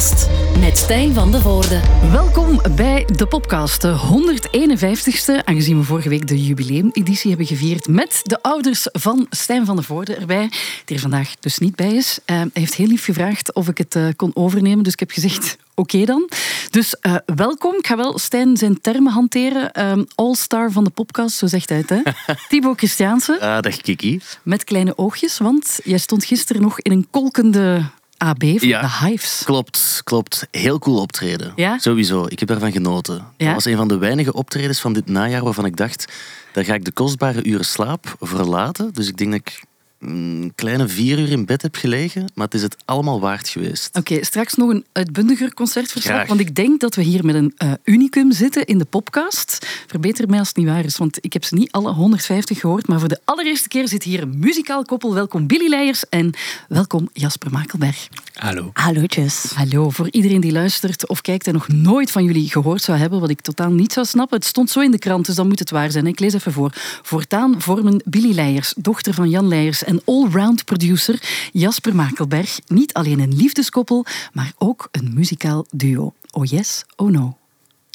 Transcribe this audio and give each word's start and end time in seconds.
Popcast 0.00 0.28
met 0.60 0.78
Stijn 0.78 1.14
van 1.14 1.30
de 1.30 1.40
Voorde. 1.40 1.80
Welkom 2.10 2.60
bij 2.76 3.06
de 3.16 3.26
Popcast, 3.26 3.80
de 3.82 3.96
151ste, 3.96 5.44
aangezien 5.44 5.78
we 5.78 5.84
vorige 5.84 6.08
week 6.08 6.26
de 6.26 6.44
jubileumeditie 6.44 7.28
hebben 7.28 7.46
gevierd 7.46 7.88
met 7.88 8.20
de 8.22 8.42
ouders 8.42 8.88
van 8.92 9.26
Stijn 9.30 9.66
van 9.66 9.76
de 9.76 9.82
Voorde 9.82 10.14
erbij, 10.14 10.50
die 10.84 10.96
er 10.96 11.02
vandaag 11.02 11.34
dus 11.40 11.58
niet 11.58 11.76
bij 11.76 11.94
is. 11.94 12.18
Uh, 12.26 12.36
hij 12.36 12.50
heeft 12.52 12.74
heel 12.74 12.86
lief 12.86 13.04
gevraagd 13.04 13.54
of 13.54 13.68
ik 13.68 13.78
het 13.78 13.94
uh, 13.94 14.08
kon 14.16 14.30
overnemen, 14.34 14.84
dus 14.84 14.92
ik 14.92 15.00
heb 15.00 15.10
gezegd 15.10 15.56
Oké 15.74 15.96
okay 15.96 16.06
dan. 16.06 16.28
Dus 16.70 16.96
uh, 17.02 17.14
welkom. 17.34 17.74
Ik 17.74 17.86
ga 17.86 17.96
wel 17.96 18.18
Stijn 18.18 18.56
zijn 18.56 18.80
termen 18.80 19.12
hanteren. 19.12 19.90
Um, 19.90 20.06
All-star 20.14 20.70
van 20.70 20.84
de 20.84 20.90
podcast, 20.90 21.36
zo 21.36 21.46
zegt 21.46 21.68
hij 21.68 21.78
het. 21.78 21.88
Hè? 21.88 22.00
Thibaut 22.48 22.78
Christiaanse. 22.78 23.40
Ah, 23.40 23.60
dag 23.60 23.76
Kiki. 23.76 24.20
Met 24.42 24.64
kleine 24.64 24.98
oogjes, 24.98 25.38
want 25.38 25.80
jij 25.84 25.98
stond 25.98 26.24
gisteren 26.24 26.62
nog 26.62 26.80
in 26.80 26.92
een 26.92 27.06
kolkende 27.10 27.82
AB 28.20 28.58
van 28.58 28.68
ja, 28.68 28.80
de 28.80 29.06
Hives. 29.06 29.42
Klopt, 29.44 30.00
klopt. 30.04 30.46
Heel 30.50 30.78
cool 30.78 31.00
optreden. 31.00 31.52
Ja? 31.56 31.78
Sowieso. 31.78 32.26
Ik 32.28 32.38
heb 32.38 32.48
daarvan 32.48 32.72
genoten. 32.72 33.14
Ja? 33.36 33.46
Dat 33.46 33.54
was 33.54 33.64
een 33.64 33.76
van 33.76 33.88
de 33.88 33.98
weinige 33.98 34.32
optredens 34.32 34.80
van 34.80 34.92
dit 34.92 35.06
najaar 35.06 35.44
waarvan 35.44 35.64
ik 35.64 35.76
dacht, 35.76 36.12
daar 36.52 36.64
ga 36.64 36.74
ik 36.74 36.84
de 36.84 36.92
kostbare 36.92 37.44
uren 37.44 37.64
slaap 37.64 38.16
verlaten. 38.20 38.92
Dus 38.92 39.08
ik 39.08 39.16
denk 39.16 39.30
dat 39.30 39.40
ik 39.40 39.62
een 40.00 40.52
kleine 40.54 40.88
vier 40.88 41.18
uur 41.18 41.30
in 41.30 41.44
bed 41.44 41.62
heb 41.62 41.76
gelegen, 41.76 42.30
maar 42.34 42.44
het 42.44 42.54
is 42.54 42.62
het 42.62 42.76
allemaal 42.84 43.20
waard 43.20 43.48
geweest. 43.48 43.88
Oké, 43.88 44.12
okay, 44.12 44.24
straks 44.24 44.54
nog 44.54 44.70
een 44.70 44.84
uitbundiger 44.92 45.54
concertverslag, 45.54 46.14
Graag. 46.14 46.28
want 46.28 46.40
ik 46.40 46.54
denk 46.54 46.80
dat 46.80 46.94
we 46.94 47.02
hier 47.02 47.24
met 47.24 47.34
een 47.34 47.54
uh, 47.58 47.72
unicum 47.84 48.32
zitten 48.32 48.64
in 48.64 48.78
de 48.78 48.84
podcast. 48.84 49.66
Verbeter 49.86 50.28
mij 50.28 50.38
als 50.38 50.48
het 50.48 50.56
niet 50.56 50.66
waar 50.66 50.84
is, 50.84 50.96
want 50.96 51.18
ik 51.20 51.32
heb 51.32 51.44
ze 51.44 51.54
niet 51.54 51.72
alle 51.72 51.92
150 51.92 52.60
gehoord, 52.60 52.88
maar 52.88 52.98
voor 52.98 53.08
de 53.08 53.20
allereerste 53.24 53.68
keer 53.68 53.88
zit 53.88 54.02
hier 54.02 54.22
een 54.22 54.38
muzikaal 54.38 54.84
koppel. 54.84 55.14
Welkom 55.14 55.46
Billy 55.46 55.68
Leijers 55.68 56.08
en 56.08 56.30
welkom 56.68 57.08
Jasper 57.12 57.50
Makelberg. 57.50 58.08
Hallo. 58.34 58.70
Hallootjes. 58.72 59.52
Hallo, 59.54 59.90
voor 59.90 60.08
iedereen 60.10 60.40
die 60.40 60.52
luistert 60.52 61.08
of 61.08 61.20
kijkt 61.20 61.46
en 61.46 61.52
nog 61.52 61.68
nooit 61.68 62.10
van 62.10 62.24
jullie 62.24 62.50
gehoord 62.50 62.82
zou 62.82 62.98
hebben, 62.98 63.20
wat 63.20 63.30
ik 63.30 63.40
totaal 63.40 63.70
niet 63.70 63.92
zou 63.92 64.06
snappen. 64.06 64.38
Het 64.38 64.46
stond 64.46 64.70
zo 64.70 64.80
in 64.80 64.90
de 64.90 64.98
krant, 64.98 65.26
dus 65.26 65.34
dan 65.34 65.48
moet 65.48 65.58
het 65.58 65.70
waar 65.70 65.90
zijn. 65.90 66.06
Ik 66.06 66.20
lees 66.20 66.34
even 66.34 66.52
voor. 66.52 66.72
Voortaan 67.02 67.60
vormen 67.60 68.02
Billy 68.04 68.34
Leijers, 68.34 68.74
dochter 68.76 69.14
van 69.14 69.30
Jan 69.30 69.48
Leijers 69.48 69.84
en 69.90 70.02
allround 70.04 70.64
producer 70.64 71.22
Jasper 71.52 71.94
Makelberg 71.94 72.60
niet 72.66 72.92
alleen 72.92 73.20
een 73.20 73.36
liefdeskoppel, 73.36 74.06
maar 74.32 74.52
ook 74.58 74.88
een 74.90 75.10
muzikaal 75.14 75.66
duo. 75.70 76.12
Oh 76.30 76.44
yes, 76.44 76.84
oh 76.96 77.10
no. 77.10 77.36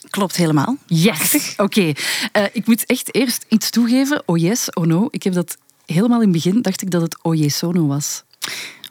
Klopt 0.10 0.36
helemaal. 0.36 0.78
Yes. 0.86 1.54
Oké. 1.58 1.64
Okay. 1.64 1.96
Uh, 2.34 2.44
ik 2.54 2.68
moet 2.68 2.86
echt 2.86 3.16
eerst 3.16 3.46
iets 3.48 3.70
toegeven. 3.70 4.24
Oh 4.26 4.38
yes, 4.38 4.74
oh 4.74 4.86
no. 4.86 5.08
Ik 5.12 5.24
heb 5.24 5.34
dat 5.34 5.58
helemaal 5.86 6.22
in 6.22 6.34
het 6.34 6.44
begin 6.44 6.62
dacht 6.62 6.82
ik 6.82 6.92
dat 6.92 7.02
het 7.02 7.18
oh 7.22 7.36
yes, 7.36 7.64
oh 7.64 7.74
no 7.74 7.88
was. 7.88 8.24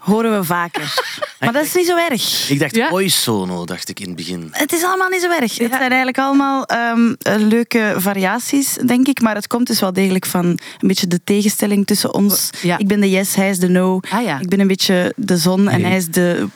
Horen 0.04 0.38
we 0.38 0.44
vaker. 0.44 0.94
maar 1.40 1.52
dat 1.52 1.64
is 1.64 1.74
niet 1.74 1.86
zo 1.86 1.96
erg. 1.96 2.50
Ik 2.50 2.58
dacht 2.58 2.74
ja? 2.74 2.90
Oisono, 2.90 3.64
dacht 3.64 3.88
ik 3.88 4.00
in 4.00 4.06
het 4.06 4.16
begin. 4.16 4.48
Het 4.50 4.72
is 4.72 4.82
allemaal 4.82 5.08
niet 5.08 5.20
zo 5.20 5.30
erg. 5.30 5.52
Ja. 5.52 5.62
Het 5.62 5.72
zijn 5.72 5.88
eigenlijk 5.88 6.18
allemaal 6.18 6.66
um, 6.70 7.16
leuke 7.22 7.94
variaties, 7.96 8.72
denk 8.86 9.06
ik. 9.06 9.20
Maar 9.20 9.34
het 9.34 9.46
komt 9.46 9.66
dus 9.66 9.80
wel 9.80 9.92
degelijk 9.92 10.26
van 10.26 10.44
een 10.44 10.88
beetje 10.88 11.06
de 11.06 11.20
tegenstelling 11.24 11.86
tussen 11.86 12.14
ons. 12.14 12.50
Ja. 12.62 12.78
Ik 12.78 12.86
ben 12.86 13.00
de 13.00 13.10
yes, 13.10 13.34
hij 13.34 13.50
is 13.50 13.58
de 13.58 13.68
no. 13.68 14.00
Ah, 14.10 14.24
ja. 14.24 14.40
Ik 14.40 14.48
ben 14.48 14.60
een 14.60 14.66
beetje 14.66 15.12
de 15.16 15.36
zon 15.36 15.68
en 15.68 15.84
hij 15.84 15.96
is 15.96 16.06
de 16.06 16.46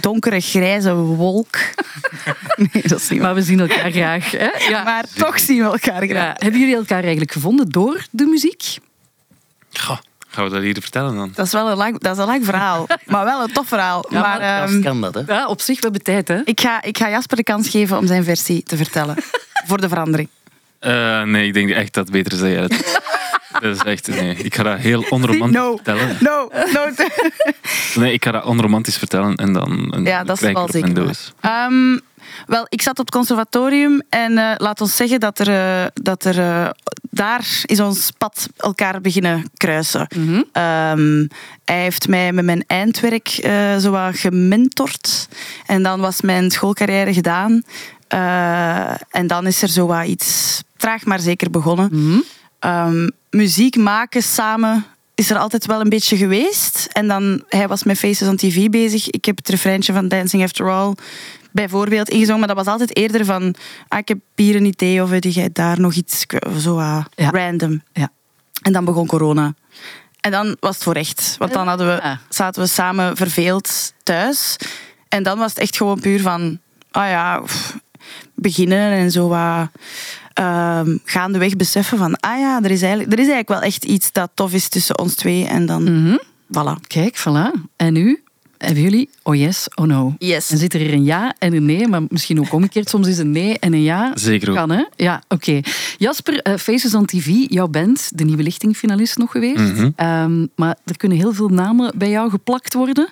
donkere 0.00 0.40
grijze 0.40 0.94
wolk. 0.94 1.56
Nee, 2.72 2.82
dat 2.86 3.00
is 3.00 3.08
niet 3.08 3.20
maar 3.20 3.34
we 3.34 3.42
zien 3.42 3.60
elkaar 3.60 3.90
graag. 3.90 4.30
Hè? 4.30 4.48
Ja. 4.68 4.82
Maar 4.82 5.04
toch 5.14 5.38
zien 5.38 5.58
we 5.58 5.64
elkaar 5.64 6.06
graag. 6.06 6.36
Ja. 6.36 6.36
Hebben 6.38 6.60
jullie 6.60 6.76
elkaar 6.76 7.00
eigenlijk 7.00 7.32
gevonden 7.32 7.68
door 7.68 8.06
de 8.10 8.24
muziek? 8.24 8.78
Goh. 9.72 9.98
Gaan 10.38 10.46
we 10.46 10.52
dat 10.54 10.62
hier 10.62 10.76
vertellen 10.80 11.16
dan? 11.16 11.30
Dat 11.34 11.46
is 11.46 11.52
wel 11.52 11.70
een 11.70 11.76
lang, 11.76 11.98
dat 11.98 12.12
is 12.12 12.18
een 12.18 12.26
lang 12.26 12.44
verhaal, 12.44 12.86
maar 13.06 13.24
wel 13.24 13.42
een 13.42 13.52
tof 13.52 13.68
verhaal. 13.68 14.06
Ja, 14.08 14.20
maar, 14.20 14.38
maar 14.38 14.70
um, 14.70 14.82
kan 14.82 15.00
dat, 15.00 15.14
hè? 15.14 15.20
Ja, 15.26 15.46
op 15.46 15.60
zich, 15.60 15.76
we 15.76 15.82
hebben 15.82 16.02
tijd, 16.02 16.28
hè? 16.28 16.40
Ik 16.44 16.60
ga, 16.60 16.82
ik 16.82 16.98
ga 16.98 17.10
Jasper 17.10 17.36
de 17.36 17.42
kans 17.42 17.68
geven 17.68 17.96
om 17.96 18.06
zijn 18.06 18.24
versie 18.24 18.62
te 18.62 18.76
vertellen. 18.76 19.16
voor 19.68 19.80
de 19.80 19.88
verandering. 19.88 20.28
Uh, 20.80 21.22
nee, 21.22 21.46
ik 21.46 21.54
denk 21.54 21.70
echt 21.70 21.94
dat 21.94 22.08
het 22.08 22.12
beter 22.12 22.50
jij 22.50 22.62
het... 22.62 23.00
Dat 23.60 23.76
is 23.76 23.82
echt, 23.82 24.08
nee. 24.08 24.36
Ik 24.36 24.54
ga 24.54 24.62
dat 24.62 24.78
heel 24.78 25.04
onromantisch 25.10 25.60
no. 25.60 25.74
vertellen. 25.74 26.16
No, 26.20 26.50
no. 26.72 26.90
nee, 27.94 28.12
ik 28.12 28.24
ga 28.24 28.30
dat 28.30 28.44
onromantisch 28.44 28.96
vertellen 28.96 29.34
en 29.34 29.52
dan 29.52 29.92
en 29.92 30.04
ja, 30.04 30.24
dat 30.24 30.42
is 30.42 30.52
wel 30.52 30.68
zeker. 30.70 31.14
Um, 31.68 32.00
wel, 32.46 32.66
ik 32.68 32.82
zat 32.82 32.98
op 32.98 33.06
het 33.06 33.14
conservatorium 33.14 34.02
en 34.08 34.32
uh, 34.32 34.52
laat 34.56 34.80
ons 34.80 34.96
zeggen 34.96 35.20
dat 35.20 35.38
er, 35.38 35.48
uh, 35.48 35.86
dat 35.94 36.24
er 36.24 36.38
uh, 36.38 36.68
daar 37.10 37.46
is 37.64 37.80
ons 37.80 38.10
pad 38.18 38.48
elkaar 38.56 39.00
beginnen 39.00 39.50
kruisen. 39.56 40.06
Mm 40.16 40.26
-hmm. 40.26 40.62
um, 40.62 41.28
hij 41.64 41.82
heeft 41.82 42.08
mij 42.08 42.32
met 42.32 42.44
mijn 42.44 42.64
eindwerk 42.66 43.28
zo 43.80 43.90
wat 43.90 44.18
gementord 44.18 45.28
en 45.66 45.82
dan 45.82 46.00
was 46.00 46.20
mijn 46.20 46.50
schoolcarrière 46.50 47.12
gedaan. 47.12 47.62
en 49.10 49.26
dan 49.26 49.46
is 49.46 49.62
er 49.62 49.68
zo 49.68 49.86
wat 49.86 50.06
iets 50.06 50.62
traag 50.76 51.04
maar 51.04 51.20
zeker 51.20 51.50
begonnen. 51.50 51.88
Mm 51.92 52.22
-hmm. 52.60 52.94
um, 52.94 53.10
muziek 53.30 53.76
maken 53.76 54.22
samen 54.22 54.86
is 55.18 55.30
er 55.30 55.38
altijd 55.38 55.66
wel 55.66 55.80
een 55.80 55.88
beetje 55.88 56.16
geweest. 56.16 56.88
En 56.92 57.08
dan, 57.08 57.42
hij 57.48 57.68
was 57.68 57.84
met 57.84 57.98
Faces 57.98 58.28
on 58.28 58.36
TV 58.36 58.68
bezig. 58.68 59.10
Ik 59.10 59.24
heb 59.24 59.36
het 59.36 59.48
refreintje 59.48 59.92
van 59.92 60.08
Dancing 60.08 60.42
After 60.42 60.70
All 60.70 60.94
bijvoorbeeld 61.60 62.08
ingezongen. 62.08 62.38
Maar 62.38 62.54
dat 62.54 62.64
was 62.64 62.72
altijd 62.72 62.96
eerder 62.96 63.24
van, 63.24 63.54
ah, 63.88 63.98
ik 63.98 64.08
heb 64.08 64.18
hier 64.34 64.56
een 64.56 64.64
idee 64.64 65.02
of 65.02 65.10
weet 65.10 65.34
jij 65.34 65.50
daar 65.52 65.80
nog 65.80 65.94
iets, 65.94 66.26
zo 66.58 66.78
uh, 66.78 67.04
ja. 67.14 67.30
random. 67.30 67.82
Ja. 67.92 68.08
En 68.62 68.72
dan 68.72 68.84
begon 68.84 69.06
corona. 69.06 69.54
En 70.20 70.30
dan 70.30 70.56
was 70.60 70.74
het 70.74 70.84
voor 70.84 70.94
echt. 70.94 71.34
Want 71.38 71.52
dan 71.52 71.66
hadden 71.68 71.86
we, 71.86 72.16
zaten 72.28 72.62
we 72.62 72.68
samen 72.68 73.16
verveeld 73.16 73.92
thuis. 74.02 74.56
En 75.08 75.22
dan 75.22 75.38
was 75.38 75.50
het 75.50 75.58
echt 75.58 75.76
gewoon 75.76 76.00
puur 76.00 76.20
van, 76.20 76.58
ah 76.90 77.08
ja, 77.08 77.40
pff, 77.40 77.76
beginnen 78.34 78.92
en 78.92 79.10
zo 79.10 79.28
wat 79.28 79.68
uh, 80.40 80.80
gaandeweg 81.04 81.56
beseffen 81.56 81.98
van, 81.98 82.16
ah 82.20 82.38
ja, 82.38 82.60
er 82.62 82.70
is, 82.70 82.82
eigenlijk, 82.82 83.12
er 83.12 83.18
is 83.18 83.28
eigenlijk 83.28 83.60
wel 83.60 83.68
echt 83.70 83.84
iets 83.84 84.12
dat 84.12 84.30
tof 84.34 84.52
is 84.52 84.68
tussen 84.68 84.98
ons 84.98 85.14
twee. 85.14 85.46
En 85.46 85.66
dan, 85.66 85.82
Mhm. 85.82 86.16
voilà. 86.52 86.86
Kijk, 86.86 87.18
voilà. 87.18 87.60
En 87.76 87.92
nu 87.92 88.22
hebben 88.58 88.82
jullie 88.82 89.08
oh 89.22 89.34
yes, 89.34 89.68
oh 89.74 89.86
no. 89.86 90.14
Yes. 90.18 90.50
En 90.50 90.58
zit 90.58 90.74
er 90.74 90.80
hier 90.80 90.92
een 90.92 91.04
ja 91.04 91.34
en 91.38 91.54
een 91.54 91.64
nee, 91.64 91.88
maar 91.88 92.02
misschien 92.08 92.40
ook 92.40 92.52
omgekeerd. 92.52 92.88
Soms 92.88 93.08
is 93.08 93.18
een 93.18 93.30
nee 93.30 93.58
en 93.58 93.72
een 93.72 93.82
ja. 93.82 94.10
Zeker 94.14 94.48
ook. 94.50 94.56
Kan, 94.56 94.70
hè? 94.70 94.84
Ja, 94.96 95.22
oké. 95.28 95.60
Jasper, 95.98 96.46
uh, 96.48 96.56
Faces 96.56 96.94
on 96.94 97.06
TV, 97.06 97.26
jouw 97.48 97.68
band, 97.68 98.10
de 98.14 98.24
Nieuwe 98.24 98.42
Lichting-finalist 98.42 99.16
nog 99.16 99.30
geweest. 99.30 99.72
Mhm. 99.72 99.90
Um, 99.96 100.48
maar 100.54 100.76
er 100.84 100.96
kunnen 100.96 101.18
heel 101.18 101.32
veel 101.32 101.48
namen 101.48 101.92
bij 101.96 102.10
jou 102.10 102.30
geplakt 102.30 102.74
worden. 102.74 103.08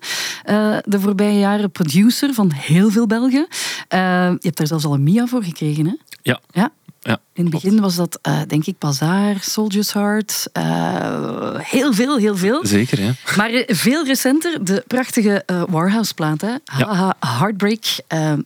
Uh, 0.51 0.77
de 0.85 1.01
voorbije 1.01 1.39
jaren 1.39 1.71
producer 1.71 2.35
van 2.35 2.53
heel 2.53 2.91
veel 2.91 3.07
Belgen. 3.07 3.47
Uh, 3.49 3.99
je 4.29 4.39
hebt 4.41 4.57
daar 4.57 4.67
zelfs 4.67 4.85
al 4.85 4.95
een 4.95 5.03
Mia 5.03 5.27
voor 5.27 5.43
gekregen, 5.43 5.87
hè? 5.87 5.95
Ja. 6.23 6.41
Ja? 6.51 6.73
Ja, 7.07 7.19
In 7.33 7.43
het 7.43 7.53
begin 7.53 7.81
was 7.81 7.97
dat, 7.97 8.19
uh, 8.29 8.41
denk 8.47 8.67
ik, 8.67 8.79
Bazaar, 8.79 9.37
Soldier's 9.41 9.93
Heart. 9.93 10.49
Uh, 10.53 11.59
heel 11.59 11.93
veel, 11.93 12.17
heel 12.17 12.37
veel. 12.37 12.67
Zeker, 12.67 13.01
ja. 13.01 13.13
Maar 13.37 13.51
uh, 13.53 13.63
veel 13.67 14.05
recenter, 14.05 14.65
de 14.65 14.85
prachtige 14.87 15.45
Warhouse-plaat. 15.69 16.41
Hè? 16.41 16.55
Haha, 16.65 17.17
Heartbreak. 17.21 17.85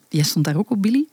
Jij 0.08 0.22
stond 0.24 0.44
daar 0.44 0.56
ook 0.56 0.70
op, 0.70 0.82
Billy? 0.82 1.04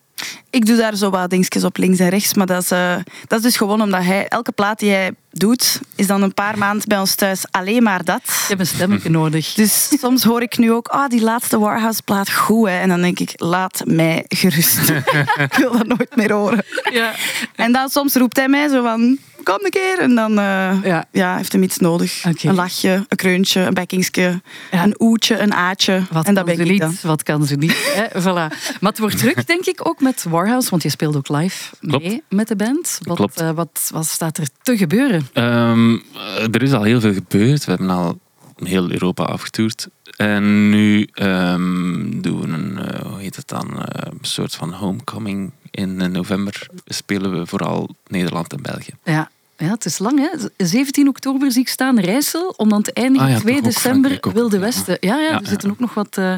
Ik 0.50 0.66
doe 0.66 0.76
daar 0.76 0.96
zo 0.96 1.10
wat 1.10 1.30
dingetjes 1.30 1.64
op 1.64 1.78
links 1.78 2.00
en 2.00 2.10
rechts. 2.10 2.34
Maar 2.34 2.46
dat 2.46 2.64
is, 2.64 2.72
uh, 2.72 2.96
dat 3.28 3.38
is 3.38 3.44
dus 3.44 3.58
gewoon 3.58 3.82
omdat 3.82 4.04
hij, 4.04 4.28
elke 4.28 4.52
plaat 4.52 4.80
die 4.80 4.92
hij 4.92 5.12
doet, 5.32 5.80
is 5.96 6.08
dan 6.08 6.22
een 6.22 6.34
paar 6.34 6.58
maanden 6.58 6.88
bij 6.88 7.00
ons 7.00 7.16
thuis 7.16 7.46
alleen 7.52 7.84
maar 7.84 8.04
dat. 8.04 8.22
Je 8.24 8.46
hebt 8.48 8.60
een 8.60 8.68
stemmetje 8.68 9.10
nodig. 9.10 9.54
Dus 9.54 10.00
soms 10.00 10.24
hoor 10.24 10.42
ik 10.42 10.58
nu 10.58 10.72
ook, 10.72 10.88
ah, 10.88 11.02
oh, 11.02 11.08
die 11.08 11.22
laatste 11.22 11.60
Warhouse-plaat, 11.60 12.32
goed. 12.32 12.68
Hè? 12.68 12.80
En 12.80 12.90
dan 12.90 13.02
denk 13.02 13.20
ik, 13.20 13.34
laat 13.36 13.82
mij 13.86 14.26
gerust. 14.28 14.90
ik 15.50 15.54
wil 15.58 15.72
dat 15.72 15.88
nooit 15.88 16.16
meer 16.16 16.32
horen. 16.32 16.64
Ja. 16.92 17.14
En 17.56 17.72
dan 17.72 17.90
soms 17.90 18.14
roept 18.14 18.36
hij 18.36 18.48
mij 18.48 18.68
zo 18.68 18.84
van, 18.84 19.18
kom 19.54 19.66
een 19.66 19.70
keer. 19.72 20.00
En 20.00 20.16
dan 20.16 20.32
uh, 20.32 20.84
ja. 20.84 21.06
Ja, 21.12 21.36
heeft 21.36 21.52
hem 21.52 21.64
iets 21.64 21.78
nodig. 21.78 22.18
Okay. 22.28 22.50
Een 22.52 22.56
lachje, 22.56 23.06
een 23.08 23.18
kreuntje, 23.18 23.62
een 23.62 23.74
bekkingsje, 23.74 24.42
Ja. 24.72 24.84
een 24.84 24.96
oetje, 25.02 25.40
een 25.40 25.54
aatje. 25.54 26.02
Wat 26.12 26.26
en 26.26 26.34
dat 26.34 26.46
kan 26.46 26.56
ben 26.56 26.56
ze 26.56 26.62
ik 26.62 26.70
niet? 26.70 26.80
dan. 26.80 26.96
Wat 27.02 27.24
kan 27.24 27.46
ze 27.46 27.56
niet? 27.56 27.76
Hè? 27.96 28.06
Voilà. 28.22 28.54
Maar 28.80 28.92
het 28.92 29.00
wordt 29.00 29.18
druk, 29.18 29.48
denk 29.48 29.66
ik, 29.66 29.88
ook 29.88 30.02
met 30.02 30.24
Warhouse. 30.30 30.70
Want 30.70 30.84
je 30.84 30.90
speelt 30.90 31.16
ook 31.16 31.30
live 31.30 31.76
Klopt. 31.80 32.04
mee 32.06 32.24
met 32.30 32.48
de 32.48 32.56
band. 32.56 33.00
Wat, 33.02 33.16
Klopt. 33.18 33.42
uh, 33.42 33.52
wat, 33.52 33.90
wat 33.94 34.06
staat 34.06 34.38
er 34.38 34.48
te 34.62 34.78
gebeuren? 34.78 35.28
Um, 35.34 36.04
er 36.52 36.64
is 36.64 36.72
al 36.74 36.84
heel 36.84 37.00
veel 37.00 37.14
gebeurd. 37.14 37.66
We 37.66 37.72
hebben 37.72 37.90
al 37.90 38.20
heel 38.56 38.92
Europa 38.92 39.24
afgetoerd. 39.24 39.88
En 40.16 40.70
nu 40.70 41.08
um, 41.14 42.22
doen 42.22 42.42
we 42.42 42.48
een, 42.48 42.72
uh, 42.96 43.02
hoe 43.12 43.20
heet 43.22 43.36
het 43.36 43.48
dan, 43.48 43.68
uh, 43.74 43.82
een 43.94 44.18
soort 44.22 44.56
van 44.56 44.74
homecoming 44.74 45.52
in 45.72 46.12
november. 46.12 46.68
Spelen 46.86 47.40
we 47.40 47.46
vooral 47.46 47.96
Nederland 48.08 48.54
en 48.54 48.62
België. 48.62 48.94
Ja. 49.04 49.30
Ja, 49.58 49.70
het 49.70 49.86
is 49.86 49.98
lang, 49.98 50.20
hè? 50.20 50.66
17 50.66 51.08
oktober 51.08 51.52
zie 51.52 51.62
ik 51.62 51.68
staan 51.68 52.00
Rijssel, 52.00 52.54
om 52.58 52.70
dan 52.70 52.82
te 52.82 52.94
eindigen 52.94 53.28
Ah 53.28 53.34
ja, 53.34 53.40
2 53.40 53.56
toch 53.56 53.66
ook 53.66 53.74
december 53.74 54.20
Wilde. 54.34 54.60
Westen. 54.60 54.98
Ja, 55.00 55.16
ja, 55.16 55.22
Ja, 55.22 55.36
er 55.36 55.42
ja, 55.42 55.50
zitten 55.50 55.70
ook 55.70 55.80
nog 55.80 55.94
wat 55.94 56.18
uh, 56.18 56.36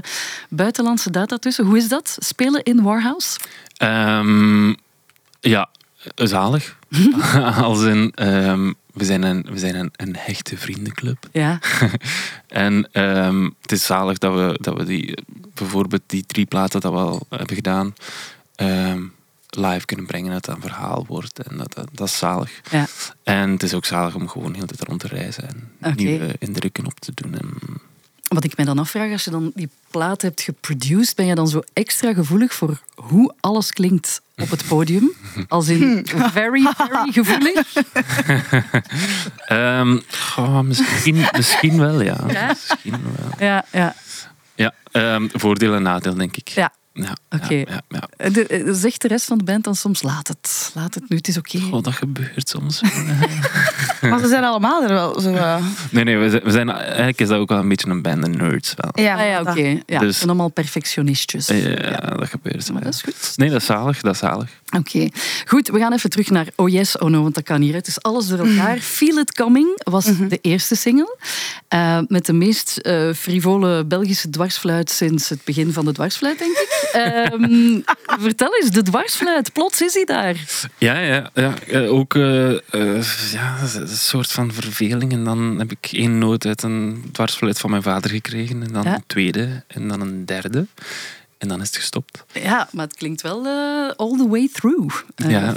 buitenlandse 0.49 1.11
data 1.11 1.37
tussen. 1.37 1.65
Hoe 1.65 1.77
is 1.77 1.87
dat, 1.87 2.17
spelen 2.19 2.63
in 2.63 2.81
Warhouse? 2.83 3.39
Um, 3.83 4.75
ja, 5.39 5.69
zalig. 6.15 6.77
Als 7.61 7.83
in, 7.83 8.13
um, 8.15 8.75
we 8.93 9.05
zijn 9.05 9.23
een, 9.23 9.45
we 9.49 9.57
zijn 9.57 9.75
een, 9.75 9.91
een 9.95 10.15
hechte 10.17 10.57
vriendenclub. 10.57 11.27
Ja. 11.31 11.59
En 12.47 12.89
ehm, 12.91 13.49
het 13.61 13.71
is 13.71 13.85
zalig 13.85 14.17
dat 14.17 14.33
we, 14.33 14.57
dat 14.61 14.77
we 14.77 14.83
die, 14.85 15.17
bijvoorbeeld 15.53 16.01
die 16.05 16.25
drie 16.25 16.45
platen 16.45 16.81
dat 16.81 16.91
we 16.91 16.97
al 16.97 17.25
hebben 17.29 17.55
gedaan, 17.55 17.93
ehm, 18.55 19.03
live 19.49 19.85
kunnen 19.85 20.05
brengen. 20.05 20.31
Dat 20.31 20.45
dat 20.45 20.55
een 20.55 20.61
verhaal 20.61 21.05
wordt. 21.07 21.39
En 21.39 21.57
dat, 21.57 21.73
dat, 21.73 21.87
dat 21.91 22.07
is 22.07 22.17
zalig. 22.17 22.61
Ja. 22.71 22.87
En 23.23 23.49
het 23.49 23.63
is 23.63 23.73
ook 23.73 23.85
zalig 23.85 24.15
om 24.15 24.27
gewoon 24.27 24.53
heel 24.53 24.65
de 24.65 24.75
tijd 24.75 24.89
rond 24.89 24.99
te 24.99 25.07
reizen 25.07 25.71
en 25.79 25.95
nieuwe 25.95 26.35
indrukken 26.39 26.85
op 26.85 26.99
te 26.99 27.11
doen. 27.15 27.33
En 27.37 27.53
Wat 28.27 28.43
ik 28.43 28.57
mij 28.57 28.65
dan 28.65 28.79
afvraag, 28.79 29.11
als 29.11 29.23
je 29.23 29.31
dan 29.31 29.51
die 29.55 29.69
plaat 29.91 30.21
hebt 30.21 30.41
geproduced, 30.41 31.15
ben 31.15 31.25
je 31.25 31.35
dan 31.35 31.47
zo 31.47 31.61
extra 31.73 32.13
gevoelig 32.13 32.53
voor 32.53 32.79
hoe 32.95 33.33
alles 33.39 33.71
klinkt 33.71 34.21
op 34.37 34.49
het 34.49 34.67
podium? 34.67 35.11
Als 35.47 35.67
in 35.67 36.01
very, 36.05 36.67
very 36.77 37.11
gevoelig? 37.11 37.73
Ehm, 39.45 39.97
misschien, 40.67 41.25
misschien 41.31 41.77
wel, 41.77 42.01
ja. 42.01 42.17
Ja? 42.27 42.47
Misschien 42.47 43.01
wel. 43.01 43.47
Ja, 43.47 43.65
ja. 43.71 43.95
Ja, 44.55 44.73
ehm, 44.91 45.27
voordeel 45.31 45.73
en 45.73 45.81
nadeel, 45.81 46.13
denk 46.15 46.37
ik. 46.37 46.47
Ja. 46.47 46.73
Ja 46.93 47.15
Oké. 47.29 47.53
ja, 47.53 47.81
ja, 47.89 48.03
ja. 48.17 48.29
De, 48.29 48.47
eh, 48.47 48.73
zegt 48.73 49.01
de 49.01 49.07
rest 49.07 49.25
van 49.25 49.37
de 49.37 49.43
band 49.43 49.63
dan 49.63 49.75
soms, 49.75 50.01
laat 50.01 50.27
het, 50.27 50.71
laat 50.73 50.93
het 50.93 51.09
nu, 51.09 51.17
het 51.17 51.27
is 51.27 51.37
oké. 51.37 51.59
Oh, 51.71 51.83
dat 51.83 51.93
gebeurt 51.93 52.49
soms. 52.49 52.81
Maar 54.01 54.19
ze 54.19 54.27
zijn 54.27 54.43
allemaal 54.43 54.83
er 54.83 54.89
wel 54.89 55.19
zo... 55.19 55.33
eh, 55.33 55.65
nee, 55.91 56.03
nee, 56.03 56.17
we 56.17 56.29
zijn, 56.29 56.43
we 56.43 56.51
zijn, 56.51 56.69
eigenlijk 56.69 57.19
is 57.19 57.27
dat 57.27 57.39
ook 57.39 57.49
wel 57.49 57.59
een 57.59 57.67
beetje 57.69 57.89
een 57.89 58.01
band 58.01 58.23
of 58.23 58.29
nerds. 58.29 58.73
Wel. 58.75 59.05
ja, 59.05 59.13
Ah, 59.15 59.25
ja, 59.27 59.39
oké. 59.41 59.81
Ja, 59.85 59.99
Dus- 59.99 60.15
zijn 60.17 60.29
allemaal 60.29 60.49
perfectionistjes. 60.49 61.47
Ja, 61.47 61.99
dat 61.99 62.29
gebeurt. 62.29 62.67
Maar 62.71 62.77
ja. 62.77 62.83
dat 62.85 62.93
is 62.93 63.01
goed. 63.01 63.33
Nee, 63.37 63.49
dat 63.49 63.59
is 63.61 63.65
zalig, 63.67 64.01
dat 64.01 64.13
is 64.13 64.19
zalig. 64.19 64.49
Oké, 64.77 65.07
goed. 65.45 65.67
We 65.67 65.79
gaan 65.79 65.93
even 65.93 66.09
terug 66.09 66.29
naar 66.29 66.47
Oh 66.55 66.69
Yes, 66.69 66.97
Oh 66.97 67.09
No, 67.09 67.21
want 67.21 67.35
dat 67.35 67.43
kan 67.43 67.61
hier. 67.61 67.73
Het 67.73 67.87
is 67.87 68.01
alles 68.01 68.27
door 68.27 68.47
elkaar. 68.47 68.77
Feel 68.77 69.17
It 69.17 69.33
Coming 69.33 69.81
was 69.83 70.05
de 70.05 70.39
eerste 70.41 70.75
single. 70.75 71.17
Eh, 71.67 71.99
met 72.07 72.25
de 72.25 72.33
meest 72.33 72.77
eh, 72.77 73.13
frivole 73.13 73.85
Belgische 73.85 74.29
dwarsfluit 74.29 74.89
sinds 74.89 75.29
het 75.29 75.43
begin 75.43 75.73
van 75.73 75.85
de 75.85 75.91
dwarsfluit, 75.91 76.39
denk 76.39 76.51
ik. 76.57 76.87
Ehm, 76.91 77.79
vertel 78.27 78.55
eens, 78.55 78.71
de 78.71 78.81
dwarsfluit. 78.81 79.53
Plots 79.53 79.81
is 79.81 79.93
hij 79.93 80.05
daar. 80.05 80.35
Ja, 80.77 80.99
ja, 80.99 81.29
ja 81.33 81.53
eh, 81.67 81.93
ook 81.93 82.15
eh, 82.15 82.51
eh, 82.51 83.03
ja, 83.31 83.57
een 83.75 83.87
soort 83.87 84.31
van 84.31 84.53
verveling. 84.53 85.11
En 85.11 85.23
dan 85.23 85.55
heb 85.59 85.71
ik 85.71 85.89
één 85.91 86.17
noot 86.17 86.45
uit 86.45 86.63
een 86.63 87.03
dwarsfluit 87.11 87.59
van 87.59 87.69
mijn 87.69 87.83
vader 87.83 88.09
gekregen. 88.11 88.63
En 88.63 88.73
dan 88.73 88.83
Ja. 88.83 88.93
een 88.95 89.03
tweede. 89.07 89.63
En 89.67 89.87
dan 89.87 90.01
een 90.01 90.25
derde. 90.25 90.65
En 91.37 91.47
dan 91.47 91.61
is 91.61 91.67
het 91.67 91.77
gestopt. 91.77 92.25
Ja, 92.33 92.69
maar 92.71 92.85
het 92.85 92.95
klinkt 92.95 93.21
wel 93.21 93.47
all 93.95 94.17
the 94.17 94.27
way 94.29 94.49
through. 94.53 94.95
Ja, 95.15 95.53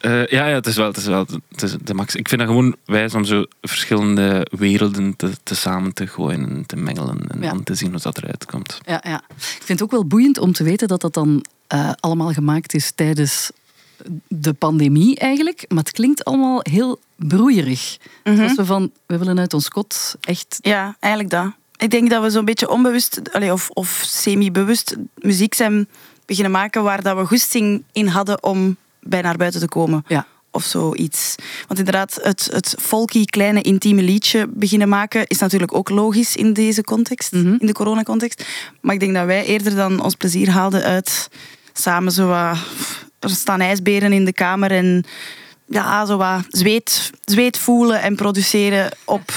Eh, 0.00 0.26
ja, 0.26 0.46
ja, 0.46 0.54
het 0.54 0.66
is 0.66 0.76
wel, 0.76 0.86
het 0.86 0.96
is 0.96 1.06
wel 1.06 1.26
het 1.50 1.62
is 1.62 1.76
de 1.82 1.94
max. 1.94 2.14
Ik 2.14 2.28
vind 2.28 2.40
dat 2.40 2.50
gewoon 2.50 2.76
wijs 2.84 3.14
om 3.14 3.24
zo 3.24 3.44
verschillende 3.60 4.46
werelden 4.50 5.16
te, 5.16 5.30
te 5.42 5.54
samen 5.54 5.94
te 5.94 6.06
gooien 6.06 6.48
en 6.50 6.66
te 6.66 6.76
mengelen. 6.76 7.28
En 7.30 7.42
Ja. 7.42 7.50
dan 7.50 7.62
te 7.62 7.74
zien 7.74 7.90
hoe 7.90 8.00
dat 8.00 8.16
eruit 8.18 8.44
komt. 8.46 8.78
Ja, 8.86 9.00
ja. 9.04 9.22
Ik 9.36 9.44
vind 9.64 9.68
het 9.68 9.82
ook 9.82 9.90
wel 9.90 10.06
boeiend 10.06 10.38
om 10.38 10.52
te 10.52 10.64
weten 10.64 10.88
dat 10.88 11.00
dat 11.00 11.14
dan 11.14 11.44
eh, 11.66 11.90
allemaal 12.00 12.32
gemaakt 12.32 12.74
is 12.74 12.92
tijdens 12.94 13.50
de 14.28 14.52
pandemie 14.52 15.18
eigenlijk. 15.18 15.64
Maar 15.68 15.78
het 15.78 15.92
klinkt 15.92 16.24
allemaal 16.24 16.60
heel 16.62 17.00
broeierig. 17.16 17.96
Is 18.22 18.54
zo 18.54 18.64
van, 18.64 18.90
we 19.06 19.18
willen 19.18 19.38
uit 19.38 19.54
ons 19.54 19.68
kot 19.68 20.14
echt... 20.20 20.58
Ja, 20.60 20.96
eigenlijk 21.00 21.32
dat. 21.34 21.52
Ik 21.76 21.90
denk 21.90 22.10
dat 22.10 22.22
we 22.22 22.30
zo'n 22.30 22.44
beetje 22.44 22.68
onbewust, 22.70 23.32
allee, 23.32 23.52
of, 23.52 23.70
of 23.70 24.00
semi-bewust, 24.06 24.96
muziek 25.14 25.54
zijn 25.54 25.88
beginnen 26.26 26.52
maken 26.52 26.82
waar 26.82 27.02
dat 27.02 27.16
we 27.16 27.26
goesting 27.26 27.82
in 27.92 28.06
hadden 28.06 28.42
om 28.42 28.76
bij 29.08 29.20
naar 29.22 29.36
buiten 29.36 29.60
te 29.60 29.68
komen. 29.68 30.04
Ja. 30.06 30.26
Of 30.50 30.64
zoiets. 30.64 31.34
Want 31.66 31.78
inderdaad, 31.78 32.18
het, 32.22 32.48
het 32.52 32.74
folky, 32.80 33.24
kleine, 33.24 33.62
intieme 33.62 34.02
liedje 34.02 34.46
beginnen 34.50 34.88
maken 34.88 35.26
is 35.26 35.38
natuurlijk 35.38 35.74
ook 35.74 35.88
logisch 35.88 36.36
in 36.36 36.52
deze 36.52 36.82
context, 36.82 37.32
Mhm. 37.32 37.54
in 37.58 37.66
de 37.66 37.72
coronacontext. 37.72 38.44
Maar 38.80 38.94
ik 38.94 39.00
denk 39.00 39.14
dat 39.14 39.26
wij 39.26 39.44
eerder 39.44 39.74
dan 39.74 40.02
ons 40.02 40.14
plezier 40.14 40.50
haalden 40.50 40.82
uit 40.82 41.28
samen 41.72 42.12
zo 42.12 42.26
wat... 42.26 42.58
Er 43.18 43.30
staan 43.30 43.60
ijsberen 43.60 44.12
in 44.12 44.24
de 44.24 44.32
kamer 44.32 44.70
en 44.70 45.04
ja, 45.66 46.06
zo 46.06 46.16
wat 46.16 46.44
zweet, 46.48 47.10
zweet 47.24 47.58
voelen 47.58 48.02
en 48.02 48.16
produceren 48.16 48.90
op 49.04 49.32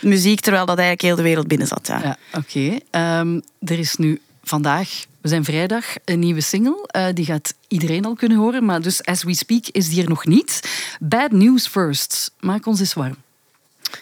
muziek, 0.00 0.40
terwijl 0.40 0.66
dat 0.66 0.78
eigenlijk 0.78 1.06
heel 1.06 1.16
de 1.16 1.22
wereld 1.22 1.48
binnen 1.48 1.66
zat. 1.66 1.86
Ja. 1.86 2.00
Ja, 2.02 2.16
oké. 2.38 2.78
Ehm, 2.90 3.40
er 3.64 3.78
is 3.78 3.96
nu 3.96 4.20
vandaag, 4.44 5.04
we 5.20 5.28
zijn 5.28 5.44
vrijdag, 5.44 5.84
een 6.04 6.18
nieuwe 6.18 6.40
single. 6.40 6.86
Eh, 6.86 7.06
die 7.14 7.24
gaat 7.24 7.54
iedereen 7.68 8.04
al 8.04 8.14
kunnen 8.14 8.38
horen, 8.38 8.64
maar 8.64 8.80
dus 8.80 9.04
as 9.04 9.22
we 9.22 9.34
speak 9.34 9.66
is 9.66 9.88
die 9.88 10.02
er 10.02 10.08
nog 10.08 10.26
niet. 10.26 10.60
Bad 11.00 11.30
News 11.32 11.66
First. 11.66 12.34
Maak 12.40 12.66
ons 12.66 12.80
eens 12.80 12.94
warm. 12.94 13.16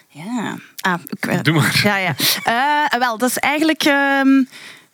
Ja. 0.07 0.57
Ah, 0.79 0.99
ik, 1.07 1.25
eh, 1.25 1.41
Doe 1.41 1.53
maar. 1.53 1.81
Ja, 1.83 1.97
ja. 1.97 2.15
Eh, 2.43 2.99
wel, 2.99 3.17
dat 3.17 3.29
is 3.29 3.37
eigenlijk 3.37 3.83
ehm, 3.83 4.43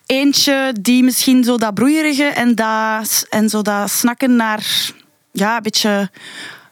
eentje 0.06 0.74
die 0.80 1.02
misschien 1.02 1.44
zo 1.44 1.56
dat 1.56 1.74
broeierige 1.74 2.24
en, 2.24 2.54
dat, 2.54 3.26
en 3.30 3.48
zo 3.48 3.62
dat 3.62 3.90
snakken 3.90 4.36
naar 4.36 4.92
ja, 5.32 5.56
een 5.56 5.62
beetje 5.62 6.10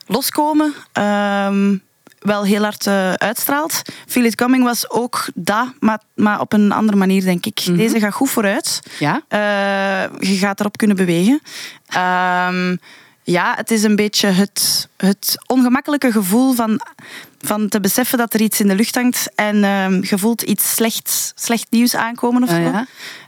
loskomen. 0.05 0.73
ehm, 0.91 1.77
wel 2.25 2.43
heel 2.43 2.61
hard 2.61 2.87
eh, 2.87 3.13
uitstraalt. 3.13 3.81
Feel 4.07 4.25
It 4.25 4.35
Coming 4.35 4.63
was 4.63 4.89
ook 4.89 5.25
dat, 5.35 5.67
maar, 5.79 6.01
maar 6.15 6.39
op 6.39 6.53
een 6.53 6.71
andere 6.71 6.97
manier, 6.97 7.23
denk 7.23 7.45
ik. 7.45 7.61
Mhm. 7.65 7.75
Deze 7.77 7.99
gaat 7.99 8.13
goed 8.13 8.29
vooruit. 8.29 8.79
Ja? 8.99 9.21
Eh, 9.27 10.19
je 10.29 10.37
gaat 10.37 10.59
erop 10.59 10.77
kunnen 10.77 10.95
bewegen. 10.97 11.41
Ehm, 11.87 12.75
ja, 13.23 13.53
het 13.55 13.71
is 13.71 13.83
een 13.83 13.95
beetje 13.95 14.27
het, 14.27 14.87
het 14.97 15.35
ongemakkelijke 15.47 16.11
gevoel 16.11 16.53
van, 16.53 16.79
van 17.41 17.69
te 17.69 17.79
beseffen 17.79 18.17
dat 18.17 18.33
er 18.33 18.41
iets 18.41 18.59
in 18.59 18.67
de 18.67 18.75
lucht 18.75 18.95
hangt 18.95 19.29
en 19.35 19.63
ehm, 19.63 19.93
je 20.03 20.17
voelt 20.17 20.41
iets 20.41 20.73
slecht, 20.75 21.31
slecht 21.35 21.67
nieuws 21.69 21.95
aankomen 21.95 22.43
of 22.43 22.49
Ah, 22.49 22.55
zo. 22.55 22.61
ja. 22.61 22.85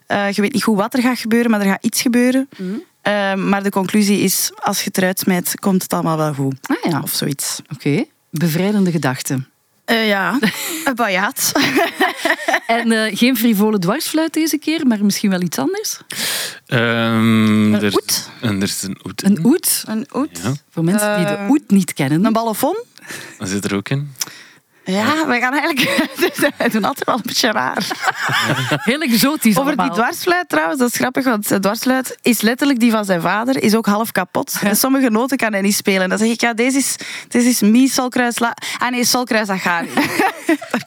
Eh, 0.08 0.32
je 0.32 0.42
weet 0.42 0.54
niet 0.54 0.64
goed 0.64 0.78
wat 0.78 0.94
er 0.94 1.02
gaat 1.02 1.20
gebeuren, 1.20 1.52
maar 1.52 1.60
er 1.60 1.66
gaat 1.68 1.84
iets 1.86 2.02
gebeuren. 2.02 2.50
Mhm. 2.58 2.74
Ehm, 3.02 3.50
maar 3.50 3.64
de 3.64 3.70
conclusie 3.70 4.20
is, 4.20 4.52
als 4.56 4.78
je 4.80 4.84
het 4.86 4.98
eruit 4.98 5.20
smijt, 5.20 5.60
komt 5.60 5.82
het 5.84 5.94
allemaal 5.94 6.18
wel 6.18 6.34
goed. 6.34 6.56
Ah 6.68 6.92
ja, 6.92 7.00
Of 7.00 7.14
zoiets. 7.14 7.60
oké. 7.74 8.06
Bevrijdende 8.30 8.92
gedachten. 8.92 9.48
Eh, 9.86 10.08
ja, 10.08 10.40
een 10.86 10.96
bajaat. 10.96 11.52
En 12.68 12.92
eh, 12.92 13.18
geen 13.18 13.38
frivole 13.38 13.80
dwarsfluit 13.80 14.34
deze 14.34 14.58
keer, 14.58 14.88
maar 14.88 15.06
misschien 15.06 15.30
wel 15.30 15.42
iets 15.42 15.58
anders. 15.58 16.00
Ehm, 16.66 17.74
Een 17.74 17.84
oet? 17.94 18.30
en 18.42 18.56
er 18.56 18.64
is 18.64 18.82
een 18.82 19.00
oet. 19.06 19.24
Een 19.24 19.46
oet. 19.46 19.84
Een 19.88 20.08
oet. 20.16 20.40
Ja, 20.44 20.54
Voor 20.70 20.84
mensen 20.84 21.16
die 21.18 21.26
de 21.26 21.32
Eh, 21.32 21.50
oet 21.50 21.72
niet 21.72 21.94
kennen. 21.94 22.26
Een 22.26 22.34
ballofon. 22.34 22.84
dat 23.38 23.50
zit 23.50 23.66
er 23.66 23.76
ook 23.76 23.90
in. 23.90 24.12
Ja, 24.90 25.26
we 25.28 25.40
gaan 25.40 25.54
eigenlijk... 25.54 25.80
We 26.58 26.70
doen 26.70 26.84
altijd 26.84 27.06
wel 27.06 27.16
een 27.16 27.22
beetje 27.26 27.52
raar. 27.52 27.88
Heel 28.92 29.02
exotisch 29.02 29.58
Over 29.58 29.78
die 29.78 29.92
dwarsfluit 29.92 30.50
trouwens, 30.50 30.80
dat 30.80 30.90
is 30.90 30.96
grappig, 30.96 31.24
want 31.24 31.48
de 31.48 31.60
dwarsfluit 31.60 32.18
is 32.22 32.42
letterlijk 32.42 32.80
die 32.80 32.92
van 32.92 33.06
zijn 33.06 33.22
vader, 33.22 33.64
is 33.64 33.76
ook 33.76 33.86
half 33.86 34.12
kapot. 34.12 34.54
En 34.62 34.76
sommige 34.76 35.10
noten 35.10 35.38
kan 35.38 35.52
hij 35.52 35.62
niet 35.62 35.76
spelen. 35.76 36.10
Dan 36.10 36.18
zeg 36.18 36.30
ik, 36.30 36.42
ja, 36.42 36.54
deze 36.54 36.78
is, 36.78 36.96
deze 37.28 37.50
is 37.50 37.60
mi, 37.62 37.88
solkruis, 37.88 38.40
la. 38.40 38.56
Ah 38.78 38.90
nee, 38.92 39.06
solkruis, 39.06 39.48
dat 39.54 39.60
gaat 39.60 39.82
niet. 39.82 39.94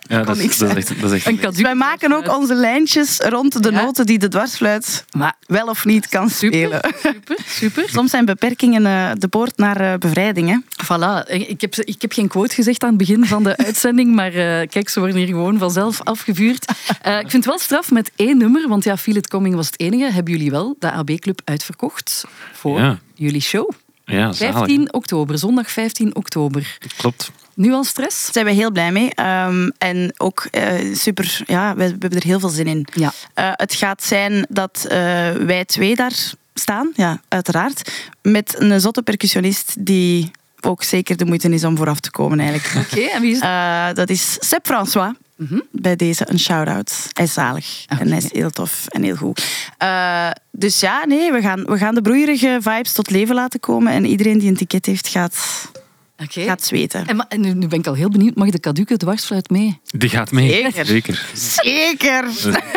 Ja, 0.08 0.22
dat, 0.22 0.36
is, 0.38 0.58
dat, 0.58 0.76
is 0.76 0.90
echt, 0.90 1.00
dat 1.00 1.10
is 1.10 1.16
echt 1.16 1.26
Een 1.26 1.32
niks. 1.32 1.44
cadeau. 1.44 1.62
Wij 1.62 1.74
maken 1.74 2.12
ook 2.12 2.36
onze 2.36 2.54
lijntjes 2.54 3.18
rond 3.18 3.62
de 3.62 3.70
Ja. 3.72 3.82
noten 3.82 4.06
die 4.06 4.18
de 4.18 4.28
dwarsfluit 4.28 5.04
Maar 5.16 5.34
wel 5.46 5.66
of 5.66 5.84
niet 5.84 6.08
kan 6.08 6.30
spelen. 6.30 6.80
super, 6.84 7.12
super, 7.12 7.36
super. 7.46 7.88
Soms 7.88 8.10
zijn 8.10 8.24
beperkingen 8.24 8.86
eh, 8.86 9.10
de 9.18 9.28
poort 9.28 9.56
naar 9.56 9.80
eh, 9.80 9.98
bevrijding. 9.98 10.48
Hè? 10.48 10.56
Voilà, 10.84 11.28
ik 11.48 11.60
heb, 11.60 11.74
ik 11.76 12.02
heb 12.02 12.12
geen 12.12 12.28
quote 12.28 12.54
gezegd 12.54 12.82
aan 12.82 12.88
het 12.88 12.98
begin 12.98 13.26
van 13.26 13.42
de 13.42 13.56
uitzending, 13.56 13.88
maar 13.94 14.32
eh, 14.34 14.68
kijk, 14.68 14.88
ze 14.88 14.98
worden 14.98 15.16
hier 15.16 15.26
gewoon 15.26 15.58
vanzelf 15.58 16.00
afgevuurd. 16.02 16.64
Eh, 17.00 17.14
ik 17.14 17.30
vind 17.30 17.32
het 17.32 17.44
wel 17.44 17.58
straf 17.58 17.90
met 17.90 18.10
één 18.16 18.38
nummer, 18.38 18.68
want 18.68 18.84
ja, 18.84 18.96
Feel 18.96 19.16
It 19.16 19.28
Coming 19.28 19.54
was 19.54 19.66
het 19.66 19.80
enige. 19.80 20.12
Hebben 20.12 20.32
jullie 20.32 20.50
wel 20.50 20.76
de 20.78 20.90
AB-club 20.92 21.40
uitverkocht 21.44 22.24
voor 22.52 22.78
Ja. 22.80 22.98
jullie 23.14 23.40
show? 23.40 23.70
Ja, 24.04 24.32
zalig. 24.32 24.54
15 24.54 24.92
oktober, 24.92 25.38
zondag 25.38 25.70
15 25.70 26.14
oktober. 26.14 26.78
Klopt. 26.96 27.30
Nu 27.54 27.72
al 27.72 27.84
stress? 27.84 28.24
Daar 28.24 28.32
zijn 28.32 28.44
we 28.44 28.50
heel 28.52 28.70
blij 28.70 28.92
mee. 28.92 29.14
Ehm, 29.14 29.70
en 29.78 30.12
ook 30.16 30.46
eh, 30.50 30.94
super, 30.94 31.40
ja, 31.46 31.74
we, 31.74 31.84
we 31.84 31.88
hebben 32.00 32.10
er 32.18 32.24
heel 32.24 32.40
veel 32.40 32.48
zin 32.48 32.66
in. 32.66 32.86
Ja. 32.94 33.12
Eh, 33.34 33.50
het 33.52 33.74
gaat 33.74 34.02
zijn 34.02 34.46
dat 34.48 34.84
eh, 34.88 34.98
wij 35.32 35.64
twee 35.64 35.96
daar 35.96 36.32
staan, 36.54 36.90
ja, 36.94 37.20
uiteraard. 37.28 38.10
Met 38.22 38.54
een 38.58 38.80
zotte 38.80 39.02
percussionist 39.02 39.74
die 39.86 40.30
ook 40.66 40.82
zeker 40.82 41.16
de 41.16 41.24
moeite 41.24 41.48
is 41.48 41.64
om 41.64 41.76
vooraf 41.76 42.00
te 42.00 42.10
komen 42.10 42.40
eigenlijk. 42.40 42.74
Oké, 42.92 43.00
en 43.00 43.20
wie 43.20 43.32
is? 43.32 43.40
Eh, 43.40 43.86
dat 43.94 44.10
is 44.10 44.36
Seb 44.40 44.66
François. 44.66 45.12
Mhm. 45.40 45.60
Bij 45.70 45.96
deze 45.96 46.24
een 46.28 46.38
shout-out. 46.38 47.08
Hij 47.12 47.24
is 47.24 47.32
zalig. 47.32 47.84
En 47.86 48.08
hij 48.08 48.18
is 48.18 48.32
heel 48.32 48.50
tof 48.50 48.86
en 48.86 49.02
heel 49.02 49.16
goed. 49.16 49.46
Eh, 49.78 50.30
dus 50.50 50.80
ja, 50.80 51.04
nee, 51.04 51.32
we 51.32 51.40
gaan, 51.40 51.64
we 51.64 51.78
gaan 51.78 51.94
de 51.94 52.02
broeierige 52.02 52.58
vibes 52.60 52.92
tot 52.92 53.10
leven 53.10 53.34
laten 53.34 53.60
komen. 53.60 53.92
En 53.92 54.04
iedereen 54.04 54.38
die 54.38 54.48
een 54.48 54.56
ticket 54.56 54.86
heeft, 54.86 55.08
gaat, 55.08 55.70
Oké. 56.16 56.42
gaat 56.42 56.64
zweten. 56.64 57.06
En, 57.06 57.40
nu, 57.40 57.66
ben 57.66 57.78
ik 57.78 57.86
al 57.86 57.94
heel 57.94 58.08
benieuwd, 58.08 58.34
mag 58.34 58.50
de 58.50 58.60
caduke 58.60 58.96
dwarsfluit 58.96 59.50
mee? 59.50 59.80
Die 59.84 60.08
gaat 60.08 60.30
mee. 60.30 60.50
Zeker. 60.50 60.86
Zeker. 60.86 61.26
Zeker! 61.34 62.24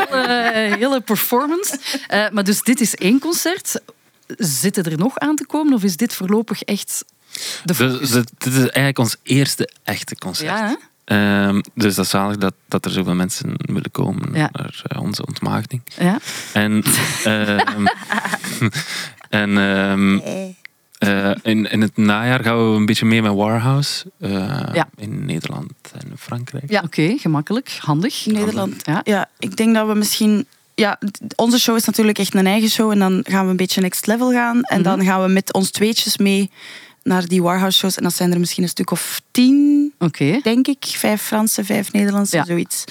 hele, 0.10 0.76
hele 0.78 1.02
performance. 1.02 1.78
Eh, 2.08 2.30
maar 2.32 2.44
dus 2.44 2.62
dit 2.62 2.82
is 2.82 2.96
één 2.96 3.20
concert. 3.20 3.80
Zitten 4.38 4.84
er 4.84 4.98
nog 4.98 5.18
aan 5.18 5.36
te 5.36 5.46
komen 5.46 5.74
of 5.74 5.84
is 5.84 5.98
dit 5.98 6.14
voorlopig 6.14 6.62
echt 6.62 7.06
De 7.64 7.74
Dus, 7.78 8.10
dit 8.12 8.32
dit 8.38 8.54
is 8.54 8.60
eigenlijk 8.60 9.00
ons 9.00 9.16
eerste 9.24 9.70
echte 9.84 10.16
concert. 10.16 10.50
ja? 10.50 10.78
Ehm, 11.06 11.62
dus 11.76 11.96
dat 11.96 12.06
is 12.06 12.12
zalig 12.12 12.38
dat, 12.38 12.54
dat 12.68 12.86
er 12.86 12.92
zoveel 12.92 13.16
mensen 13.16 13.54
willen 13.58 13.92
komen 13.92 14.34
Ja. 14.34 14.50
naar 14.52 14.82
eh, 14.88 15.02
onze 15.02 15.26
ontmaagding. 15.26 15.82
ja. 16.00 16.20
En, 16.54 16.84
ehm, 17.24 17.86
en 19.30 19.58
ehm, 19.58 20.18
eh, 20.98 21.32
in, 21.42 21.72
in 21.72 21.82
het 21.82 21.98
najaar 21.98 22.44
gaan 22.44 22.70
we 22.72 22.76
een 22.78 22.86
beetje 22.86 23.06
mee 23.06 23.22
met 23.22 23.34
Warhouse. 23.34 24.06
eh, 24.20 24.30
Ja. 24.74 24.90
In 24.96 25.26
Nederland 25.26 25.72
en 25.94 26.12
Frankrijk. 26.18 26.70
ja 26.72 26.82
oké, 26.86 27.16
gemakkelijk, 27.18 27.78
handig. 27.80 28.26
Nederland. 28.26 28.82
Ja. 28.86 29.02
Ja, 29.04 29.30
ik 29.40 29.56
denk 29.56 29.76
dat 29.76 29.88
we 29.88 29.94
misschien... 29.94 30.48
Ja, 30.76 31.00
onze 31.36 31.60
show 31.60 31.76
is 31.76 31.86
natuurlijk 31.86 32.18
echt 32.18 32.34
een 32.34 32.48
eigen 32.48 32.70
show. 32.70 32.92
En 32.92 33.00
dan 33.00 33.26
gaan 33.28 33.46
we 33.46 33.52
een 33.52 33.58
beetje 33.58 33.82
next 33.82 34.08
level 34.08 34.32
gaan. 34.32 34.62
En 34.64 34.80
Mhm. 34.82 34.90
dan 34.90 35.04
gaan 35.06 35.22
we 35.24 35.28
met 35.30 35.54
ons 35.54 35.72
tweetjes 35.72 36.18
mee 36.18 36.52
naar 37.04 37.28
die 37.28 37.42
Warhouse 37.44 37.78
shows. 37.78 37.98
En 37.98 38.04
dat 38.04 38.14
zijn 38.16 38.34
er 38.34 38.40
misschien 38.40 38.64
een 38.64 38.70
stuk 38.70 38.92
of 38.92 39.22
tien, 39.32 39.94
Oké. 40.00 40.40
denk 40.44 40.68
ik. 40.68 40.86
Vijf 40.88 41.22
Franse, 41.22 41.64
vijf 41.66 41.92
Nederlandse, 41.92 42.36
Ja. 42.36 42.46
zoiets. 42.46 42.84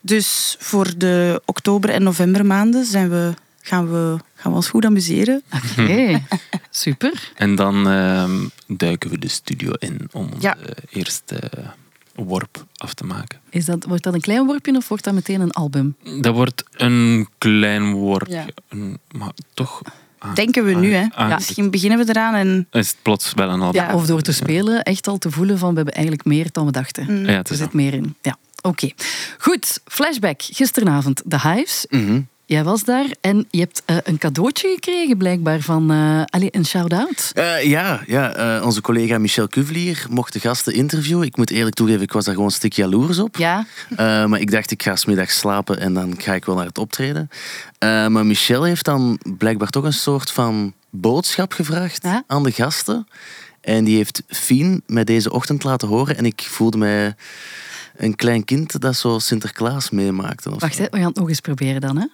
Dus 0.00 0.56
voor 0.58 0.92
de 0.96 1.42
oktober- 1.44 1.90
en 1.90 2.02
novembermaanden 2.02 2.84
zijn 2.84 3.10
we, 3.10 3.32
gaan, 3.60 3.90
we, 3.90 4.16
gaan 4.34 4.50
we 4.50 4.56
ons 4.56 4.68
goed 4.68 4.84
amuseren. 4.84 5.42
Oké, 5.78 6.22
super. 6.70 7.30
En 7.34 7.54
dan 7.54 7.88
ehm, 7.88 8.46
duiken 8.66 9.10
we 9.10 9.18
de 9.18 9.28
studio 9.28 9.70
in 9.78 10.08
om 10.12 10.24
onze 10.24 10.36
Ja. 10.40 10.56
eerste 10.90 11.38
worp 12.14 12.64
af 12.76 12.94
te 12.94 13.04
maken. 13.04 13.40
Is 13.50 13.64
dat, 13.64 13.84
wordt 13.84 14.02
dat 14.02 14.14
een 14.14 14.20
klein 14.20 14.46
worpje 14.46 14.76
of 14.76 14.88
wordt 14.88 15.04
dat 15.04 15.14
meteen 15.14 15.40
een 15.40 15.50
album? 15.52 15.96
Dat 16.20 16.34
wordt 16.34 16.64
een 16.70 17.28
klein 17.38 17.92
worpje. 17.92 18.34
Ja. 18.70 18.76
Maar 19.18 19.32
toch... 19.54 19.82
aan- 20.26 20.34
Denken 20.34 20.64
we 20.64 20.74
nu, 20.74 20.92
hè. 20.92 21.00
aan- 21.00 21.10
aan- 21.14 21.34
Misschien 21.34 21.70
beginnen 21.70 21.98
we 21.98 22.04
eraan 22.08 22.34
en... 22.34 22.66
Is 22.70 22.88
het 22.88 22.96
plots 23.02 23.32
wel 23.34 23.48
een. 23.50 23.72
Ja, 23.72 23.94
of 23.94 24.06
door 24.06 24.20
te 24.22 24.32
spelen 24.32 24.82
echt 24.82 25.08
al 25.08 25.18
te 25.18 25.30
voelen 25.30 25.58
van 25.58 25.68
we 25.70 25.76
hebben 25.76 25.94
eigenlijk 25.94 26.24
meer 26.24 26.46
dan 26.52 26.66
we 26.66 26.72
dachten. 26.72 27.06
Mm. 27.08 27.26
Ja, 27.28 27.42
Er 27.42 27.54
zit 27.56 27.72
meer 27.72 27.94
in. 27.94 28.16
Ja, 28.22 28.36
oké. 28.62 28.90
Goed, 29.38 29.80
flashback. 29.84 30.42
Gisteravond, 30.42 31.22
de 31.24 31.40
Hives. 31.40 31.86
Mhm. 31.88 32.20
Jij 32.48 32.64
was 32.64 32.84
daar 32.84 33.06
en 33.20 33.46
je 33.50 33.58
hebt 33.60 33.82
eh, 33.84 33.96
een 34.02 34.18
cadeautje 34.18 34.68
gekregen 34.74 35.16
blijkbaar 35.16 35.60
van... 35.60 35.90
eh 35.90 36.22
allee, 36.24 36.48
een 36.50 36.66
shout-out. 36.66 37.30
Eh, 37.34 37.64
ja, 37.64 38.02
ja 38.06 38.60
onze 38.62 38.80
collega 38.80 39.18
Michel 39.18 39.48
Cuvelier 39.48 40.06
mocht 40.10 40.32
de 40.32 40.40
gasten 40.40 40.72
interviewen. 40.74 41.26
Ik 41.26 41.36
moet 41.36 41.50
eerlijk 41.50 41.74
toegeven, 41.74 42.02
ik 42.02 42.12
was 42.12 42.24
daar 42.24 42.34
gewoon 42.34 42.48
een 42.48 42.54
stuk 42.56 42.72
jaloers 42.72 43.18
op. 43.18 43.36
Ja, 43.36 43.66
maar 44.26 44.40
ik 44.40 44.50
dacht, 44.50 44.70
ik 44.70 44.82
ga 44.82 44.96
smiddag 44.96 45.30
slapen 45.30 45.80
en 45.80 45.94
dan 45.94 46.14
ga 46.20 46.34
ik 46.34 46.44
wel 46.44 46.54
naar 46.56 46.66
het 46.66 46.78
optreden. 46.78 47.28
Maar 47.78 48.26
Michel 48.26 48.62
heeft 48.62 48.84
dan 48.84 49.18
blijkbaar 49.38 49.68
toch 49.70 49.84
een 49.84 49.92
soort 49.92 50.30
van 50.30 50.74
boodschap 50.90 51.52
gevraagd 51.52 52.02
Ja. 52.02 52.22
aan 52.26 52.42
de 52.42 52.52
gasten. 52.52 53.06
En 53.60 53.84
die 53.84 53.96
heeft 53.96 54.22
Fien 54.28 54.82
mij 54.86 55.04
deze 55.04 55.30
ochtend 55.32 55.64
laten 55.64 55.88
horen. 55.88 56.16
En 56.16 56.24
ik 56.24 56.40
voelde 56.50 56.78
mij 56.78 57.14
een 57.96 58.16
klein 58.16 58.44
kind 58.44 58.80
dat 58.80 58.96
zo 58.96 59.18
Sinterklaas 59.18 59.90
meemaakte. 59.90 60.50
wacht, 60.50 60.78
hè, 60.78 60.84
we 60.90 60.96
gaan 60.96 61.06
het 61.06 61.16
nog 61.16 61.28
eens 61.28 61.40
proberen 61.40 61.80
dan. 61.80 61.96
Hè. 61.96 62.06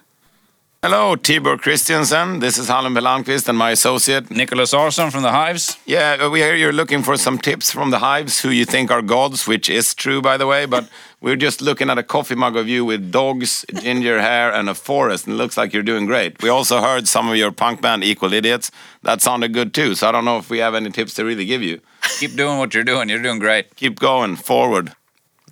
Hello, 0.85 1.15
Tibor 1.15 1.57
Christiansen. 1.57 2.39
This 2.39 2.57
is 2.57 2.67
Harlem 2.67 2.93
Belanquist 2.93 3.47
and 3.47 3.57
my 3.57 3.71
associate. 3.71 4.29
Nicholas 4.29 4.73
Orson 4.73 5.11
from 5.11 5.23
the 5.23 5.31
Hives. 5.31 5.77
Yeah, 5.85 6.17
uh, 6.19 6.29
we 6.29 6.41
hear 6.41 6.55
you're 6.55 6.73
looking 6.73 7.03
for 7.03 7.15
some 7.15 7.37
tips 7.37 7.71
from 7.71 7.89
the 7.89 7.99
hives 7.99 8.41
who 8.41 8.49
you 8.49 8.65
think 8.65 8.91
are 8.91 9.01
gods, 9.01 9.47
which 9.47 9.69
is 9.69 9.95
true, 9.95 10.21
by 10.21 10.35
the 10.35 10.45
way. 10.45 10.65
But 10.65 10.89
we're 11.21 11.37
just 11.37 11.61
looking 11.61 11.89
at 11.89 11.97
a 11.97 12.03
coffee 12.03 12.35
mug 12.35 12.57
of 12.57 12.67
you 12.67 12.83
with 12.83 13.13
dogs, 13.13 13.63
ginger 13.73 14.19
hair, 14.19 14.51
and 14.51 14.67
a 14.67 14.75
forest, 14.75 15.25
and 15.25 15.35
it 15.35 15.37
looks 15.37 15.55
like 15.55 15.71
you're 15.71 15.83
doing 15.83 16.05
great. 16.05 16.43
We 16.43 16.49
also 16.49 16.81
heard 16.81 17.07
some 17.07 17.29
of 17.29 17.37
your 17.37 17.53
punk 17.53 17.81
band, 17.81 18.03
Equal 18.03 18.33
Idiots. 18.33 18.69
That 19.03 19.21
sounded 19.21 19.53
good 19.53 19.73
too. 19.73 19.95
So 19.95 20.09
I 20.09 20.11
don't 20.11 20.25
know 20.25 20.37
if 20.37 20.49
we 20.49 20.57
have 20.57 20.75
any 20.75 20.89
tips 20.89 21.13
to 21.13 21.23
really 21.23 21.45
give 21.45 21.61
you. 21.61 21.79
Keep 22.19 22.35
doing 22.35 22.57
what 22.57 22.73
you're 22.73 22.83
doing. 22.83 23.07
You're 23.07 23.23
doing 23.23 23.39
great. 23.39 23.73
Keep 23.77 24.01
going, 24.01 24.35
forward. 24.35 24.91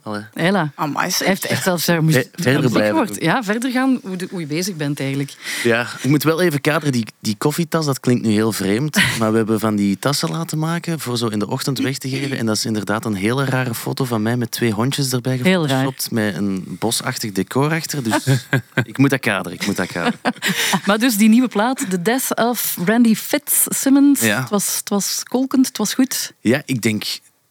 Allee. 0.04 0.22
Hela. 0.34 0.72
Amai, 0.76 0.98
Hij 0.98 1.10
zeg. 1.10 1.28
heeft 1.28 1.46
echt 1.46 1.64
zelfs 1.64 1.86
daar 1.86 2.04
muziek 2.04 2.22
Ver- 2.22 2.32
verder 2.44 2.54
muziek 2.62 2.72
blijven. 2.78 2.98
gehoord. 2.98 3.22
Ja, 3.24 3.44
verder 3.44 3.72
gaan 3.72 4.00
hoe, 4.04 4.16
de- 4.16 4.28
hoe 4.32 4.40
je 4.40 4.46
bezig 4.46 4.76
bent 4.76 5.00
eigenlijk. 5.00 5.34
Ja, 5.64 5.88
ik 6.02 6.10
moet 6.10 6.24
wel 6.24 6.42
even 6.42 6.62
kaderen. 6.62 6.92
Die, 6.92 7.06
die 7.20 7.36
koffietas, 7.38 7.86
dat 7.86 8.00
klinkt 8.00 8.26
nu 8.26 8.32
heel 8.32 8.52
vreemd. 8.52 8.98
Maar 9.20 9.32
we 9.32 9.38
hebben 9.38 9.60
van 9.60 9.76
die 9.76 10.00
tassen 10.00 10.30
laten 10.32 10.58
maken 10.60 11.00
voor 11.00 11.18
zo 11.18 11.28
in 11.28 11.40
de 11.40 11.48
ochtend 11.48 11.80
weg 11.80 11.98
te 11.98 12.10
geven. 12.10 12.38
En 12.38 12.46
dat 12.46 12.56
is 12.56 12.66
inderdaad 12.66 13.06
een 13.06 13.14
hele 13.14 13.46
rare 13.46 13.74
foto 13.76 14.06
van 14.06 14.22
mij 14.22 14.38
met 14.38 14.52
twee 14.52 14.72
hondjes 14.72 15.12
erbij 15.12 15.38
gefotoshopt. 15.38 16.12
Met 16.12 16.36
een 16.36 16.66
bosachtig 16.80 17.32
decor 17.32 17.72
achter. 17.72 18.04
Dus 18.04 18.26
ik 18.84 18.98
moet 18.98 19.10
dat 19.10 19.20
kaderen, 19.20 19.58
ik 19.60 19.66
moet 19.66 19.76
dat 19.76 19.88
kaderen. 19.88 20.20
Maar 20.86 21.00
dus 21.00 21.18
die 21.18 21.30
nieuwe 21.30 21.48
plaat, 21.48 21.86
The 21.90 22.02
Death 22.02 22.36
of 22.36 22.78
Randy 22.86 23.16
Fitzsimmons. 23.16 24.22
Ja. 24.22 24.40
Het, 24.40 24.50
was, 24.50 24.76
het 24.78 24.90
was 24.90 25.24
kolkend, 25.24 25.68
het 25.68 25.78
was 25.78 25.94
goed. 25.94 26.34
Ja, 26.40 26.62
ik 26.66 26.82
denk... 26.82 27.04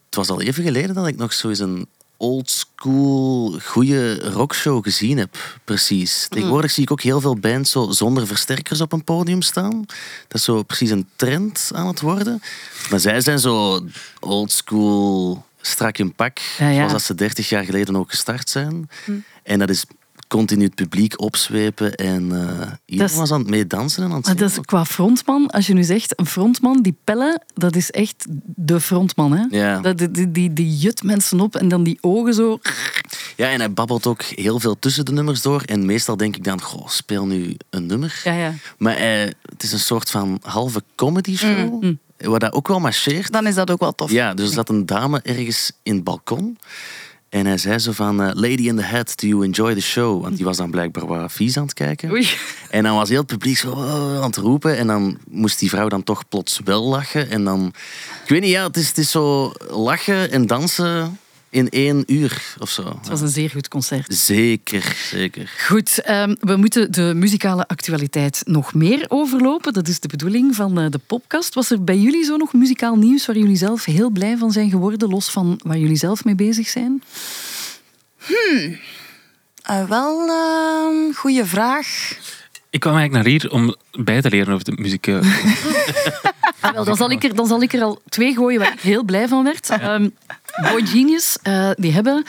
Het 0.07 0.19
was 0.19 0.29
al 0.29 0.41
even 0.41 0.65
geleden 0.65 0.95
dat 0.95 1.07
ik 1.07 1.17
nog 1.17 1.33
zo 1.33 1.49
eens 1.49 1.59
een 1.59 1.87
oldschool, 2.21 3.59
goede 3.65 4.31
rockshow 4.31 4.83
gezien 4.83 5.19
heb. 5.19 5.61
Precies. 5.65 6.27
Tegenwoordig 6.29 6.71
zie 6.71 6.83
ik 6.83 6.91
ook 6.91 7.01
heel 7.03 7.21
veel 7.21 7.37
bands 7.37 7.71
zo 7.71 7.91
zonder 7.91 8.27
versterkers 8.27 8.81
op 8.81 8.93
een 8.93 9.05
podium 9.05 9.43
staan. 9.43 9.85
Dat 10.29 10.39
is 10.39 10.45
zo 10.45 10.63
precies 10.63 10.91
een 10.91 11.09
trend 11.17 11.71
aan 11.75 11.87
het 11.87 12.01
worden. 12.01 12.43
Maar 12.91 13.01
zij 13.01 13.21
zijn 13.21 13.39
zo 13.39 13.85
oldschool, 14.21 15.45
strak 15.61 15.99
in 15.99 16.15
pak. 16.15 16.39
Ja, 16.59 16.69
ja. 16.69 16.77
Zoals 16.77 16.93
dat 16.93 17.03
ze 17.03 17.15
30 17.15 17.49
jaar 17.49 17.65
geleden 17.65 17.97
ook 17.97 18.11
gestart 18.11 18.51
zijn. 18.51 18.91
En 19.43 19.59
dat 19.59 19.71
is 19.71 19.85
continu 20.31 20.65
het 20.65 20.75
publiek 20.75 21.21
opzwepen. 21.21 21.95
En 21.95 22.33
eh 22.33 22.73
iedereen 22.85 23.17
was 23.17 23.33
aan 23.33 23.41
het 23.41 23.51
meedansen 23.51 24.03
en 24.03 24.11
aan 24.11 24.17
het 24.17 24.27
Maar 24.27 24.37
dat 24.37 24.51
is 24.51 24.61
qua 24.61 24.85
frontman, 24.85 25.51
als 25.51 25.67
je 25.67 25.75
nu 25.75 25.83
zegt, 25.83 26.19
een 26.19 26.27
frontman, 26.27 26.83
die 26.83 26.97
pellen, 27.05 27.43
dat 27.55 27.77
is 27.77 27.91
echt 27.91 28.27
de 28.45 28.81
frontman. 28.81 29.33
Hè? 29.33 29.45
Ja. 29.51 29.81
Dat, 29.81 29.99
die, 29.99 30.11
die, 30.11 30.33
die, 30.33 30.53
die 30.53 30.77
jut 30.77 31.03
mensen 31.03 31.41
op 31.41 31.57
en 31.57 31.69
dan 31.69 31.83
die 31.83 31.99
ogen 32.01 32.35
zo. 32.35 32.59
Ja, 33.37 33.51
en 33.51 33.59
hij 33.59 33.73
babbelt 33.73 34.07
ook 34.07 34.23
heel 34.23 34.61
veel 34.61 34.79
tussen 34.79 35.05
de 35.05 35.13
nummers 35.13 35.43
door. 35.43 35.63
En 35.63 35.87
meestal 35.87 36.17
denk 36.17 36.37
ik 36.37 36.45
dan, 36.45 36.63
goh, 36.63 36.89
speel 36.89 37.27
nu 37.27 37.57
een 37.71 37.87
nummer. 37.87 38.21
Ja, 38.25 38.33
ja. 38.33 38.55
Maar 38.79 38.97
eh, 38.97 39.31
het 39.43 39.63
is 39.63 39.73
een 39.73 39.79
soort 39.79 40.11
van 40.11 40.39
halve 40.43 40.83
comedy 40.95 41.37
show. 41.37 41.83
Mm. 41.83 41.99
Waar 42.17 42.39
dat 42.39 42.53
ook 42.53 42.69
wel 42.69 42.81
marcheert. 42.81 43.33
Dan 43.33 43.47
is 43.47 43.55
dat 43.55 43.71
ook 43.71 43.81
wel 43.81 43.95
tof. 43.95 44.11
Ja, 44.11 44.35
dus 44.35 44.49
er 44.49 44.55
zat 44.55 44.69
een 44.69 44.87
dame 44.87 45.21
ergens 45.23 45.73
in 45.83 45.95
het 45.95 46.05
balkon. 46.05 46.59
En 47.31 47.47
hij 47.47 47.59
zei 47.59 47.79
zo 47.79 47.93
van, 47.93 48.23
eh, 48.23 48.31
Lady 48.35 48.67
in 48.69 48.77
the 48.77 48.83
Hat, 48.83 49.13
do 49.17 49.27
you 49.27 49.45
enjoy 49.45 49.75
the 49.75 49.81
show? 49.81 50.23
Want 50.23 50.37
die 50.37 50.45
was 50.45 50.57
dan 50.57 50.71
blijkbaar 50.71 51.07
wat 51.07 51.33
vies 51.33 51.57
aan 51.57 51.63
het 51.63 51.75
kijken. 51.75 52.11
Oei. 52.11 52.29
En 52.71 52.83
dan 52.83 52.97
was 52.97 53.09
heel 53.09 53.19
het 53.19 53.27
publiek 53.27 53.57
zo 53.57 53.71
oh, 53.71 54.17
aan 54.17 54.23
het 54.23 54.37
roepen. 54.37 54.77
En 54.77 54.87
dan 54.87 55.19
moest 55.29 55.59
die 55.59 55.69
vrouw 55.69 55.89
dan 55.89 56.03
toch 56.03 56.29
plots 56.29 56.61
wel 56.65 56.83
lachen. 56.83 57.31
En 57.31 57.45
dan... 57.45 57.73
Ik 58.23 58.29
weet 58.29 58.41
niet, 58.41 58.51
ja, 58.51 58.67
het 58.67 58.77
is, 58.77 58.89
het 58.89 58.99
is 58.99 59.11
zo 59.11 59.53
lachen 59.69 60.31
en 60.31 60.47
dansen 60.47 61.19
in 61.51 61.69
één 61.69 62.03
uur 62.07 62.55
of 62.59 62.71
zo. 62.71 62.97
Het 62.99 63.09
was 63.09 63.21
een 63.21 63.29
zeer 63.29 63.51
goed 63.51 63.69
concert. 63.69 64.15
Zeker, 64.15 64.97
zeker. 65.11 65.51
Goed, 65.67 66.01
ehm, 66.01 66.35
we 66.41 66.57
moeten 66.57 66.93
de 66.93 67.13
muzikale 67.15 67.67
actualiteit 67.67 68.43
nog 68.45 68.75
meer 68.75 69.05
overlopen. 69.09 69.73
Dat 69.73 69.89
is 69.89 70.01
de 70.01 70.09
bedoeling 70.09 70.55
van 70.55 70.79
eh, 70.81 70.87
de 70.91 71.01
podcast. 71.07 71.55
Was 71.55 71.71
er 71.71 71.85
bij 71.85 71.99
jullie 71.99 72.25
zo 72.25 72.37
nog 72.37 72.53
muzikaal 72.53 72.97
nieuws 72.97 73.27
waar 73.27 73.37
jullie 73.37 73.57
zelf 73.57 73.85
heel 73.85 74.11
blij 74.11 74.37
van 74.37 74.51
zijn 74.53 74.71
geworden, 74.71 75.09
los 75.09 75.31
van 75.31 75.61
waar 75.65 75.79
jullie 75.79 75.97
zelf 75.97 76.25
mee 76.25 76.35
bezig 76.35 76.69
zijn? 76.69 77.03
Eh, 79.63 79.89
wel 79.89 80.29
een 80.29 81.15
goede 81.15 81.47
vraag. 81.47 82.19
Ik 82.71 82.81
kwam 82.81 82.97
eigenlijk 82.97 83.25
naar 83.25 83.33
hier 83.33 83.51
om 83.51 83.77
bij 84.05 84.21
te 84.21 84.29
leren 84.31 84.53
over 84.53 84.65
de 84.65 84.73
muziek. 84.77 85.07
eh, 85.07 85.21
Ah, 86.61 86.73
wel, 86.75 86.85
dan, 86.85 86.97
zal 86.97 87.11
ik 87.11 87.25
er, 87.25 87.35
dan 87.35 87.47
zal 87.47 87.63
ik 87.63 87.73
er 87.73 87.83
al 87.83 88.01
twee 88.09 88.35
gooien 88.35 88.61
waar 88.61 88.73
ik 88.73 88.81
heel 88.81 89.03
blij 89.05 89.29
van 89.29 89.45
werd. 89.45 89.69
Ehm, 89.81 90.09
Boy 90.63 90.87
Genius, 90.87 91.37
eh, 91.43 91.71
die 91.75 91.93
hebben 91.93 92.25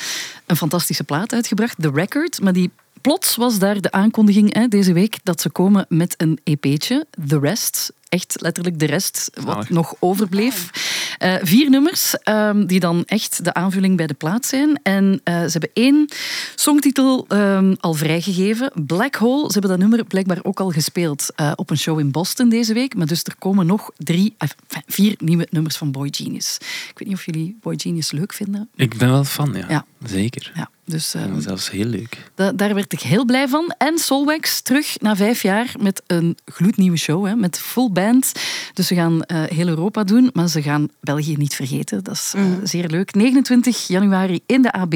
een 0.45 0.55
fantastische 0.55 1.03
plaat 1.03 1.33
uitgebracht, 1.33 1.81
The 1.81 1.91
Record. 1.93 2.41
Maar 2.41 2.53
die 2.53 2.71
plots 3.01 3.35
was 3.35 3.59
daar 3.59 3.81
de 3.81 3.91
aankondiging 3.91 4.53
hè, 4.53 4.67
deze 4.67 4.93
week 4.93 5.17
dat 5.23 5.41
ze 5.41 5.50
komen 5.50 5.85
met 5.89 6.13
een 6.17 6.39
EP'tje, 6.43 7.05
The 7.27 7.39
Rest. 7.39 7.93
Echt 8.11 8.41
letterlijk 8.41 8.79
de 8.79 8.85
rest, 8.85 9.29
wat 9.33 9.53
Zalig. 9.53 9.69
nog 9.69 9.95
overbleef. 9.99 10.69
Eh, 11.17 11.35
vier 11.41 11.69
nummers 11.69 12.17
ehm, 12.17 12.65
die 12.65 12.79
dan 12.79 13.03
echt 13.05 13.43
de 13.43 13.53
aanvulling 13.53 13.97
bij 13.97 14.07
de 14.07 14.13
plaat 14.13 14.45
zijn. 14.45 14.79
En 14.83 15.21
eh, 15.23 15.33
ze 15.41 15.49
hebben 15.51 15.69
één 15.73 16.09
songtitel 16.55 17.25
ehm, 17.27 17.73
al 17.79 17.93
vrijgegeven, 17.93 18.71
Black 18.85 19.15
Hole. 19.15 19.45
Ze 19.45 19.51
hebben 19.51 19.69
dat 19.69 19.79
nummer 19.79 20.05
blijkbaar 20.05 20.39
ook 20.43 20.59
al 20.59 20.69
gespeeld 20.69 21.31
eh, 21.35 21.51
op 21.55 21.69
een 21.69 21.77
show 21.77 21.99
in 21.99 22.11
Boston 22.11 22.49
deze 22.49 22.73
week. 22.73 22.95
Maar 22.95 23.07
dus 23.07 23.23
er 23.23 23.35
komen 23.39 23.65
nog 23.65 23.91
drie, 23.97 24.35
ah, 24.37 24.49
vier 24.87 25.15
nieuwe 25.17 25.47
nummers 25.49 25.77
van 25.77 25.91
Boy 25.91 26.07
Genius. 26.11 26.57
Ik 26.59 26.99
weet 26.99 27.07
niet 27.07 27.17
of 27.17 27.25
jullie 27.25 27.57
Boy 27.61 27.73
Genius 27.79 28.11
leuk 28.11 28.33
vinden. 28.33 28.69
ik 28.75 28.97
ben 28.97 29.09
wel 29.09 29.23
fan, 29.23 29.53
ja. 29.53 29.65
Ja. 29.69 29.85
Zeker. 30.05 30.51
Ja, 30.55 30.69
Dus 30.91 31.12
Dat 31.43 31.57
is 31.57 31.69
heel 31.69 31.86
leuk. 31.86 32.17
da- 32.36 32.51
daar 32.51 32.74
werd 32.74 32.93
ik 32.93 33.00
heel 33.01 33.25
blij 33.25 33.48
van. 33.48 33.74
En 33.77 33.98
Solwax 33.98 34.62
terug 34.62 35.00
na 35.00 35.15
vijf 35.15 35.41
jaar 35.41 35.74
met 35.79 36.01
een 36.07 36.38
gloednieuwe 36.45 36.98
show, 36.98 37.25
hè, 37.25 37.36
met 37.36 37.60
full 37.60 37.89
band. 37.91 38.31
Dus 38.74 38.88
ze 38.88 38.95
gaan 38.95 39.24
eh, 39.24 39.43
heel 39.43 39.67
Europa 39.67 40.03
doen, 40.03 40.29
maar 40.33 40.48
ze 40.48 40.62
gaan 40.62 40.89
België 41.00 41.36
niet 41.38 41.55
vergeten. 41.55 42.03
Dat 42.03 42.13
is 42.13 42.33
eh, 42.36 42.43
zeer 42.63 42.88
leuk. 42.88 43.13
29 43.15 43.88
januari 43.88 44.39
in 44.45 44.62
de 44.62 44.71
AB. 44.71 44.93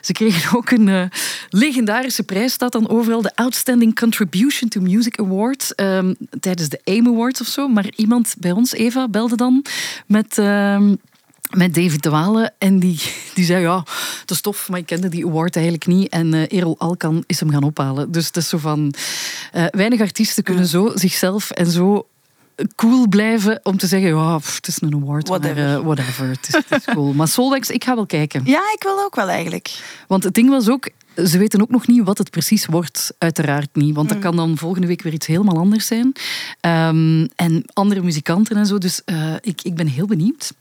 Ze 0.00 0.12
kregen 0.12 0.56
ook 0.56 0.70
een 0.70 0.88
eh, 0.88 1.04
legendarische 1.48 2.22
prijs, 2.22 2.52
staat 2.52 2.72
dan 2.72 2.88
overal, 2.88 3.22
de 3.22 3.32
Outstanding 3.34 3.98
Contribution 3.98 4.68
to 4.68 4.80
Music 4.80 5.18
Award, 5.20 5.74
ehm, 5.74 6.14
tijdens 6.40 6.68
de 6.68 6.80
AIM 6.84 7.06
Awards 7.06 7.40
of 7.40 7.46
zo. 7.46 7.68
Maar 7.68 7.86
iemand 7.96 8.34
bij 8.38 8.52
ons, 8.52 8.72
Eva, 8.72 9.08
belde 9.08 9.36
dan 9.36 9.64
met... 10.06 10.38
ehm, 10.38 10.94
met 11.56 11.74
David 11.74 12.02
de 12.02 12.10
Walen. 12.10 12.52
En 12.58 12.78
die, 12.78 13.00
die 13.34 13.44
zei, 13.44 13.62
ja, 13.62 13.84
het 14.20 14.30
is 14.30 14.40
tof, 14.40 14.68
maar 14.68 14.78
ik 14.78 14.86
kende 14.86 15.08
die 15.08 15.26
award 15.26 15.54
eigenlijk 15.56 15.86
niet. 15.86 16.08
En 16.08 16.34
eh 16.34 16.58
Errol 16.58 16.74
Alkan 16.78 17.24
is 17.26 17.40
hem 17.40 17.50
gaan 17.50 17.62
ophalen. 17.62 18.12
Dus 18.12 18.26
het 18.26 18.36
is 18.36 18.48
zo 18.48 18.58
van... 18.58 18.94
eh, 19.52 19.64
weinig 19.70 20.00
artiesten 20.00 20.42
kunnen 20.44 20.66
zo 20.66 20.90
zichzelf 20.94 21.50
en 21.50 21.66
zo 21.70 22.06
cool 22.76 23.08
blijven 23.08 23.60
om 23.62 23.76
te 23.76 23.86
zeggen, 23.86 24.08
ja, 24.08 24.38
pff, 24.38 24.56
het 24.56 24.66
is 24.68 24.80
een 24.82 24.94
award, 24.94 25.28
Whatever. 25.28 25.56
maar 25.64 25.74
eh, 25.76 25.80
whatever, 25.84 26.28
het 26.28 26.48
is, 26.48 26.54
het 26.54 26.86
is 26.86 26.94
cool. 26.94 27.12
Maar 27.12 27.28
Solvex, 27.28 27.70
ik 27.70 27.84
ga 27.84 27.94
wel 27.94 28.06
kijken. 28.06 28.42
Ja, 28.54 28.60
ik 28.74 28.82
wil 28.82 29.00
ook 29.00 29.14
wel 29.14 29.28
eigenlijk. 29.28 29.70
Want 30.08 30.24
het 30.24 30.34
ding 30.34 30.48
was 30.48 30.68
ook, 30.68 30.88
ze 31.16 31.38
weten 31.38 31.60
ook 31.60 31.70
nog 31.70 31.86
niet 31.86 32.02
wat 32.04 32.18
het 32.18 32.30
precies 32.30 32.66
wordt. 32.66 33.14
Uiteraard 33.18 33.68
niet. 33.72 33.94
Want 33.94 34.08
dat 34.08 34.18
kan 34.18 34.36
dan 34.36 34.56
volgende 34.58 34.86
week 34.86 35.02
weer 35.02 35.12
iets 35.12 35.26
helemaal 35.26 35.56
anders 35.58 35.86
zijn. 35.86 36.12
Ehm, 36.60 37.26
en 37.36 37.62
andere 37.72 38.02
muzikanten 38.02 38.56
en 38.56 38.66
zo. 38.66 38.78
Dus 38.78 39.02
eh, 39.04 39.34
ik, 39.40 39.62
ik 39.62 39.74
ben 39.74 39.86
heel 39.86 40.06
benieuwd. 40.06 40.52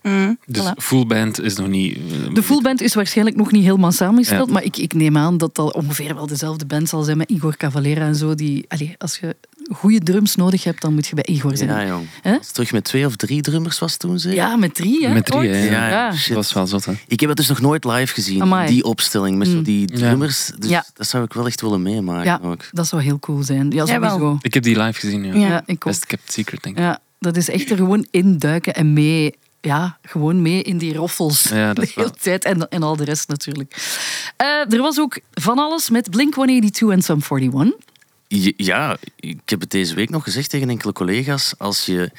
Dus 0.46 0.63
Voilà. 0.63 0.74
full 0.77 1.05
band 1.05 1.41
is 1.41 1.55
nog 1.55 1.67
niet... 1.67 1.96
eh, 1.98 2.34
De 2.34 2.43
full 2.43 2.62
band 2.62 2.81
is 2.81 2.93
waarschijnlijk 2.93 3.38
nog 3.38 3.51
niet 3.51 3.63
helemaal 3.63 3.91
samengesteld. 3.91 4.48
Ja. 4.48 4.53
Maar 4.53 4.63
ik, 4.63 4.77
ik 4.77 4.93
neem 4.93 5.17
aan 5.17 5.38
dat 5.38 5.55
dat 5.55 5.74
ongeveer 5.74 6.15
wel 6.15 6.27
dezelfde 6.27 6.65
band 6.65 6.89
zal 6.89 7.03
zijn 7.03 7.17
met 7.17 7.29
Igor 7.29 7.58
Cavalera 7.58 8.05
en 8.05 8.15
zo. 8.15 8.36
Die, 8.36 8.65
allee, 8.67 8.96
als 8.98 9.17
je 9.17 9.36
goede 9.74 10.00
drums 10.00 10.36
nodig 10.36 10.63
hebt, 10.63 10.82
dan 10.82 10.94
moet 10.94 11.08
je 11.08 11.16
bij 11.16 11.24
Igor 11.25 11.58
zijn. 11.58 11.70
Ja, 11.70 11.86
jong. 11.86 12.08
Terug 12.51 12.72
met 12.72 12.84
twee 12.84 13.06
of 13.06 13.16
drie 13.16 13.42
drummers 13.42 13.80
was 13.80 13.98
toen, 13.98 14.20
zeker? 14.20 14.38
Ja, 14.38 14.56
met 14.56 14.75
drie, 14.75 15.08
hè? 15.08 15.13
Met 15.13 15.25
drie, 15.25 15.50
ja. 15.50 15.56
Ja, 15.56 15.88
Ja. 15.90 16.13
shit. 16.13 16.28
Dat 16.28 16.36
was 16.36 16.54
wel 16.54 16.68
zot, 16.68 16.86
hè. 16.86 16.94
Ik 17.08 17.20
heb 17.20 17.30
het 17.30 17.38
dus 17.38 17.48
nog 17.48 17.62
nooit 17.62 17.84
live 17.86 18.13
gezien, 18.13 18.42
Amai. 18.42 18.68
die 18.68 18.84
opstelling 18.84 19.38
met 19.38 19.48
zo 19.48 19.62
die 19.62 19.86
drummers. 19.88 20.51
Dus 20.60 20.70
Ja. 20.70 20.86
dat 20.94 21.08
zou 21.08 21.24
ik 21.24 21.34
wel 21.34 21.46
echt 21.46 21.62
willen 21.62 21.82
meemaken 21.82 22.25
Ja, 22.25 22.40
ook. 22.44 22.63
dat 22.72 22.88
zou 22.88 23.01
heel 23.01 23.20
cool 23.20 23.44
zijn. 23.44 23.72
Ja, 23.72 23.86
sowieso. 23.86 24.38
Ik 24.42 24.54
heb 24.54 24.63
die 24.63 24.80
live 24.82 25.00
gezien, 25.00 25.24
ja. 25.24 25.34
Ja. 25.34 25.48
Ja, 25.48 25.62
ik 25.66 25.75
ook. 25.75 25.84
Best 25.84 26.06
kept 26.06 26.32
secret, 26.34 26.63
denk 26.63 26.78
ik. 26.78 26.84
Ja, 26.84 27.00
dat 27.20 27.38
is 27.38 27.50
echt 27.50 27.70
er 27.72 27.78
gewoon 27.78 28.08
induiken 28.12 28.74
en 28.75 28.94
mee... 28.94 29.36
Ja, 29.63 29.98
gewoon 30.01 30.42
mee 30.42 30.62
in 30.63 30.78
die 30.78 30.94
roffels. 30.96 31.44
Ja, 31.44 31.74
dat 31.74 31.75
de 31.86 31.92
hele 31.96 32.08
wel- 32.08 32.18
tijd. 32.22 32.46
En, 32.46 32.70
en 32.70 32.84
al 32.84 32.96
de 32.96 33.04
rest 33.04 33.28
natuurlijk. 33.28 33.75
Eh, 34.38 34.74
er 34.74 34.82
was 34.82 35.00
ook 35.00 35.20
van 35.32 35.58
alles 35.60 35.90
met 35.90 36.10
Blink-182 36.10 36.92
en 36.92 37.01
Sum 37.01 37.20
41. 37.30 37.72
Ja, 38.58 38.98
ik 39.16 39.50
heb 39.50 39.60
het 39.60 39.72
deze 39.72 39.96
week 39.96 40.10
nog 40.10 40.24
gezegd 40.24 40.50
tegen 40.50 40.70
enkele 40.70 40.94
collega's. 40.94 41.54
Als 41.58 41.86
je 41.86 42.12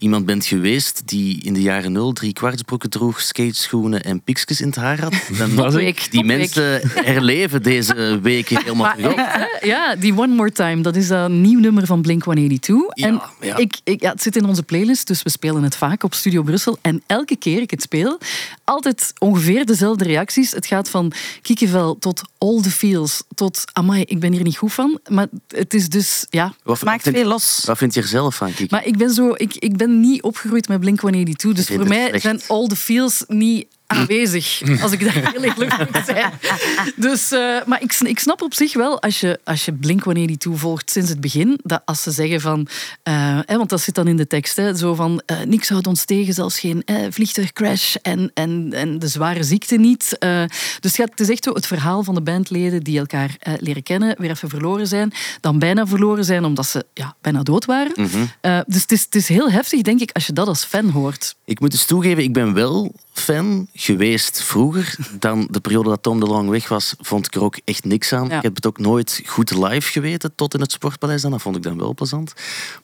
iemand 0.00 0.26
bent 0.26 0.46
geweest 0.46 1.02
die 1.04 1.42
in 1.42 1.54
de 1.54 1.62
jaren 1.62 1.92
nul 1.92 2.12
drie 2.12 2.32
kwartsbroeken 2.32 2.90
droeg, 2.90 3.20
skateschoenen 3.20 4.02
en 4.02 4.22
piksjes 4.22 4.60
in 4.60 4.66
het 4.66 4.76
haar 4.76 5.00
had, 5.00 5.14
dan 5.38 5.54
Was 5.54 5.74
ik? 5.74 5.80
Week, 5.80 6.10
die 6.10 6.24
mensen 6.24 6.80
herleven 6.94 7.62
deze 7.62 8.20
week 8.22 8.48
helemaal 8.48 8.94
terug 8.96 9.14
echt, 9.14 9.34
hè? 9.34 9.66
ja, 9.66 9.96
die 9.96 10.18
One 10.18 10.34
More 10.34 10.52
Time, 10.52 10.82
dat 10.82 10.96
is 10.96 11.08
een 11.08 11.40
nieuw 11.40 11.60
nummer 11.60 11.86
van 11.86 12.02
Blink-182. 12.02 12.66
Ja, 12.94 13.06
en 13.06 13.22
ja. 13.40 13.56
Ik, 13.56 13.80
ik, 13.84 14.00
ja, 14.00 14.10
het 14.10 14.22
zit 14.22 14.36
in 14.36 14.44
onze 14.44 14.62
playlist, 14.62 15.06
dus 15.06 15.22
we 15.22 15.30
spelen 15.30 15.62
het 15.62 15.76
vaak 15.76 16.02
op 16.02 16.14
Studio 16.14 16.42
Brussel. 16.42 16.78
En 16.80 17.02
elke 17.06 17.36
keer 17.36 17.60
ik 17.60 17.70
het 17.70 17.82
speel, 17.82 18.18
altijd 18.64 19.12
ongeveer 19.18 19.66
dezelfde 19.66 20.04
reacties. 20.04 20.50
Het 20.52 20.66
gaat 20.66 20.88
van 20.90 21.12
kiekenvel 21.42 21.98
tot 21.98 22.22
all 22.38 22.60
the 22.60 22.70
feels, 22.70 23.22
tot 23.34 23.64
amai, 23.72 24.02
ik 24.02 24.20
ben 24.20 24.32
hier 24.32 24.42
niet 24.42 24.56
goed 24.56 24.72
van. 24.72 25.00
Maar 25.08 25.26
het 25.48 25.74
is 25.74 25.88
dus, 25.88 26.26
ja... 26.30 26.54
Wat, 26.62 26.82
Maakt 26.82 27.02
vind, 27.02 27.16
veel 27.16 27.26
los. 27.26 27.62
wat 27.66 27.78
vind 27.78 27.94
je 27.94 28.00
er 28.00 28.06
zelf 28.06 28.34
van, 28.34 28.48
Kiki? 28.48 28.66
Maar 28.70 28.86
ik 28.86 28.96
ben, 28.96 29.10
zo, 29.10 29.32
ik, 29.36 29.54
ik 29.54 29.76
ben 29.76 29.89
niet 29.90 30.22
opgegroeid 30.22 30.68
met 30.68 30.80
Blink-182, 30.80 31.34
dus 31.34 31.54
vind 31.54 31.66
voor 31.66 31.78
het 31.78 31.88
mij 31.88 32.08
slecht. 32.08 32.22
zijn 32.22 32.40
all 32.46 32.66
the 32.66 32.76
feels 32.76 33.24
niet 33.26 33.66
aanwezig, 33.90 34.62
als 34.82 34.92
ik 34.92 35.04
daar 35.04 35.14
heel 35.32 35.42
eerlijk 35.42 35.78
moet 35.78 36.04
zijn. 36.06 36.32
Dus, 36.96 37.32
eh, 37.32 37.56
maar 37.66 37.82
ik, 37.82 37.94
ik 38.00 38.18
snap 38.18 38.42
op 38.42 38.54
zich 38.54 38.74
wel, 38.74 39.02
als 39.02 39.20
je, 39.20 39.40
als 39.44 39.64
je 39.64 39.72
Blink-182 39.72 40.50
volgt 40.52 40.90
sinds 40.90 41.08
het 41.08 41.20
begin, 41.20 41.60
dat 41.62 41.82
als 41.84 42.02
ze 42.02 42.10
zeggen 42.10 42.40
van, 42.40 42.68
eh, 43.02 43.38
hè, 43.44 43.56
want 43.56 43.68
dat 43.68 43.80
zit 43.80 43.94
dan 43.94 44.08
in 44.08 44.16
de 44.16 44.26
tekst, 44.26 44.56
hè, 44.56 44.76
zo 44.76 44.94
van, 44.94 45.22
eh, 45.26 45.40
niks 45.40 45.68
houdt 45.68 45.86
ons 45.86 46.04
tegen, 46.04 46.34
zelfs 46.34 46.58
geen 46.58 46.82
eh, 46.84 46.96
vliegtuigcrash 47.10 47.94
en, 48.02 48.30
en, 48.34 48.72
en 48.72 48.98
de 48.98 49.08
zware 49.08 49.42
ziekte 49.42 49.76
niet. 49.76 50.18
Eh, 50.18 50.42
dus 50.80 50.96
ja, 50.96 51.04
het 51.04 51.20
is 51.20 51.28
echt 51.28 51.44
zo 51.44 51.52
het 51.52 51.66
verhaal 51.66 52.02
van 52.02 52.14
de 52.14 52.20
bandleden 52.20 52.82
die 52.82 52.98
elkaar 52.98 53.36
eh, 53.38 53.54
leren 53.58 53.82
kennen, 53.82 54.14
weer 54.18 54.30
even 54.30 54.48
verloren 54.48 54.86
zijn, 54.86 55.12
dan 55.40 55.58
bijna 55.58 55.86
verloren 55.86 56.24
zijn 56.24 56.44
omdat 56.44 56.66
ze 56.66 56.84
ja, 56.94 57.16
bijna 57.20 57.42
dood 57.42 57.64
waren. 57.64 57.94
Eh, 58.40 58.60
dus 58.66 58.82
het 58.82 58.92
is, 58.92 59.02
het 59.02 59.14
is 59.14 59.28
heel 59.28 59.50
heftig, 59.50 59.82
denk 59.82 60.00
ik, 60.00 60.10
als 60.12 60.26
je 60.26 60.32
dat 60.32 60.48
als 60.48 60.64
fan 60.64 60.88
hoort. 60.88 61.36
Ik 61.44 61.60
moet 61.60 61.70
dus 61.70 61.84
toegeven, 61.84 62.22
ik 62.22 62.32
ben 62.32 62.52
wel 62.52 62.92
fan 63.12 63.68
geweest 63.74 64.42
vroeger. 64.42 64.96
Dan 65.18 65.48
de 65.50 65.60
periode 65.60 65.88
dat 65.88 66.02
Tom 66.02 66.20
de 66.20 66.26
Long 66.26 66.48
weg 66.48 66.68
was, 66.68 66.94
vond 66.98 67.26
ik 67.26 67.34
er 67.34 67.42
ook 67.42 67.58
echt 67.64 67.84
niks 67.84 68.12
aan. 68.12 68.28
Ja. 68.28 68.36
Ik 68.36 68.42
heb 68.42 68.54
het 68.54 68.66
ook 68.66 68.78
nooit 68.78 69.22
goed 69.26 69.50
live 69.50 69.90
geweten, 69.90 70.34
tot 70.34 70.54
in 70.54 70.60
het 70.60 70.72
Sportpaleis 70.72 71.22
dan. 71.22 71.30
Dat 71.30 71.42
vond 71.42 71.56
ik 71.56 71.62
dan 71.62 71.78
wel 71.78 71.94
plezant. 71.94 72.32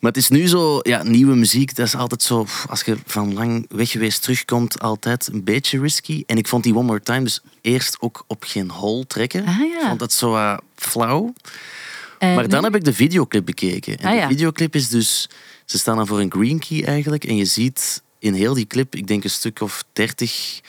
Maar 0.00 0.10
het 0.12 0.20
is 0.20 0.28
nu 0.28 0.46
zo, 0.46 0.78
ja, 0.82 1.02
nieuwe 1.02 1.34
muziek, 1.34 1.74
dat 1.74 1.86
is 1.86 1.94
altijd 1.94 2.22
zo, 2.22 2.46
als 2.68 2.82
je 2.82 2.96
van 3.06 3.34
lang 3.34 3.66
weg 3.68 3.90
geweest 3.90 4.22
terugkomt, 4.22 4.80
altijd 4.80 5.28
een 5.32 5.44
beetje 5.44 5.80
risky. 5.80 6.22
En 6.26 6.36
ik 6.36 6.48
vond 6.48 6.62
die 6.64 6.74
One 6.76 6.86
More 6.86 7.00
Time 7.02 7.22
dus 7.22 7.40
eerst 7.60 7.96
ook 8.00 8.24
op 8.26 8.44
geen 8.46 8.70
hol 8.70 9.04
trekken. 9.06 9.46
Ah, 9.46 9.58
ja. 9.58 9.80
Ik 9.80 9.86
vond 9.86 9.98
dat 9.98 10.12
zo 10.12 10.34
eh, 10.34 10.56
flauw. 10.76 11.32
En- 12.18 12.34
Maar 12.34 12.48
dan 12.48 12.64
heb 12.64 12.74
ik 12.74 12.84
de 12.84 12.92
videoclip 12.92 13.44
bekeken. 13.44 13.98
En 13.98 14.08
Ah, 14.08 14.14
ja. 14.14 14.20
de 14.20 14.34
videoclip 14.34 14.74
is 14.74 14.88
dus... 14.88 15.28
Ze 15.64 15.78
staan 15.78 15.96
dan 15.96 16.06
voor 16.06 16.20
een 16.20 16.32
green 16.32 16.58
key 16.58 16.84
eigenlijk. 16.84 17.24
En 17.24 17.36
je 17.36 17.44
ziet 17.44 18.02
in 18.26 18.34
heel 18.34 18.54
die 18.54 18.66
clip, 18.66 18.94
ik 18.94 19.06
denk 19.06 19.24
een 19.24 19.30
stuk 19.30 19.60
of 19.60 19.84
dertig 19.92 20.60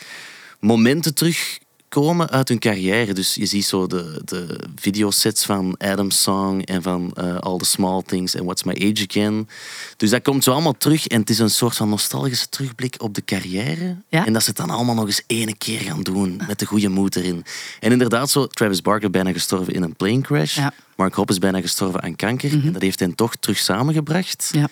momenten 0.60 1.14
terugkomen 1.14 2.30
uit 2.30 2.48
hun 2.48 2.60
carrière. 2.60 3.14
Dus 3.14 3.36
je 3.36 3.46
ziet 3.46 3.66
zo 3.66 3.88
de, 3.88 4.22
de 4.26 4.60
videosets 4.76 5.46
van 5.46 5.76
Adam's 5.78 6.22
Song 6.22 6.62
en 6.62 6.82
van 6.82 7.12
eh, 7.14 7.38
All 7.38 7.58
the 7.58 7.66
Small 7.66 8.02
Things 8.06 8.36
en 8.36 8.44
What's 8.44 8.64
My 8.64 8.74
Age 8.74 9.06
Again. 9.10 9.50
Dus 9.98 10.10
dat 10.10 10.22
komt 10.22 10.44
zo 10.44 10.52
allemaal 10.52 10.78
terug. 10.78 11.08
En 11.08 11.20
het 11.20 11.30
is 11.30 11.40
een 11.40 11.50
soort 11.50 11.76
van 11.76 11.90
nostalgische 11.90 12.50
terugblik 12.50 12.96
op 12.98 13.14
de 13.14 13.24
carrière. 13.26 13.96
Ja. 14.10 14.26
En 14.26 14.34
dat 14.34 14.42
ze 14.42 14.48
het 14.48 14.58
dan 14.58 14.70
allemaal 14.70 14.96
nog 14.96 15.06
eens 15.06 15.24
ene 15.28 15.56
keer 15.58 15.80
gaan 15.80 16.04
doen. 16.04 16.42
Met 16.48 16.60
de 16.60 16.66
goede 16.66 16.90
moed 16.90 17.16
erin. 17.16 17.46
En 17.80 17.92
inderdaad, 17.92 18.30
zo, 18.30 18.48
Travis 18.48 18.82
Barker 18.82 19.10
bijna 19.10 19.32
gestorven 19.32 19.74
in 19.74 19.84
een 19.84 19.96
plane 19.96 20.22
crash. 20.22 20.56
Ja. 20.56 20.74
Mark 20.96 21.14
Hopp 21.14 21.30
is 21.30 21.40
bijna 21.40 21.62
gestorven 21.62 22.02
aan 22.02 22.16
kanker. 22.16 22.52
En 22.52 22.72
dat 22.72 22.82
heeft 22.82 23.00
hen 23.00 23.16
toch 23.16 23.36
terug 23.36 23.58
samengebracht. 23.58 24.50
Ja. 24.52 24.70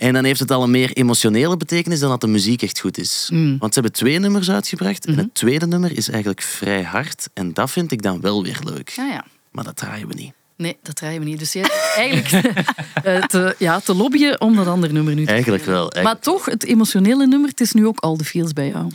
En 0.00 0.12
dan 0.12 0.24
heeft 0.24 0.40
het 0.40 0.50
al 0.50 0.62
een 0.62 0.70
meer 0.70 0.92
emotionele 0.92 1.56
betekenis 1.56 2.00
dan 2.00 2.08
dat 2.08 2.20
de 2.20 2.26
muziek 2.26 2.62
echt 2.62 2.80
goed 2.80 2.98
is. 2.98 3.28
Mm. 3.32 3.58
Want 3.58 3.74
ze 3.74 3.80
hebben 3.80 3.98
twee 3.98 4.18
nummers 4.18 4.50
uitgebracht. 4.50 5.06
Mhm. 5.06 5.18
En 5.18 5.24
het 5.24 5.34
tweede 5.34 5.66
nummer 5.66 5.96
is 5.96 6.08
eigenlijk 6.08 6.42
vrij 6.42 6.82
hard. 6.82 7.28
En 7.34 7.52
dat 7.52 7.70
vind 7.70 7.92
ik 7.92 8.02
dan 8.02 8.20
wel 8.20 8.42
weer 8.42 8.58
leuk. 8.64 8.88
Ja, 8.88 9.06
ja. 9.06 9.24
Maar 9.50 9.64
dat 9.64 9.76
draaien 9.76 10.08
we 10.08 10.14
niet. 10.14 10.32
Nee, 10.56 10.76
dat 10.82 10.96
draaien 10.96 11.20
we 11.20 11.26
niet. 11.26 11.38
Dus 11.38 11.50
zit 11.50 11.92
eigenlijk 11.96 12.32
eh, 13.02 13.22
te, 13.22 13.54
ja, 13.58 13.80
te 13.80 13.94
lobbyen 13.94 14.40
om 14.40 14.56
dat 14.56 14.66
andere 14.66 14.92
nummer 14.92 15.14
nu 15.14 15.24
te 15.24 15.30
Eigenlijk 15.30 15.64
wel. 15.64 15.90
eigenlijk 15.90 16.04
Maar 16.04 16.34
toch, 16.34 16.44
het 16.44 16.64
emotionele 16.64 17.26
nummer, 17.26 17.48
het 17.48 17.60
is 17.60 17.72
nu 17.72 17.86
ook 17.86 17.98
al 17.98 18.16
de 18.16 18.24
feels 18.24 18.52
bij 18.52 18.68
jou. 18.68 18.90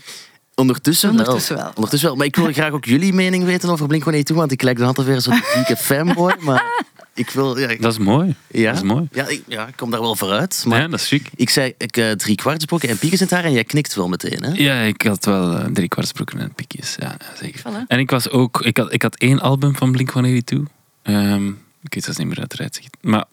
Ondertussen, 0.56 1.10
Ondertussen 1.10 1.56
wel. 1.56 1.64
wel. 1.64 1.74
Ondertussen 1.76 2.08
wel. 2.10 2.18
Maar 2.18 2.26
ik 2.28 2.36
wil 2.36 2.52
graag 2.54 2.72
ook 2.72 2.86
jullie 2.86 3.14
mening 3.14 3.44
weten 3.44 3.70
over 3.70 3.88
Blink-182, 3.88 4.34
want 4.36 4.52
ik 4.52 4.62
lijk 4.62 4.78
dan 4.78 4.88
altijd 4.88 5.08
weer 5.08 5.22
zo'n 5.22 5.42
dieke 5.56 5.76
fanboy. 5.78 6.36
Maar 6.40 6.84
ik 7.14 7.30
wil... 7.30 7.58
Ja, 7.60 7.68
ik- 7.68 7.82
Dat 7.82 7.92
is 7.92 7.98
mooi. 7.98 8.36
ja, 8.48 8.72
Dat 8.72 8.76
is 8.84 8.88
mooi. 8.88 9.08
Ja, 9.12 9.28
ik, 9.28 9.44
ja, 9.48 9.68
ik 9.68 9.74
kom 9.76 9.92
daar 9.92 10.02
wel 10.02 10.16
vooruit. 10.16 10.64
Maar 10.68 10.82
Ja, 10.82 10.88
dat 10.88 11.00
is 11.00 11.08
chic. 11.08 11.30
ik 11.36 11.50
zei 11.50 11.74
ik, 11.78 11.98
eh, 11.98 12.12
drie 12.12 12.36
kwartsbroeken 12.36 12.90
en 12.90 12.98
piekjes 12.98 13.20
in 13.22 13.26
het 13.26 13.36
haar 13.36 13.44
en 13.46 13.52
jij 13.52 13.64
knikt 13.64 13.96
wel 13.96 14.08
meteen. 14.08 14.44
Hè? 14.44 14.52
Ja, 14.54 14.80
ik 14.82 15.02
had 15.02 15.26
wel 15.26 15.58
eh, 15.58 15.66
drie 15.74 15.88
kwartsbroeken 15.88 16.40
en 16.40 16.54
pikjes. 16.54 16.96
Ja, 17.00 17.18
zeker. 17.42 17.60
Voilà. 17.60 17.88
En 17.88 18.00
ik 18.00 18.10
was 18.10 18.30
ook... 18.30 18.62
Ik 18.62 18.78
had, 18.78 18.94
ik 18.94 19.02
had 19.02 19.16
één 19.16 19.40
album 19.40 19.76
van 19.76 19.92
Blink-182. 19.98 20.58
Ehm 21.04 21.48
ik 21.82 21.94
weet 21.94 22.04
zelfs 22.04 22.20
niet 22.20 22.28
meer 22.28 22.40
uit. 22.40 22.80
Maar 23.02 23.24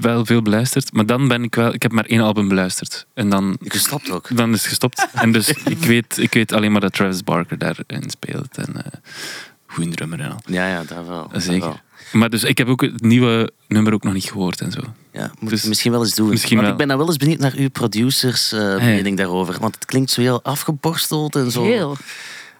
wel 0.00 0.24
veel 0.24 0.42
beluisterd. 0.42 0.92
Maar 0.92 1.06
dan 1.06 1.28
ben 1.28 1.42
ik 1.42 1.54
wel... 1.54 1.74
Ik 1.74 1.82
heb 1.82 1.92
maar 1.92 2.04
één 2.04 2.20
album 2.20 2.48
beluisterd. 2.48 3.06
En 3.14 3.28
dan... 3.28 3.56
Je 3.60 3.78
stopt 3.78 4.10
ook. 4.10 4.36
Dan 4.36 4.52
is 4.52 4.58
het 4.58 4.68
gestopt. 4.68 5.06
En 5.12 5.32
dus 5.32 5.48
ik 5.74 5.78
weet, 5.78 6.18
ik 6.18 6.34
weet 6.34 6.52
alleen 6.52 6.72
maar 6.72 6.80
dat 6.80 6.92
Travis 6.92 7.24
Barker 7.24 7.58
daarin 7.58 8.10
speelt. 8.10 8.56
En 8.56 8.84
eh 8.84 8.92
goede 9.66 9.90
drummer 9.90 10.20
en 10.20 10.30
al. 10.30 10.40
Ja, 10.46 10.68
ja, 10.68 10.84
daar 10.84 11.06
wel. 11.06 11.20
daar 11.22 11.30
wel. 11.30 11.40
Zeker. 11.40 11.82
Maar 12.12 12.30
dus 12.30 12.44
ik 12.44 12.58
heb 12.58 12.68
ook 12.68 12.80
het 12.80 13.02
nieuwe 13.02 13.50
nummer 13.68 13.92
ook 13.92 14.02
nog 14.02 14.12
niet 14.12 14.24
gehoord 14.24 14.60
en 14.60 14.72
zo. 14.72 14.80
Ja, 15.12 15.30
moet 15.38 15.50
Dus 15.50 15.62
je 15.62 15.68
misschien 15.68 15.92
wel 15.92 16.00
eens 16.00 16.14
doen. 16.14 16.28
misschien 16.28 16.56
Want 16.56 16.62
wel. 16.62 16.72
ik 16.72 16.78
ben 16.78 16.88
dan 16.88 16.98
wel 16.98 17.06
eens 17.06 17.16
benieuwd 17.16 17.38
naar 17.38 17.54
uw 17.56 17.70
producers 17.70 18.52
eh, 18.52 18.60
ja. 18.60 18.76
mening 18.76 19.16
daarover. 19.16 19.56
Want 19.60 19.74
het 19.74 19.84
klinkt 19.84 20.10
zo 20.10 20.20
heel 20.20 20.42
afgeborsteld 20.42 21.36
en 21.36 21.50
zo 21.50 21.64
Heel. 21.64 21.96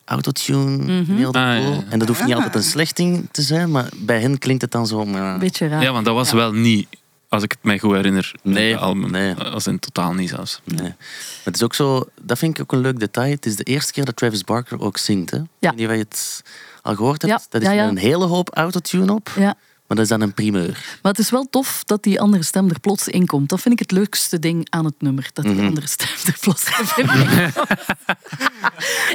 Autotune. 0.06 0.76
Mhm. 1.02 1.16
Heel 1.16 1.32
de 1.32 1.38
Ah, 1.38 1.44
ja, 1.44 1.54
ja. 1.68 1.84
En 1.88 1.98
dat 1.98 2.08
hoeft 2.08 2.24
niet 2.24 2.34
altijd 2.34 2.54
een 2.54 2.62
slecht 2.62 2.96
ding 2.96 3.28
te 3.30 3.42
zijn, 3.42 3.70
maar 3.70 3.88
bij 3.96 4.20
hen 4.20 4.38
klinkt 4.38 4.62
het 4.62 4.70
dan 4.70 4.86
zo... 4.86 5.04
maar- 5.04 5.38
beetje 5.38 5.68
raar. 5.68 5.82
Ja, 5.82 5.92
want 5.92 6.04
dat 6.04 6.14
was 6.14 6.32
wel 6.32 6.52
niet 6.52 6.86
als 7.28 7.42
ik 7.42 7.50
het 7.50 7.62
mij 7.62 7.78
goed 7.78 7.94
herinner, 7.94 8.32
Nee, 8.42 8.72
het 8.72 8.80
album. 8.80 9.10
nee. 9.10 9.34
Als 9.34 9.66
in 9.66 9.78
totaal 9.78 10.12
niet 10.12 10.28
zelfs. 10.28 10.60
Nee. 10.64 10.82
Maar 10.82 10.96
het 11.44 11.54
is 11.54 11.62
ook 11.62 11.74
zo, 11.74 12.04
dat 12.20 12.38
vind 12.38 12.54
ik 12.56 12.62
ook 12.62 12.72
een 12.72 12.80
leuk 12.80 12.98
detail. 12.98 13.30
Het 13.30 13.46
is 13.46 13.56
de 13.56 13.62
eerste 13.64 13.92
keer 13.92 14.04
dat 14.04 14.16
Travis 14.16 14.44
Barker 14.44 14.80
ook 14.80 14.98
zingt. 14.98 15.30
Hè? 15.30 15.38
Niet 15.38 15.86
of 15.86 15.92
je 15.92 15.98
het 15.98 16.42
al 16.82 16.94
gehoord 16.94 17.22
hebt. 17.22 17.34
Ja, 17.34 17.46
Dat 17.50 17.60
is 17.62 17.68
ja, 17.68 17.74
ja. 17.74 17.82
met 17.82 17.90
een 17.90 17.98
hele 18.02 18.24
hoop 18.24 18.50
autotune 18.54 19.12
op. 19.14 19.30
Ja. 19.36 19.54
Maar 19.86 19.96
dat 19.96 20.06
is 20.06 20.08
dan 20.08 20.20
een 20.20 20.34
primeur. 20.34 20.98
Maar 21.02 21.12
het 21.12 21.18
is 21.20 21.30
wel 21.30 21.46
tof 21.50 21.82
dat 21.84 22.02
die 22.02 22.20
andere 22.20 22.42
stem 22.42 22.68
er 22.70 22.80
plots 22.80 23.08
in 23.08 23.26
komt. 23.26 23.48
Dat 23.48 23.60
vind 23.60 23.74
ik 23.74 23.80
het 23.80 23.90
leukste 23.90 24.38
ding 24.38 24.66
aan 24.70 24.84
het 24.84 24.94
nummer. 24.98 25.30
Dat 25.32 25.44
die 25.44 25.54
Mhm. 25.54 25.66
andere 25.66 25.86
stem 25.86 26.08
er 26.26 26.36
plots 26.40 26.64
in 26.78 26.86
komt. 26.94 27.10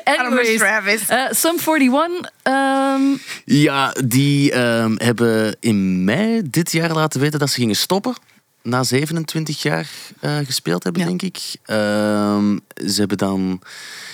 Anyways, 0.04 0.58
Travis. 0.58 1.08
eh, 1.08 1.26
Sum 1.32 1.56
41. 1.66 2.30
ehm, 2.44 3.02
Ja, 3.46 3.94
die 4.06 4.52
ehm, 4.52 4.94
hebben 4.98 5.56
in 5.60 6.04
mei 6.04 6.42
dit 6.50 6.72
jaar 6.72 6.94
laten 6.94 7.20
weten 7.20 7.40
dat 7.40 7.50
ze 7.50 7.60
gingen 7.60 7.76
stoppen. 7.76 8.14
Na 8.64 8.84
27 8.84 9.62
jaar 9.62 9.88
eh, 10.20 10.38
gespeeld 10.44 10.84
hebben, 10.84 11.02
Ja. 11.02 11.08
denk 11.08 11.22
ik. 11.22 11.38
Ehm, 11.66 12.58
ze 12.88 13.00
hebben 13.00 13.18
dan... 13.18 13.62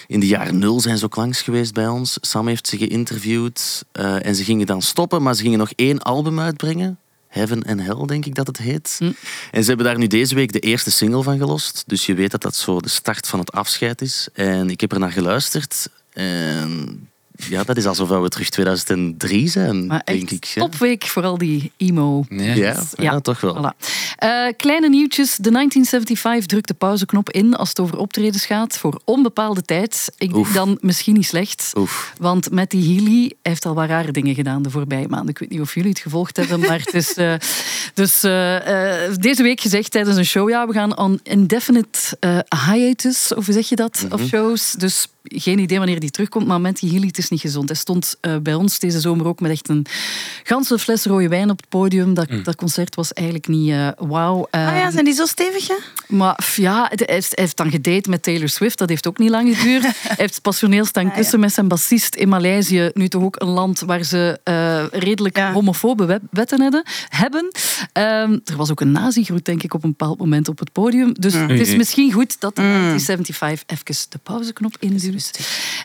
In 0.08 0.20
de 0.20 0.28
jaren 0.28 0.58
nul 0.58 0.80
zijn 0.80 0.98
ze 0.98 1.06
ook 1.06 1.16
langs 1.16 1.42
geweest 1.42 1.74
bij 1.74 1.88
ons. 1.88 2.18
Sam 2.22 2.48
heeft 2.48 2.68
ze 2.68 2.78
geïnterviewd. 2.78 3.86
eh, 3.92 4.26
en 4.26 4.36
ze 4.36 4.44
gingen 4.44 4.66
dan 4.66 4.82
stoppen, 4.82 5.22
maar 5.22 5.36
ze 5.36 5.42
gingen 5.42 5.60
nog 5.60 5.72
één 5.76 6.02
album 6.02 6.40
uitbrengen. 6.40 7.00
Heaven 7.28 7.64
and 7.64 7.82
Hell, 7.82 8.06
denk 8.06 8.26
ik 8.26 8.36
dat 8.36 8.48
het 8.48 8.58
heet. 8.58 8.96
Hm. 9.00 9.12
En 9.52 9.62
ze 9.62 9.68
hebben 9.68 9.86
daar 9.86 9.98
nu 9.98 10.08
deze 10.08 10.36
week 10.36 10.52
de 10.52 10.60
eerste 10.60 10.92
single 10.92 11.24
van 11.24 11.38
gelost. 11.38 11.84
Dus 11.88 12.06
je 12.06 12.14
weet 12.14 12.32
dat 12.32 12.42
dat 12.42 12.56
zo 12.56 12.80
de 12.80 12.90
start 12.90 13.28
van 13.28 13.40
het 13.40 13.52
afscheid 13.52 14.02
is. 14.02 14.28
En 14.34 14.70
ik 14.70 14.82
heb 14.82 14.92
er 14.92 15.00
naar 15.00 15.12
geluisterd. 15.12 15.90
En 16.14 17.10
ja, 17.50 17.64
dat 17.64 17.78
is 17.78 17.86
alsof 17.86 18.10
we 18.10 18.30
terug 18.30 18.50
2003 18.50 19.48
zijn, 19.48 19.86
maar 19.86 20.02
denk 20.06 20.22
echt 20.22 20.32
ik. 20.32 20.44
ja. 20.46 20.62
topweek 20.62 21.06
voor 21.06 21.24
al 21.24 21.38
die 21.38 21.72
emo. 21.78 22.24
Ja. 22.30 22.54
Ja, 22.54 22.84
ja, 22.96 23.20
toch 23.20 23.42
wel. 23.42 23.56
Voilà. 23.56 23.86
Eh, 24.16 24.48
kleine 24.58 24.90
nieuwtjes. 24.90 25.36
De 25.36 25.52
1975 25.52 26.46
drukt 26.46 26.68
de 26.68 26.74
pauzeknop 26.74 27.30
in 27.30 27.56
als 27.56 27.70
het 27.70 27.80
over 27.80 27.98
optredens 27.98 28.46
gaat 28.46 28.78
voor 28.78 29.02
onbepaalde 29.06 29.62
tijd. 29.62 30.12
Ik 30.18 30.34
denk 30.34 30.54
dan 30.54 30.78
misschien 30.82 31.14
niet 31.14 31.26
slecht. 31.26 31.72
Oef. 31.78 32.14
Want 32.18 32.52
Matty 32.52 32.94
Healy 32.94 33.34
heeft 33.42 33.66
al 33.66 33.74
wat 33.74 33.88
rare 33.88 34.12
dingen 34.12 34.36
gedaan 34.36 34.62
de 34.62 34.70
voorbije 34.70 35.08
maanden. 35.08 35.30
Ik 35.30 35.38
weet 35.38 35.50
niet 35.50 35.62
of 35.62 35.74
jullie 35.74 35.90
het 35.90 36.00
gevolgd 36.00 36.38
hebben, 36.38 36.60
maar 36.60 36.80
het 36.80 36.94
is 36.94 37.14
eh, 37.14 37.34
dus 37.94 38.24
eh, 38.24 38.58
deze 39.20 39.44
week 39.44 39.62
gezegd 39.62 39.92
tijdens 39.92 40.18
een 40.18 40.26
show, 40.26 40.50
ja, 40.50 40.68
we 40.68 40.74
gaan 40.74 40.98
on 40.98 41.20
indefinite 41.24 42.00
eh, 42.20 42.40
hiatus, 42.68 43.34
of 43.34 43.46
hoe 43.46 43.54
zeg 43.54 43.70
je 43.70 43.76
dat, 43.76 44.06
of 44.10 44.22
shows. 44.22 44.72
Dus 44.72 45.08
geen 45.36 45.60
idee 45.60 45.78
wanneer 45.78 46.00
die 46.00 46.12
terugkomt, 46.12 46.48
maar 46.48 46.62
het 46.62 47.18
is 47.18 47.30
niet 47.30 47.42
gezond. 47.42 47.70
Hij 47.70 47.78
stond 47.78 48.16
eh, 48.22 48.36
bij 48.38 48.54
ons 48.54 48.80
deze 48.80 49.00
zomer 49.00 49.26
ook 49.28 49.40
met 49.40 49.52
echt 49.52 49.70
een 49.70 49.86
ganse 50.44 50.80
fles 50.80 51.04
rode 51.06 51.28
wijn 51.28 51.50
op 51.50 51.58
het 51.58 51.70
podium. 51.70 52.14
Dat, 52.14 52.28
dat 52.44 52.56
concert 52.56 52.96
was 52.96 53.14
eigenlijk 53.14 53.48
niet 53.48 53.72
eh, 53.72 53.88
wauw. 53.98 54.48
Ah 54.52 54.62
ja, 54.62 54.92
zijn 54.92 55.06
die 55.06 55.14
zo 55.14 55.26
stevig? 55.26 55.68
hè? 55.68 55.74
maar 56.08 56.40
f- 56.44 56.56
ja, 56.58 56.86
het- 56.90 57.00
hij 57.06 57.14
heeft, 57.16 57.32
hij 57.36 57.44
heeft 57.44 57.58
dan 57.58 57.72
gedate 57.72 58.10
met 58.10 58.24
Taylor 58.24 58.50
Swift. 58.50 58.78
Dat 58.78 58.90
heeft 58.90 59.08
ook 59.08 59.18
niet 59.18 59.30
lang 59.30 59.58
geduurd. 59.58 59.82
hij 60.08 60.16
heeft 60.18 60.42
passioneel 60.42 60.86
staan 60.86 61.12
kussen 61.14 61.40
met 61.40 61.54
zijn 61.54 61.68
bassist 61.68 62.16
in 62.16 62.30
Maleisië. 62.30 62.90
Nu 62.94 63.08
toch 63.08 63.24
ook 63.24 63.36
een 63.42 63.48
land 63.48 63.80
waar 63.80 64.04
ze 64.04 64.40
eh, 64.44 64.84
redelijk 64.92 65.38
Ja. 65.38 65.52
homofobe 65.52 66.06
wet- 66.06 66.22
wetten 66.32 66.62
hebben. 66.62 66.84
hebben. 67.10 67.52
Ehm, 67.94 68.38
er 68.46 68.56
was 68.56 68.72
ook 68.72 68.82
een 68.82 68.92
nazi-groet, 68.92 69.46
denk 69.46 69.64
ik, 69.64 69.74
op 69.74 69.84
een 69.84 69.90
bepaald 69.90 70.20
moment 70.20 70.48
op 70.48 70.60
het 70.60 70.72
podium. 70.72 71.14
Dus 71.20 71.34
het 71.34 71.50
is 71.52 71.68
Oei. 71.68 71.78
misschien 71.78 72.12
goed 72.12 72.40
dat 72.40 72.56
de 72.56 72.62
1975 72.62 73.66
even 73.68 74.06
de 74.10 74.18
pauzeknop 74.18 74.76
induwt. 74.80 75.17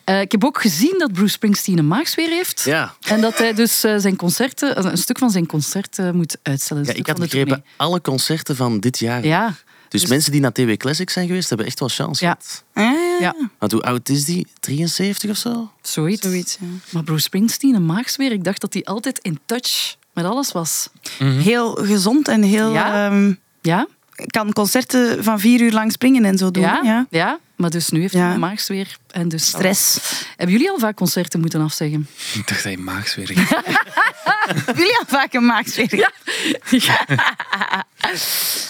Eh, 0.04 0.20
ik 0.20 0.32
heb 0.32 0.44
ook 0.44 0.60
gezien 0.60 0.94
dat 0.98 1.12
Bruce 1.12 1.32
Springsteen 1.32 1.78
een 1.78 1.86
maagsfeer 1.86 2.28
heeft. 2.28 2.62
Ja. 2.64 2.94
En 3.00 3.20
dat 3.20 3.38
hij 3.38 3.52
dus 3.54 3.84
eh, 3.84 3.94
zijn 3.98 4.16
concerten, 4.16 4.86
een 4.90 4.98
stuk 4.98 5.18
van 5.18 5.30
zijn 5.30 5.46
concert 5.46 5.98
eh, 5.98 6.10
moet 6.10 6.36
uitstellen. 6.42 6.82
Ja, 6.84 6.88
stuk 6.90 7.00
ik 7.00 7.06
had 7.06 7.18
begrepen, 7.18 7.64
alle 7.76 8.00
concerten 8.00 8.56
van 8.56 8.80
dit 8.80 8.98
jaar. 8.98 9.24
Ja, 9.26 9.54
Dus, 9.88 10.00
Dus- 10.00 10.10
mensen 10.10 10.32
die 10.32 10.40
naar 10.40 10.52
TW 10.52 10.72
Classics 10.76 11.12
zijn 11.12 11.26
geweest, 11.26 11.48
hebben 11.48 11.66
echt 11.66 11.78
wel 11.80 11.88
chance 11.88 12.24
Ja. 12.24 12.30
gehad. 12.38 12.64
Ah, 12.72 12.84
ja, 12.84 13.16
ja, 13.20 13.48
Want 13.58 13.72
hoe 13.72 13.82
oud 13.82 14.08
is 14.08 14.24
die? 14.24 14.46
73 14.60 15.30
of 15.30 15.36
zo? 15.36 15.72
zoiets. 15.82 16.22
Zoiets, 16.22 16.56
ja. 16.60 16.66
Maar 16.90 17.02
Bruce 17.04 17.22
Springsteen, 17.22 17.74
een 17.74 17.86
maagsfeer, 17.86 18.32
ik 18.32 18.44
dacht 18.44 18.60
dat 18.60 18.72
hij 18.72 18.84
altijd 18.84 19.18
in 19.18 19.38
touch 19.46 19.96
met 20.14 20.24
alles 20.24 20.52
was. 20.52 20.88
Heel 21.18 21.72
gezond 21.74 22.28
en 22.28 22.42
heel... 22.42 22.72
Ja? 22.72 23.06
ehm, 23.10 23.32
Ja? 23.62 23.86
Kan 24.26 24.52
concerten 24.52 25.24
van 25.24 25.40
vier 25.40 25.60
uur 25.60 25.72
lang 25.72 25.92
springen 25.92 26.24
en 26.24 26.38
zo 26.38 26.50
doen. 26.50 26.62
Ja? 26.62 26.80
Ja. 26.82 27.06
ja? 27.10 27.38
Maar 27.56 27.70
dus 27.70 27.88
nu 27.88 28.00
heeft 28.00 28.12
Ja. 28.12 28.24
hij 28.24 28.34
een 28.34 28.40
maagsfeer. 28.40 28.96
En 29.10 29.28
dus 29.28 29.46
Stress. 29.46 29.98
Hebben 30.36 30.56
jullie 30.56 30.70
al 30.70 30.78
vaak 30.78 30.96
concerten 30.96 31.40
moeten 31.40 31.60
afzeggen? 31.60 32.08
Ik 32.34 32.48
dacht 32.48 32.62
dat 32.62 32.72
je 32.72 32.78
maagsfeer 32.78 33.30
Hebben 34.46 34.74
jullie 34.76 34.98
al 34.98 35.04
vaak 35.06 35.32
een 35.32 35.46
maagsfeer? 35.46 36.10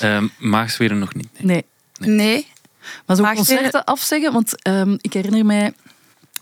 Ehm 0.00 0.26
maagsferen 0.38 0.98
nog 0.98 1.14
niet. 1.14 1.28
nee. 1.38 1.64
Nee. 1.98 2.10
Nee. 2.16 2.46
Maar 3.06 3.16
zo 3.16 3.32
concerten 3.34 3.84
afzeggen, 3.84 4.32
want 4.32 4.62
ehm, 4.62 4.96
ik 5.00 5.12
herinner 5.12 5.46
mij... 5.46 5.72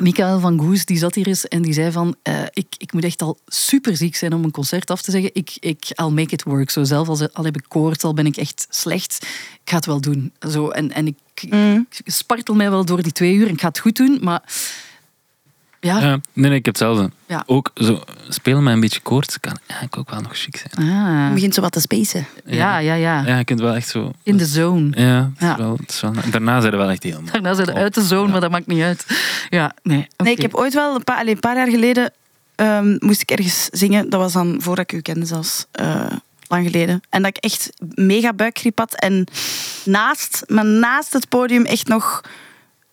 Michael 0.01 0.41
van 0.41 0.59
Goes, 0.59 0.85
die 0.85 0.99
zat 0.99 1.15
hier 1.15 1.27
eens 1.27 1.49
en 1.49 1.63
die 1.63 1.73
zei 1.73 1.93
van... 1.93 2.17
eh, 2.23 2.43
ik, 2.53 2.67
ik 2.79 2.93
moet 2.93 3.05
echt 3.05 3.23
al 3.23 3.39
super 3.47 3.97
ziek 3.97 4.17
zijn 4.17 4.33
om 4.35 4.45
een 4.45 4.51
concert 4.51 4.91
af 4.91 5.03
te 5.03 5.11
zeggen. 5.11 5.31
Ik, 5.33 5.57
ik, 5.61 5.85
I'll 5.95 6.09
make 6.11 6.33
it 6.35 6.43
work. 6.43 6.71
Zo 6.71 6.85
zelf, 6.85 7.09
als, 7.09 7.33
al 7.33 7.45
heb 7.45 7.57
ik 7.57 7.65
koorts, 7.69 8.05
al 8.05 8.15
ben 8.15 8.27
ik 8.27 8.37
echt 8.37 8.67
slecht. 8.71 9.19
Ik 9.65 9.71
ga 9.71 9.77
het 9.77 9.87
wel 9.87 10.01
doen. 10.01 10.33
Zo, 10.51 10.69
en 10.69 10.93
en 10.93 11.07
ik, 11.07 11.17
Mm. 11.51 11.87
ik 11.91 12.13
spartel 12.13 12.55
mij 12.55 12.71
wel 12.71 12.85
door 12.85 13.03
die 13.03 13.13
twee 13.13 13.35
uur 13.35 13.47
en 13.47 13.53
ik 13.53 13.61
ga 13.61 13.69
het 13.69 13.79
goed 13.79 13.97
doen. 13.97 14.19
Maar 14.21 14.43
ja, 15.81 15.99
Ja, 15.99 16.09
nee, 16.09 16.21
nee, 16.51 16.59
ik 16.59 16.65
heb 16.65 16.75
hetzelfde. 16.75 17.11
Ja. 17.27 17.43
Ook 17.47 17.71
zo, 17.75 18.03
spelen 18.29 18.63
met 18.63 18.73
een 18.75 18.81
beetje 18.81 19.01
koorts 19.01 19.41
kan 19.41 19.59
eigenlijk 19.67 19.97
ook 19.99 20.11
wel 20.11 20.21
nog 20.21 20.37
chic 20.37 20.57
zijn. 20.73 20.89
Ah. 20.89 21.27
Je 21.29 21.35
begint 21.35 21.55
zo 21.55 21.61
wat 21.61 21.73
te 21.73 21.81
spacen. 21.81 22.27
ja, 22.47 22.79
ja, 22.79 22.95
ja. 22.95 23.23
Ja, 23.27 23.37
je 23.39 23.45
kunt 23.45 23.61
wel 23.61 23.75
echt 23.75 23.89
zo... 23.89 24.13
In 24.23 24.37
de 24.37 24.47
zone. 24.47 24.91
Ja, 25.03 25.31
het 25.35 25.43
is 25.43 25.47
Ja. 25.47 25.57
Wel, 25.57 25.77
het 25.81 25.91
is 25.91 26.01
wel, 26.01 26.13
daarna 26.31 26.61
zijn 26.61 26.73
er 26.73 26.79
wel 26.79 26.91
echt 26.91 27.03
helemaal... 27.03 27.33
Daarna 27.33 27.55
zijn 27.55 27.67
ze 27.67 27.75
uit 27.75 27.95
de 27.95 28.03
zone, 28.03 28.31
maar 28.33 28.41
dat 28.41 28.51
maakt 28.51 28.67
niet 28.67 28.83
uit. 28.83 29.07
Ja, 29.49 29.73
nee. 29.83 30.07
Nee, 30.17 30.33
ik 30.33 30.43
heb 30.43 30.55
ooit 30.55 30.75
wel, 30.75 30.95
een 30.95 31.05
paar, 31.05 31.19
allee, 31.19 31.35
een 31.35 31.41
paar 31.41 31.57
jaar 31.57 31.69
geleden, 31.71 32.13
ehm, 32.55 32.97
moest 32.99 33.21
ik 33.21 33.31
ergens 33.31 33.65
zingen. 33.73 34.11
Dat 34.11 34.21
was 34.21 34.33
dan 34.33 34.57
voordat 34.63 34.85
ik 34.93 34.99
u 34.99 35.01
kende 35.01 35.27
zelfs. 35.27 35.67
eh, 35.73 36.07
lang 36.49 36.65
geleden. 36.71 37.01
En 37.11 37.23
dat 37.23 37.37
ik 37.37 37.45
echt 37.45 37.71
mega 37.95 38.33
buikgriep 38.33 38.79
had. 38.79 38.95
En 38.95 39.27
naast, 39.85 40.43
maar 40.47 40.65
naast 40.65 41.13
het 41.13 41.29
podium 41.29 41.65
echt 41.65 41.89
nog 41.89 42.21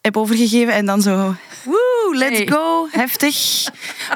heb 0.08 0.18
overgegeven. 0.18 0.74
En 0.74 0.86
dan 0.86 1.02
zo, 1.02 1.36
woe, 1.64 2.12
let's 2.14 2.38
Hey. 2.38 2.48
go, 2.48 2.88
heftig. 2.92 3.66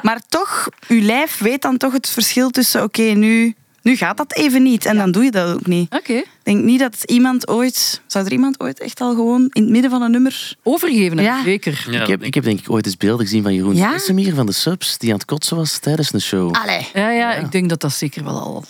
Maar 0.02 0.20
toch, 0.28 0.68
uw 0.88 1.00
lijf 1.00 1.38
weet 1.38 1.62
dan 1.62 1.76
toch 1.76 1.92
het 1.92 2.08
verschil 2.08 2.50
tussen, 2.50 2.82
oké, 2.82 3.02
nu, 3.02 3.54
nu 3.82 3.96
gaat 3.96 4.16
dat 4.16 4.34
even 4.36 4.62
niet. 4.62 4.86
En 4.86 4.96
dan 4.96 5.10
doe 5.10 5.24
je 5.24 5.30
dat 5.30 5.54
ook 5.54 5.66
niet. 5.66 5.94
Oké. 5.94 6.12
Ik 6.12 6.26
denk 6.42 6.62
niet 6.64 6.78
dat 6.78 7.02
iemand 7.06 7.48
ooit... 7.48 8.00
Zou 8.06 8.24
er 8.24 8.32
iemand 8.32 8.60
ooit 8.60 8.80
echt 8.80 9.00
al 9.00 9.14
gewoon 9.14 9.48
in 9.52 9.62
het 9.62 9.70
midden 9.70 9.90
van 9.90 10.02
een 10.02 10.10
nummer... 10.10 10.56
Overgeven? 10.62 11.18
Ja. 11.22 11.42
zeker. 11.42 11.86
Ja, 11.90 12.00
ik, 12.00 12.06
heb, 12.06 12.22
ik 12.22 12.34
heb 12.34 12.44
denk 12.44 12.58
ik 12.58 12.70
ooit 12.70 12.86
eens 12.86 12.96
beelden 12.96 13.26
gezien 13.26 13.42
van 13.42 13.54
Jeroen 13.54 13.76
Ja? 13.76 13.98
Van 14.34 14.46
de 14.46 14.52
Subs, 14.52 14.98
die 14.98 15.10
aan 15.10 15.16
het 15.16 15.24
kotsen 15.24 15.56
was 15.56 15.78
tijdens 15.78 16.12
een 16.12 16.20
show. 16.20 16.54
Allee. 16.54 16.88
Ja, 16.94 17.10
ja, 17.10 17.34
ik 17.34 17.52
denk 17.52 17.68
dat 17.68 17.80
dat 17.80 17.92
zeker 17.92 18.24
wel 18.24 18.40
al 18.40 18.64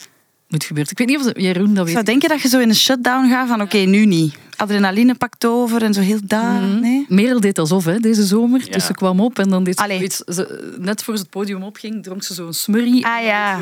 moet 0.53 0.65
gebeuren. 0.65 0.93
Ik 0.93 0.99
weet 0.99 1.09
niet 1.09 1.19
of 1.27 1.43
Jeroen 1.43 1.75
dat 1.75 1.85
weet. 1.85 1.93
zou 1.95 2.05
denken 2.05 2.29
dat 2.29 2.43
je 2.43 2.49
zo 2.49 2.59
in 2.59 2.69
een 2.69 2.75
shutdown 2.75 3.29
gaat 3.29 3.49
van 3.49 3.61
oké, 3.61 3.79
nu 3.79 4.07
niet. 4.07 4.35
Adrenaline 4.57 5.15
pakt 5.15 5.45
over 5.45 5.83
en 5.83 5.95
zo 5.95 6.01
heel 6.01 6.19
daar. 6.25 6.63
Mhm. 6.63 6.81
Nee? 6.81 7.07
Merel 7.09 7.41
deed 7.41 7.59
alsof, 7.59 7.85
hè, 7.85 7.99
deze 7.99 8.25
zomer. 8.25 8.61
Ja. 8.65 8.73
Dus 8.73 8.87
ze 8.87 8.95
kwam 8.95 9.21
op 9.21 9.39
en 9.39 9.49
dan 9.49 9.65
deed 9.65 9.79
ze. 9.79 10.23
Ze, 10.33 10.75
net 10.79 11.03
voor 11.03 11.17
ze 11.17 11.23
het 11.23 11.31
podium 11.31 11.63
opging, 11.63 12.03
dronk 12.03 12.23
ze 12.23 12.35
zo'n 12.35 12.53
smurrie. 12.53 13.07
Ah 13.07 13.25
ja. 13.25 13.59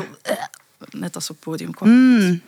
Net 0.91 1.15
als 1.15 1.25
ze 1.25 1.31
op 1.31 1.37
het 1.37 1.45
podium 1.45 1.73
kwam. 1.73 1.89
Mm. 1.89 2.41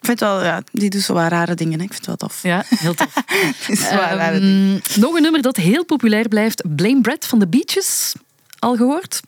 Ik 0.00 0.06
vind 0.06 0.20
wel, 0.20 0.44
ja, 0.44 0.62
die 0.72 0.90
doet 0.90 1.02
zo 1.02 1.14
wat 1.14 1.28
rare 1.28 1.54
dingen. 1.54 1.78
Hè. 1.78 1.84
Ik 1.84 1.92
vind 1.92 2.06
het 2.06 2.20
wel 2.20 2.28
tof. 2.28 2.42
Ja, 2.42 2.64
heel 2.66 2.94
tof. 2.94 3.14
Zo 3.90 3.96
wat 3.96 4.10
rare 4.10 4.40
dingen. 4.40 4.80
Ehm, 4.84 5.00
nog 5.00 5.14
een 5.14 5.22
nummer 5.22 5.42
dat 5.42 5.56
heel 5.56 5.84
populair 5.84 6.28
blijft. 6.28 6.62
Blame 6.76 7.00
Brett 7.00 7.26
van 7.26 7.38
de 7.38 7.46
Beaches. 7.46 8.12
Al 8.58 8.76
gehoord? 8.76 9.20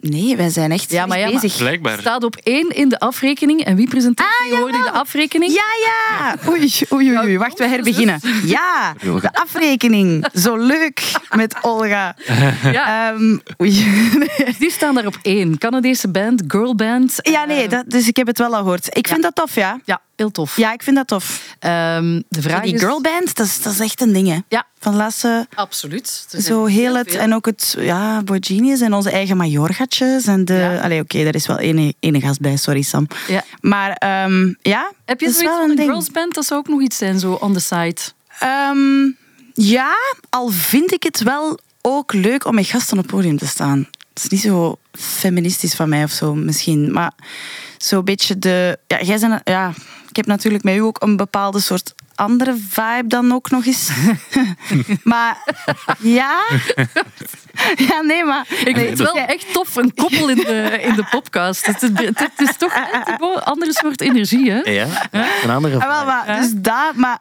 Nee, 0.00 0.36
wij 0.36 0.48
zijn 0.50 0.72
echt 0.72 0.90
Ja, 0.90 1.06
maar 1.06 1.18
ja, 1.18 1.30
maar- 1.30 1.40
bezig. 1.40 1.58
Blijkbaar. 1.58 1.98
Staat 1.98 2.24
op 2.24 2.36
één 2.36 2.68
in 2.68 2.88
de 2.88 2.98
afrekening. 2.98 3.64
En 3.64 3.76
wie 3.76 3.88
presenteert 3.88 4.28
Ah, 4.28 4.46
tegenwoordig 4.46 4.84
de 4.84 4.90
afrekening? 4.90 5.52
Ja, 5.52 5.64
ja. 5.86 6.36
Oei, 6.50 6.72
oei, 6.92 7.08
oei, 7.08 7.18
oei. 7.18 7.38
Wacht, 7.38 7.58
we 7.58 7.66
herbeginnen. 7.68 8.20
Ja, 8.44 8.94
de 9.00 9.32
afrekening. 9.32 10.26
Zo 10.34 10.56
leuk 10.56 11.02
met 11.36 11.54
Olga. 11.62 12.16
Ja, 12.62 13.12
Ehm, 13.12 13.38
oei. 13.60 13.86
die 14.58 14.70
staan 14.70 14.94
daar 14.94 15.06
op 15.06 15.18
één. 15.22 15.58
Canadese 15.58 16.08
band, 16.08 16.42
girlband. 16.48 17.14
Ja, 17.16 17.44
nee, 17.44 17.62
Eh, 17.62 17.68
dat, 17.70 17.84
dus 17.86 18.08
ik 18.08 18.16
heb 18.16 18.26
het 18.26 18.38
wel 18.38 18.54
al 18.54 18.62
gehoord. 18.62 18.96
Ik 18.96 19.08
vind 19.08 19.22
dat 19.22 19.34
tof, 19.34 19.54
ja. 19.54 19.80
Ja, 19.84 20.00
heel 20.18 20.30
tof. 20.30 20.56
Ja, 20.56 20.72
ik 20.72 20.82
vind 20.82 20.96
dat 20.96 21.06
tof. 21.06 21.54
Ehm, 21.58 22.20
de 22.28 22.42
vraag 22.42 22.62
die 22.62 22.74
is... 22.74 22.80
girlband, 22.80 23.34
dat 23.36 23.46
is, 23.46 23.62
dat 23.62 23.72
is 23.72 23.80
echt 23.80 24.00
een 24.00 24.12
ding, 24.12 24.28
hè. 24.28 24.38
Ja, 24.48 24.66
Van 24.78 24.94
laatste... 24.96 25.46
absoluut. 25.54 26.24
Zijn 26.28 26.42
Zo 26.42 26.64
heel 26.64 26.94
het, 26.96 27.10
veel. 27.10 27.20
en 27.20 27.34
ook 27.34 27.46
het, 27.46 27.76
ja, 27.78 28.22
Boy 28.22 28.38
Genius 28.40 28.80
en 28.80 28.94
onze 28.94 29.10
eigen 29.10 29.36
Majorgatjes. 29.36 30.26
En 30.26 30.44
de, 30.44 30.54
Ja. 30.54 30.78
allee, 30.80 31.00
oké, 31.00 31.24
daar 31.24 31.34
is 31.34 31.46
wel 31.46 31.58
ene, 31.58 31.94
ene 32.00 32.20
gast 32.20 32.40
bij, 32.40 32.56
sorry 32.56 32.82
Sam. 32.82 33.06
Ja. 33.28 33.44
Maar 33.60 33.90
ehm, 33.92 34.52
ja, 34.62 34.92
Heb 35.04 35.20
je 35.20 35.26
zoiets 35.30 35.42
wel 35.42 35.54
van 35.54 35.64
een 35.64 35.70
een 35.70 35.76
ding. 35.76 35.88
girls 35.90 36.10
band? 36.10 36.34
Dat 36.34 36.44
zou 36.46 36.60
ook 36.60 36.68
nog 36.68 36.80
iets 36.80 36.96
zijn, 36.96 37.18
zo 37.18 37.32
on 37.32 37.52
the 37.52 37.60
side. 37.60 38.00
Ehm, 38.38 39.10
ja, 39.54 39.92
al 40.30 40.48
vind 40.48 40.92
ik 40.92 41.02
het 41.02 41.22
wel 41.22 41.58
ook 41.82 42.12
leuk 42.12 42.44
om 42.46 42.54
met 42.54 42.66
gasten 42.66 42.96
op 42.98 43.02
het 43.04 43.12
podium 43.12 43.38
te 43.38 43.46
staan. 43.46 43.88
Het 44.14 44.22
is 44.24 44.28
niet 44.28 44.40
zo 44.40 44.78
feministisch 44.92 45.74
van 45.74 45.88
mij 45.88 46.04
of 46.04 46.10
zo 46.10 46.34
misschien, 46.34 46.92
maar 46.92 47.12
zo'n 47.76 48.04
beetje 48.04 48.38
de... 48.38 48.78
Ja, 48.86 49.02
jij 49.02 49.18
bent, 49.18 49.40
ja, 49.44 49.72
heb 50.18 50.26
natuurlijk 50.26 50.64
met 50.64 50.74
u 50.74 50.80
ook 50.80 51.02
een 51.02 51.16
bepaalde 51.16 51.60
soort 51.60 51.94
andere 52.14 52.56
vibe 52.68 53.06
dan 53.06 53.32
ook 53.32 53.50
nog 53.50 53.66
eens. 53.66 53.90
maar 55.02 55.36
ja. 55.98 56.42
Ja, 57.76 58.00
nee, 58.00 58.24
maar... 58.24 58.46
Ik 58.64 58.76
vind 58.76 58.88
het 58.88 59.12
wel 59.12 59.16
echt 59.16 59.52
tof, 59.52 59.76
een 59.76 59.94
koppel 59.94 60.28
in 60.28 60.36
de, 60.36 60.78
in 60.82 60.94
de 60.94 61.04
podcast. 61.10 61.66
Het 61.66 61.82
is, 61.82 61.90
het 62.14 62.32
is 62.36 62.56
toch 62.56 62.74
een 62.74 63.42
andere 63.42 63.72
soort 63.72 64.00
energie, 64.00 64.50
hè? 64.50 64.70
Ja, 64.70 65.08
een 65.42 65.50
andere 65.50 65.78
Ah, 65.78 65.88
wel, 65.88 66.04
maar, 66.04 66.40
dus 66.40 66.52
dat, 66.54 66.94
maar... 66.94 67.18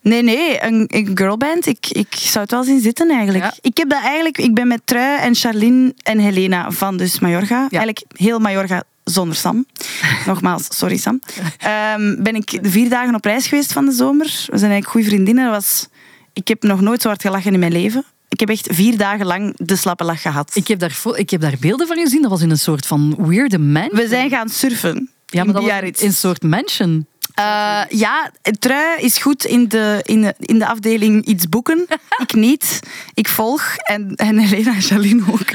Nee, 0.00 0.22
nee, 0.22 0.62
een, 0.62 0.84
een 0.88 1.10
girlband, 1.14 1.66
ik, 1.66 1.86
ik 1.88 2.14
zou 2.14 2.40
het 2.40 2.50
wel 2.50 2.64
zien 2.64 2.80
zitten 2.80 3.10
eigenlijk. 3.10 3.44
Ja. 3.44 3.54
Ik 3.60 3.76
heb 3.76 3.88
dat 3.88 4.02
eigenlijk, 4.02 4.38
ik 4.38 4.54
ben 4.54 4.68
met 4.68 4.80
Trui 4.84 5.18
en 5.18 5.34
Charlene 5.34 5.94
en 6.02 6.18
Helena 6.18 6.70
van 6.70 6.96
dus 6.96 7.18
Mallorca. 7.18 7.58
Eigenlijk 7.70 8.02
heel 8.16 8.38
Mallorca 8.38 8.82
zonder 9.04 9.36
Sam. 9.36 9.66
Nogmaals, 10.26 10.66
sorry 10.76 10.96
Sam. 10.96 11.20
Ehm, 11.58 12.22
ben 12.22 12.34
ik 12.34 12.58
vier 12.62 12.88
dagen 12.88 13.14
op 13.14 13.24
reis 13.24 13.46
geweest 13.46 13.72
van 13.72 13.84
de 13.84 13.92
zomer. 13.92 14.26
We 14.26 14.58
zijn 14.58 14.70
eigenlijk 14.70 14.86
goede 14.86 15.06
vriendinnen. 15.06 15.44
Dat 15.44 15.54
was, 15.54 15.88
ik 16.32 16.48
heb 16.48 16.62
nog 16.62 16.80
nooit 16.80 17.02
zo 17.02 17.08
hard 17.08 17.22
gelachen 17.22 17.52
in 17.52 17.60
mijn 17.60 17.72
leven. 17.72 18.04
Ik 18.28 18.40
heb 18.40 18.48
echt 18.48 18.68
vier 18.70 18.96
dagen 18.96 19.26
lang 19.26 19.54
de 19.56 19.76
slappe 19.76 20.04
lach 20.04 20.22
gehad. 20.22 20.50
Ik 20.54 20.68
heb, 20.68 20.78
daar, 20.78 21.00
ik 21.14 21.30
heb 21.30 21.40
daar 21.40 21.56
beelden 21.60 21.86
van 21.86 21.96
gezien. 21.96 22.22
Dat 22.22 22.30
was 22.30 22.42
in 22.42 22.50
een 22.50 22.58
soort 22.58 22.86
van 22.86 23.14
weirde 23.18 23.58
mansion. 23.58 23.96
We 23.96 24.08
zijn 24.08 24.30
gaan 24.30 24.48
surfen. 24.48 25.10
ja, 25.26 25.44
maar 25.44 25.54
dat 25.54 25.64
was 25.64 26.02
een 26.02 26.12
soort 26.12 26.42
mansion. 26.42 27.06
Eh, 27.34 27.82
ja, 27.88 28.30
Trui 28.58 29.00
is 29.00 29.18
goed 29.18 29.44
in 29.44 29.68
de, 29.68 30.00
in 30.02 30.22
de, 30.22 30.34
in 30.38 30.58
de 30.58 30.66
afdeling 30.66 31.24
iets 31.24 31.48
boeken. 31.48 31.86
ik 32.26 32.34
niet. 32.34 32.80
Ik 33.14 33.28
volg. 33.28 33.76
En, 33.76 34.14
en 34.14 34.38
Helena 34.38 34.74
en 34.74 34.80
Jaline 34.80 35.22
ook. 35.32 35.48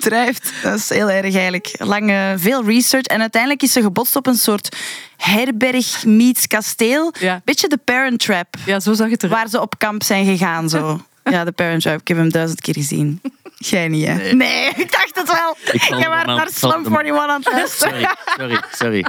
Trui 0.00 0.24
heeft, 0.24 0.52
dat 0.62 0.78
is 0.78 0.88
heel 0.88 1.10
erg 1.10 1.34
eigenlijk, 1.34 1.74
lange, 1.78 2.34
veel 2.38 2.64
research. 2.64 3.06
En 3.06 3.20
uiteindelijk 3.20 3.62
is 3.62 3.72
ze 3.72 3.82
gebotst 3.82 4.16
op 4.16 4.26
een 4.26 4.34
soort 4.34 4.76
herberg 5.16 6.04
meets 6.04 6.46
kasteel. 6.46 7.12
Ja. 7.18 7.40
Beetje 7.44 7.68
de 7.68 7.78
Parent 7.84 8.18
Trap. 8.18 8.56
Ja, 8.66 8.80
zo 8.80 8.92
zag 8.92 9.10
het 9.10 9.22
eruit. 9.22 9.40
Waar 9.40 9.48
ze 9.48 9.60
op 9.60 9.78
kamp 9.78 10.02
zijn 10.02 10.24
gegaan. 10.24 10.68
Zo. 10.68 11.00
Ja, 11.24 11.44
de 11.44 11.52
Parent 11.52 11.82
Trap. 11.82 12.00
Ik 12.00 12.08
heb 12.08 12.16
hem 12.16 12.30
duizend 12.30 12.60
keer 12.60 12.74
gezien. 12.74 13.20
Jij 13.68 13.88
niet, 13.88 14.06
hè? 14.06 14.32
Nee, 14.32 14.68
ik 14.84 14.92
dacht 14.92 15.10
het 15.16 15.32
wel. 15.32 15.56
Jij 15.98 16.08
was 16.08 16.24
maar- 16.24 16.26
naar 16.26 16.48
Slum 16.54 16.82
maar- 16.90 17.04
41 17.04 17.28
aan 17.28 17.40
het 17.42 17.52
luisteren. 17.52 18.08
Sorry, 18.36 18.58
sorry, 18.58 18.60
sorry. 18.72 19.04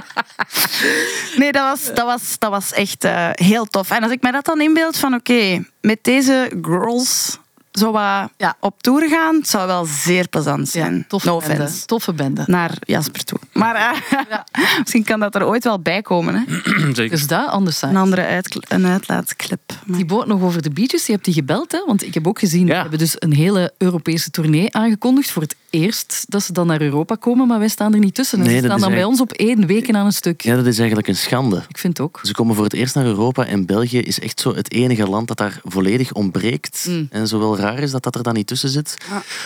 Nee, 1.40 1.52
dat 1.52 1.62
was, 1.62 1.94
dat 1.94 2.04
was, 2.06 2.38
dat 2.38 2.50
was 2.50 2.72
echt 2.72 3.04
eh, 3.04 3.28
heel 3.32 3.64
tof. 3.64 3.90
En 3.90 4.02
als 4.02 4.12
ik 4.12 4.22
mij 4.22 4.30
dat 4.30 4.44
dan 4.44 4.60
inbeeld 4.60 4.96
van 4.96 5.14
oké, 5.14 5.64
met 5.80 5.98
deze 6.04 6.52
girls 6.62 7.38
zo 7.72 7.92
wat 7.92 8.28
ja, 8.36 8.56
op 8.60 8.82
tour 8.82 9.08
gaan, 9.08 9.34
het 9.34 9.48
zou 9.48 9.66
wel 9.66 9.84
zeer 9.84 10.28
plezant 10.28 10.68
zijn. 10.68 10.94
Ja, 10.96 11.04
toffe 11.08 11.26
no 11.28 11.38
bende. 11.46 11.68
Toffe 11.86 12.12
bende. 12.12 12.42
Naar 12.46 12.76
Jasper 12.80 13.24
toe. 13.24 13.38
Maar 13.52 13.74
eh, 13.74 14.18
misschien 14.80 15.04
kan 15.04 15.20
dat 15.20 15.34
er 15.34 15.46
ooit 15.46 15.64
wel 15.64 15.80
bij 15.80 16.02
komen. 16.02 16.34
Hè? 16.34 16.56
Zeker. 16.94 17.10
Dus 17.10 17.26
dat, 17.26 17.48
anders 17.48 17.82
Een 17.82 17.96
andere 17.96 18.24
uitkl- 18.24 18.58
een 18.68 18.86
uitlaatclip. 18.86 19.60
Maar- 19.86 19.98
Thibaut, 19.98 20.26
nog 20.26 20.42
over 20.42 20.62
de 20.62 20.70
beaches. 20.70 21.06
Je 21.06 21.12
hebt 21.12 21.24
die 21.24 21.34
gebeld, 21.34 21.72
hè? 21.72 21.84
Want 21.86 22.02
ik 22.04 22.14
heb 22.14 22.26
ook 22.26 22.38
gezien, 22.38 22.66
Ja. 22.66 22.74
we 22.74 22.80
hebben 22.80 22.98
dus 22.98 23.14
een 23.18 23.32
hele 23.32 23.72
Europese 23.78 24.30
tournee 24.30 24.74
aangekondigd. 24.74 25.30
Voor 25.30 25.42
het 25.42 25.56
eerst 25.70 26.24
dat 26.28 26.42
ze 26.42 26.52
dan 26.52 26.66
naar 26.66 26.80
Europa 26.80 27.14
komen, 27.14 27.46
maar 27.46 27.58
wij 27.58 27.68
staan 27.68 27.92
er 27.94 27.98
niet 27.98 28.14
tussen. 28.14 28.38
En 28.38 28.44
Nee, 28.44 28.58
ze 28.58 28.64
staan 28.64 28.80
dan 28.80 28.90
bij 28.92 29.04
ons 29.04 29.20
op 29.20 29.32
één 29.32 29.66
weken 29.66 29.96
aan 29.96 30.06
een 30.06 30.12
stuk. 30.12 30.40
Ja, 30.42 30.56
dat 30.56 30.66
is 30.66 30.78
eigenlijk 30.78 31.08
een 31.08 31.16
schande. 31.16 31.62
Ik 31.68 31.78
vind 31.78 31.96
het 31.98 32.06
ook. 32.06 32.20
Ze 32.22 32.32
komen 32.32 32.54
voor 32.54 32.64
het 32.64 32.72
eerst 32.72 32.94
naar 32.94 33.04
Europa 33.04 33.46
en 33.46 33.66
België 33.66 33.98
is 33.98 34.20
echt 34.20 34.40
zo 34.40 34.54
het 34.54 34.72
enige 34.72 35.06
land 35.08 35.28
dat 35.28 35.36
daar 35.36 35.60
volledig 35.64 36.12
ontbreekt. 36.12 36.86
Mm. 36.88 37.06
En 37.10 37.28
zo 37.28 37.38
wel 37.38 37.56
raar 37.62 37.78
is 37.78 37.90
dat 37.90 38.02
dat 38.02 38.14
er 38.14 38.22
dan 38.22 38.34
niet 38.34 38.46
tussen 38.46 38.68
zit. 38.68 38.96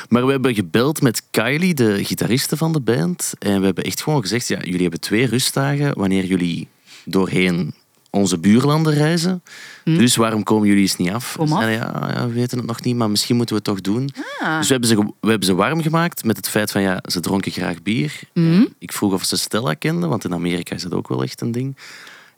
Maar 0.09 0.27
we 0.27 0.31
hebben 0.31 0.55
gebeld 0.55 1.03
met 1.03 1.23
Kylie, 1.31 1.75
de 1.75 2.05
gitariste 2.05 2.57
van 2.57 2.73
de 2.73 2.81
band. 2.81 3.33
En 3.39 3.59
we 3.59 3.65
hebben 3.65 3.85
echt 3.85 4.03
gewoon 4.03 4.21
gezegd, 4.21 4.49
ja, 4.49 4.59
jullie 4.61 4.83
hebben 4.83 5.01
twee 5.01 5.27
rustdagen 5.27 5.99
wanneer 5.99 6.25
jullie 6.25 6.69
doorheen 7.05 7.75
onze 8.17 8.39
buurlanden 8.39 8.95
reizen. 8.95 9.43
Dus 9.85 10.17
waarom 10.17 10.43
komen 10.43 10.69
jullie 10.69 10.83
eens 10.83 10.97
niet 10.97 11.11
af? 11.11 11.37
Hm. 11.39 11.49
Ja, 11.49 11.69
ja, 11.69 12.27
we 12.27 12.33
weten 12.33 12.59
het 12.59 12.67
nog 12.67 12.83
niet, 12.83 12.97
maar 12.97 13.11
misschien 13.11 13.37
moeten 13.37 13.57
we 13.57 13.63
het 13.65 13.71
toch 13.71 13.81
doen. 13.95 14.11
Ah. 14.39 14.59
Dus 14.59 14.67
we 14.67 14.73
hebben, 14.73 14.91
ze, 14.91 14.97
we 15.21 15.31
hebben 15.31 15.47
ze 15.47 15.55
warm 15.55 15.83
gemaakt 15.83 16.25
met 16.25 16.37
het 16.37 16.49
feit 16.49 16.71
van, 16.71 16.83
ja, 16.83 17.03
ze 17.05 17.21
dronken 17.21 17.53
graag 17.53 17.83
bier. 17.83 18.21
Mhm. 18.35 18.65
Ik 18.79 18.93
vroeg 18.93 19.13
of 19.13 19.25
ze 19.25 19.37
Stella 19.37 19.75
kenden, 19.75 20.09
want 20.09 20.25
in 20.25 20.35
Amerika 20.35 20.75
is 20.75 20.83
dat 20.83 20.95
ook 20.95 21.09
wel 21.09 21.23
echt 21.23 21.41
een 21.41 21.53
ding. 21.53 21.77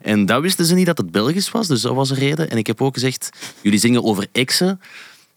En 0.01 0.25
dat 0.25 0.41
wisten 0.41 0.65
ze 0.65 0.75
niet 0.75 0.85
dat 0.85 0.97
het 0.97 1.11
Belgisch 1.11 1.51
was, 1.51 1.67
dus 1.67 1.81
dat 1.81 1.95
was 1.95 2.09
een 2.09 2.17
reden. 2.17 2.49
En 2.49 2.57
ik 2.57 2.67
heb 2.67 2.81
ook 2.81 2.93
gezegd, 2.93 3.29
jullie 3.61 3.79
zingen 3.79 4.03
over 4.03 4.27
exen. 4.31 4.81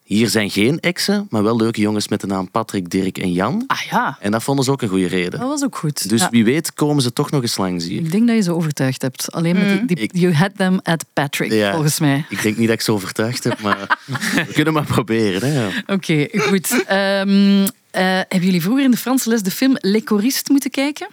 Hier 0.05 0.29
zijn 0.29 0.51
geen 0.51 0.81
exen, 0.81 1.27
maar 1.31 1.43
wel 1.43 1.57
leuke 1.57 1.81
jongens 1.81 2.09
met 2.09 2.21
de 2.21 2.27
naam 2.27 2.51
Patrick, 2.51 2.91
Dirk 2.91 3.19
en 3.19 3.33
Jan. 3.33 3.65
Ah 3.67 3.81
ja, 3.91 4.17
En 4.21 4.31
dat 4.31 4.43
vonden 4.43 4.65
ze 4.65 4.71
ook 4.71 4.83
een 4.83 4.89
goede 4.89 5.03
dat 5.05 5.13
reden. 5.13 5.41
was 5.41 5.63
ook 5.65 5.77
goed. 5.77 6.09
Dus 6.09 6.21
Ja. 6.21 6.31
wie 6.31 6.45
weet 6.45 6.75
komen 6.75 7.03
ze 7.03 7.13
toch 7.13 7.31
nog 7.31 7.43
eens 7.43 7.57
langs 7.57 7.85
hier. 7.85 7.99
Ik 8.01 8.11
denk 8.11 8.27
dat 8.27 8.37
je 8.37 8.43
ze 8.43 8.55
overtuigd 8.55 9.03
hebt. 9.03 9.33
Alleen 9.33 9.55
met 9.57 9.69
die, 9.69 9.85
die- 9.87 9.97
Ik- 10.05 10.11
you 10.17 10.35
had 10.35 10.51
them 10.57 10.81
at 10.83 11.05
Patrick, 11.13 11.53
Ja. 11.53 11.73
volgens 11.73 12.01
mij. 12.01 12.25
Ik 12.29 12.43
denk 12.43 12.57
niet 12.57 12.67
dat 12.67 12.77
ik 12.77 12.81
ze 12.83 12.93
overtuigd 12.93 13.45
heb, 13.45 13.61
maar 13.61 13.99
we 14.47 14.53
kunnen 14.53 14.73
maar 14.73 14.85
proberen. 14.85 15.53
Hè. 15.53 15.63
ja. 15.63 15.69
Oké, 15.87 16.27
goed. 16.39 16.85
Ehm, 16.87 17.63
eh, 17.91 18.03
hebben 18.29 18.45
jullie 18.45 18.63
vroeger 18.63 18.85
in 18.85 18.91
de 18.91 18.97
Franse 18.97 19.29
les 19.29 19.43
de 19.43 19.51
film 19.51 19.77
Les 19.81 20.03
Choristes 20.05 20.49
moeten 20.49 20.71
kijken? 20.71 21.09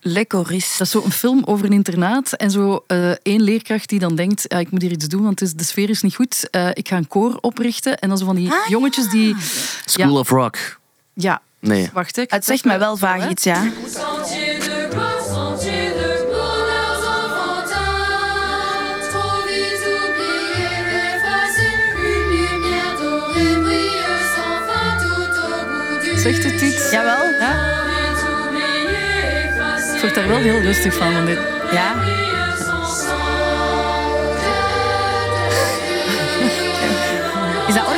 Lecorist. 0.00 0.78
Dat 0.78 0.86
is 0.86 0.92
zo 0.92 1.02
een 1.04 1.12
film 1.12 1.42
over 1.44 1.64
een 1.66 1.72
internaat 1.72 2.32
en 2.32 2.50
zo 2.50 2.84
eh, 2.86 3.10
één 3.10 3.40
leerkracht 3.42 3.88
die 3.88 3.98
dan 3.98 4.14
denkt, 4.16 4.44
ja, 4.48 4.58
ik 4.58 4.70
moet 4.70 4.82
hier 4.82 4.90
iets 4.90 5.08
doen, 5.08 5.22
want 5.22 5.40
het 5.40 5.48
is, 5.48 5.54
de 5.54 5.64
sfeer 5.64 5.90
is 5.90 6.02
niet 6.02 6.14
goed. 6.14 6.50
Eh, 6.50 6.68
ik 6.72 6.88
ga 6.88 6.96
een 6.96 7.08
koor 7.08 7.38
oprichten. 7.40 7.98
En 7.98 8.08
dan 8.08 8.18
zo 8.18 8.24
van 8.24 8.36
die 8.36 8.50
Ah, 8.50 8.68
jongetjes 8.68 9.08
die... 9.10 9.36
School 9.84 10.12
Ja. 10.12 10.18
of 10.18 10.28
Rock. 10.30 10.78
Ja, 11.14 11.42
Nee. 11.60 11.90
wacht. 11.92 12.16
ik 12.18 12.30
Het 12.30 12.44
zeg 12.44 12.54
zegt 12.56 12.64
mij 12.64 12.78
wel 12.78 12.96
vaag 12.96 13.30
iets, 13.30 13.44
ja. 13.44 13.62
Sentier 13.86 14.58
de 14.60 14.88
gloire, 14.90 15.58
sentier 15.58 15.98
word 30.00 30.14
daar 30.14 30.28
wel 30.28 30.38
heel 30.38 30.60
rustig 30.60 30.94
van. 30.94 31.12
van 31.12 31.26
dit. 31.26 31.38
Ja. 31.70 32.19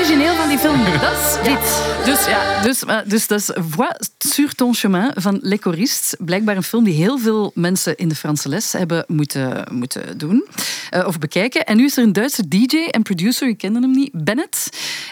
Origineel 0.03 0.35
van 0.35 0.49
die 0.49 0.59
film? 0.59 0.85
Dat 1.01 1.13
is 1.13 1.37
dit. 1.43 1.83
Dus, 2.05 2.27
ja, 2.27 2.63
dus, 2.63 2.85
eh, 2.85 2.99
dus 3.07 3.27
dat 3.27 3.39
is 3.39 3.51
Voix 3.55 4.11
sur 4.19 4.55
ton 4.55 4.75
chemin 4.75 5.11
van 5.15 5.39
Les 5.43 5.59
Choristes. 5.61 6.15
Blijkbaar 6.19 6.57
een 6.57 6.63
film 6.63 6.85
die 6.85 6.95
heel 6.95 7.19
veel 7.19 7.51
mensen 7.55 7.97
in 7.97 8.09
de 8.09 8.15
Franse 8.15 8.49
les 8.49 8.73
hebben 8.73 9.05
moeten, 9.07 9.67
moeten 9.71 10.19
doen 10.19 10.47
eh, 10.91 11.07
of 11.07 11.19
bekijken. 11.19 11.65
En 11.67 11.77
nu 11.77 11.85
is 11.85 11.97
er 11.97 12.03
een 12.03 12.13
Duitse 12.13 12.49
DJ 12.49 12.77
en 12.91 13.03
producer, 13.03 13.49
je 13.49 13.55
kende 13.55 13.81
hem 13.81 13.91
niet, 13.91 14.11
Bennett. 14.13 14.69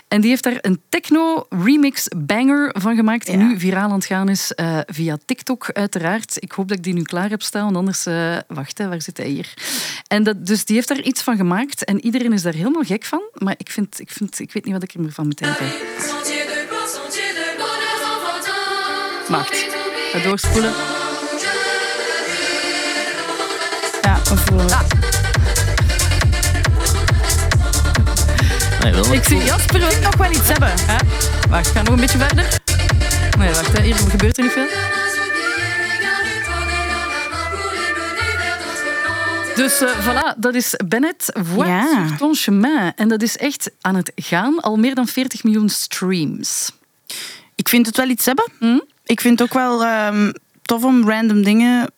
En 0.09 0.21
die 0.21 0.31
heeft 0.31 0.43
daar 0.43 0.59
een 0.61 0.81
techno-remix 0.89 2.09
banger 2.17 2.75
van 2.79 2.97
gemaakt, 2.97 3.27
die 3.27 3.39
Ja. 3.39 3.45
nu 3.47 3.59
viraal 3.59 3.89
aan 3.91 3.95
het 3.95 4.05
gaan 4.05 4.29
is 4.29 4.53
eh, 4.55 4.79
via 4.87 5.19
TikTok 5.25 5.71
uiteraard. 5.73 6.37
Ik 6.39 6.53
hoop 6.53 6.69
dat 6.69 6.77
ik 6.77 6.85
die 6.85 6.95
nu 6.95 7.03
klaar 7.03 7.31
heb 7.31 7.43
staan, 7.43 7.65
want 7.65 7.77
anders... 7.77 8.05
wacht, 8.49 8.79
hè, 8.79 8.89
waar 8.89 9.03
zit 9.03 9.17
hij 9.17 9.29
hier? 9.29 9.55
En 10.07 10.23
dat, 10.23 10.47
dus 10.47 10.65
die 10.65 10.77
heeft 10.77 10.89
daar 10.89 11.01
iets 11.01 11.23
van 11.23 11.37
gemaakt 11.37 11.85
en 11.85 12.05
iedereen 12.05 12.33
is 12.33 12.43
daar 12.43 12.55
helemaal 12.55 12.83
gek 12.83 13.05
van. 13.05 13.23
Maar 13.33 13.55
ik, 13.57 13.71
vind, 13.71 14.01
ik, 14.01 14.11
vind, 14.11 14.39
ik 14.41 14.53
weet 14.53 14.65
niet 14.65 14.73
wat 14.75 14.80
ik 14.83 14.95
er 14.95 15.13
van 15.13 15.27
moet 15.27 15.39
denken. 15.39 15.67
Wacht. 19.29 19.67
Ga 20.13 20.19
doorspoelen. 20.19 20.73
Ja, 24.03 24.21
we 24.29 24.37
voelen 24.37 24.67
het. 24.67 24.95
Nee, 28.83 28.93
wel 28.93 29.13
Ik 29.13 29.25
zie 29.25 29.45
Jasper 29.45 29.85
ook 29.85 30.01
nog 30.03 30.17
wel 30.17 30.31
iets 30.31 30.49
hebben. 30.49 30.73
Hè? 30.81 30.97
Wacht, 31.49 31.67
ik 31.67 31.73
ga 31.73 31.83
nog 31.83 31.95
een 31.95 32.01
beetje 32.01 32.19
verder. 32.19 32.61
Nee, 33.39 33.53
wacht, 33.53 33.77
hè. 33.77 33.83
hier 33.83 33.97
gebeurt 33.97 34.37
er 34.37 34.43
niet 34.43 34.53
veel. 34.53 34.90
Dus 39.61 39.81
eh, 39.81 40.07
voilà, 40.07 40.39
dat 40.39 40.55
is 40.55 40.75
Bennett, 40.87 41.25
Voix 41.33 41.69
Ja. 41.69 42.07
sur 42.07 42.17
ton 42.17 42.35
chemin. 42.35 42.93
En 42.97 43.09
dat 43.09 43.23
is 43.23 43.37
echt 43.37 43.71
aan 43.81 43.95
het 43.95 44.13
gaan, 44.15 44.61
al 44.61 44.77
meer 44.77 44.95
dan 44.95 45.07
40 45.07 45.45
miljoen 45.45 45.69
streams. 45.69 46.73
Ik 47.55 47.69
vind 47.69 47.87
het 47.87 47.97
wel 47.97 48.09
iets 48.09 48.27
hebben. 48.27 48.45
Hm? 48.59 48.79
Ik 49.05 49.21
vind 49.21 49.39
het 49.39 49.49
ook 49.49 49.55
wel 49.55 49.85
ehm, 49.85 50.33
tof 50.63 50.85
om 50.85 51.09
random 51.09 51.43
dingen 51.43 51.93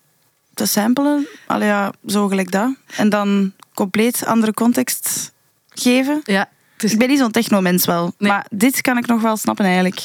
te 0.54 0.66
samplen. 0.66 1.26
Allee, 1.46 1.68
ja, 1.68 1.92
zo 2.06 2.28
gelijk 2.28 2.50
dat. 2.50 2.74
En 2.96 3.08
dan 3.08 3.52
compleet 3.74 4.26
andere 4.26 4.52
context 4.54 5.32
geven. 5.68 6.20
Ja, 6.24 6.48
is 6.78 6.92
Ik 6.92 6.98
ben 6.98 7.08
niet 7.08 7.18
zo'n 7.18 7.30
techno-mens 7.30 7.84
wel. 7.84 8.14
Nee. 8.18 8.30
Maar 8.30 8.46
dit 8.50 8.80
kan 8.80 8.96
ik 8.98 9.06
nog 9.06 9.20
wel 9.20 9.36
snappen 9.36 9.64
eigenlijk. 9.64 10.00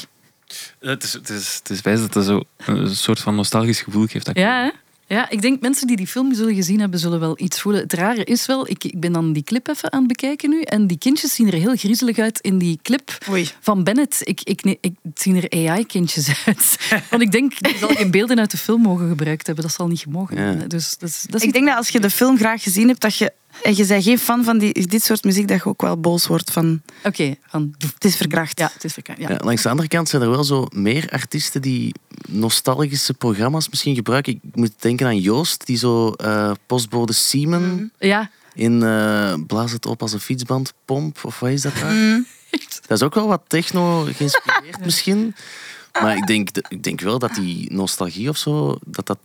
Het 0.80 1.04
is, 1.04 1.14
het, 1.14 1.30
is, 1.30 1.56
het 1.56 1.70
is 1.70 1.82
wijs 1.82 2.00
dat 2.00 2.14
dat 2.14 2.26
zo 2.26 2.42
een 2.58 2.96
soort 2.96 3.20
van 3.20 3.36
nostalgisch 3.36 3.82
gevoel 3.82 4.06
geeft. 4.06 4.26
Dat 4.26 4.38
Ja, 4.38 4.64
hè? 4.64 4.70
Ja, 5.10 5.30
ik 5.30 5.42
denk 5.42 5.62
mensen 5.62 5.88
die 5.88 5.96
die 5.96 6.08
film 6.08 6.34
zullen 6.34 6.56
gezien 6.56 6.80
hebben, 6.80 7.00
zullen 7.00 7.20
wel 7.20 7.40
iets 7.40 7.62
voelen. 7.62 7.82
Het 7.82 7.94
rare 7.94 8.24
is 8.24 8.46
wel, 8.46 8.70
ik, 8.70 8.84
ik 8.84 9.00
ben 9.00 9.12
dan 9.14 9.34
die 9.34 9.44
clip 9.44 9.68
even 9.68 9.92
aan 9.92 10.00
het 10.00 10.08
bekijken 10.08 10.50
nu. 10.50 10.62
En 10.62 10.88
die 10.88 10.98
kindjes 10.98 11.34
zien 11.36 11.48
er 11.48 11.54
heel 11.54 11.76
griezelig 11.76 12.18
uit 12.18 12.40
in 12.42 12.58
die 12.58 12.80
clip 12.82 13.18
Oei. 13.30 13.50
van 13.60 13.84
Bennett. 13.84 14.18
Ik, 14.24 14.42
ik, 14.44 14.64
nee, 14.64 14.78
ik, 14.82 14.94
het 15.04 15.22
zien 15.22 15.44
er 15.44 15.70
AI-kindjes 15.70 16.28
uit. 16.46 16.78
Want 17.10 17.22
ik 17.22 17.32
denk, 17.32 17.64
die 17.64 17.78
zal 17.78 17.90
geen 17.90 18.12
beelden 18.12 18.40
uit 18.40 18.52
de 18.52 18.58
film 18.58 18.82
mogen 18.82 19.08
gebruikt 19.08 19.46
hebben. 19.46 19.64
Dat 19.66 19.74
zal 19.74 19.88
niet 19.88 20.00
gemogen 20.00 20.38
Ja. 20.38 20.44
hebben. 20.44 20.70
Dus, 20.70 20.98
dat 20.98 21.10
is, 21.10 21.22
dat 21.30 21.42
is 21.42 21.48
Ik 21.48 21.54
denk 21.54 21.66
dat 21.68 21.76
als 21.78 21.90
je 21.90 22.00
de 22.00 22.10
film 22.10 22.38
graag 22.38 22.64
gezien 22.64 22.88
hebt, 22.88 23.02
dat 23.02 23.18
je, 23.18 23.34
je 23.64 23.86
bent 23.86 24.04
geen 24.04 24.20
fan 24.20 24.44
van 24.44 24.58
die, 24.58 24.88
dit 24.88 25.04
soort 25.04 25.24
muziek, 25.24 25.48
dat 25.48 25.58
je 25.58 25.66
ook 25.66 25.82
wel 25.82 26.00
boos 26.00 26.28
wordt 26.28 26.52
van 26.52 26.82
Oké, 27.04 27.36
van... 27.48 27.76
het 27.78 28.06
is 28.06 28.16
verkracht. 28.16 28.60
Ja, 28.60 28.70
het 28.74 28.84
is 28.84 28.94
verka- 28.94 29.16
ja. 29.18 29.30
Ja, 29.30 29.38
langs 29.44 29.62
de 29.62 29.70
andere 29.70 29.88
kant 29.88 30.10
zijn 30.10 30.22
er 30.22 30.30
wel 30.30 30.44
zo 30.44 30.68
meer 30.70 31.10
artiesten 31.10 31.62
die 31.62 31.94
nostalgische 32.28 33.14
programma's 33.14 33.70
misschien 33.70 33.96
gebruiken. 33.96 34.34
Ik 34.34 34.56
moet 34.56 34.74
denken 34.80 35.06
aan 35.06 35.20
Joost, 35.20 35.66
die 35.66 35.78
zo 35.78 36.12
eh, 36.12 36.52
postbode 36.66 37.14
Siemen 37.14 37.92
ja. 38.00 38.30
in 38.54 38.84
eh, 38.84 39.34
Blaas 39.48 39.72
het 39.72 39.86
op 39.86 40.02
als 40.02 40.14
een 40.14 40.20
fietsband, 40.20 40.74
pomp, 40.86 41.20
of 41.24 41.40
wat 41.40 41.50
is 41.50 41.62
dat 41.62 41.74
daar? 41.82 42.24
Dat 42.88 42.98
is 42.98 43.04
ook 43.04 43.16
wel 43.16 43.28
wat 43.28 43.42
techno 43.48 44.04
geïnspireerd 44.04 44.86
misschien. 44.86 45.36
Maar 46.02 46.18
ik 46.18 46.28
denk, 46.28 46.50
ik 46.70 46.84
denk 46.84 47.02
wel 47.02 47.20
dat 47.20 47.36
die 47.36 47.74
nostalgie 47.74 48.30
of 48.30 48.38
zo, 48.38 48.78
dat 48.86 49.06
dat 49.06 49.18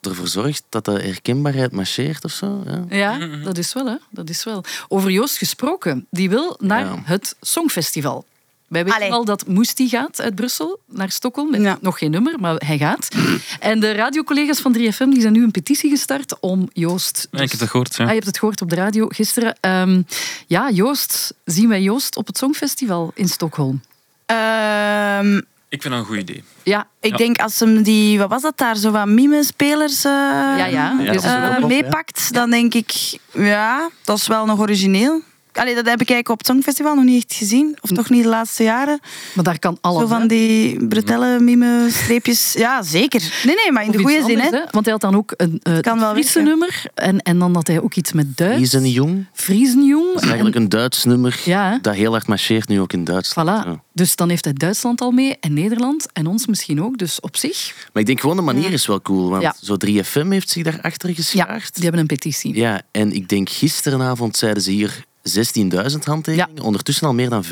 ervoor 0.00 0.28
zorgt 0.28 0.62
dat 0.68 0.84
de 0.84 0.90
herkenbaarheid 0.90 1.72
marcheert 1.72 2.24
of 2.24 2.30
zo. 2.32 2.62
Ja. 2.88 3.16
Ja, 3.18 3.26
dat 3.44 3.58
is 3.58 3.72
wel, 3.72 3.86
hè. 3.86 3.96
Dat 4.10 4.28
is 4.30 4.44
wel. 4.44 4.64
Over 4.88 5.10
Joost 5.10 5.36
gesproken. 5.38 6.06
Die 6.10 6.28
wil 6.28 6.56
naar 6.60 6.84
Ja. 6.84 7.02
het 7.04 7.36
Songfestival. 7.40 8.24
Wij 8.68 8.84
weten 8.84 8.98
Allee. 9.00 9.12
al 9.12 9.24
dat 9.24 9.46
Moesti 9.46 9.88
gaat 9.88 10.20
uit 10.20 10.34
Brussel 10.34 10.80
naar 10.86 11.10
Stockholm. 11.10 11.50
Met 11.50 11.60
Ja. 11.60 11.78
nog 11.80 11.98
geen 11.98 12.10
nummer, 12.10 12.40
maar 12.40 12.54
hij 12.64 12.78
gaat. 12.78 13.08
En 13.60 13.80
de 13.80 13.92
radiocollega's 13.92 14.60
van 14.60 14.72
3FM 14.72 15.08
die 15.10 15.20
zijn 15.20 15.32
nu 15.32 15.42
een 15.42 15.50
petitie 15.50 15.90
gestart 15.90 16.40
om 16.40 16.68
Joost... 16.72 17.28
Ja, 17.30 17.40
ik 17.40 17.50
heb 17.50 17.60
dat 17.60 17.68
gehoord. 17.68 17.96
Ja. 17.96 18.02
Ah, 18.02 18.08
je 18.08 18.14
hebt 18.14 18.26
het 18.26 18.38
gehoord 18.38 18.60
op 18.62 18.70
de 18.70 18.76
radio 18.76 19.06
gisteren. 19.08 19.56
Ehm, 19.60 20.02
ja, 20.46 20.70
Joost. 20.70 21.34
Zien 21.44 21.68
wij 21.68 21.82
Joost 21.82 22.16
op 22.16 22.26
het 22.26 22.38
Songfestival 22.38 23.10
in 23.14 23.28
Stockholm? 23.28 23.80
Ehm, 24.26 25.40
Ik 25.70 25.82
vind 25.82 25.94
dat 25.94 26.02
een 26.02 26.08
goed 26.08 26.16
idee. 26.18 26.44
Ja, 26.62 26.86
ik 27.00 27.10
Ja. 27.10 27.16
denk 27.16 27.38
als 27.40 27.60
hem 27.60 27.82
die, 27.82 28.18
wat 28.18 28.28
was 28.28 28.42
dat 28.42 28.58
daar, 28.58 28.76
zo 28.76 28.90
wat 28.90 29.06
mime-spelers 29.06 30.04
eh, 30.04 30.12
ja. 30.12 30.66
ja. 30.66 30.96
Ja, 31.00 31.12
eh, 31.12 31.54
tof, 31.56 31.68
meepakt, 31.68 32.32
dan 32.32 32.50
denk 32.50 32.74
ik, 32.74 33.18
ja, 33.32 33.88
dat 34.04 34.16
is 34.18 34.26
wel 34.26 34.46
nog 34.46 34.58
origineel. 34.60 35.20
Allee, 35.58 35.74
dat 35.74 35.84
heb 35.86 36.00
ik 36.00 36.10
eigenlijk 36.10 36.28
op 36.28 36.38
het 36.38 36.46
Songfestival 36.46 36.94
nog 36.94 37.04
niet 37.04 37.24
echt 37.24 37.34
gezien. 37.34 37.76
Of 37.80 37.90
toch 37.90 38.10
niet 38.10 38.22
de 38.22 38.28
laatste 38.28 38.62
jaren. 38.62 39.00
maar 39.34 39.44
daar 39.44 39.58
kan 39.58 39.78
alles. 39.80 40.00
Zo 40.02 40.06
van 40.08 40.20
hè. 40.20 40.26
die 40.26 40.86
brutelle 40.86 41.40
mime-streepjes. 41.40 42.52
Ja, 42.52 42.82
zeker. 42.82 43.20
Nee, 43.44 43.54
nee, 43.54 43.72
maar 43.72 43.82
in 43.82 43.88
Of 43.88 43.94
de 43.96 44.02
goede 44.02 44.22
zin. 44.24 44.40
anders, 44.40 44.50
Hè. 44.50 44.70
Want 44.70 44.84
hij 44.84 44.92
had 44.92 45.00
dan 45.00 45.16
ook 45.16 45.34
een 45.36 45.60
uh, 45.68 45.78
Kan 45.78 45.98
wel 46.00 46.12
Friese 46.12 46.32
werken. 46.34 46.50
nummer. 46.50 46.82
En, 46.94 47.22
en 47.22 47.38
dan 47.38 47.54
had 47.54 47.66
hij 47.66 47.80
ook 47.80 47.94
iets 47.94 48.12
met 48.12 48.36
Duits. 48.36 48.56
Die 48.56 48.64
is 48.64 48.72
een 48.72 48.90
jong. 48.90 49.26
Friesenjong. 49.32 50.06
Dat 50.12 50.22
is 50.22 50.26
eigenlijk 50.28 50.56
een 50.56 50.68
Duits 50.68 51.04
nummer 51.04 51.40
Ja, 51.44 51.70
hè? 51.70 51.78
dat 51.82 51.94
heel 51.94 52.10
hard 52.12 52.26
marcheert 52.26 52.68
nu 52.68 52.80
ook 52.80 52.92
in 52.92 53.04
Duitsland. 53.04 53.48
Voilà. 53.48 53.66
Ja. 53.68 53.82
Dus 53.92 54.16
dan 54.16 54.28
heeft 54.28 54.44
hij 54.44 54.52
Duitsland 54.52 55.00
al 55.00 55.10
mee 55.10 55.36
en 55.40 55.52
Nederland 55.52 56.06
en 56.12 56.26
ons 56.26 56.46
misschien 56.46 56.82
ook. 56.82 56.98
Dus 56.98 57.20
op 57.20 57.36
zich, 57.36 57.74
Maar 57.92 58.00
ik 58.02 58.06
denk 58.06 58.20
gewoon 58.20 58.36
de 58.36 58.42
manier 58.42 58.72
is 58.72 58.86
wel 58.86 59.02
cool. 59.02 59.28
Want 59.30 59.42
Ja. 59.42 59.54
zo 59.62 59.76
3FM 59.86 60.28
heeft 60.30 60.48
zich 60.50 60.62
daarachter 60.62 61.08
ja, 61.08 61.14
geschaard. 61.14 61.74
die 61.74 61.82
hebben 61.82 62.00
een 62.00 62.06
petitie. 62.06 62.54
Ja, 62.54 62.80
en 62.90 63.12
ik 63.12 63.28
denk 63.28 63.48
gisterenavond 63.50 64.36
zeiden 64.36 64.62
ze 64.62 64.70
hier 64.70 65.04
16.000 65.36 65.98
handtekeningen. 66.04 66.62
Ondertussen 66.62 67.06
al 67.06 67.14
meer 67.14 67.28
dan 67.30 67.44
25.000. 67.44 67.50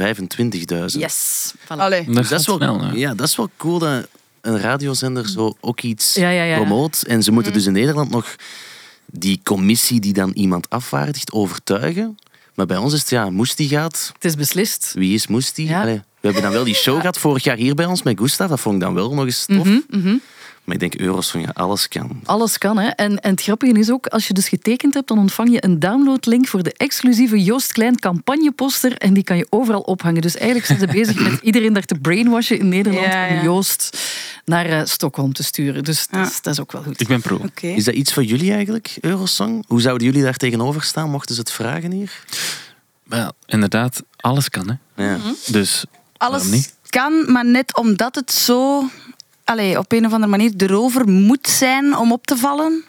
Yes. 0.86 1.54
Voilà. 1.64 1.66
Allee. 1.76 2.04
Dat, 2.04 2.14
Dus 2.14 2.30
is, 2.30 2.46
wel, 2.46 2.56
snel. 2.56 2.80
hè. 2.84 2.92
ja, 2.92 3.14
dat 3.14 3.26
is 3.28 3.36
wel 3.36 3.50
cool 3.56 3.78
dat 3.78 4.08
een 4.40 4.60
radiozender 4.60 5.28
zo 5.28 5.56
ook 5.60 5.80
iets 5.80 6.14
Ja, 6.14 6.30
ja, 6.30 6.42
ja. 6.42 6.56
promoot. 6.56 7.02
En 7.06 7.22
ze 7.22 7.32
moeten 7.32 7.52
dus 7.52 7.66
in 7.66 7.72
Nederland 7.72 8.10
nog 8.10 8.36
die 9.06 9.40
commissie 9.42 10.00
die 10.00 10.12
dan 10.12 10.30
iemand 10.34 10.70
afvaardigt 10.70 11.32
overtuigen. 11.32 12.18
Maar 12.54 12.66
bij 12.66 12.76
ons 12.76 12.92
is 12.92 13.00
het, 13.00 13.10
ja, 13.10 13.30
Moesti 13.30 13.68
gaat. 13.68 14.10
Het 14.14 14.24
is 14.24 14.34
beslist. 14.34 14.92
Wie 14.94 15.14
is 15.14 15.26
Moesti? 15.26 15.72
Allee, 15.74 15.94
we 15.96 16.02
hebben 16.20 16.42
dan 16.42 16.52
wel 16.52 16.64
die 16.64 16.74
show 16.74 16.96
gehad 17.00 17.18
vorig 17.18 17.44
jaar 17.44 17.56
hier 17.56 17.74
bij 17.74 17.86
ons 17.86 18.02
met 18.02 18.18
Gustav. 18.18 18.48
Dat 18.48 18.60
vond 18.60 18.74
ik 18.74 18.80
dan 18.80 18.94
wel 18.94 19.14
nog 19.14 19.24
eens 19.24 19.44
tof. 19.46 19.64
Mhm, 19.66 19.78
mhm. 19.90 20.16
Maar 20.66 20.74
ik 20.74 20.80
denk, 20.80 20.94
Eurosong, 20.94 21.44
ja, 21.44 21.50
alles 21.54 21.88
kan. 21.88 22.20
Alles 22.24 22.58
kan, 22.58 22.78
hè. 22.78 22.88
En, 22.88 23.20
en 23.20 23.30
het 23.30 23.42
grappige 23.42 23.72
is 23.78 23.90
ook, 23.90 24.06
als 24.06 24.26
je 24.26 24.34
dus 24.34 24.48
getekend 24.48 24.94
hebt, 24.94 25.08
dan 25.08 25.18
ontvang 25.18 25.52
je 25.52 25.64
een 25.64 25.78
downloadlink 25.78 26.46
voor 26.46 26.62
de 26.62 26.72
exclusieve 26.72 27.42
Joost 27.42 27.72
Klein 27.72 27.98
campagneposter 27.98 28.96
en 28.98 29.14
die 29.14 29.24
kan 29.24 29.36
je 29.36 29.46
overal 29.50 29.80
ophangen. 29.80 30.22
Dus 30.22 30.36
eigenlijk 30.36 30.66
zijn 30.66 30.78
ze 30.78 30.86
bezig 30.86 31.30
met 31.30 31.40
iedereen 31.42 31.72
daar 31.72 31.84
te 31.84 31.94
brainwashen 31.94 32.58
in 32.58 32.68
Nederland 32.68 33.06
Ja, 33.06 33.24
ja. 33.24 33.38
om 33.38 33.44
Joost 33.44 33.98
naar 34.44 34.66
eh, 34.66 34.80
Stockholm 34.84 35.32
te 35.32 35.42
sturen. 35.42 35.84
Dus 35.84 36.06
dat, 36.08 36.26
is, 36.26 36.42
dat 36.42 36.52
is 36.52 36.60
ook 36.60 36.72
wel 36.72 36.82
goed. 36.82 37.00
Ik 37.00 37.08
ben 37.08 37.20
pro. 37.20 37.40
Is 37.60 37.84
dat 37.84 37.94
iets 37.94 38.12
voor 38.12 38.24
jullie 38.24 38.52
eigenlijk, 38.52 38.96
Eurosong? 39.00 39.64
Hoe 39.66 39.80
zouden 39.80 40.06
jullie 40.06 40.22
daar 40.22 40.36
tegenover 40.36 40.82
staan, 40.82 41.10
mochten 41.10 41.34
ze 41.34 41.40
het 41.40 41.50
vragen 41.52 41.90
hier? 41.92 42.24
Wel, 43.02 43.32
inderdaad, 43.46 44.02
alles 44.16 44.48
kan. 44.48 44.68
Hè. 44.94 45.04
Ja. 45.04 45.18
Dus 45.46 45.84
Alles 46.16 46.42
waarom 46.42 46.50
niet? 46.50 46.74
kan, 46.88 47.32
maar 47.32 47.44
net 47.46 47.76
omdat 47.76 48.14
het 48.14 48.32
zo 48.32 48.88
allee, 49.46 49.78
op 49.78 49.92
een 49.92 50.06
of 50.06 50.12
andere 50.12 50.30
manier 50.30 50.52
erover 50.56 51.08
moet 51.08 51.48
zijn 51.48 51.96
om 51.96 52.12
op 52.12 52.26
te 52.26 52.36
vallen, 52.36 52.84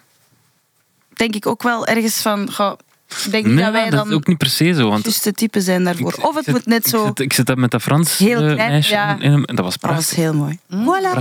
denk 1.13 1.36
ik 1.36 1.46
ook 1.48 1.63
wel 1.63 1.86
ergens 1.88 2.22
van. 2.22 2.52
goh, 2.54 2.72
ik 3.26 3.32
denk 3.32 3.46
niet 3.46 3.54
Nee, 3.56 3.63
dat 3.63 3.74
wij 3.74 3.84
dat 3.89 3.91
dan 4.00 4.08
is 4.10 4.13
ook 4.13 4.28
niet 4.28 4.38
per 4.38 4.50
se 4.50 4.74
zo. 4.74 4.89
Want 4.89 5.04
juiste 5.04 5.32
type 5.32 5.62
zijn 5.62 5.84
daarvoor. 5.84 6.13
ik- 6.17 6.26
Of 6.28 6.36
het 6.36 6.48
moet 6.48 6.65
net 6.65 6.88
zo. 6.88 6.98
Ik 7.02 7.06
zit, 7.08 7.20
ik 7.20 7.34
zit 7.34 7.46
daar 7.46 7.58
met 7.58 7.72
dat 7.72 7.82
Frans 7.82 8.17
Heel 8.17 8.41
eh, 8.41 8.54
klein, 8.54 8.72
meisje 8.72 8.93
ja. 8.93 9.17
in 9.20 9.32
hem, 9.32 9.43
en 9.43 9.56
dat 9.56 9.65
was 9.65 9.78
Dat 9.78 9.89
was 9.91 9.96
prachtig. 9.96 10.17
heel 10.17 10.34
mooi. 10.34 10.60
Voilà, 10.72 11.17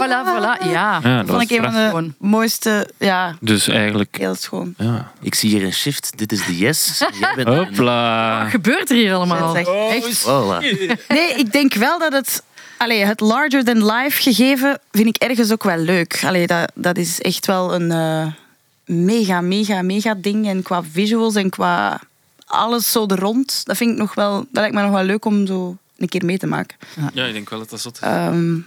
Voilà, 0.00 0.26
voilà, 0.26 0.64
ja. 0.70 0.70
Ja, 0.70 1.00
dat 1.00 1.16
vond 1.16 1.30
was 1.30 1.42
ik 1.42 1.50
een 1.50 1.62
van 1.62 1.72
prachtig. 1.72 2.00
de 2.00 2.12
mooiste. 2.18 2.90
Ja, 2.98 3.36
Dus 3.40 3.68
eigenlijk, 3.68 4.16
heel 4.18 4.34
schoon. 4.34 4.74
ja. 4.78 5.12
Ik 5.20 5.34
zie 5.34 5.50
hier 5.50 5.64
een 5.64 5.72
shift. 5.72 6.12
Dit 6.18 6.32
is 6.32 6.46
de 6.46 6.56
yes. 6.56 6.98
Jij 7.20 7.32
bent 7.34 7.48
een- 7.48 7.56
Hopla. 7.56 8.40
Wat 8.42 8.50
gebeurt 8.50 8.90
er 8.90 8.96
hier 8.96 9.14
allemaal? 9.14 9.54
Dat 9.54 9.56
is 9.56 9.66
echt- 9.94 10.04
Echt? 10.06 10.22
Voilà. 10.26 10.58
Nee, 11.08 11.34
ik 11.34 11.52
denk 11.52 11.74
wel 11.74 11.98
dat 11.98 12.12
het. 12.12 12.42
Allee, 12.78 13.04
het 13.04 13.20
larger 13.20 13.64
than 13.64 13.92
life 13.92 14.22
gegeven 14.22 14.80
vind 14.90 15.06
ik 15.06 15.16
ergens 15.16 15.52
ook 15.52 15.64
wel 15.64 15.78
leuk. 15.78 16.24
Allee, 16.24 16.46
dat, 16.46 16.72
dat 16.74 16.98
is 16.98 17.20
echt 17.20 17.46
wel 17.46 17.74
een 17.74 17.90
eh, 17.90 18.32
mega, 18.84 19.40
mega, 19.40 19.82
mega 19.82 20.14
ding. 20.14 20.48
En 20.48 20.62
qua 20.62 20.82
visuals 20.82 21.34
en 21.34 21.50
qua 21.50 22.00
alles 22.46 22.92
zo 22.92 23.06
er 23.06 23.18
rond, 23.18 23.64
dat 23.64 23.76
vind 23.76 23.90
ik 23.90 23.96
nog 23.96 24.14
wel. 24.14 24.32
Dat 24.32 24.46
lijkt 24.50 24.74
me 24.74 24.82
nog 24.82 24.90
wel 24.90 25.04
leuk 25.04 25.24
om 25.24 25.46
zo 25.46 25.76
een 25.96 26.08
keer 26.08 26.24
mee 26.24 26.38
te 26.38 26.46
maken. 26.46 26.76
Ja, 27.12 27.24
ik 27.24 27.32
denk 27.32 27.50
wel 27.50 27.58
dat 27.58 27.70
dat 27.70 27.80
zot 27.80 27.94
is. 27.94 28.00
Ehm, 28.00 28.58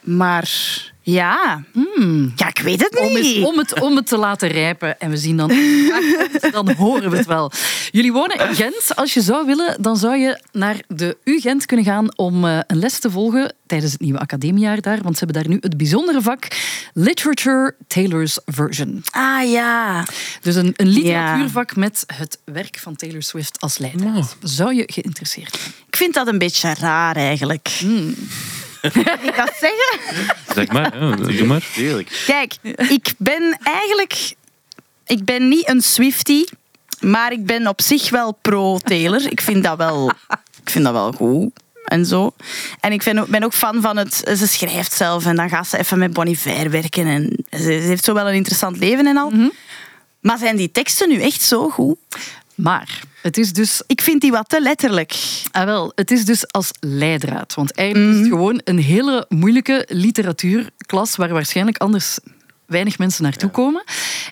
maar 0.00 0.50
ja. 1.02 1.64
ja, 2.36 2.48
ik 2.48 2.58
weet 2.58 2.80
het 2.80 2.98
Om, 2.98 3.12
niet. 3.12 3.44
om, 3.44 3.58
het, 3.58 3.80
om 3.80 3.96
het 3.96 4.06
te 4.06 4.16
laten 4.16 4.48
rijpen. 4.48 5.00
En 5.00 5.10
we 5.10 5.16
zien 5.16 5.36
dan, 5.36 5.48
dan 6.52 6.70
horen 6.70 7.10
we 7.10 7.16
het 7.16 7.26
wel. 7.26 7.52
Jullie 7.90 8.12
wonen 8.12 8.48
in 8.48 8.54
Gent. 8.54 8.96
Als 8.96 9.14
je 9.14 9.20
zou 9.20 9.46
willen, 9.46 9.82
dan 9.82 9.96
zou 9.96 10.16
je 10.16 10.42
naar 10.52 10.76
de 10.88 11.16
U-Gent 11.24 11.66
kunnen 11.66 11.84
gaan 11.84 12.16
om 12.16 12.44
eh, 12.44 12.58
een 12.66 12.78
les 12.78 12.98
te 12.98 13.10
volgen 13.10 13.54
tijdens 13.66 13.92
het 13.92 14.00
nieuwe 14.00 14.18
academiejaar 14.18 14.80
daar. 14.80 15.02
Want 15.02 15.18
ze 15.18 15.24
hebben 15.24 15.42
daar 15.42 15.52
nu 15.52 15.58
het 15.60 15.76
bijzondere 15.76 16.22
vak 16.22 16.48
Literature 16.94 17.74
Taylor's 17.86 18.38
Version. 18.44 19.02
Ah 19.10 19.50
ja. 19.50 20.04
Dus 20.40 20.54
een, 20.54 20.72
een 20.76 20.88
literatuurvak 20.88 21.76
met 21.76 22.04
het 22.14 22.38
werk 22.44 22.78
van 22.78 22.96
Taylor 22.96 23.22
Swift 23.22 23.60
als 23.60 23.78
leidraad. 23.78 24.36
Zou 24.42 24.74
je 24.74 24.82
geïnteresseerd 24.86 25.56
zijn? 25.60 25.72
Ik 25.86 25.96
vind 25.96 26.14
dat 26.14 26.26
een 26.26 26.38
beetje 26.38 26.74
raar 26.74 27.16
eigenlijk. 27.16 27.70
Mag 27.80 28.59
ik 29.28 29.36
dat 29.36 29.52
zeggen? 29.60 29.98
Zeg 30.54 30.68
maar, 30.72 30.98
ja, 30.98 31.16
doe 31.16 31.44
maar. 31.44 31.66
Tuurlijk. 31.74 32.22
Kijk, 32.26 32.54
ik 32.88 33.12
ben 33.18 33.58
eigenlijk... 33.62 34.34
Ik 35.06 35.24
ben 35.24 35.48
niet 35.48 35.68
een 35.68 35.82
Swiftie, 35.82 36.48
maar 37.00 37.32
ik 37.32 37.46
ben 37.46 37.66
op 37.66 37.80
zich 37.80 38.10
wel 38.10 38.38
pro-Taylor. 38.42 39.30
Ik 39.30 39.40
vind 39.40 39.64
dat 39.64 39.76
wel, 39.76 40.10
ik 40.62 40.70
vind 40.70 40.84
dat 40.84 40.92
wel 40.92 41.12
goed. 41.12 41.50
En 41.84 42.06
zo. 42.06 42.34
En 42.80 42.92
ik 42.92 43.02
vind 43.02 43.26
ben 43.26 43.42
ook 43.42 43.54
fan 43.54 43.80
van 43.80 43.96
het... 43.96 44.14
Ze 44.14 44.46
schrijft 44.46 44.92
zelf 44.92 45.26
en 45.26 45.36
dan 45.36 45.48
gaat 45.48 45.68
ze 45.68 45.78
even 45.78 45.98
met 45.98 46.12
Bonnie 46.12 46.34
Iver 46.34 46.70
werken. 46.70 47.06
En 47.06 47.44
ze, 47.50 47.58
ze 47.58 47.70
heeft 47.70 48.04
zo 48.04 48.14
wel 48.14 48.28
een 48.28 48.34
interessant 48.34 48.78
leven 48.78 49.06
en 49.06 49.16
al. 49.16 49.32
Maar 50.20 50.38
zijn 50.38 50.56
die 50.56 50.70
teksten 50.70 51.08
nu 51.08 51.20
echt 51.20 51.42
zo 51.42 51.68
goed? 51.68 51.96
Maar 52.54 53.00
het 53.22 53.38
is 53.38 53.52
dus 53.52 53.82
Ik 53.86 54.00
vind 54.00 54.20
die 54.20 54.30
wat 54.30 54.48
te 54.48 54.60
letterlijk. 54.60 55.14
Ah, 55.50 55.64
wel, 55.64 55.92
het 55.94 56.10
is 56.10 56.24
dus 56.24 56.52
als 56.52 56.70
leidraad. 56.80 57.54
Want 57.54 57.72
eigenlijk 57.72 58.12
is 58.14 58.18
het 58.20 58.28
gewoon 58.28 58.60
een 58.64 58.78
hele 58.78 59.24
moeilijke 59.28 59.86
literatuurklas 59.88 61.16
waar 61.16 61.28
waarschijnlijk 61.32 61.78
anders 61.78 62.18
weinig 62.66 62.98
mensen 62.98 63.22
naartoe 63.22 63.50
komen. 63.50 63.84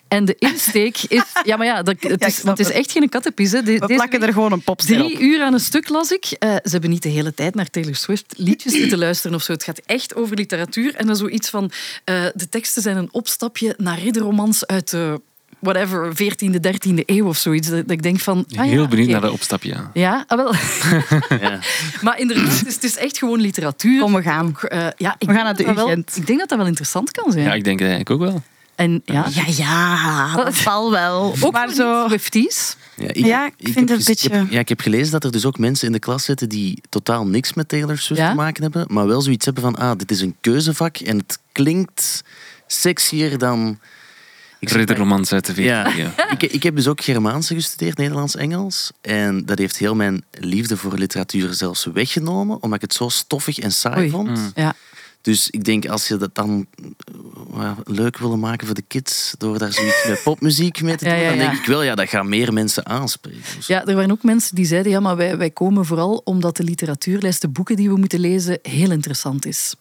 En 0.07 0.25
de 0.25 0.35
insteek 0.49 0.97
is... 1.07 1.23
Ja, 1.43 1.57
maar 1.57 1.65
ja, 1.65 1.83
dat, 1.83 1.95
het, 1.99 2.19
Ja, 2.21 2.27
is, 2.27 2.41
want 2.41 2.57
het 2.57 2.67
is 2.67 2.73
echt 2.73 2.91
geen 2.91 3.09
kattenpis. 3.09 3.51
Hè. 3.51 3.63
De- 3.63 3.77
We 3.77 3.85
plakken 3.85 4.23
er 4.23 4.33
gewoon 4.33 4.51
een 4.51 4.61
popster 4.63 5.03
op. 5.03 5.11
Drie 5.11 5.19
uur 5.27 5.41
aan 5.43 5.53
een 5.53 5.59
stuk 5.59 5.89
las 5.89 6.11
ik. 6.11 6.25
Eh, 6.25 6.49
ze 6.49 6.69
hebben 6.69 6.89
niet 6.89 7.03
de 7.03 7.09
hele 7.09 7.33
tijd 7.33 7.55
naar 7.55 7.69
Taylor 7.69 7.95
Swift 7.95 8.33
liedjes 8.37 8.73
zitten 8.81 8.97
luisteren 8.97 9.35
of 9.35 9.43
zo. 9.43 9.51
Het 9.51 9.63
gaat 9.63 9.81
echt 9.85 10.15
over 10.15 10.35
literatuur. 10.35 10.95
En 10.95 11.05
dan 11.07 11.15
zoiets 11.15 11.49
van... 11.49 11.71
eh, 12.03 12.25
de 12.33 12.49
teksten 12.49 12.81
zijn 12.81 12.97
een 12.97 13.09
opstapje 13.13 13.73
naar 13.77 13.99
ridderromans 13.99 14.65
uit 14.67 14.89
de... 14.89 15.21
Whatever, 15.59 16.11
14e, 16.13 16.53
13e 16.55 17.05
eeuw 17.05 17.27
of 17.27 17.37
zoiets. 17.37 17.67
Dat 17.67 17.81
dat 17.81 17.91
ik 17.91 18.01
denk 18.03 18.19
van... 18.19 18.37
ah 18.37 18.43
ja, 18.47 18.61
Heel 18.63 18.87
benieuwd 18.87 19.09
naar 19.09 19.21
de 19.21 19.31
opstapje. 19.31 19.69
ja. 19.69 19.89
Ja, 19.93 20.23
ah, 20.27 20.37
wel. 20.37 20.53
Ja. 21.41 21.59
Maar 22.05 22.19
inderdaad, 22.19 22.57
het 22.59 22.67
is, 22.67 22.73
het 22.73 22.83
is 22.83 22.97
echt 22.97 23.17
gewoon 23.17 23.39
literatuur. 23.41 24.01
Kom, 24.01 24.13
we 24.13 24.21
gaan. 24.21 24.57
Eh, 24.61 24.87
ja, 24.97 25.15
ik 25.17 25.27
We 25.27 25.33
gaan 25.33 25.43
denk 25.43 25.43
naar 25.43 25.55
de 25.55 25.63
dat 25.63 25.65
dat 25.65 25.75
wel- 25.75 25.85
UGent. 25.87 26.15
Ik 26.17 26.27
denk 26.27 26.39
dat 26.39 26.49
dat 26.49 26.57
wel 26.57 26.67
interessant 26.67 27.11
kan 27.11 27.31
zijn. 27.31 27.45
Ja, 27.45 27.53
ik 27.53 27.63
denk 27.63 27.79
het 27.79 27.89
eigenlijk 27.89 28.21
ook 28.21 28.29
wel. 28.31 28.41
En 28.75 29.01
ja, 29.05 29.25
Ja, 29.33 29.43
ja, 29.47 30.35
dat 30.43 30.55
zal 30.67 30.91
wel. 30.91 31.35
ook 31.41 31.51
maar 31.53 31.65
voor 31.67 31.75
zo... 31.75 32.03
Swifties. 32.07 32.75
Ja, 32.95 33.09
Ja, 33.13 33.45
ik 33.45 33.53
vind 33.73 33.89
het 33.89 33.99
een 33.99 34.05
beetje- 34.05 34.29
ik 34.29 34.35
heb- 34.35 34.51
ja, 34.51 34.59
ik 34.59 34.69
heb 34.69 34.79
gelezen 34.81 35.11
dat 35.11 35.23
er 35.23 35.31
dus 35.31 35.45
ook 35.45 35.57
mensen 35.57 35.87
in 35.87 35.93
de 35.93 35.99
klas 35.99 36.23
zitten 36.23 36.49
die 36.49 36.81
totaal 36.89 37.25
niks 37.27 37.53
met 37.53 37.67
Taylor 37.69 37.97
Swift 37.97 38.21
Ja? 38.21 38.29
te 38.29 38.35
maken 38.35 38.61
hebben, 38.63 38.85
maar 38.87 39.07
wel 39.07 39.21
zoiets 39.21 39.45
hebben 39.45 39.63
van, 39.63 39.75
ah, 39.75 39.97
dit 39.97 40.11
is 40.11 40.21
een 40.21 40.35
keuzevak 40.41 40.97
en 40.97 41.17
het 41.17 41.39
klinkt 41.51 42.23
sexier 42.67 43.37
dan... 43.37 43.79
Ik 44.59 44.69
Ridderromans 44.69 45.33
uit 45.33 45.45
de 45.45 45.53
VK. 45.53 45.63
Ja, 45.63 45.87
Ja. 45.95 46.13
ik, 46.37 46.43
ik 46.43 46.63
heb 46.63 46.75
dus 46.75 46.87
ook 46.87 47.01
Germaans 47.01 47.47
gestudeerd, 47.47 47.97
Nederlands-Engels. 47.97 48.91
En 49.01 49.45
dat 49.45 49.57
heeft 49.57 49.77
heel 49.77 49.95
mijn 49.95 50.23
liefde 50.31 50.77
voor 50.77 50.97
literatuur 50.97 51.53
zelfs 51.53 51.85
weggenomen, 51.85 52.55
omdat 52.61 52.75
ik 52.75 52.81
het 52.81 52.93
zo 52.93 53.09
stoffig 53.09 53.59
en 53.59 53.71
saai 53.71 53.99
Oei. 53.99 54.09
vond. 54.09 54.29
Mm. 54.29 54.51
Ja. 54.55 54.75
Dus 55.21 55.49
ik 55.49 55.63
denk, 55.63 55.87
als 55.87 56.07
je 56.07 56.17
dat 56.17 56.35
dan 56.35 56.67
eh, 57.53 57.71
leuk 57.83 58.17
willen 58.17 58.39
maken 58.39 58.65
voor 58.65 58.75
de 58.75 58.83
kids, 58.87 59.35
door 59.37 59.57
daar 59.57 59.73
zoiets 59.73 60.07
met 60.07 60.23
popmuziek 60.23 60.81
mee 60.81 60.95
te 60.95 61.03
doen, 61.03 61.13
Ja, 61.13 61.19
ja, 61.19 61.29
dan 61.29 61.37
denk 61.37 61.53
ik 61.53 61.65
wel, 61.65 61.83
ja, 61.83 61.95
dat 61.95 62.09
gaat 62.09 62.25
meer 62.25 62.53
mensen 62.53 62.85
aanspreken. 62.85 63.41
Ja, 63.67 63.85
er 63.85 63.95
waren 63.95 64.11
ook 64.11 64.23
mensen 64.23 64.55
die 64.55 64.65
zeiden, 64.65 64.91
ja, 64.91 64.99
maar 64.99 65.15
wij, 65.15 65.37
wij 65.37 65.49
komen 65.49 65.85
vooral 65.85 66.21
omdat 66.23 66.57
de 66.57 66.63
literatuurlijst, 66.63 67.41
de 67.41 67.47
boeken 67.47 67.75
die 67.75 67.89
we 67.89 67.97
moeten 67.97 68.19
lezen, 68.19 68.59
heel 68.61 68.91
interessant 68.91 69.45
is. 69.45 69.75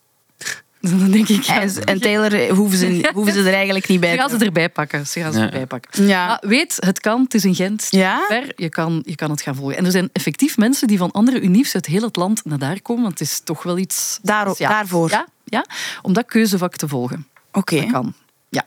Dus 0.80 0.90
dan 0.90 1.10
denk 1.10 1.28
ik, 1.28 1.42
ja, 1.42 1.60
En, 1.60 1.84
en 1.84 2.00
Taylor 2.00 2.54
hoeven 2.54 2.78
ze, 2.78 3.08
hoeven 3.14 3.32
ze 3.32 3.38
er 3.48 3.54
eigenlijk 3.54 3.88
niet 3.88 4.00
bij 4.00 4.10
ze 4.10 4.16
te 4.16 4.22
gaan 4.28 4.38
ze 4.38 4.44
erbij 4.44 4.68
pakken. 4.68 5.06
Ze 5.06 5.20
gaan 5.20 5.32
ze 5.32 5.40
erbij 5.40 5.66
pakken. 5.66 6.06
Ja. 6.06 6.26
Maar 6.26 6.42
weet, 6.48 6.76
het 6.78 7.00
kan, 7.00 7.22
het 7.22 7.34
is 7.34 7.44
in 7.44 7.54
Gent. 7.54 7.86
Ja? 7.90 8.24
Ver, 8.28 8.52
je 8.56 8.68
kan, 8.68 9.02
je 9.06 9.14
kan 9.14 9.30
het 9.30 9.42
gaan 9.42 9.54
volgen. 9.54 9.76
En 9.76 9.84
er 9.84 9.90
zijn 9.90 10.08
effectief 10.12 10.56
mensen 10.56 10.88
die 10.88 10.98
van 10.98 11.10
andere 11.10 11.40
uniefs 11.40 11.74
uit 11.74 11.86
heel 11.86 12.02
het 12.02 12.16
land 12.16 12.44
naar 12.44 12.58
daar 12.58 12.80
komen, 12.82 13.02
want 13.02 13.18
het 13.18 13.28
is 13.28 13.40
toch 13.44 13.62
wel 13.62 13.78
iets... 13.78 14.12
Speciaals. 14.12 14.58
daarvoor. 14.58 15.10
Ja, 15.10 15.26
ja, 15.44 15.64
om 16.02 16.12
dat 16.12 16.26
keuzevak 16.26 16.76
te 16.76 16.88
volgen. 16.88 17.26
Oké. 17.52 17.80
Dat 17.80 17.90
kan. 17.90 18.14
Ja. 18.48 18.62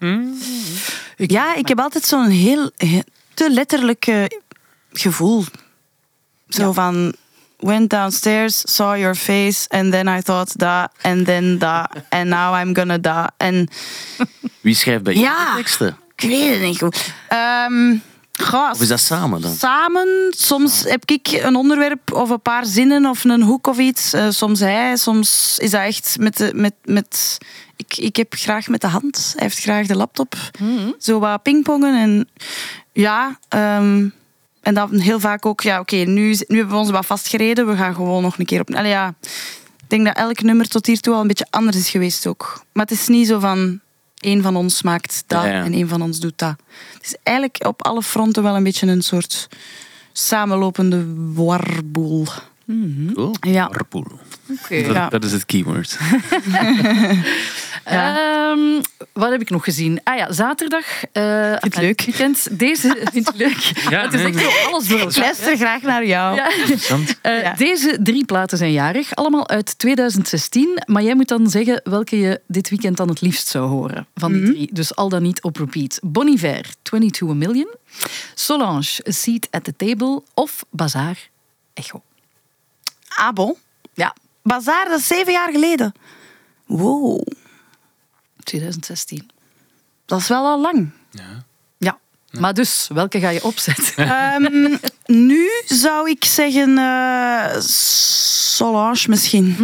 Ik- 1.17 1.31
Ja, 1.31 1.55
ik 1.55 1.67
heb 1.67 1.79
altijd 1.79 2.03
zo'n 2.03 2.27
heel, 2.29 2.71
he- 2.77 2.99
te 3.33 3.49
letterlijk 3.51 4.07
eh, 4.07 4.23
gevoel. 4.91 5.43
Zo 6.47 6.65
Ja. 6.67 6.71
van... 6.71 7.13
Went 7.61 7.89
downstairs, 7.89 8.61
saw 8.75 8.95
your 8.97 9.15
face, 9.15 9.65
and 9.69 9.91
then 9.91 10.07
I 10.17 10.21
thought 10.21 10.57
that, 10.59 10.91
and 11.01 11.25
then 11.25 11.57
that, 11.59 11.91
and 12.09 12.29
now 12.29 12.61
I'm 12.61 12.73
gonna 12.73 12.99
that. 12.99 13.31
En 13.47 13.67
Wie 14.61 14.75
schrijft 14.75 15.03
bij 15.03 15.13
Ja. 15.13 15.19
jou 15.21 15.49
de 15.49 15.55
teksten? 15.55 15.97
ik 16.15 16.29
weet 16.29 16.49
het 16.51 16.61
niet 16.61 16.77
goed. 16.77 17.13
Goh, 18.43 18.69
Of 18.71 18.81
is 18.81 18.87
dat 18.87 18.99
samen 18.99 19.41
dan? 19.41 19.55
Samen, 19.55 20.07
soms 20.37 20.83
heb 20.83 21.03
ik 21.05 21.27
een 21.27 21.55
onderwerp 21.55 22.13
of 22.13 22.29
een 22.29 22.41
paar 22.41 22.65
zinnen 22.65 23.05
of 23.05 23.23
een 23.23 23.41
hoek 23.41 23.67
of 23.67 23.77
iets. 23.77 24.13
Eh, 24.13 24.25
soms 24.29 24.59
hij, 24.59 24.95
soms 24.97 25.55
is 25.59 25.69
dat 25.71 25.81
echt 25.81 26.15
met... 26.19 26.37
De, 26.37 26.51
met, 26.55 26.73
met 26.83 27.37
ik, 27.75 27.97
ik 27.97 28.15
heb 28.15 28.33
graag 28.37 28.67
met 28.67 28.81
de 28.81 28.87
hand. 28.87 29.33
Hij 29.35 29.43
heeft 29.47 29.59
graag 29.59 29.85
de 29.87 29.95
laptop. 29.95 30.35
Zo 30.99 31.19
wat 31.19 31.41
pingpongen. 31.43 31.95
En 32.01 32.29
ja, 32.93 33.39
ehm, 33.49 34.07
en 34.61 34.73
dan 34.73 34.99
heel 34.99 35.19
vaak 35.19 35.45
ook... 35.45 35.61
Ja, 35.61 35.79
oké, 35.79 35.95
nu, 35.95 36.35
nu 36.47 36.57
hebben 36.57 36.69
we 36.75 36.81
ons 36.81 36.89
wat 36.89 37.05
vastgereden. 37.05 37.67
We 37.67 37.75
gaan 37.75 37.95
gewoon 37.95 38.21
nog 38.21 38.39
een 38.39 38.45
keer 38.45 38.59
op... 38.59 38.73
Allee, 38.73 38.91
ja, 38.91 39.13
ik 39.21 39.85
denk 39.87 40.05
dat 40.05 40.15
elk 40.15 40.41
nummer 40.41 40.67
tot 40.67 40.85
hiertoe 40.85 41.13
al 41.13 41.21
een 41.21 41.27
beetje 41.27 41.47
anders 41.49 41.77
is 41.77 41.89
geweest 41.89 42.27
ook. 42.27 42.63
Maar 42.73 42.85
het 42.85 42.99
is 42.99 43.07
niet 43.07 43.27
zo 43.27 43.39
van... 43.39 43.79
één 44.19 44.41
van 44.41 44.55
ons 44.55 44.81
maakt 44.81 45.23
dat 45.27 45.43
Ja, 45.43 45.49
ja. 45.49 45.63
en 45.63 45.73
één 45.73 45.87
van 45.87 46.01
ons 46.01 46.19
doet 46.19 46.37
dat. 46.37 46.55
Het 46.93 47.05
is 47.05 47.15
eigenlijk 47.23 47.65
op 47.65 47.85
alle 47.85 48.01
fronten 48.01 48.43
wel 48.43 48.55
een 48.55 48.63
beetje 48.63 48.87
een 48.87 49.01
soort 49.01 49.47
samenlopende 50.11 51.05
warboel. 51.33 52.25
Cool. 53.13 53.35
Ja. 53.41 53.67
Carpool. 53.71 54.05
Dat, 54.69 54.69
Ja. 54.69 55.09
dat 55.09 55.23
is 55.23 55.31
het 55.31 55.45
keyword. 55.45 55.97
Ehm, 57.83 58.59
wat 59.13 59.31
heb 59.31 59.41
ik 59.41 59.49
nog 59.49 59.63
gezien? 59.63 59.99
Ah 60.03 60.17
ja, 60.17 60.31
zaterdag. 60.31 60.85
eh, 61.11 61.51
het 61.51 61.75
aan 61.75 61.83
leuk? 61.83 62.01
weekend. 62.01 62.59
Deze 62.59 62.97
vind 63.13 63.25
je 63.33 63.37
leuk. 63.37 63.87
Ja, 63.89 64.01
het 64.01 64.13
is 64.13 64.19
nee, 64.19 64.27
echt 64.27 64.35
nee. 64.35 64.43
zo 64.51 64.67
alles 64.69 64.87
door 64.87 64.99
Ik 64.99 65.15
luister 65.17 65.57
graag 65.57 65.81
naar 65.81 66.05
jou. 66.05 66.35
Ja. 66.35 66.51
Interessant. 66.55 67.19
Eh, 67.21 67.41
Ja. 67.41 67.53
Deze 67.53 67.97
drie 68.03 68.25
platen 68.25 68.57
zijn 68.57 68.71
jarig, 68.71 69.15
allemaal 69.15 69.47
uit 69.49 69.77
2016. 69.79 70.81
Maar 70.85 71.03
jij 71.03 71.15
moet 71.15 71.27
dan 71.27 71.49
zeggen 71.49 71.81
welke 71.83 72.19
je 72.19 72.41
dit 72.47 72.69
weekend 72.69 72.97
dan 72.97 73.07
het 73.09 73.21
liefst 73.21 73.47
zou 73.47 73.67
horen 73.69 74.07
van 74.15 74.33
die 74.33 74.43
drie. 74.43 74.69
Dus 74.73 74.95
al 74.95 75.09
dan 75.09 75.21
niet 75.21 75.41
op 75.41 75.57
repeat. 75.57 75.99
Bon 76.03 76.27
Iver, 76.27 76.65
22 76.81 77.29
A 77.29 77.33
Million. 77.33 77.67
Solange, 78.35 78.99
A 79.07 79.11
Seat 79.11 79.47
at 79.51 79.63
the 79.63 79.73
Table. 79.75 80.21
Of 80.33 80.65
Bazaar, 80.69 81.29
Echo. 81.73 82.01
Ah, 83.15 83.33
bon. 83.33 83.55
Ja, 83.93 84.15
Bazaar, 84.43 84.85
dat 84.89 84.99
is 84.99 85.07
zeven 85.07 85.31
jaar 85.33 85.51
geleden. 85.51 85.93
Wow, 86.65 87.21
2016. 88.43 89.29
dat 90.05 90.19
is 90.19 90.27
wel 90.27 90.45
al 90.45 90.61
lang. 90.61 90.89
Ja. 91.11 91.43
Maar 92.39 92.53
dus, 92.53 92.87
welke 92.93 93.19
ga 93.19 93.29
je 93.29 93.43
opzetten? 93.43 93.95
Ehm, 94.07 94.77
nu 95.05 95.49
zou 95.65 96.09
ik 96.09 96.25
zeggen 96.25 96.77
eh, 96.77 97.59
Solange 97.59 99.05
misschien. 99.07 99.55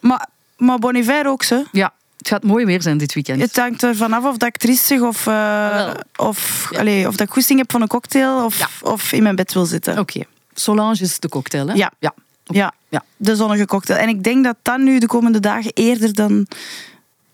Maar, 0.00 0.28
maar 0.56 0.78
Bon 0.78 0.94
Iver 0.94 1.26
ook, 1.26 1.42
ze. 1.42 1.64
Ja, 1.72 1.92
het 2.18 2.28
gaat 2.28 2.42
mooi 2.42 2.64
weer 2.64 2.82
zijn 2.82 2.98
dit 2.98 3.14
weekend. 3.14 3.40
Het 3.40 3.56
hangt 3.56 3.82
er 3.82 3.96
vanaf 3.96 4.24
of 4.24 4.36
dat 4.36 4.48
ik 4.48 4.56
triestig 4.56 5.00
of, 5.00 5.26
eh, 5.26 5.68
wel. 5.68 5.94
of, 6.16 6.68
Ja. 6.70 6.78
allee, 6.78 7.08
of 7.08 7.16
dat 7.16 7.26
ik 7.26 7.32
goesting 7.32 7.58
heb 7.58 7.70
van 7.70 7.82
een 7.82 7.88
cocktail 7.88 8.44
of, 8.44 8.58
Ja. 8.58 8.68
of 8.82 9.12
in 9.12 9.22
mijn 9.22 9.36
bed 9.36 9.52
wil 9.52 9.64
zitten. 9.66 9.98
Oké. 9.98 10.22
Solange 10.54 10.98
is 11.00 11.18
de 11.18 11.28
cocktail, 11.28 11.66
hè? 11.68 11.74
Ja. 11.74 11.90
ja. 11.98 12.14
Ja, 12.44 12.72
Ja. 12.94 13.02
de 13.16 13.36
zonnige 13.36 13.66
cocktail. 13.66 13.98
En 14.00 14.08
ik 14.08 14.22
denk 14.24 14.44
dat 14.44 14.56
dat 14.62 14.78
nu 14.78 14.98
de 14.98 15.06
komende 15.06 15.40
dagen 15.40 15.70
eerder 15.74 16.14
dan... 16.14 16.46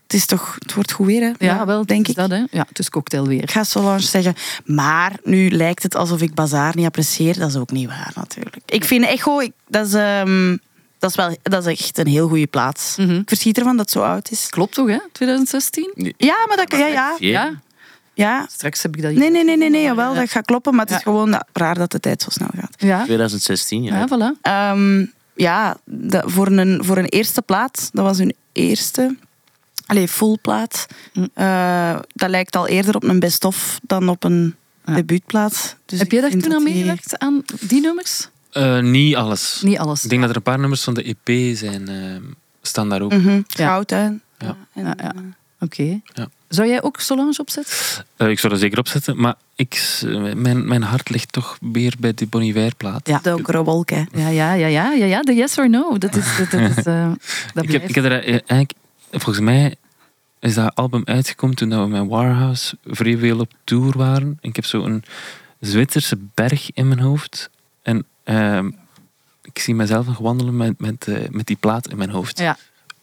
Het, 0.03 0.19
is 0.19 0.27
toch, 0.27 0.57
het 0.59 0.75
wordt 0.75 0.93
goed 0.93 1.07
weer, 1.07 1.23
hè? 1.23 1.31
Ja, 1.47 1.67
wel, 1.67 1.87
denk 1.87 2.03
is 2.05 2.11
ik. 2.11 2.17
dat, 2.17 2.31
hè? 2.31 2.45
Ja, 2.51 2.65
het 2.69 2.79
is 2.79 2.89
cocktailweer. 2.91 3.43
Ik 3.43 3.51
ga 3.51 3.65
Solange 3.65 4.01
zeggen. 4.01 4.35
Maar 4.65 5.13
nu 5.25 5.51
lijkt 5.51 5.83
het 5.83 5.95
alsof 5.97 6.21
ik 6.21 6.35
Bazaar 6.35 6.77
niet 6.77 6.87
apprecieer. 6.87 7.39
Dat 7.39 7.49
is 7.49 7.57
ook 7.57 7.71
niet 7.71 7.89
waar, 7.89 8.13
natuurlijk. 8.15 8.57
Ik 8.67 8.85
vind 8.85 9.05
Echo... 9.05 9.41
Ik, 9.41 9.53
dat, 9.69 9.87
is, 9.87 9.95
ehm, 9.95 10.57
dat, 10.99 11.11
is 11.11 11.17
wel, 11.17 11.37
dat 11.43 11.67
is 11.67 11.79
echt 11.81 11.99
een 11.99 12.07
heel 12.07 12.29
goede 12.29 12.47
plaats. 12.47 12.97
Mhm. 12.97 13.15
Ik 13.17 13.29
verschiet 13.29 13.59
ervan 13.59 13.77
dat 13.77 13.85
het 13.85 13.95
zo 14.03 14.03
oud 14.03 14.31
is. 14.31 14.49
Klopt 14.49 14.75
toch, 14.75 14.89
hè? 14.89 14.99
2016? 15.13 16.15
Ja, 16.17 16.37
maar 16.49 16.57
dat... 16.57 16.71
Ja, 16.79 16.87
ja. 16.87 17.17
Ja. 17.19 17.51
ja. 18.15 18.47
Straks 18.51 18.83
heb 18.83 18.97
ik 18.97 19.03
dat 19.03 19.11
hier. 19.11 19.21
Nee, 19.21 19.31
nee, 19.31 19.45
nee, 19.45 19.57
nee, 19.57 19.71
nee 19.71 19.83
jawel, 19.83 20.15
dat 20.15 20.31
gaat 20.31 20.45
kloppen. 20.45 20.75
Maar 20.75 20.85
het 20.87 20.91
is 20.91 20.97
Ja. 20.97 21.03
gewoon 21.03 21.31
ja, 21.31 21.47
raar 21.53 21.75
dat 21.75 21.91
de 21.93 22.01
tijd 22.01 22.23
zo 22.23 22.31
snel 22.31 22.49
gaat. 22.61 22.75
Ja, 22.77 23.03
2016, 23.05 23.83
ja. 23.83 23.97
ja 23.99 24.07
voilà. 24.09 24.41
Ehm, 24.43 25.05
ja, 25.41 25.77
dat- 25.85 26.31
voor, 26.31 26.47
een, 26.47 26.85
voor 26.85 26.97
een 26.99 27.09
eerste 27.09 27.43
plaat, 27.43 27.91
dat 27.93 28.05
was 28.05 28.19
hun 28.19 28.35
eerste, 28.53 29.17
allee, 29.87 30.09
full 30.09 30.39
plaat. 30.43 30.87
Hm. 31.13 31.27
Eh, 31.35 31.99
dat 32.13 32.31
lijkt 32.31 32.57
al 32.57 32.67
eerder 32.69 32.95
op 32.95 33.03
een 33.03 33.21
best-of 33.21 33.81
dan 33.83 34.09
op 34.09 34.25
een 34.25 34.55
Ja. 34.85 34.95
debuutplaat. 34.95 35.77
Dus 35.87 35.99
heb 35.99 36.11
jij 36.13 36.21
daar 36.21 36.31
toen 36.31 36.55
aan 36.55 36.65
die- 36.65 36.73
meegewerkt, 36.75 37.19
aan 37.19 37.43
die 37.61 37.81
nummers? 37.81 38.29
Eh, 38.51 38.81
niet 38.81 39.17
alles. 39.17 39.61
Niet 39.65 39.79
alles. 39.79 40.05
Ik 40.05 40.11
denk 40.11 40.21
dat 40.21 40.31
er 40.31 40.37
een 40.37 40.43
paar 40.43 40.59
nummers 40.59 40.83
van 40.85 40.95
de 40.95 41.03
EP 41.17 41.57
zijn, 41.57 41.89
eh, 41.89 41.97
staan 42.63 42.89
daar 42.89 43.03
ook. 43.03 43.13
Ja. 43.13 43.43
Goud, 43.47 43.91
hè. 43.91 44.03
Ja. 44.39 44.57
Ja, 44.75 44.95
ja. 44.97 45.15
Oké. 45.61 46.01
Ja. 46.15 46.29
Zou 46.51 46.69
jij 46.69 46.83
ook 46.83 47.01
Solange 47.01 47.35
opzetten? 47.39 48.05
Eh, 48.17 48.29
ik 48.29 48.39
zou 48.39 48.53
dat 48.53 48.63
zeker 48.63 48.79
opzetten, 48.79 49.21
maar 49.21 49.35
ik, 49.55 50.01
mijn, 50.35 50.69
mijn 50.69 50.83
hart 50.83 51.11
ligt 51.11 51.33
toch 51.33 51.59
weer 51.73 51.95
bij 51.99 52.15
die 52.15 52.27
Bon 52.27 52.43
Iver 52.43 52.75
plaat. 52.77 53.09
Ja. 53.09 53.19
Donkere 53.23 53.65
wolk, 53.65 53.91
hè. 53.91 54.05
Ja, 54.13 54.29
ja, 54.29 54.53
ja, 54.53 54.67
ja, 54.67 54.93
ja, 54.93 55.05
ja. 55.05 55.23
De 55.23 55.35
yes 55.35 55.59
or 55.59 55.71
no. 55.71 55.99
Dat 55.99 56.17
is, 56.17 56.37
dat, 56.37 56.51
dat 56.51 56.77
is, 56.77 56.85
eh, 56.95 57.13
dat 57.55 57.65
Ik 57.65 57.73
heb, 57.73 57.89
ik 57.89 57.95
heb 57.95 58.05
er 58.05 58.13
eh, 58.13 58.29
eigenlijk, 58.29 58.73
volgens 59.11 59.41
mij 59.41 59.75
is 60.41 60.55
dat 60.55 60.75
album 60.75 61.03
uitgekomen 61.05 61.57
toen 61.57 61.69
we 61.69 61.87
met 61.87 62.09
Warhouse 62.09 62.77
vrij 62.85 63.19
veel 63.19 63.39
op 63.39 63.53
tour 63.65 63.99
waren. 63.99 64.39
Ik 64.41 64.57
heb 64.57 64.65
zo 64.65 64.85
een 64.85 65.05
Zwitserse 65.61 66.19
berg 66.35 66.71
in 66.73 66.89
mijn 66.89 67.01
hoofd. 67.01 67.51
En 67.83 68.05
ehm, 68.25 68.71
ik 69.43 69.59
zie 69.59 69.75
mezelf 69.75 70.07
nog 70.07 70.19
wandelen 70.19 70.57
met, 70.57 70.81
met, 70.81 71.07
met 71.31 71.47
die 71.47 71.57
plaat 71.61 71.89
in 71.89 71.97
mijn 71.97 72.11
hoofd. 72.11 72.39
Ja. 72.39 72.57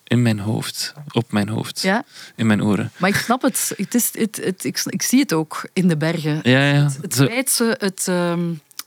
In 0.07 0.21
mijn 0.21 0.39
hoofd. 0.39 0.93
Op 1.11 1.31
mijn 1.31 1.49
hoofd. 1.49 1.81
ja, 1.81 2.03
In 2.35 2.47
mijn 2.47 2.63
oren. 2.63 2.91
maar 2.97 3.09
ik 3.09 3.15
snap 3.15 3.41
het. 3.41 3.73
het, 3.77 3.95
is, 3.95 4.09
het, 4.13 4.39
het 4.43 4.63
ik, 4.63 4.81
ik 4.85 5.01
zie 5.01 5.19
het 5.19 5.33
ook 5.33 5.69
in 5.73 5.87
de 5.87 5.97
bergen. 5.97 6.39
Ja, 6.43 6.61
ja. 6.71 6.89
Het 7.01 7.15
Zo, 7.15 7.23
Zweedse, 7.25 7.75
het... 7.79 8.05
ehm 8.07 8.39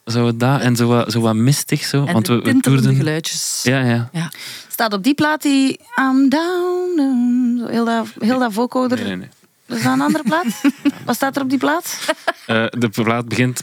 zo 0.05 0.37
dat 0.37 0.61
en 0.61 0.77
zo 0.77 0.87
wat, 0.87 1.13
zo 1.13 1.21
wat 1.21 1.35
mistig 1.35 1.85
zo. 1.85 2.05
en 2.05 2.13
want 2.13 2.27
de 2.27 2.41
we, 2.41 2.61
toerden. 2.61 2.95
geluidjes. 2.95 3.61
Ja, 3.63 3.81
ja. 3.81 4.09
Ja. 4.13 4.31
Staat 4.69 4.93
op 4.93 5.03
die 5.05 5.15
plaat 5.15 5.43
die 5.43 5.81
I'm 6.01 6.29
down, 6.29 6.97
down, 6.97 7.65
heel 7.71 7.85
dat, 7.85 8.07
heel 8.19 8.39
dat 8.39 8.53
vocoder. 8.53 8.99
Nee, 8.99 9.07
nee, 9.07 9.17
nee. 9.17 9.29
Is 9.71 9.83
dat 9.83 9.93
een 9.93 10.01
andere 10.01 10.25
plaat? 10.25 10.61
Wat 11.05 11.15
staat 11.15 11.37
er 11.37 11.43
op 11.43 11.49
die 11.51 11.59
plaat? 11.59 11.99
Eh, 12.47 12.67
de 12.71 12.89
plaat 12.89 13.29
begint. 13.29 13.63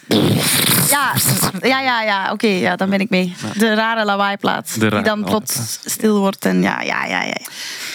Ja, 0.90 1.14
ja, 1.62 1.80
ja, 1.80 2.02
ja. 2.02 2.32
oké, 2.32 2.48
ja, 2.48 2.76
dan 2.76 2.90
ben 2.90 3.00
ik 3.00 3.10
mee. 3.10 3.36
De 3.58 3.74
rare 3.74 4.06
lawaaiplaat. 4.06 4.80
De 4.80 4.90
Die 4.90 5.02
dan 5.02 5.24
plots 5.24 5.80
stil 5.86 6.20
wordt 6.20 6.46
en 6.46 6.62
ja, 6.62 6.82
ja, 6.82 7.06
ja, 7.06 7.24
ja. 7.24 7.38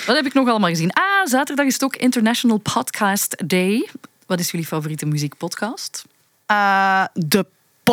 Wat 0.07 0.17
heb 0.17 0.27
ik 0.27 0.35
nog 0.35 0.49
allemaal 0.49 0.69
gezien? 0.69 0.93
Ah, 0.93 1.03
zaterdag 1.25 1.67
is 1.67 1.73
het 1.73 1.85
ook 1.85 1.97
International 1.97 2.59
Podcast 2.59 3.49
Day. 3.49 3.89
Wat 4.27 4.41
is 4.41 4.51
jullie 4.51 4.67
favoriete 4.67 5.07
muziekpodcast? 5.07 6.05
Eh, 6.47 7.05
de 7.13 7.47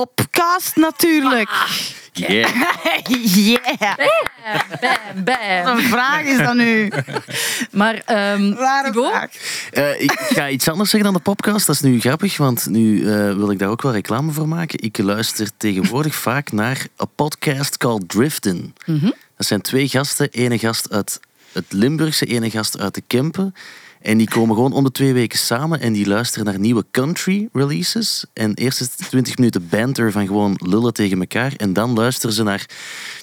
popcast 0.06 0.76
natuurlijk. 0.76 1.50
Yeah. 2.14 2.50
yeah. 3.36 3.96
Bam, 4.82 5.24
bam. 5.24 5.64
Wat 5.64 5.78
een 5.78 5.84
vraag 5.84 6.24
is 6.24 6.38
dat 6.38 6.54
nu? 6.56 6.92
Maar 7.72 8.02
ehm 8.06 8.42
Thibaut, 8.42 9.10
vraag. 9.12 9.32
Eh, 9.72 10.02
ik 10.02 10.12
ga 10.12 10.50
iets 10.50 10.68
anders 10.70 10.90
zeggen 10.90 11.12
dan 11.12 11.22
de 11.24 11.30
podcast. 11.30 11.68
Dat 11.68 11.76
is 11.76 11.82
nu 11.82 12.00
grappig, 12.00 12.38
want 12.38 12.66
nu 12.66 13.00
eh, 13.00 13.34
wil 13.36 13.52
ik 13.52 13.60
daar 13.60 13.70
ook 13.70 13.82
wel 13.82 13.92
reclame 13.92 14.32
voor 14.32 14.48
maken. 14.48 14.84
Ik 14.84 14.98
luister 14.98 15.50
tegenwoordig 15.58 16.16
vaak 16.30 16.52
naar 16.52 16.88
een 16.98 17.10
podcast 17.16 17.78
called 17.78 18.10
Driften. 18.10 18.76
Dat 19.38 19.48
zijn 19.48 19.62
twee 19.62 19.88
gasten. 19.88 20.30
Ene 20.32 20.58
gast 20.60 20.92
uit 20.92 21.20
het 21.52 21.66
Limburgse, 21.70 22.26
ene 22.26 22.50
gast 22.50 22.80
uit 22.80 22.96
de 22.96 23.04
Kempen. 23.08 23.56
En 24.02 24.18
die 24.18 24.30
komen 24.30 24.56
gewoon 24.56 24.74
om 24.74 24.84
de 24.84 24.92
twee 24.92 25.14
weken 25.14 25.40
samen 25.40 25.80
en 25.80 25.94
die 25.94 26.08
luisteren 26.08 26.46
naar 26.46 26.60
nieuwe 26.60 26.86
country 26.92 27.48
releases. 27.54 28.26
En 28.34 28.54
eerst 28.54 28.82
is 28.82 28.88
het 28.98 29.08
20 29.10 29.38
minuten 29.38 29.68
banter 29.70 30.12
van 30.12 30.28
gewoon 30.28 30.60
lullen 30.66 30.94
tegen 30.94 31.20
elkaar. 31.20 31.54
En 31.58 31.74
dan 31.74 31.94
luisteren 31.94 32.36
ze 32.36 32.44
naar 32.44 32.66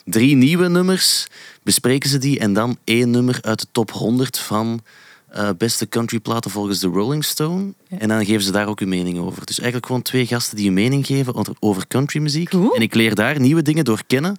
drie 0.05 0.37
nieuwe 0.37 0.69
nummers, 0.69 1.27
bespreken 1.63 2.11
ze 2.11 2.19
die 2.19 2.39
en 2.39 2.53
dan 2.53 2.77
één 2.85 3.11
nummer 3.11 3.39
uit 3.43 3.61
de 3.61 3.67
top 3.73 3.91
100 3.91 4.39
van 4.39 4.81
eh, 5.29 5.49
beste 5.59 5.89
countryplaten 5.89 6.51
volgens 6.51 6.79
de 6.81 6.89
Rolling 6.89 7.25
Stone. 7.25 7.73
En 7.89 8.09
dan 8.09 8.25
geven 8.25 8.43
ze 8.43 8.53
daar 8.53 8.67
ook 8.69 8.79
hun 8.81 8.89
mening 8.89 9.19
over. 9.19 9.47
Dus 9.47 9.57
eigenlijk 9.57 9.87
gewoon 9.87 10.03
twee 10.03 10.27
gasten 10.27 10.57
die 10.57 10.65
hun 10.65 10.75
mening 10.75 11.07
geven 11.07 11.57
over- 11.61 11.87
countrymuziek. 11.89 12.53
En 12.53 12.83
ik 12.83 12.95
leer 12.95 13.15
daar 13.15 13.41
nieuwe 13.41 13.63
dingen 13.63 13.85
door 13.85 14.01
kennen. 14.07 14.37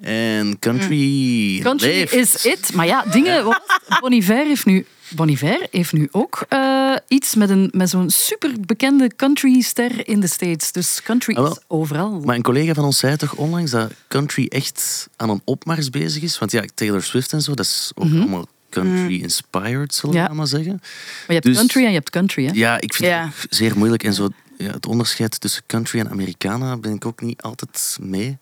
En 0.00 0.58
country, 0.58 1.58
Country 1.62 1.88
leeft. 1.88 2.12
is 2.14 2.44
it. 2.46 2.72
Maar 2.74 2.86
ja, 2.86 3.04
dingen... 3.10 3.44
wat 3.44 3.60
was 3.66 3.78
het? 3.88 4.00
Bon 4.00 4.12
Iver 4.12 4.46
heeft 4.46 4.66
nu... 4.66 4.86
Bon 5.14 5.28
Iver 5.28 5.66
heeft 5.70 5.92
nu 5.92 6.08
ook 6.10 6.44
eh, 6.48 6.94
iets 7.08 7.34
met, 7.34 7.50
een, 7.50 7.68
met 7.74 7.90
zo'n 7.90 8.10
superbekende 8.10 9.10
countryster 9.16 10.08
in 10.08 10.20
de 10.20 10.26
States. 10.26 10.72
Dus 10.72 11.02
country 11.02 11.34
Ah, 11.34 11.50
is 11.50 11.58
overal. 11.66 12.20
Maar 12.24 12.36
een 12.36 12.42
collega 12.42 12.74
van 12.74 12.84
ons 12.84 12.98
zei 12.98 13.16
toch 13.16 13.34
onlangs 13.34 13.70
dat 13.70 13.92
country 14.08 14.46
echt 14.48 15.08
aan 15.16 15.30
een 15.30 15.42
opmars 15.44 15.90
bezig 15.90 16.22
is. 16.22 16.38
Want 16.38 16.52
ja, 16.52 16.64
Taylor 16.74 17.02
Swift 17.02 17.32
en 17.32 17.42
zo, 17.42 17.54
dat 17.54 17.66
is 17.66 17.92
ook 17.94 18.04
allemaal 18.04 18.46
country-inspired, 18.70 19.94
zullen 19.94 20.14
we 20.14 20.20
Mhm. 20.20 20.30
Ja. 20.30 20.36
maar 20.36 20.46
zeggen. 20.46 20.72
Maar 20.80 21.24
je 21.26 21.32
hebt 21.32 21.44
dus- 21.46 21.56
country 21.56 21.82
en 21.82 21.88
je 21.88 21.94
hebt 21.94 22.10
country, 22.10 22.44
hè? 22.46 22.50
Ja, 22.54 22.80
ik 22.80 22.94
vind 22.94 23.08
Ja. 23.08 23.30
het 23.34 23.46
zeer 23.56 23.78
moeilijk. 23.78 24.04
En 24.04 24.14
zo, 24.14 24.28
ja, 24.60 24.70
het 24.72 24.86
onderscheid 24.86 25.40
tussen 25.40 25.62
country 25.66 25.98
en 26.00 26.10
Americana 26.10 26.76
ben 26.76 26.92
ik 26.94 27.06
ook 27.06 27.20
niet 27.20 27.42
altijd 27.42 27.96
mee. 28.00 28.38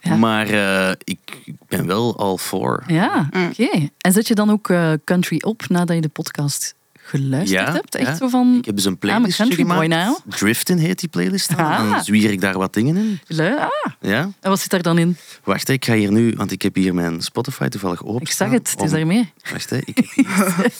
Ja. 0.00 0.16
Maar 0.16 0.48
eh, 0.48 0.90
ik, 1.04 1.18
ik 1.44 1.54
ben 1.68 1.86
wel 1.86 2.18
all 2.18 2.36
for. 2.36 2.82
Ja, 2.86 3.28
oké. 3.48 3.88
En 3.98 4.12
zet 4.12 4.28
je 4.28 4.34
dan 4.34 4.50
ook 4.50 4.70
eh, 4.70 4.92
country 5.04 5.40
op 5.44 5.68
nadat 5.68 5.96
je 5.96 6.02
de 6.02 6.08
podcast 6.08 6.74
geluisterd 7.08 7.66
Ja, 7.66 7.72
hebt? 7.72 7.94
Echt 7.94 8.06
ja. 8.08 8.16
zo 8.16 8.28
van... 8.28 8.54
Ik 8.58 8.64
heb 8.64 8.76
dus 8.76 8.84
een 8.84 8.98
playlist 8.98 9.38
boy 9.38 9.52
gemaakt. 9.54 9.88
now. 9.88 10.16
Driften 10.28 10.78
heet 10.78 11.00
die 11.00 11.08
playlist. 11.08 11.56
dan. 11.56 11.66
Ah. 11.66 11.78
En 11.78 11.88
dan 11.90 12.04
zwier 12.04 12.30
ik 12.30 12.40
daar 12.40 12.58
wat 12.58 12.74
dingen 12.74 12.96
in. 12.96 13.20
Lui- 13.26 13.56
Ah, 13.58 13.92
Ja. 14.00 14.20
en 14.40 14.50
wat 14.50 14.60
zit 14.60 14.70
daar 14.70 14.82
dan 14.82 14.98
in? 14.98 15.16
Wacht, 15.44 15.68
ik 15.68 15.84
ga 15.84 15.94
hier 15.94 16.12
nu, 16.12 16.34
want 16.36 16.50
ik 16.52 16.62
heb 16.62 16.74
hier 16.74 16.94
mijn 16.94 17.22
Spotify 17.22 17.68
toevallig 17.68 18.04
open. 18.04 18.20
Ik 18.20 18.30
zag 18.30 18.50
het, 18.50 18.70
het 18.70 18.82
is 18.82 18.90
daarmee. 18.90 19.32
Wacht, 19.52 19.70
hè. 19.70 19.76
Ik 19.84 19.96
heb 19.96 20.06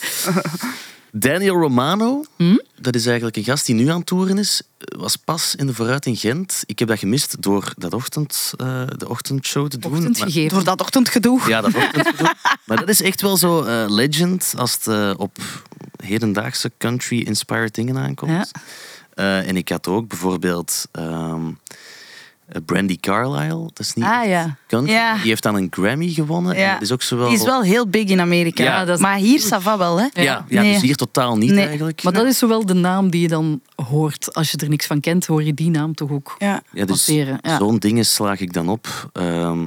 Daniel 1.19 1.55
Romano, 1.55 2.23
Hm? 2.35 2.57
dat 2.79 2.95
is 2.95 3.05
eigenlijk 3.05 3.37
een 3.37 3.43
gast 3.43 3.65
die 3.65 3.75
nu 3.75 3.87
aan 3.89 3.97
het 3.97 4.05
toeren 4.05 4.37
is, 4.37 4.61
was 4.97 5.15
pas 5.15 5.55
in 5.55 5.67
de 5.67 5.73
Vooruit 5.73 6.05
in 6.05 6.15
Gent. 6.15 6.63
Ik 6.65 6.79
heb 6.79 6.87
dat 6.87 6.99
gemist 6.99 7.41
door 7.41 7.73
dat 7.77 7.93
ochtend, 7.93 8.53
eh, 8.57 8.83
de 8.97 9.09
ochtendshow 9.09 9.67
te 9.67 9.77
doen. 9.77 10.15
Maar-. 10.19 10.47
Door 10.47 10.63
dat 10.63 10.81
ochtendgedoe. 10.81 11.41
ja, 11.47 11.61
dat 11.61 11.75
ochtendgedoe. 11.75 12.33
maar 12.65 12.77
dat 12.77 12.89
is 12.89 13.01
echt 13.01 13.21
wel 13.21 13.37
zo 13.37 13.63
eh, 13.63 13.85
legend 13.87 14.53
als 14.57 14.73
het 14.73 14.87
eh, 14.87 15.13
op 15.17 15.37
hedendaagse 16.03 16.71
country-inspired 16.77 17.75
dingen 17.75 17.97
aankomt. 17.97 18.31
Ja. 18.31 18.45
Eh, 19.13 19.47
en 19.47 19.57
ik 19.57 19.69
had 19.69 19.87
ook 19.87 20.07
bijvoorbeeld 20.07 20.87
ehm, 20.91 21.47
eh, 21.47 21.53
Brandy 22.65 22.97
Carlisle. 22.99 23.59
Dat 23.73 23.79
is 23.79 23.93
niet 23.93 24.05
Ah, 24.05 24.25
ja. 24.27 24.55
country. 24.67 24.93
Ja. 24.93 25.15
Die 25.15 25.27
heeft 25.27 25.43
dan 25.43 25.55
een 25.55 25.67
Grammy 25.69 26.09
gewonnen. 26.09 26.53
En 26.55 26.61
Ja. 26.61 26.73
dat 26.73 26.81
is 26.81 26.91
ook 26.91 27.01
zo 27.01 27.17
wel... 27.17 27.27
Die 27.29 27.37
is 27.37 27.43
wel 27.43 27.61
heel 27.61 27.87
big 27.87 28.09
in 28.09 28.19
Amerika. 28.21 28.63
Ja, 28.63 28.85
dat 28.85 28.95
is- 28.95 29.01
Maar 29.01 29.15
hier, 29.17 29.41
ça 29.41 29.57
va 29.61 29.77
wel, 29.77 29.97
hè? 29.99 30.07
Ja, 30.13 30.45
ja 30.47 30.61
Nee. 30.61 30.73
dus 30.73 30.81
hier 30.81 30.95
totaal 30.95 31.37
niet 31.37 31.51
Nee. 31.51 31.65
eigenlijk. 31.67 32.03
Maar 32.03 32.13
dat 32.13 32.25
is 32.25 32.37
zowel 32.37 32.65
de 32.65 32.73
naam 32.73 33.09
die 33.09 33.21
je 33.21 33.27
dan 33.27 33.61
hoort. 33.89 34.33
Als 34.33 34.51
je 34.51 34.57
er 34.57 34.69
niks 34.69 34.85
van 34.85 34.99
kent, 34.99 35.25
hoor 35.25 35.43
je 35.43 35.53
die 35.53 35.69
naam 35.69 35.93
toch 35.95 36.11
ook 36.11 36.35
Ja. 36.37 36.61
ja, 36.71 36.85
dus 36.85 36.85
passeren. 36.85 37.37
Ja. 37.41 37.57
Zo'n 37.57 37.77
dingen 37.77 38.05
slaag 38.05 38.39
ik 38.39 38.53
dan 38.53 38.69
op. 38.69 39.09
Ehm, 39.13 39.65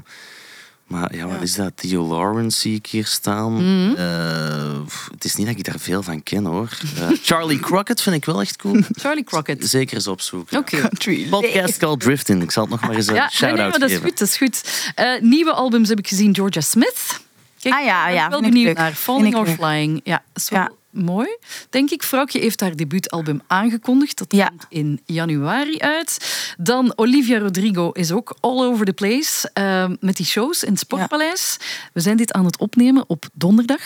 maar 0.91 1.15
ja, 1.17 1.27
wat 1.27 1.43
is 1.43 1.55
dat? 1.55 1.73
Theo 1.75 2.07
Lawrence 2.07 2.61
zie 2.61 2.75
ik 2.75 2.87
hier 2.87 3.07
staan. 3.07 3.53
Mhm. 3.53 3.95
Eh, 3.97 4.81
pff, 4.87 5.09
het 5.13 5.25
is 5.25 5.35
niet 5.37 5.47
dat 5.47 5.57
ik 5.57 5.65
daar 5.65 5.79
veel 5.79 6.03
van 6.03 6.23
ken 6.23 6.45
hoor. 6.45 6.69
Eh, 6.97 7.09
Charlie 7.23 7.61
Crockett 7.61 8.01
vind 8.01 8.17
ik 8.17 8.25
wel 8.25 8.41
echt 8.41 8.57
cool. 8.57 8.81
Charlie 8.93 9.25
Crockett. 9.25 9.67
Zeker 9.69 9.95
eens 9.95 10.07
opzoeken. 10.07 10.59
Oké. 10.59 10.89
Podcast 11.31 11.77
called 11.77 12.01
Drifting. 12.01 12.43
Ik 12.43 12.51
zal 12.51 12.63
het 12.63 12.73
nog 12.73 12.81
maar 12.81 12.95
eens 12.97 13.07
een 13.07 13.15
Ja, 13.15 13.21
nee, 13.21 13.31
shout-out 13.31 13.59
nee, 13.61 13.69
maar 13.71 13.79
dat 13.79 13.89
is 13.89 13.95
geven. 13.95 14.09
goed. 14.09 14.19
Dat 14.19 14.29
is 14.29 14.37
goed. 14.37 14.93
Eh, 14.95 15.21
nieuwe 15.21 15.53
albums 15.53 15.89
heb 15.89 15.99
ik 15.99 16.09
gezien. 16.09 16.35
Georgia 16.35 16.61
Smith. 16.61 17.21
Kijk, 17.61 17.75
Ah 17.75 17.85
ja, 17.85 18.01
ik 18.01 18.15
ben 18.15 18.23
ja, 18.23 18.29
wel 18.29 18.41
benieuwd 18.41 18.77
naar. 18.77 18.93
Falling 18.93 19.35
or. 19.37 19.47
Flying. 19.47 20.01
Ja, 20.05 20.23
dat 20.33 20.43
is 20.43 20.49
wel 20.51 20.61
Ja. 20.61 20.71
Mooi. 20.91 21.37
Denk 21.71 21.91
ik. 21.91 22.03
Vrouwtje 22.03 22.41
heeft 22.41 22.61
haar 22.61 22.77
debuutalbum 22.77 23.43
aangekondigd. 23.47 24.19
Dat 24.19 24.33
Ja. 24.33 24.47
komt 24.47 24.67
in 24.69 25.01
januari 25.05 25.79
uit. 25.79 26.19
Dan 26.59 26.93
Olivia 26.97 27.39
Rodrigo 27.39 27.91
is 27.91 28.13
ook 28.13 28.37
all 28.41 28.65
over 28.65 28.87
the 28.87 28.93
place. 28.93 29.51
eh, 29.53 29.91
met 30.01 30.17
die 30.17 30.27
shows 30.27 30.63
in 30.65 30.71
het 30.71 30.79
Sportpaleis. 30.81 31.57
We 31.93 32.01
zijn 32.01 32.17
dit 32.17 32.33
aan 32.33 32.45
het 32.45 32.59
opnemen 32.59 33.05
op 33.07 33.29
donderdag. 33.33 33.81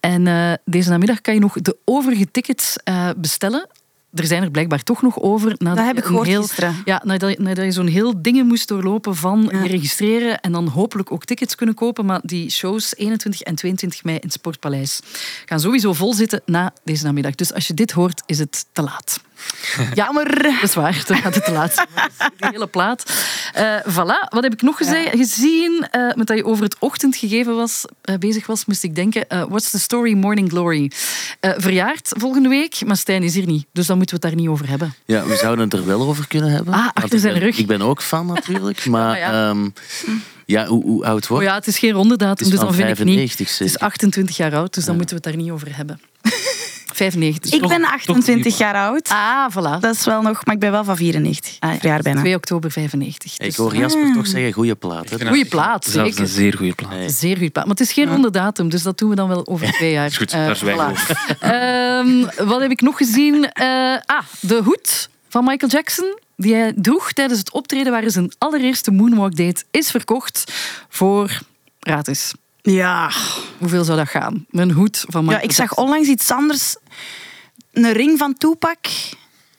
En 0.00 0.26
eh, 0.26 0.52
deze 0.64 0.90
namiddag 0.90 1.20
kan 1.20 1.34
je 1.34 1.40
nog 1.40 1.60
de 1.60 1.76
overige 1.84 2.30
tickets 2.30 2.76
eh, 2.84 3.10
bestellen. 3.16 3.68
Er 4.16 4.26
zijn 4.26 4.42
er 4.42 4.50
blijkbaar 4.50 4.82
toch 4.82 5.02
nog 5.02 5.20
over. 5.20 5.54
nadat 5.58 5.76
Dat 5.76 5.86
heb 5.86 5.96
ik 5.98 6.04
gehoord 6.04 6.26
heel- 6.26 6.42
gisteren. 6.42 6.74
ja, 6.84 7.02
nadat, 7.04 7.30
je- 7.30 7.40
nadat 7.40 7.64
je 7.64 7.72
zo'n 7.72 7.86
heel 7.86 8.22
dingen 8.22 8.46
moest 8.46 8.68
doorlopen 8.68 9.16
van 9.16 9.48
Ja. 9.52 9.62
je 9.62 9.68
registreren 9.68 10.40
en 10.40 10.52
dan 10.52 10.66
hopelijk 10.68 11.12
ook 11.12 11.24
tickets 11.24 11.54
kunnen 11.54 11.74
kopen. 11.74 12.04
Maar 12.06 12.20
die 12.22 12.50
shows 12.50 12.96
21 12.96 13.40
en 13.40 13.54
22 13.54 14.04
mei 14.04 14.16
in 14.16 14.22
het 14.22 14.32
Sportpaleis 14.32 15.00
gaan 15.44 15.60
sowieso 15.60 15.92
vol 15.92 16.14
zitten 16.14 16.42
na 16.46 16.72
deze 16.84 17.04
namiddag. 17.04 17.34
Dus 17.34 17.52
als 17.54 17.66
je 17.66 17.74
dit 17.74 17.90
hoort, 17.92 18.22
is 18.26 18.38
het 18.38 18.66
te 18.72 18.82
laat. 18.82 19.20
Jammer. 19.94 20.42
Dat 20.42 20.62
is 20.62 20.74
waar, 20.74 20.94
gaat 20.94 21.34
het 21.34 21.44
te 21.44 21.52
laat. 21.52 21.74
Die 22.36 22.48
hele 22.50 22.66
plaat. 22.66 23.12
Eh 23.52 23.74
voilà, 23.88 24.28
wat 24.28 24.42
heb 24.42 24.52
ik 24.52 24.62
nog 24.62 24.76
geze- 24.76 25.10
gezien? 25.14 25.86
Eh, 25.90 26.14
met 26.14 26.26
dat 26.26 26.36
je 26.36 26.44
over 26.44 26.64
het 26.64 26.76
ochtendgegeven 26.78 27.56
was, 27.56 27.84
eh, 28.02 28.14
bezig 28.18 28.46
was, 28.46 28.64
moest 28.64 28.82
ik 28.84 28.94
denken... 28.94 29.28
eh, 29.28 29.44
What's 29.48 29.70
the 29.70 29.78
story, 29.78 30.12
Morning 30.14 30.48
Glory? 30.50 30.90
Eh 31.40 31.50
verjaard 31.56 32.12
volgende 32.18 32.48
week, 32.48 32.80
maar 32.86 32.96
Stijn 32.96 33.22
is 33.22 33.34
hier 33.34 33.46
niet. 33.46 33.66
Dus 33.72 33.86
dan 33.86 33.96
moeten 33.96 34.16
we 34.20 34.26
het 34.26 34.34
daar 34.34 34.42
niet 34.44 34.50
over 34.52 34.68
hebben. 34.68 34.94
Ja, 35.04 35.24
we 35.26 35.36
zouden 35.36 35.64
het 35.64 35.72
er 35.74 35.86
wel 35.86 36.00
over 36.00 36.26
kunnen 36.28 36.50
hebben. 36.50 36.74
Ah, 36.74 36.86
achter 36.94 37.14
ik 37.14 37.20
zijn 37.20 37.32
ben- 37.32 37.42
rug. 37.42 37.58
Ik 37.58 37.66
ben 37.66 37.82
ook 37.82 38.02
fan 38.02 38.26
natuurlijk. 38.26 38.86
Maar 38.96 39.10
Ah, 39.12 39.18
ja. 39.18 39.48
ehm, 39.50 39.68
ja, 40.46 40.66
hoe, 40.66 40.82
hoe 40.82 41.04
oud 41.06 41.22
Oh 41.22 41.28
wordt 41.28 41.44
ja, 41.46 41.54
het 41.54 41.66
is 41.66 41.78
geen 41.78 41.92
ronde 41.92 42.16
datum, 42.16 42.30
Het 42.30 42.40
is 42.40 42.48
dus 42.50 42.58
dan 42.58 42.74
vind 42.74 42.88
ik 42.88 43.04
niet. 43.04 43.14
95 43.16 43.48
Het 43.48 43.60
is 43.66 43.72
zeker. 43.72 43.86
28 43.86 44.36
jaar 44.36 44.54
oud, 44.54 44.74
dus 44.74 44.84
dan 44.84 44.96
moeten 44.96 45.16
we 45.16 45.22
het 45.22 45.32
daar 45.34 45.42
niet 45.42 45.52
over 45.52 45.76
hebben. 45.76 46.00
95. 46.96 47.52
Ik 47.52 47.60
toch- 47.60 47.68
ben 47.70 47.80
toch 47.80 47.90
28 47.92 48.44
niet- 48.44 48.56
jaar 48.58 48.74
oud. 48.74 49.08
Ah, 49.08 49.50
voilà. 49.52 49.80
Dat 49.80 49.94
is 49.94 50.04
wel 50.04 50.22
nog, 50.22 50.44
maar 50.44 50.54
ik 50.54 50.60
ben 50.60 50.70
wel 50.70 50.84
van 50.84 50.96
94. 50.96 51.56
Ah, 51.58 51.72
ja, 51.72 51.78
Verjaar 51.78 52.02
bijna. 52.02 52.20
2 52.20 52.34
oktober 52.34 52.70
95. 52.70 53.32
Ik 53.32 53.40
Dus, 53.44 53.56
hoor 53.56 53.76
Jasper 53.76 54.12
toch 54.14 54.26
zeggen, 54.26 54.52
goede 54.52 54.74
plaat. 54.74 55.10
Hè? 55.10 55.26
Goeie 55.26 55.44
plaat, 55.46 55.84
Zelfs 55.84 56.08
zeker. 56.08 56.22
een 56.22 56.34
zeer 56.34 56.54
goede 56.56 56.74
plaat. 56.74 56.90
Nee. 56.90 57.08
Zeer 57.08 57.36
goed 57.36 57.52
plaat. 57.52 57.66
Maar 57.66 57.74
het 57.76 57.86
is 57.86 57.92
geen 57.92 58.06
ronde 58.06 58.30
datum, 58.30 58.68
dus 58.68 58.82
dat 58.82 58.98
doen 58.98 59.08
we 59.10 59.14
dan 59.16 59.28
wel 59.28 59.46
over 59.46 59.72
twee 59.72 59.92
jaar. 59.92 60.06
Is 60.06 60.16
goed, 60.16 60.32
Eh, 60.32 60.46
daar 60.46 60.56
zwijgen 60.56 60.86
we 60.88 60.94
voilà. 60.94 61.38
Ehm, 61.40 62.46
wat 62.48 62.60
heb 62.60 62.70
ik 62.70 62.80
nog 62.80 62.96
gezien? 62.96 63.50
Eh, 63.52 63.66
ah, 64.06 64.22
de 64.40 64.60
hoed 64.64 65.08
van 65.28 65.44
Michael 65.44 65.70
Jackson. 65.72 66.18
Die 66.36 66.54
hij 66.54 66.72
droeg 66.76 67.12
tijdens 67.12 67.38
het 67.38 67.50
optreden 67.52 67.92
waar 67.92 68.00
hij 68.00 68.10
zijn 68.10 68.32
allereerste 68.38 68.90
moonwalk 68.90 69.36
deed, 69.36 69.64
is 69.70 69.90
verkocht 69.90 70.52
voor, 70.88 71.38
raad 71.80 72.08
eens, 72.08 72.32
Ja. 72.72 73.10
hoeveel 73.58 73.84
zou 73.84 73.98
dat 73.98 74.08
gaan? 74.08 74.46
Een 74.50 74.70
hoed 74.70 75.04
van 75.08 75.24
Michael 75.24 75.40
ja, 75.40 75.48
ik 75.48 75.54
zag 75.54 75.76
onlangs 75.76 76.08
iets 76.08 76.30
anders. 76.30 76.76
Een 77.72 77.92
ring 77.92 78.18
van 78.18 78.34
Tupac 78.34 78.78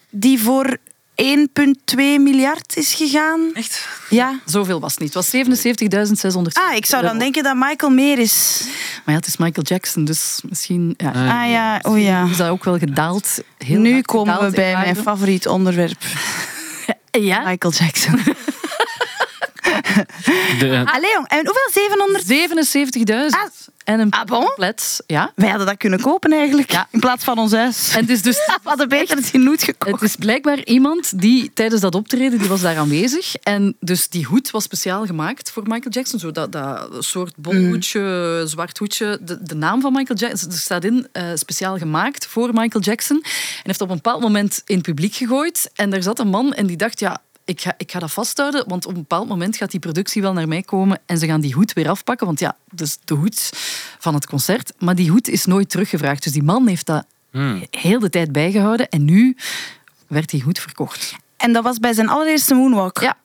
die 0.09 0.39
voor 0.39 0.77
1,2 1.21 1.95
miljard 1.95 2.77
is 2.77 2.93
gegaan. 2.93 3.39
Echt? 3.53 3.87
Ja. 4.09 4.39
Zoveel 4.45 4.79
was 4.79 4.91
het 4.91 4.99
niet. 4.99 5.13
Het 5.13 5.31
was 5.31 6.35
77.600. 6.35 6.41
Ah, 6.53 6.75
ik 6.75 6.85
zou 6.85 7.03
dan 7.03 7.19
denken 7.19 7.43
dat 7.43 7.55
Michael 7.55 7.91
meer 7.91 8.19
is. 8.19 8.63
Maar 9.05 9.13
ja, 9.13 9.19
het 9.19 9.27
is 9.27 9.37
Michael 9.37 9.65
Jackson, 9.65 10.05
dus 10.05 10.41
misschien... 10.49 10.93
Ja, 10.97 11.09
Ah 11.09 11.49
ja, 11.49 11.79
oh 11.81 12.01
ja. 12.01 12.25
is 12.29 12.37
dat 12.37 12.49
ook 12.49 12.63
wel 12.63 12.77
gedaald. 12.77 13.39
Heel 13.57 13.79
Nu 13.79 14.01
komen 14.01 14.39
we 14.39 14.51
bij 14.51 14.73
mijn 14.73 14.95
favoriet 14.95 15.47
onderwerp. 15.47 16.01
Ja, 17.11 17.39
Michael 17.39 17.73
Jackson. 17.73 18.19
De, 20.59 20.81
Allee 20.85 21.11
jong, 21.13 21.27
en 21.27 21.45
hoeveel? 21.45 21.69
700? 21.73 22.23
77.000. 23.33 23.39
Ah. 23.39 23.49
En 23.83 23.99
een 23.99 24.11
Ah, 24.11 24.25
bon? 24.25 24.43
compleet. 24.45 25.03
Ja. 25.05 25.31
Wij 25.35 25.49
hadden 25.49 25.67
dat 25.67 25.77
kunnen 25.77 26.01
kopen 26.01 26.31
eigenlijk, 26.33 26.71
Ja. 26.71 26.87
in 26.91 26.99
plaats 26.99 27.23
van 27.23 27.37
ons 27.37 27.51
huis. 27.51 27.93
En 27.93 27.99
het 28.01 28.09
is 28.09 28.21
dus... 28.21 28.35
We 28.63 28.69
hadden 28.69 28.89
beter 28.89 29.15
het 29.17 29.33
Loet 29.33 29.63
gekocht. 29.63 30.01
Het 30.01 30.09
is 30.09 30.15
blijkbaar 30.15 30.63
iemand 30.63 31.19
die 31.21 31.51
tijdens 31.53 31.81
dat 31.81 31.95
optreden, 31.95 32.39
die 32.39 32.47
was 32.47 32.61
daar 32.61 32.77
aanwezig. 32.77 33.35
En 33.35 33.75
dus 33.79 34.09
die 34.09 34.25
hoed 34.25 34.51
was 34.51 34.63
speciaal 34.63 35.05
gemaakt 35.05 35.51
voor 35.51 35.63
Michael 35.63 35.89
Jackson. 35.91 36.19
Zo 36.19 36.31
dat, 36.31 36.51
dat 36.51 36.89
soort 36.99 37.35
bolhoedje, 37.35 38.43
zwart 38.45 38.77
hoedje. 38.77 39.19
De, 39.21 39.43
de 39.43 39.55
naam 39.55 39.81
van 39.81 39.93
Michael 39.93 40.19
Jackson 40.19 40.51
er 40.51 40.57
staat 40.57 40.83
in, 40.83 41.07
eh, 41.11 41.23
speciaal 41.33 41.77
gemaakt 41.77 42.25
voor 42.27 42.53
Michael 42.53 42.83
Jackson. 42.83 43.17
En 43.23 43.61
heeft 43.63 43.81
op 43.81 43.89
een 43.89 43.95
bepaald 43.95 44.21
moment 44.21 44.61
in 44.65 44.75
het 44.75 44.85
publiek 44.85 45.15
gegooid. 45.15 45.69
En 45.75 45.89
daar 45.89 46.03
zat 46.03 46.19
een 46.19 46.27
man 46.27 46.53
en 46.53 46.65
die 46.65 46.77
dacht, 46.77 46.99
ja... 46.99 47.21
Ik 47.47 47.61
ga, 47.61 47.73
ik 47.77 47.91
ga 47.91 47.99
dat 47.99 48.11
vasthouden, 48.11 48.63
want 48.67 48.85
op 48.85 48.91
een 48.93 48.99
bepaald 48.99 49.27
moment 49.27 49.57
gaat 49.57 49.71
die 49.71 49.79
productie 49.79 50.21
wel 50.21 50.33
naar 50.33 50.47
mij 50.47 50.61
komen 50.61 50.99
en 51.05 51.17
ze 51.17 51.25
gaan 51.25 51.41
die 51.41 51.53
hoed 51.53 51.73
weer 51.73 51.89
afpakken. 51.89 52.25
Want 52.25 52.39
ja, 52.39 52.57
dus 52.71 52.97
de 53.05 53.13
hoed 53.13 53.49
van 53.99 54.13
het 54.13 54.25
concert. 54.25 54.73
Maar 54.79 54.95
die 54.95 55.09
hoed 55.09 55.27
is 55.27 55.45
nooit 55.45 55.69
teruggevraagd. 55.69 56.23
Dus 56.23 56.31
die 56.33 56.43
man 56.43 56.67
heeft 56.67 56.85
dat 56.85 57.05
heel 57.69 57.99
de 57.99 58.09
tijd 58.09 58.31
bijgehouden. 58.31 58.89
En 58.89 59.05
nu 59.05 59.35
werd 60.07 60.31
hij 60.31 60.39
goed 60.39 60.59
verkocht. 60.59 61.15
En 61.37 61.53
dat 61.53 61.63
was 61.63 61.77
bij 61.79 61.93
zijn 61.93 62.09
allereerste 62.09 62.53
moonwalk. 62.53 62.99
Ja. 62.99 63.17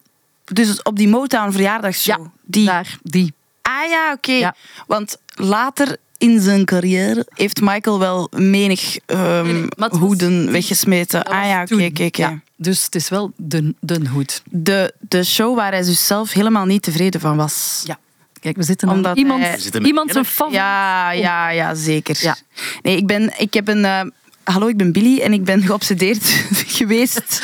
Dus 0.44 0.82
op 0.82 0.96
die 0.96 1.08
Motown 1.08 1.50
verjaardagsshow. 1.52 2.20
Ja, 2.24 2.30
die... 2.42 2.66
Daar, 2.66 2.98
die. 3.02 3.32
Ah 3.62 3.88
ja, 3.90 4.12
oké. 4.12 4.32
Ja. 4.32 4.54
Want 4.86 5.16
later 5.34 5.96
in 6.18 6.40
zijn 6.40 6.64
carrière 6.64 7.26
heeft 7.34 7.60
Michael 7.60 7.98
wel 7.98 8.28
menig 8.36 8.98
ehm, 9.06 9.42
Nee, 9.44 9.52
nee, 9.52 9.60
maar 9.62 9.88
het 9.88 9.90
was- 9.90 9.98
hoeden 9.98 10.52
weggesmeten. 10.52 11.22
Ah 11.24 11.46
ja, 11.46 11.62
oké, 11.62 11.84
oké, 11.84 12.04
oké. 12.04 12.40
Dus 12.62 12.84
het 12.84 12.94
is 12.94 13.08
wel 13.08 13.32
de, 13.36 13.74
de 13.80 14.08
hoed. 14.08 14.42
De, 14.50 14.94
de 15.00 15.24
show 15.24 15.56
waar 15.56 15.72
hij 15.72 15.82
dus 15.82 16.06
zelf 16.06 16.32
helemaal 16.32 16.64
niet 16.64 16.82
tevreden 16.82 17.20
van 17.20 17.36
was. 17.36 17.82
Ja. 17.84 17.98
Kijk, 18.40 18.56
we 18.56 18.62
zitten 18.62 18.88
Omdat 18.88 19.16
iemand, 19.16 19.42
hij- 19.42 19.54
We 19.54 19.60
zitten 19.60 19.80
met 19.80 19.90
iemand 19.90 20.10
zijn 20.12 20.24
favoriet. 20.24 20.56
Ja, 20.56 21.10
ja, 21.10 21.48
ja, 21.50 21.74
zeker. 21.74 22.16
Ja. 22.20 22.36
Nee, 22.82 22.96
ik, 22.96 23.06
ben, 23.06 23.32
ik 23.40 23.54
heb 23.54 23.68
een... 23.68 23.84
eh, 23.84 24.00
hallo, 24.44 24.66
ik 24.66 24.76
ben 24.76 24.92
Billy 24.92 25.20
en 25.20 25.32
ik 25.32 25.44
ben 25.44 25.62
geobsedeerd 25.62 26.24
geweest... 26.78 27.42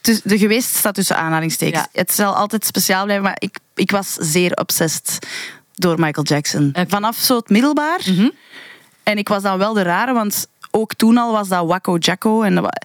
Dus 0.00 0.20
de 0.22 0.38
geweest 0.38 0.74
staat 0.74 0.94
tussen 0.94 1.16
aanhalingstekens. 1.16 1.86
Ja. 1.92 2.00
Het 2.00 2.12
zal 2.12 2.34
altijd 2.34 2.66
speciaal 2.66 3.02
blijven, 3.04 3.24
maar 3.24 3.36
ik, 3.38 3.58
ik 3.74 3.90
was 3.90 4.12
zeer 4.14 4.52
obsessed 4.56 5.18
door 5.74 6.00
Michael 6.00 6.26
Jackson. 6.26 6.74
Vanaf 6.88 7.16
zo 7.16 7.36
het 7.36 7.48
middelbaar. 7.48 8.00
Mhm. 8.06 8.28
En 9.02 9.18
ik 9.18 9.28
was 9.28 9.42
dan 9.42 9.58
wel 9.58 9.72
de 9.72 9.82
rare, 9.82 10.12
want 10.12 10.46
ook 10.70 10.94
toen 10.94 11.16
al 11.16 11.32
was 11.32 11.48
dat 11.48 11.66
Wacko 11.66 11.96
Jacko. 11.96 12.42
En 12.42 12.54
dat 12.54 12.78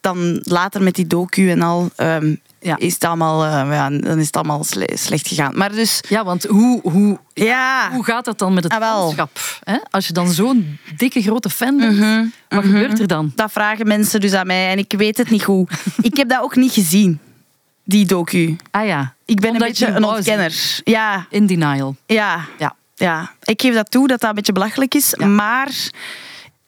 dan 0.00 0.40
later 0.42 0.82
met 0.82 0.94
die 0.94 1.06
docu 1.06 1.50
en 1.50 1.62
al... 1.62 1.90
ehm, 1.96 2.34
Ja. 2.60 2.76
Is 2.78 2.94
het 2.94 3.04
allemaal, 3.04 3.44
eh, 3.44 3.72
ja, 3.74 3.90
dan 3.90 4.18
is 4.18 4.26
het 4.26 4.36
allemaal 4.36 4.64
sle- 4.64 4.96
slecht 4.96 5.28
gegaan. 5.28 5.52
Maar 5.56 5.72
dus, 5.72 6.00
Ja, 6.08 6.24
want 6.24 6.44
hoe, 6.44 6.80
hoe, 6.90 7.18
ja. 7.34 7.90
hoe 7.92 8.04
gaat 8.04 8.24
dat 8.24 8.38
dan 8.38 8.54
met 8.54 8.64
het 8.64 8.72
Ah, 8.72 8.80
fanschap? 8.80 9.30
Hè? 9.64 9.76
Als 9.90 10.06
je 10.06 10.12
dan 10.12 10.28
zo'n 10.30 10.78
dikke 10.96 11.22
grote 11.22 11.50
fan 11.50 11.76
bent, 11.76 11.96
Mhm, 11.98 12.24
wat 12.48 12.64
gebeurt 12.64 12.98
er 13.00 13.06
dan? 13.06 13.32
Dat 13.34 13.52
vragen 13.52 13.86
mensen 13.86 14.20
dus 14.20 14.32
aan 14.32 14.46
mij 14.46 14.70
en 14.70 14.78
ik 14.78 14.94
weet 14.96 15.16
het 15.16 15.30
niet 15.30 15.44
goed. 15.44 15.70
ik 16.02 16.16
heb 16.16 16.28
dat 16.28 16.42
ook 16.42 16.56
niet 16.56 16.72
gezien, 16.72 17.18
die 17.84 18.06
docu. 18.06 18.56
Ah 18.70 18.86
ja, 18.86 19.14
Ik 19.24 19.40
ben 19.40 19.50
Omdat 19.50 19.68
een 19.68 19.74
je 19.74 19.80
beetje 19.86 19.96
een 19.96 20.04
ontkenner. 20.04 20.80
Ja, 20.84 21.26
in 21.30 21.46
denial. 21.46 21.96
ja, 22.06 22.44
Ja. 22.58 22.74
ja. 22.94 23.30
Ik 23.44 23.60
geef 23.62 23.74
dat 23.74 23.90
toe 23.90 24.08
dat 24.08 24.20
dat 24.20 24.28
een 24.28 24.34
beetje 24.36 24.52
belachelijk 24.52 24.94
is, 24.94 25.14
Ja. 25.18 25.26
maar 25.26 25.70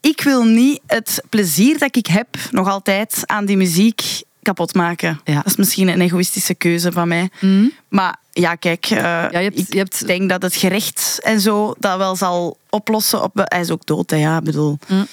ik 0.01 0.21
wil 0.21 0.45
niet 0.45 0.81
het 0.87 1.23
plezier 1.29 1.79
dat 1.79 1.97
ik 1.97 2.07
heb, 2.07 2.29
nog 2.51 2.69
altijd, 2.69 3.23
aan 3.27 3.45
die 3.45 3.57
muziek 3.57 4.23
kapot 4.43 4.75
maken. 4.75 5.21
Ja. 5.25 5.35
Dat 5.35 5.47
is 5.47 5.57
misschien 5.57 5.89
een 5.89 6.01
egoïstische 6.01 6.55
keuze 6.55 6.93
van 6.93 7.09
mij. 7.09 7.31
Mhm. 7.41 7.67
Maar 7.89 8.17
ja, 8.33 8.55
kijk, 8.55 8.87
eh, 8.87 8.99
Ja, 8.99 9.29
je 9.31 9.37
hebt, 9.37 9.59
ik 9.59 9.73
je 9.73 9.79
hebt, 9.79 10.07
denk 10.07 10.29
dat 10.29 10.43
het 10.43 10.55
gerecht 10.55 11.19
en 11.23 11.41
zo 11.41 11.75
dat 11.79 11.99
wel 11.99 12.17
zal 12.17 12.59
oplossen. 12.71 13.23
Op, 13.23 13.31
hij 13.35 13.61
is 13.61 13.71
ook 13.71 13.87
dood, 13.87 14.11
hè, 14.11 14.17
ja, 14.17 14.37
ik 14.37 14.45
bedoel. 14.45 14.79
Mm. 14.87 15.07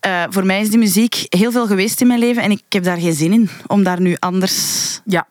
Eh, 0.00 0.24
voor 0.28 0.46
mij 0.46 0.60
is 0.60 0.70
die 0.70 0.78
muziek 0.78 1.26
heel 1.28 1.52
veel 1.52 1.66
geweest 1.66 2.00
in 2.00 2.06
mijn 2.06 2.20
leven 2.20 2.42
en 2.42 2.50
ik 2.50 2.62
heb 2.68 2.84
daar 2.84 2.98
geen 2.98 3.12
zin 3.12 3.32
in 3.32 3.50
om 3.66 3.82
daar 3.82 4.00
nu 4.00 4.16
anders 4.18 5.00
ja, 5.04 5.26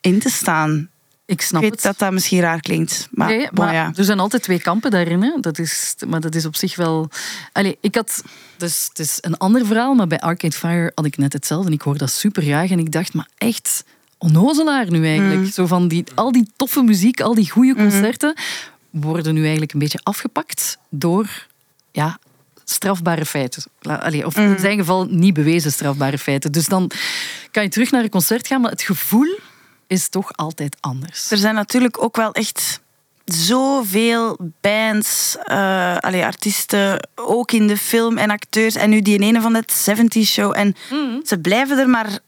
in 0.00 0.18
te 0.18 0.30
staan. 0.30 0.88
Ik 1.28 1.34
Ik 1.40 1.42
snap 1.42 1.62
weet 1.62 1.70
het. 1.70 1.82
dat 1.82 1.98
dat 1.98 2.12
misschien 2.12 2.40
raar 2.40 2.60
klinkt, 2.60 3.08
maar, 3.10 3.28
Nee, 3.28 3.48
bon, 3.52 3.64
maar 3.64 3.74
ja. 3.74 3.92
er 3.96 4.04
zijn 4.04 4.20
altijd 4.20 4.42
twee 4.42 4.60
kampen 4.60 4.90
daarin. 4.90 5.22
Hè. 5.22 5.40
Dat 5.40 5.58
is, 5.58 5.94
maar 6.06 6.20
dat 6.20 6.34
is 6.34 6.46
op 6.46 6.56
zich 6.56 6.76
wel... 6.76 7.10
Allee, 7.52 7.78
ik 7.80 7.94
had... 7.94 8.22
Dus 8.56 8.86
het 8.88 8.98
is 8.98 9.18
een 9.20 9.36
ander 9.36 9.66
verhaal, 9.66 9.94
maar 9.94 10.06
bij 10.06 10.20
Arcade 10.20 10.56
Fire 10.56 10.92
had 10.94 11.04
ik 11.04 11.16
net 11.16 11.32
hetzelfde. 11.32 11.66
En 11.66 11.74
ik 11.74 11.82
hoor 11.82 11.98
dat 11.98 12.10
super 12.10 12.42
graag. 12.42 12.70
En 12.70 12.78
ik 12.78 12.92
dacht, 12.92 13.14
maar 13.14 13.28
echt 13.38 13.84
onnozelaar 14.18 14.90
nu 14.90 15.06
eigenlijk. 15.06 15.40
Mm. 15.40 15.50
Zo 15.50 15.66
van 15.66 15.88
die, 15.88 16.04
al 16.14 16.32
die 16.32 16.50
toffe 16.56 16.82
muziek, 16.82 17.20
al 17.20 17.34
die 17.34 17.50
goede 17.50 17.74
concerten, 17.74 18.34
worden 18.90 19.34
nu 19.34 19.40
eigenlijk 19.42 19.72
een 19.72 19.78
beetje 19.78 20.00
afgepakt 20.02 20.78
door... 20.88 21.46
Ja, 21.92 22.18
strafbare 22.64 23.24
feiten. 23.24 23.62
Allee, 23.82 24.26
of 24.26 24.36
in 24.36 24.58
zijn 24.58 24.78
geval 24.78 25.04
niet 25.04 25.34
bewezen 25.34 25.72
strafbare 25.72 26.18
feiten. 26.18 26.52
Dus 26.52 26.66
dan 26.66 26.90
kan 27.50 27.62
je 27.62 27.68
terug 27.68 27.90
naar 27.90 28.02
een 28.02 28.10
concert 28.10 28.46
gaan, 28.46 28.60
maar 28.60 28.70
het 28.70 28.82
gevoel 28.82 29.38
is 29.88 30.08
toch 30.08 30.32
altijd 30.36 30.76
anders. 30.80 31.30
Er 31.30 31.36
zijn 31.38 31.54
natuurlijk 31.54 32.02
ook 32.02 32.16
wel 32.16 32.32
echt 32.32 32.80
zoveel 33.24 34.38
bands, 34.60 35.36
eh 35.44 35.96
allee, 35.96 36.24
artiesten, 36.24 37.08
ook 37.14 37.52
in 37.52 37.66
de 37.66 37.76
film 37.76 38.18
en 38.18 38.30
acteurs. 38.30 38.74
En 38.74 38.90
nu 38.90 39.00
die 39.02 39.18
ene 39.18 39.40
van 39.40 39.54
het 39.54 39.72
70 39.72 40.26
show. 40.26 40.52
En 40.56 40.74
Mhm. 40.90 41.20
ze 41.24 41.38
blijven 41.38 41.78
er 41.78 41.88
maar 41.88 42.18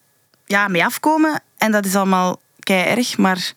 ja, 0.46 0.68
mee 0.68 0.84
afkomen. 0.84 1.42
En 1.58 1.72
dat 1.72 1.84
is 1.84 1.94
allemaal 1.94 2.40
kei 2.58 2.84
erg. 2.96 3.16
Maar 3.18 3.52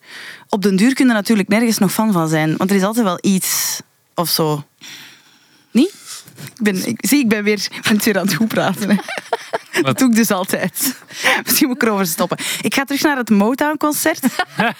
op 0.48 0.62
den 0.62 0.76
duur 0.76 0.94
kun 0.94 1.06
je 1.06 1.12
natuurlijk 1.12 1.48
nergens 1.48 1.78
nog 1.78 1.92
fan 1.92 2.12
van 2.12 2.28
zijn. 2.28 2.56
Want 2.56 2.70
er 2.70 2.76
is 2.76 2.82
altijd 2.82 3.04
wel 3.04 3.18
iets 3.20 3.80
of 4.14 4.28
zo. 4.28 4.64
Niet? 5.70 5.94
Ik 6.56 6.62
ben, 6.62 6.86
ik, 6.88 6.98
zie, 7.06 7.18
ik 7.18 7.28
ben 7.28 7.44
weer, 7.44 7.66
ben 7.82 7.92
het 7.94 8.04
weer 8.04 8.18
aan 8.18 8.26
het 8.26 8.34
goed 8.34 8.48
praten. 8.48 8.90
Hè. 8.90 8.96
Dat 9.82 9.98
doe 9.98 10.08
ik 10.08 10.14
dus 10.14 10.30
altijd. 10.30 10.96
Misschien 11.44 11.66
moet 11.66 11.76
ik 11.76 11.82
erover 11.82 12.06
stoppen. 12.06 12.38
Ik 12.60 12.74
ga 12.74 12.84
terug 12.84 13.02
naar 13.02 13.16
het 13.16 13.30
Motown-concert. 13.30 14.20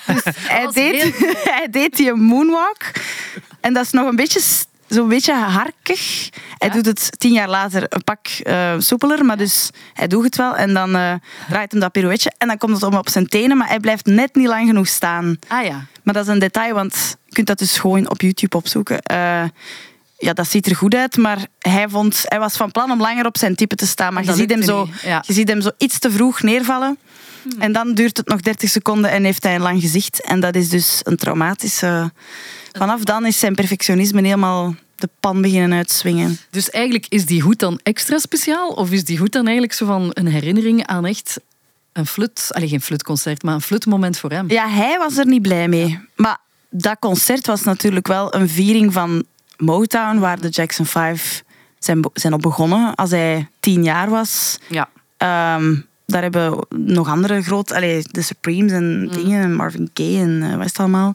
Dus 0.06 0.22
hij, 0.38 0.66
deed, 0.72 1.14
hij 1.44 1.68
deed 1.70 1.96
die 1.96 2.14
moonwalk. 2.14 2.82
En 3.60 3.72
dat 3.72 3.84
is 3.84 3.90
nog 3.90 4.08
een 4.08 4.16
beetje, 4.16 4.40
zo'n 4.88 5.08
beetje 5.08 5.34
harkig. 5.34 6.28
Hij 6.58 6.70
doet 6.70 6.86
het 6.86 7.20
tien 7.20 7.32
jaar 7.32 7.48
later 7.48 7.86
een 7.88 8.04
pak 8.04 8.26
eh, 8.26 8.74
soepeler. 8.78 9.24
Maar 9.24 9.36
dus 9.36 9.70
hij 9.92 10.06
doet 10.06 10.24
het 10.24 10.36
wel. 10.36 10.56
En 10.56 10.74
dan 10.74 10.96
eh, 10.96 11.14
draait 11.48 11.72
hem 11.72 11.80
dat 11.80 11.92
pirouetje. 11.92 12.32
En 12.38 12.48
dan 12.48 12.58
komt 12.58 12.72
het 12.72 12.82
om 12.82 12.94
op 12.94 13.08
zijn 13.08 13.28
tenen. 13.28 13.56
Maar 13.56 13.68
hij 13.68 13.80
blijft 13.80 14.06
net 14.06 14.34
niet 14.34 14.46
lang 14.46 14.66
genoeg 14.66 14.88
staan. 14.88 15.36
Ah 15.48 15.64
ja. 15.64 15.86
Maar 16.02 16.14
dat 16.14 16.26
is 16.26 16.32
een 16.32 16.38
detail, 16.38 16.74
want 16.74 17.16
je 17.26 17.32
kunt 17.32 17.46
dat 17.46 17.58
dus 17.58 17.78
gewoon 17.78 18.10
op 18.10 18.20
YouTube 18.20 18.56
opzoeken. 18.56 19.02
Eh, 19.02 19.44
ja, 20.24 20.32
dat 20.32 20.50
ziet 20.50 20.66
er 20.66 20.76
goed 20.76 20.94
uit, 20.94 21.16
maar 21.16 21.46
hij, 21.58 21.88
vond, 21.88 22.22
hij 22.24 22.38
was 22.38 22.56
van 22.56 22.70
plan 22.70 22.90
om 22.90 23.00
langer 23.00 23.26
op 23.26 23.38
zijn 23.38 23.54
type 23.54 23.74
te 23.74 23.86
staan. 23.86 24.14
Maar 24.14 24.24
je 24.24 24.32
ziet, 24.32 24.50
hem 24.50 24.62
zo, 24.62 24.88
ja. 25.02 25.22
je 25.26 25.32
ziet 25.32 25.48
hem 25.48 25.60
zo 25.60 25.70
iets 25.78 25.98
te 25.98 26.10
vroeg 26.10 26.42
neervallen. 26.42 26.98
En 27.58 27.72
dan 27.72 27.94
duurt 27.94 28.16
het 28.16 28.28
nog 28.28 28.40
30 28.40 28.70
seconden 28.70 29.10
en 29.10 29.24
heeft 29.24 29.42
hij 29.42 29.54
een 29.54 29.60
lang 29.60 29.80
gezicht. 29.80 30.22
En 30.22 30.40
dat 30.40 30.54
is 30.54 30.68
dus 30.68 31.00
een 31.02 31.16
traumatische... 31.16 32.12
Vanaf 32.72 33.00
dan 33.00 33.26
is 33.26 33.38
zijn 33.38 33.54
perfectionisme 33.54 34.22
helemaal 34.22 34.74
de 34.96 35.08
pan 35.20 35.42
beginnen 35.42 35.78
uitswingen. 35.78 36.38
Dus 36.50 36.70
eigenlijk 36.70 37.06
is 37.08 37.26
die 37.26 37.42
hoed 37.42 37.58
dan 37.58 37.80
extra 37.82 38.18
speciaal? 38.18 38.68
Of 38.68 38.90
is 38.90 39.04
die 39.04 39.18
hoed 39.18 39.32
dan 39.32 39.44
eigenlijk 39.44 39.72
zo 39.72 39.86
van 39.86 40.10
een 40.12 40.26
herinnering 40.26 40.86
aan 40.86 41.06
echt 41.06 41.40
een 41.92 42.06
flut... 42.06 42.46
Allee, 42.48 42.68
geen 42.68 42.80
flutconcert, 42.80 43.42
maar 43.42 43.54
een 43.54 43.60
flutmoment 43.60 44.18
voor 44.18 44.30
hem? 44.30 44.50
Ja, 44.50 44.68
hij 44.68 44.98
was 44.98 45.16
er 45.16 45.26
niet 45.26 45.42
blij 45.42 45.68
mee. 45.68 46.00
Maar 46.16 46.38
dat 46.70 46.96
concert 46.98 47.46
was 47.46 47.62
natuurlijk 47.62 48.06
wel 48.06 48.34
een 48.34 48.48
viering 48.48 48.92
van 48.92 49.24
Motown, 49.56 50.18
waar 50.18 50.40
de 50.40 50.48
Jackson 50.48 50.86
5 50.86 51.44
zijn, 51.78 52.04
zijn 52.12 52.32
op 52.32 52.42
begonnen 52.42 52.94
als 52.94 53.10
hij 53.10 53.48
tien 53.60 53.84
jaar 53.84 54.10
was. 54.10 54.58
Ja. 54.68 54.88
Ehm, 55.16 55.74
daar 56.06 56.22
hebben 56.22 56.66
nog 56.68 57.08
andere 57.08 57.42
grote, 57.42 57.74
allee, 57.74 58.04
de 58.10 58.22
Supremes 58.22 58.72
en 58.72 59.08
dingen, 59.08 59.42
en 59.42 59.54
Marvin 59.54 59.90
Gaye 59.94 60.18
en 60.18 60.42
eh, 60.42 60.50
wat 60.56 60.64
is 60.64 60.70
het 60.70 60.78
allemaal. 60.78 61.14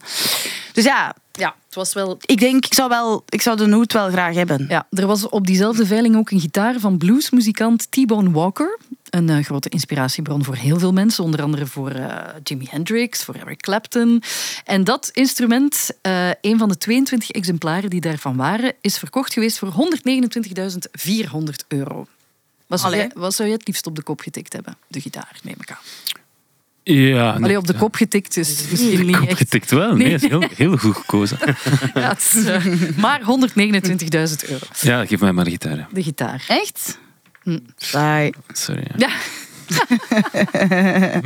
Dus 0.80 0.88
ja, 0.88 1.16
Ja, 1.32 1.56
het 1.66 1.76
was 1.76 1.94
wel... 1.94 2.18
ik 2.26 2.40
denk, 2.40 2.66
ik 2.66 2.74
zou, 2.74 2.90
wel, 2.90 3.24
ik 3.30 3.42
zou 3.42 3.58
de 3.58 3.72
hoed 3.72 3.94
wel 3.94 4.10
graag 4.10 4.36
hebben. 4.36 4.66
Ja, 4.70 4.88
er 4.92 5.08
was 5.08 5.30
op 5.30 5.48
diezelfde 5.48 5.86
veiling 5.86 6.16
ook 6.16 6.32
een 6.32 6.40
gitaar 6.40 6.80
van 6.80 6.98
bluesmuzikant 6.98 7.92
T-Bone 7.92 8.32
Walker. 8.32 8.80
Een 9.10 9.30
eh, 9.30 9.44
grote 9.44 9.70
inspiratiebron 9.70 10.44
voor 10.44 10.56
heel 10.56 10.80
veel 10.80 10.94
mensen, 10.94 11.24
onder 11.24 11.42
andere 11.42 11.66
voor 11.66 11.92
eh, 11.92 12.18
Jimi 12.44 12.68
Hendrix, 12.70 13.24
voor 13.24 13.36
Eric 13.36 13.62
Clapton. 13.62 14.24
En 14.66 14.84
dat 14.84 15.10
instrument, 15.14 15.90
eh, 16.02 16.30
een 16.42 16.58
van 16.58 16.70
de 16.70 16.78
22 16.78 17.32
exemplaren 17.32 17.90
die 17.90 18.02
daarvan 18.02 18.36
waren, 18.36 18.74
is 18.82 18.98
verkocht 18.98 19.34
geweest 19.34 19.58
voor 19.58 19.72
129.400 19.72 21.68
euro. 21.68 22.08
Wat 22.68 22.80
zou, 22.80 22.96
jij, 22.96 23.12
wat 23.14 23.34
zou 23.34 23.50
je 23.50 23.56
het 23.56 23.68
liefst 23.68 23.88
op 23.88 23.96
de 23.96 24.04
kop 24.04 24.20
getikt 24.20 24.54
hebben? 24.54 24.78
De 24.88 25.02
gitaar, 25.02 25.40
neem 25.44 25.58
ik 25.60 25.72
aan. 25.72 26.19
Ja, 26.94 27.32
nee, 27.34 27.44
Allee, 27.44 27.58
op 27.58 27.68
de 27.68 27.74
kop 27.74 27.96
getikt 27.96 28.38
is 28.38 28.64
misschien 28.72 29.06
niet 29.06 29.18
Kop 29.18 29.28
echt... 29.30 29.38
getikt 29.38 29.72
wel. 29.72 29.96
Nee, 29.96 30.14
is 30.14 30.22
heel, 30.28 30.44
heel 30.56 30.78
goed 30.78 30.96
gekozen. 30.96 31.38
Ja, 31.94 32.10
het 32.10 32.34
is, 32.36 32.44
eh, 32.46 32.66
maar 32.98 33.22
129.000 33.22 34.50
euro, 34.50 34.66
Ja, 34.82 35.06
geef 35.06 35.20
mij 35.20 35.32
maar 35.32 35.46
de 35.46 35.52
gitaar. 35.52 35.88
de 35.92 36.04
gitaar. 36.04 36.44
Echt? 36.48 36.98
Hm. 37.44 37.60
Sorry. 37.78 38.84
Ja. 38.98 39.10
Ja, 39.70 41.22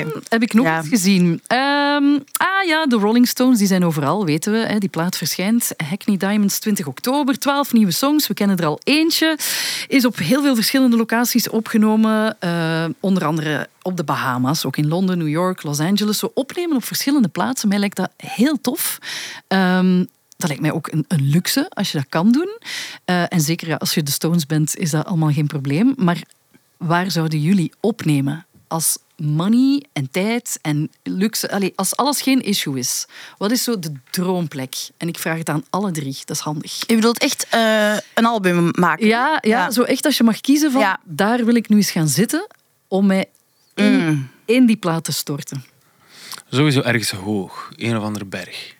Oké. 0.00 0.20
heb 0.28 0.42
ik 0.42 0.52
nog 0.54 0.66
Ja. 0.66 0.78
iets 0.80 0.88
gezien. 0.88 1.40
Ehm, 1.46 2.04
ah 2.36 2.64
ja, 2.66 2.86
de 2.86 2.96
Rolling 2.96 3.28
Stones 3.28 3.58
die 3.58 3.66
zijn 3.66 3.84
overal, 3.84 4.24
weten 4.24 4.52
we. 4.52 4.58
Hè. 4.58 4.78
Die 4.78 4.88
plaat 4.88 5.16
verschijnt. 5.16 5.70
Hackney 5.88 6.16
Diamonds 6.16 6.58
20 6.58 6.86
oktober. 6.86 7.38
12 7.38 7.72
nieuwe 7.72 7.92
songs. 7.92 8.26
We 8.26 8.34
kennen 8.34 8.56
er 8.56 8.66
al 8.66 8.80
eentje. 8.84 9.38
Is 9.88 10.04
op 10.04 10.16
heel 10.16 10.42
veel 10.42 10.54
verschillende 10.54 10.96
locaties 10.96 11.48
opgenomen. 11.48 12.36
Eh, 12.40 12.84
onder 13.00 13.24
andere 13.24 13.68
op 13.82 13.96
de 13.96 14.04
Bahama's. 14.04 14.64
Ook 14.64 14.76
in 14.76 14.88
Londen, 14.88 15.18
New 15.18 15.28
York, 15.28 15.62
Los 15.62 15.80
Angeles. 15.80 16.18
Zo 16.18 16.30
opnemen 16.34 16.76
op 16.76 16.84
verschillende 16.84 17.28
plaatsen. 17.28 17.68
Mij 17.68 17.78
lijkt 17.78 17.96
dat 17.96 18.10
heel 18.16 18.60
tof. 18.60 18.98
Ehm, 19.48 20.04
dat 20.36 20.48
lijkt 20.48 20.62
mij 20.62 20.72
ook 20.72 20.88
een, 20.92 21.04
een 21.08 21.22
luxe 21.28 21.66
als 21.70 21.92
je 21.92 21.98
dat 21.98 22.06
kan 22.08 22.32
doen. 22.32 22.58
Eh, 23.04 23.22
en 23.28 23.40
zeker 23.40 23.68
ja, 23.68 23.74
als 23.76 23.94
je 23.94 24.02
de 24.02 24.10
Stones 24.10 24.46
bent, 24.46 24.76
is 24.76 24.90
dat 24.90 25.06
allemaal 25.06 25.32
geen 25.32 25.46
probleem. 25.46 25.94
Maar 25.96 26.22
waar 26.86 27.10
zouden 27.10 27.40
jullie 27.40 27.72
opnemen 27.80 28.46
als 28.68 28.98
money 29.16 29.84
en 29.92 30.10
tijd 30.10 30.58
en 30.62 30.90
luxe, 31.02 31.50
allee, 31.50 31.72
als 31.76 31.96
alles 31.96 32.20
geen 32.22 32.40
issue 32.42 32.78
is, 32.78 33.06
wat 33.38 33.50
is 33.50 33.62
zo 33.64 33.78
de 33.78 33.92
droomplek? 34.10 34.74
En 34.96 35.08
ik 35.08 35.18
vraag 35.18 35.38
het 35.38 35.48
aan 35.48 35.64
alle 35.70 35.90
drie, 35.90 36.16
dat 36.24 36.36
is 36.36 36.42
handig. 36.42 36.82
Je 36.86 36.94
bedoelt 36.94 37.18
echt 37.18 37.46
eh, 37.50 37.96
een 38.14 38.26
album 38.26 38.68
maken? 38.78 39.06
Ja, 39.06 39.38
ja, 39.40 39.70
zo 39.70 39.82
echt 39.82 40.04
als 40.04 40.16
je 40.16 40.24
mag 40.24 40.40
kiezen 40.40 40.72
van, 40.72 40.80
Ja. 40.80 41.00
daar 41.04 41.44
wil 41.44 41.54
ik 41.54 41.68
nu 41.68 41.76
eens 41.76 41.90
gaan 41.90 42.08
zitten 42.08 42.46
om 42.88 43.06
mij 43.06 43.26
in, 43.74 43.92
Mm. 44.06 44.28
in 44.44 44.66
die 44.66 44.76
plaat 44.76 45.04
te 45.04 45.12
storten. 45.12 45.64
Sowieso 46.50 46.80
ergens 46.80 47.10
hoog. 47.10 47.70
Een 47.76 47.96
of 47.96 48.02
andere 48.02 48.24
berg. 48.24 48.73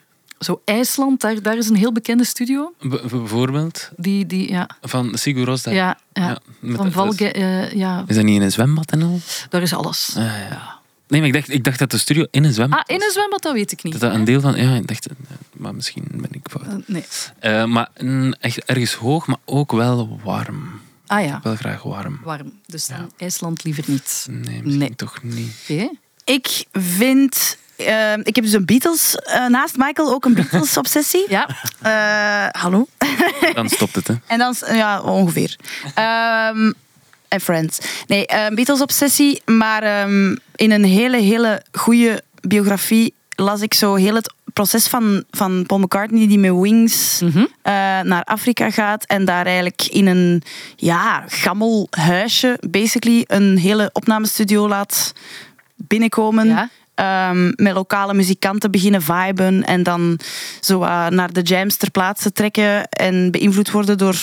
Zo 0.45 0.61
IJsland, 0.65 1.21
daar, 1.21 1.43
daar 1.43 1.57
is 1.57 1.69
een 1.69 1.77
heel 1.77 1.93
bekende 1.93 2.25
studio. 2.25 2.73
B- 2.89 3.03
bijvoorbeeld 3.11 3.91
Die, 3.97 4.27
die, 4.27 4.51
ja, 4.51 4.69
van 4.81 5.19
Sigur 5.19 5.59
ja, 5.65 5.71
ja. 5.73 5.97
Ja, 6.13 6.39
met 6.61 6.77
van 6.77 6.93
Valge, 6.93 7.33
eh, 7.33 7.73
ja, 7.73 8.05
Is 8.07 8.15
dat 8.15 8.25
niet 8.25 8.37
in 8.37 8.43
een 8.43 8.53
zwembad 8.53 8.91
en 8.91 9.03
al? 9.03 9.21
daar 9.49 9.63
is 9.63 9.73
alles. 9.75 10.15
Ah, 10.17 10.25
ja. 10.25 10.79
Nee, 11.09 11.21
maar 11.21 11.29
ik 11.29 11.35
dacht, 11.35 11.49
ik 11.49 11.65
dacht 11.65 11.79
dat 11.79 11.91
de 11.91 11.99
studio 11.99 12.27
in 12.31 12.45
een 12.45 12.53
zwembad 12.53 12.79
Ah, 12.79 12.95
in 12.97 13.03
een 13.03 13.11
zwembad, 13.13 13.43
dat 13.43 13.53
weet 13.53 13.73
ik 13.73 13.83
niet. 13.83 13.93
Dat 13.93 14.03
dat 14.03 14.15
een 14.15 14.25
deel 14.25 14.41
van... 14.41 14.57
Ja, 14.57 14.75
ik 14.75 14.87
dacht... 14.87 15.07
eh, 15.07 15.13
Maar 15.53 15.75
misschien 15.75 16.05
ben 16.11 16.29
ik 16.31 16.47
fout. 16.51 16.67
Eh, 16.67 16.75
Nee. 16.87 17.67
Maar 17.67 17.89
mm, 18.01 18.33
echt 18.33 18.65
ergens 18.65 18.95
hoog, 18.95 19.27
maar 19.27 19.37
ook 19.45 19.73
wel 19.73 20.21
warm. 20.25 20.81
Ah 21.07 21.25
ja, 21.25 21.41
Wel 21.43 21.57
graag 21.57 21.83
warm. 21.83 22.21
warm. 22.25 22.53
Dus 22.67 22.87
dan 22.87 23.13
IJsland 23.17 23.65
liever 23.65 23.85
niet. 23.87 24.27
Nee, 24.31 24.41
misschien 24.63 24.79
Nee. 24.79 24.95
toch 24.97 25.23
niet. 25.23 25.57
Oké. 25.69 25.89
Ik 26.25 26.65
vind... 26.73 27.57
eh, 27.77 28.13
ik 28.17 28.35
heb 28.35 28.45
dus 28.45 28.53
een 28.53 28.65
Beatles... 28.65 29.15
eh, 29.17 29.47
naast 29.47 29.77
Michael 29.77 30.13
ook 30.13 30.25
een 30.25 30.35
Beatles-obsessie. 30.35 31.25
Ja, 31.37 31.49
Eh, 31.83 32.61
hallo? 32.63 32.87
Dan 33.55 33.69
stopt 33.69 33.95
het, 33.95 34.09
hè. 34.09 34.15
En 34.27 34.39
dan, 34.39 34.55
ja, 34.73 35.01
ongeveer. 35.01 35.57
Ehm, 35.95 36.73
en 37.29 37.41
Friends. 37.41 37.79
Nee, 38.07 38.27
eh, 38.27 38.55
Beatles-obsessie. 38.55 39.43
Maar 39.45 39.83
ehm, 39.83 40.37
in 40.57 40.71
een 40.71 40.85
hele, 40.85 41.17
hele 41.17 41.63
goede 41.73 42.23
biografie 42.41 43.15
las 43.37 43.61
ik 43.61 43.75
zo 43.75 43.95
heel 43.95 44.15
het 44.15 44.33
proces 44.53 44.87
van, 44.87 45.25
van 45.31 45.65
Paul 45.67 45.81
McCartney 45.81 46.27
die 46.29 46.39
met 46.39 46.53
Wings 46.61 47.21
Mhm. 47.21 47.39
eh, 47.39 47.73
naar 48.01 48.23
Afrika 48.25 48.71
gaat 48.71 49.05
en 49.05 49.25
daar 49.25 49.45
eigenlijk 49.47 49.83
in 49.91 50.07
een 50.07 50.43
ja, 50.77 51.25
gammel 51.29 51.87
huisje 51.91 52.59
basically 52.71 53.25
een 53.27 53.59
hele 53.59 53.91
opnamestudio 53.93 54.69
laat 54.69 55.13
binnenkomen. 55.87 56.47
Ja. 56.47 56.69
Ehm, 56.95 57.53
met 57.57 57.73
lokale 57.75 58.15
muzikanten 58.15 58.71
beginnen 58.71 59.03
viben 59.03 59.65
en 59.65 59.83
dan 59.83 60.19
zo 60.61 60.79
wat 60.79 61.11
naar 61.11 61.33
de 61.33 61.43
jams 61.43 61.77
ter 61.77 61.91
plaatse 61.91 62.33
trekken 62.33 62.89
en 62.89 63.31
beïnvloed 63.31 63.71
worden 63.71 63.99
door 63.99 64.17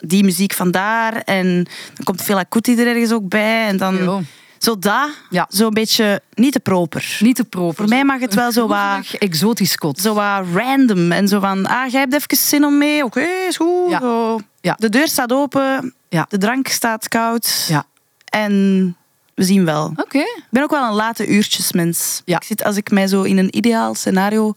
die 0.00 0.24
muziek 0.24 0.52
van 0.52 0.70
daar. 0.70 1.16
En 1.16 1.46
dan 1.94 2.04
komt 2.04 2.22
Fela 2.22 2.42
Kuti 2.42 2.76
er 2.76 2.86
ergens 2.86 3.12
ook 3.12 3.28
bij 3.28 3.66
en 3.66 3.76
dan 3.76 3.96
Jo. 3.96 4.22
zo 4.58 4.78
dat, 4.78 5.10
Ja. 5.30 5.46
zo'n 5.48 5.70
beetje 5.74 6.20
niet 6.34 6.52
te 6.52 6.60
proper. 6.60 7.16
niet 7.20 7.36
te 7.36 7.44
proper. 7.44 7.74
Voor 7.76 7.88
mij 7.88 8.04
mag 8.04 8.20
het 8.20 8.34
wel 8.34 8.52
zo 8.52 8.66
wat, 8.66 9.14
Exotisch 9.18 9.76
kot. 9.76 9.98
zo 9.98 10.14
wat 10.14 10.44
random 10.54 11.12
en 11.12 11.28
zo 11.28 11.40
van, 11.40 11.66
ah, 11.66 11.90
jij 11.90 12.00
hebt 12.00 12.14
even 12.14 12.36
zin 12.36 12.64
om 12.64 12.78
mee, 12.78 13.04
oké, 13.04 13.26
is 13.48 13.56
goed. 13.56 13.90
Ja. 13.90 14.00
Zo. 14.00 14.40
Ja. 14.60 14.74
De 14.78 14.88
deur 14.88 15.08
staat 15.08 15.32
open, 15.32 15.94
Ja. 16.08 16.26
de 16.28 16.38
drank 16.38 16.68
staat 16.68 17.08
koud 17.08 17.64
Ja. 17.68 17.84
en 18.24 18.96
we 19.38 19.44
zien 19.44 19.64
wel. 19.64 19.92
Oké. 19.96 20.18
Ik 20.18 20.44
ben 20.50 20.62
ook 20.62 20.70
wel 20.70 20.88
een 20.88 20.94
late 20.94 21.26
uurtjesmens. 21.26 22.22
Ja. 22.24 22.36
Ik 22.36 22.42
zit, 22.42 22.64
als 22.64 22.76
ik 22.76 22.90
mij 22.90 23.06
zo 23.06 23.22
in 23.22 23.38
een 23.38 23.56
ideaal 23.56 23.94
scenario 23.94 24.52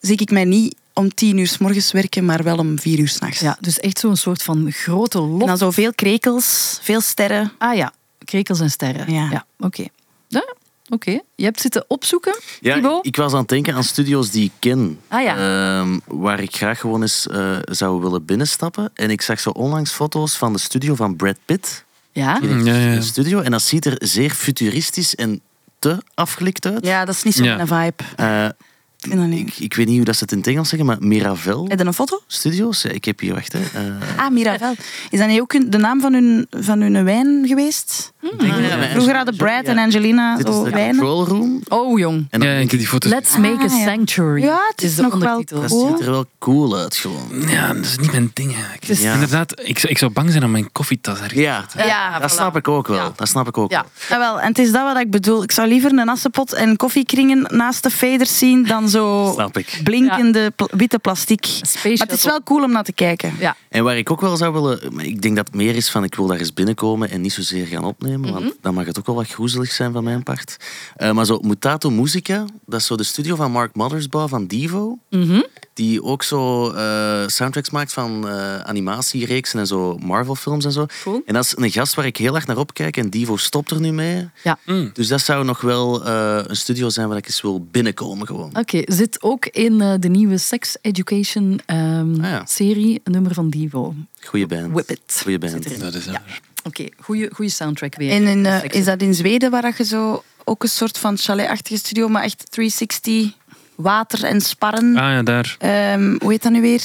zie 0.00 0.16
ik 0.16 0.30
mij 0.30 0.44
niet 0.44 0.76
om 0.92 1.14
tien 1.14 1.38
uur 1.38 1.46
s 1.46 1.58
morgens 1.58 1.92
werken, 1.92 2.24
maar 2.24 2.42
wel 2.42 2.56
om 2.58 2.78
vier 2.78 2.98
uur 2.98 3.08
s'nachts. 3.08 3.40
Ja, 3.40 3.56
dus 3.60 3.80
echt 3.80 3.98
zo'n 3.98 4.16
soort 4.16 4.42
van 4.42 4.70
grote 4.72 5.18
En 5.18 5.24
lof. 5.24 5.48
dan 5.48 5.58
zo 5.58 5.70
veel 5.70 5.92
krekels, 5.94 6.78
veel 6.82 7.00
sterren. 7.00 7.52
Ah 7.58 7.76
ja, 7.76 7.92
krekels 8.24 8.60
en 8.60 8.70
sterren. 8.70 9.12
Ja. 9.12 9.28
Ja, 9.30 9.46
oké. 9.58 9.84
Ja, 10.28 10.54
oké. 10.88 11.18
Je 11.34 11.44
hebt 11.44 11.60
zitten 11.60 11.84
opzoeken, 11.88 12.34
Ja, 12.60 12.74
Thibaut? 12.74 13.06
ik 13.06 13.16
was 13.16 13.32
aan 13.32 13.38
het 13.38 13.48
denken 13.48 13.74
aan 13.74 13.84
studio's 13.84 14.30
die 14.30 14.44
ik 14.44 14.52
ken. 14.58 15.00
Ah 15.08 15.22
ja. 15.22 15.36
Ehm, 15.80 15.98
waar 16.06 16.40
ik 16.40 16.56
graag 16.56 16.80
gewoon 16.80 17.02
eens 17.02 17.26
eh, 17.26 17.56
zou 17.64 18.00
willen 18.00 18.24
binnenstappen. 18.24 18.90
En 18.94 19.10
ik 19.10 19.22
zag 19.22 19.40
zo 19.40 19.50
onlangs 19.50 19.90
foto's 19.90 20.36
van 20.36 20.52
de 20.52 20.58
studio 20.58 20.94
van 20.94 21.16
Brad 21.16 21.36
Pitt. 21.44 21.84
Ja? 22.12 22.38
Ja. 22.42 22.92
Een 22.94 23.02
studio. 23.02 23.40
En 23.40 23.50
dat 23.50 23.62
ziet 23.62 23.84
er 23.86 23.94
zeer 23.98 24.30
futuristisch 24.30 25.14
en 25.14 25.40
te 25.78 25.98
afgelikt 26.14 26.66
uit. 26.66 26.86
Ja, 26.86 27.04
dat 27.04 27.14
is 27.14 27.22
niet 27.22 27.34
zo'n 27.34 27.44
Ja. 27.46 27.66
vibe. 27.66 27.94
Eh, 28.16 28.44
Ik 28.44 29.08
vind 29.08 29.20
dat 29.20 29.26
niet. 29.28 29.48
ik, 29.48 29.58
ik 29.58 29.74
weet 29.74 29.86
niet 29.86 29.96
hoe 29.96 30.04
dat 30.04 30.16
ze 30.16 30.22
het 30.22 30.32
in 30.32 30.38
het 30.38 30.46
Engels 30.46 30.68
zeggen, 30.68 30.86
maar 30.86 30.96
Miravel 31.00 31.66
Heb 31.68 31.78
je 31.78 31.84
een 31.84 31.94
foto? 31.94 32.20
Studios. 32.26 32.82
Ja, 32.82 32.90
ik 32.90 33.04
heb 33.04 33.20
hier, 33.20 33.34
wacht. 33.34 33.52
Hè. 33.52 33.60
Eh, 33.60 34.18
Ah, 34.18 34.30
Miravel. 34.32 34.74
Is 35.10 35.18
dat 35.18 35.28
niet 35.28 35.40
ook 35.40 35.70
de 35.72 35.78
naam 35.78 36.00
van 36.00 36.12
hun, 36.12 36.46
van 36.50 36.80
hun 36.80 37.04
wijn 37.04 37.44
geweest? 37.46 38.11
Ja, 38.38 38.88
Vroeger 38.90 39.16
hadden 39.16 39.36
Brad 39.36 39.64
en 39.64 39.78
Angelina 39.78 40.36
Dit 40.36 40.48
is 40.48 40.54
zo 40.54 40.64
de 40.64 40.70
control 40.70 41.26
room. 41.26 41.60
Oh, 41.68 41.98
jong. 41.98 42.26
En 42.30 42.40
dan 42.40 42.48
Ja, 42.48 42.54
ik 42.54 42.70
heb 42.70 42.78
die 42.80 42.88
foto's... 42.88 43.10
Let's 43.10 43.36
make 43.36 43.58
a 43.60 43.64
Ah, 43.64 43.78
ja. 43.78 43.84
sanctuary. 43.84 44.42
Ja, 44.42 44.58
het 44.70 44.82
is 44.82 44.94
de 44.94 45.02
nog 45.02 45.10
wel 45.14 45.20
ondertitel. 45.20 45.60
dat 45.60 45.70
cool. 45.70 45.88
ziet 45.96 46.06
er 46.06 46.10
wel 46.10 46.24
cool 46.38 46.76
uit, 46.76 46.96
gewoon. 46.96 47.28
Ja, 47.48 47.66
dat 47.74 47.84
is 47.84 47.98
niet 47.98 48.10
mijn 48.12 48.30
ding 48.34 48.52
eigenlijk. 48.52 48.86
Dus- 48.86 49.00
Ja. 49.02 49.12
Inderdaad, 49.14 49.60
ik, 49.64 49.78
zou- 49.78 49.92
ik 49.92 49.98
zou 49.98 50.10
bang 50.12 50.30
zijn 50.30 50.44
om 50.44 50.50
mijn 50.50 50.72
koffietas 50.72 51.18
ergens 51.20 51.40
Ja, 51.40 51.64
Ja, 51.76 52.18
dat 52.18 52.30
voilà. 52.30 52.34
snap 52.34 52.56
ik 52.56 52.68
ook 52.68 52.86
wel. 52.86 52.96
Ja. 52.96 53.12
Dat 53.16 53.28
snap 53.28 53.48
ik 53.48 53.58
ook 53.58 53.70
Ja. 53.70 53.84
wel. 54.08 54.18
Ja, 54.18 54.24
wel, 54.24 54.40
en 54.40 54.48
het 54.48 54.58
is 54.58 54.72
dat 54.72 54.82
wat 54.92 55.02
ik 55.02 55.10
bedoel. 55.10 55.42
Ik 55.42 55.52
zou 55.52 55.68
liever 55.68 55.92
een 55.98 56.08
assenpot 56.08 56.52
en 56.52 56.76
koffiekringen 56.76 57.46
naast 57.56 57.82
de 57.82 57.90
faders 57.90 58.38
zien 58.38 58.64
dan 58.66 58.88
zo 58.88 59.30
Snap 59.34 59.58
ik. 59.58 59.80
blinkende 59.84 60.50
pl- 60.56 60.64
witte 60.76 60.98
plastiek. 60.98 61.44
Space 61.44 61.88
Maar 61.88 62.06
het 62.06 62.12
is 62.16 62.24
wel 62.24 62.42
cool 62.42 62.62
om 62.62 62.72
naar 62.72 62.84
te 62.84 62.92
kijken. 62.92 63.34
Ja. 63.38 63.56
En 63.68 63.84
waar 63.84 63.96
ik 63.96 64.10
ook 64.10 64.20
wel 64.20 64.36
zou 64.36 64.52
willen... 64.52 64.80
maar 64.94 65.04
Ik 65.04 65.22
denk 65.22 65.36
dat 65.36 65.46
het 65.46 65.54
meer 65.56 65.76
is 65.76 65.90
van 65.90 66.04
ik 66.04 66.14
wil 66.14 66.26
daar 66.26 66.38
eens 66.38 66.52
binnenkomen 66.54 67.10
en 67.10 67.20
niet 67.20 67.32
zozeer 67.32 67.66
gaan 67.66 67.84
opnemen. 67.84 68.11
Want 68.20 68.56
dan 68.60 68.74
mag 68.74 68.86
het 68.86 68.98
ook 68.98 69.06
wel 69.06 69.14
wat 69.14 69.28
groezelig 69.28 69.72
zijn 69.72 69.92
van 69.92 70.04
mijn 70.04 70.22
part. 70.22 70.56
Eh, 70.96 71.12
maar 71.12 71.26
zo 71.26 71.38
Mutato 71.38 71.90
Musica, 71.90 72.44
dat 72.66 72.80
is 72.80 72.86
zo 72.86 72.96
de 72.96 73.02
studio 73.02 73.36
van 73.36 73.50
Mark 73.50 73.74
Mothersbaugh 73.74 74.30
van 74.30 74.46
Divo. 74.46 74.98
Mhm. 75.10 75.42
Die 75.74 76.02
ook 76.02 76.22
zo 76.22 76.70
eh, 76.70 77.26
soundtracks 77.26 77.70
maakt 77.70 77.92
van 77.92 78.28
eh, 78.28 78.58
animatiereeksen 78.60 79.60
en 79.60 79.66
zo 79.66 79.98
Marvel 79.98 80.34
films 80.34 80.64
en 80.64 80.72
zo. 80.72 80.86
Cool. 81.02 81.22
En 81.26 81.34
dat 81.34 81.44
is 81.44 81.54
een 81.56 81.70
gast 81.70 81.94
waar 81.94 82.06
ik 82.06 82.16
heel 82.16 82.34
erg 82.34 82.46
naar 82.46 82.56
opkijk. 82.58 82.96
En 82.96 83.10
Divo 83.10 83.36
stopt 83.36 83.70
er 83.70 83.80
nu 83.80 83.92
mee. 83.92 84.28
Ja. 84.44 84.58
Mm. 84.66 84.90
Dus 84.92 85.08
dat 85.08 85.20
zou 85.20 85.44
nog 85.44 85.60
wel 85.60 86.04
eh, 86.04 86.40
een 86.46 86.56
studio 86.56 86.88
zijn 86.88 87.08
waar 87.08 87.16
ik 87.16 87.26
eens 87.26 87.40
wil 87.40 87.66
binnenkomen 87.70 88.26
gewoon. 88.26 88.50
Oké, 88.58 88.82
zit 88.84 89.22
ook 89.22 89.46
in 89.46 89.80
eh, 89.80 89.94
de 89.98 90.08
nieuwe 90.08 90.38
Sex 90.38 90.76
Education 90.80 91.60
ehm, 91.66 92.14
Ah 92.14 92.30
ja. 92.30 92.46
serie, 92.46 93.00
een 93.04 93.12
nummer 93.12 93.34
van 93.34 93.50
Divo. 93.50 93.94
Goeie 94.20 94.46
band. 94.46 94.72
Whip 94.72 94.90
It. 94.90 95.20
Goeie 95.22 95.38
band. 95.38 95.80
Dat 95.80 95.94
is 95.94 96.06
waar. 96.06 96.40
Oké, 96.64 96.88
goede 97.00 97.30
goede 97.34 97.50
soundtrack 97.50 97.94
weer. 97.96 98.10
En 98.10 98.22
in, 98.26 98.46
eh, 98.46 98.64
is 98.64 98.84
dat 98.84 99.00
in 99.02 99.14
Zweden 99.14 99.50
waar 99.50 99.62
dat 99.62 99.76
je 99.76 99.84
zo 99.84 100.22
ook 100.44 100.62
een 100.62 100.68
soort 100.68 100.98
van 100.98 101.18
chalet-achtige 101.18 101.76
studio, 101.78 102.08
maar 102.08 102.22
echt 102.22 102.44
360 102.50 103.32
water 103.74 104.24
en 104.24 104.40
sparren. 104.40 104.96
Ah 104.96 105.02
ja, 105.12 105.22
daar. 105.22 105.56
Ehm, 105.58 106.16
hoe 106.20 106.30
heet 106.30 106.42
dat 106.42 106.52
nu 106.52 106.60
weer? 106.60 106.82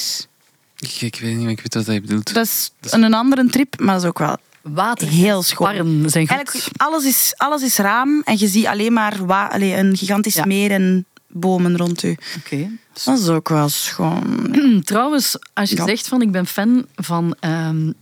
Ik, 0.78 1.00
ik 1.00 1.18
weet 1.20 1.32
niet, 1.34 1.42
maar 1.42 1.50
ik 1.52 1.60
weet 1.60 1.74
wat 1.74 1.86
hij 1.86 2.00
bedoelt. 2.00 2.34
Dat 2.34 2.46
is 2.46 2.70
een 2.90 3.14
andere 3.14 3.46
trip, 3.46 3.80
maar 3.80 3.94
dat 3.94 4.02
is 4.02 4.08
ook 4.08 4.18
wel 4.18 4.36
Water 4.62 5.08
heel 5.08 5.42
schoon. 5.42 5.68
Sparren 5.74 6.10
zijn 6.10 6.28
goed. 6.28 6.36
Eigenlijk, 6.36 6.68
alles 6.76 7.04
is, 7.04 7.32
alles 7.36 7.62
is 7.62 7.76
raam 7.76 8.22
en 8.24 8.38
je 8.38 8.48
ziet 8.48 8.66
alleen 8.66 8.92
maar 8.92 9.26
wa- 9.26 9.46
allee, 9.48 9.74
een 9.76 9.96
gigantisch 9.96 10.34
Ja. 10.34 10.44
meer 10.44 10.70
en 10.70 11.06
bomen 11.28 11.76
rond 11.76 12.02
u. 12.02 12.16
Oké. 12.38 12.70
Dat 13.04 13.18
is 13.18 13.28
ook 13.28 13.48
wel 13.48 13.68
schoon. 13.68 14.54
Trouwens, 14.84 15.36
als 15.54 15.70
je 15.70 15.76
Ja. 15.76 15.86
zegt 15.86 16.08
van 16.08 16.22
ik 16.22 16.30
ben 16.30 16.46
fan 16.46 16.86
van 16.94 17.34
ehm, 17.40 17.92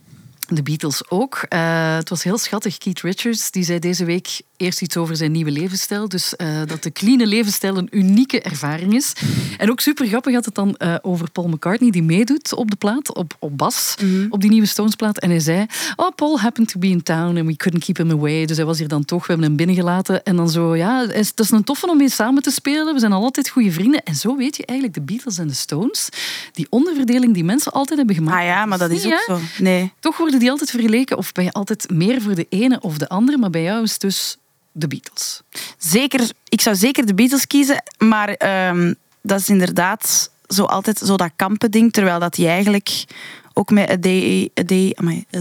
de 0.49 0.63
Beatles 0.63 1.11
ook. 1.11 1.35
eh, 1.49 1.97
het 1.97 2.09
was 2.09 2.23
heel 2.23 2.39
schattig. 2.39 2.79
Keith 2.79 3.01
Richards 3.01 3.51
die 3.51 3.65
zei 3.65 3.79
deze 3.79 4.05
week 4.05 4.41
eerst 4.57 4.83
iets 4.83 4.97
over 4.97 5.17
zijn 5.17 5.33
nieuwe 5.33 5.51
levensstijl. 5.51 6.09
Dus 6.09 6.37
eh, 6.37 6.49
dat 6.67 6.83
de 6.83 6.93
clean 6.93 7.27
levensstijl 7.27 7.77
een 7.77 7.89
unieke 7.91 8.41
ervaring 8.41 8.95
is. 8.95 9.13
En 9.59 9.71
ook 9.71 9.81
super 9.81 10.07
grappig 10.07 10.35
had 10.35 10.45
het 10.45 10.55
dan 10.55 10.77
eh, 10.77 10.95
over 11.03 11.31
Paul 11.31 11.49
McCartney 11.49 11.91
die 11.91 12.03
meedoet 12.03 12.55
op 12.55 12.71
de 12.71 12.77
plaat, 12.77 13.15
op, 13.15 13.37
op 13.39 13.59
bas, 13.59 13.95
op 14.31 14.41
die 14.41 14.51
nieuwe 14.51 14.67
Stones 14.67 14.95
plaat. 14.95 15.19
En 15.19 15.31
hij 15.31 15.41
zei, 15.41 15.67
oh 15.97 16.15
Paul 16.15 16.41
happened 16.41 16.69
to 16.69 16.79
be 16.79 16.87
in 16.87 17.03
town 17.03 17.37
and 17.37 17.47
we 17.47 17.57
couldn't 17.57 17.85
keep 17.85 17.97
him 17.97 18.11
away. 18.11 18.45
Dus 18.47 18.57
hij 18.57 18.67
was 18.67 18.79
hier 18.79 18.89
dan 18.89 19.05
toch, 19.05 19.21
we 19.21 19.27
hebben 19.27 19.47
hem 19.47 19.57
binnengelaten. 19.57 20.25
En 20.25 20.37
dan 20.37 20.51
zo, 20.51 20.77
ja, 20.77 21.01
het 21.01 21.13
is, 21.15 21.29
het 21.29 21.41
is 21.41 21.51
een 21.51 21.65
toffe 21.65 21.89
om 21.89 21.97
mee 21.97 22.11
samen 22.11 22.43
te 22.43 22.51
spelen. 22.51 22.95
We 22.95 23.01
zijn 23.01 23.13
al 23.13 23.23
altijd 23.23 23.49
goede 23.49 23.73
vrienden. 23.73 24.03
En 24.03 24.15
zo 24.15 24.37
weet 24.37 24.57
je 24.57 24.67
eigenlijk 24.67 24.99
de 24.99 25.05
Beatles 25.13 25.39
en 25.39 25.47
de 25.47 25.55
Stones, 25.55 26.09
die 26.53 26.67
onderverdeling 26.71 27.35
die 27.35 27.45
mensen 27.45 27.73
altijd 27.73 27.99
hebben 27.99 28.17
gemaakt. 28.17 28.39
Ah 28.39 28.45
ja, 28.45 28.67
maar 28.67 28.79
dat 28.79 28.91
is 28.91 29.07
ook 29.07 29.25
zo. 29.27 29.39
Nee. 29.59 29.93
Toch 30.01 30.17
worden 30.17 30.36
die 30.39 30.51
altijd 30.51 30.71
vergeleken, 30.71 31.17
of 31.17 31.33
ben 31.33 31.45
je 31.45 31.53
altijd 31.53 31.91
meer 31.91 32.23
voor 32.23 32.35
de 32.35 32.47
ene 32.49 32.81
of 32.81 32.99
de 32.99 33.09
andere, 33.09 33.39
maar 33.39 33.51
bij 33.51 33.63
jou 33.63 33.83
is 33.83 33.93
het 33.93 34.01
dus 34.01 34.37
de 34.73 34.89
Beatles. 34.89 35.43
Zeker, 35.79 36.31
ik 36.49 36.61
zou 36.61 36.77
zeker 36.77 37.07
de 37.07 37.15
Beatles 37.15 37.47
kiezen, 37.47 37.83
maar 37.99 38.29
ehm, 38.29 38.95
dat 39.21 39.41
is 39.41 39.49
inderdaad 39.49 40.31
zo 40.49 40.65
altijd 40.65 40.99
zo 40.99 41.17
dat 41.17 41.31
kampending, 41.37 41.93
terwijl 41.93 42.19
dat 42.19 42.35
die 42.35 42.49
eigenlijk 42.49 43.05
ook 43.53 43.71
met 43.71 43.91
A 43.91 43.97
Day, 43.97 44.51
a 44.61 44.63
day, 44.63 44.93
amai, 44.95 45.25
a, 45.37 45.39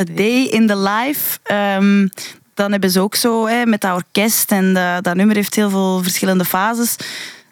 a 0.00 0.04
day 0.04 0.42
in 0.42 0.66
the 0.66 0.76
Life, 0.76 1.38
ehm, 1.42 2.08
dan 2.54 2.70
hebben 2.70 2.90
ze 2.90 3.00
ook 3.00 3.14
zo 3.14 3.46
hè, 3.46 3.66
met 3.66 3.80
dat 3.80 3.94
orkest 3.94 4.52
en 4.52 4.74
dat, 4.74 5.04
dat 5.04 5.14
nummer 5.14 5.36
heeft 5.36 5.54
heel 5.54 5.70
veel 5.70 6.02
verschillende 6.02 6.44
fases. 6.44 6.96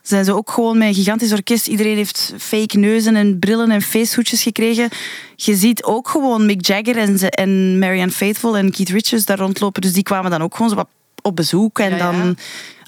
Zijn 0.04 0.24
ze 0.24 0.34
ook 0.34 0.50
gewoon 0.50 0.78
met 0.78 0.88
een 0.88 0.94
gigantisch 0.94 1.32
orkest. 1.32 1.66
Iedereen 1.66 1.96
heeft 1.96 2.32
fake 2.38 2.78
neuzen 2.78 3.16
en 3.16 3.38
brillen 3.38 3.70
en 3.70 3.82
feesthoedjes 3.82 4.42
gekregen. 4.42 4.88
Je 5.36 5.54
ziet 5.56 5.82
ook 5.84 6.08
gewoon 6.08 6.46
Mick 6.46 6.66
Jagger 6.66 6.96
en, 6.96 7.18
ze, 7.18 7.30
en 7.30 7.78
Marianne 7.78 8.12
Faithfull 8.12 8.54
en 8.54 8.70
Keith 8.70 8.88
Richards 8.88 9.24
daar 9.24 9.38
rondlopen. 9.38 9.82
Dus 9.82 9.92
die 9.92 10.02
kwamen 10.02 10.30
dan 10.30 10.42
ook 10.42 10.54
gewoon 10.54 10.70
zo 10.70 10.76
wat 10.76 10.88
op 11.22 11.36
bezoek. 11.36 11.78
En 11.78 11.90
Ja, 11.90 11.96
ja. 11.96 12.10
dan 12.12 12.36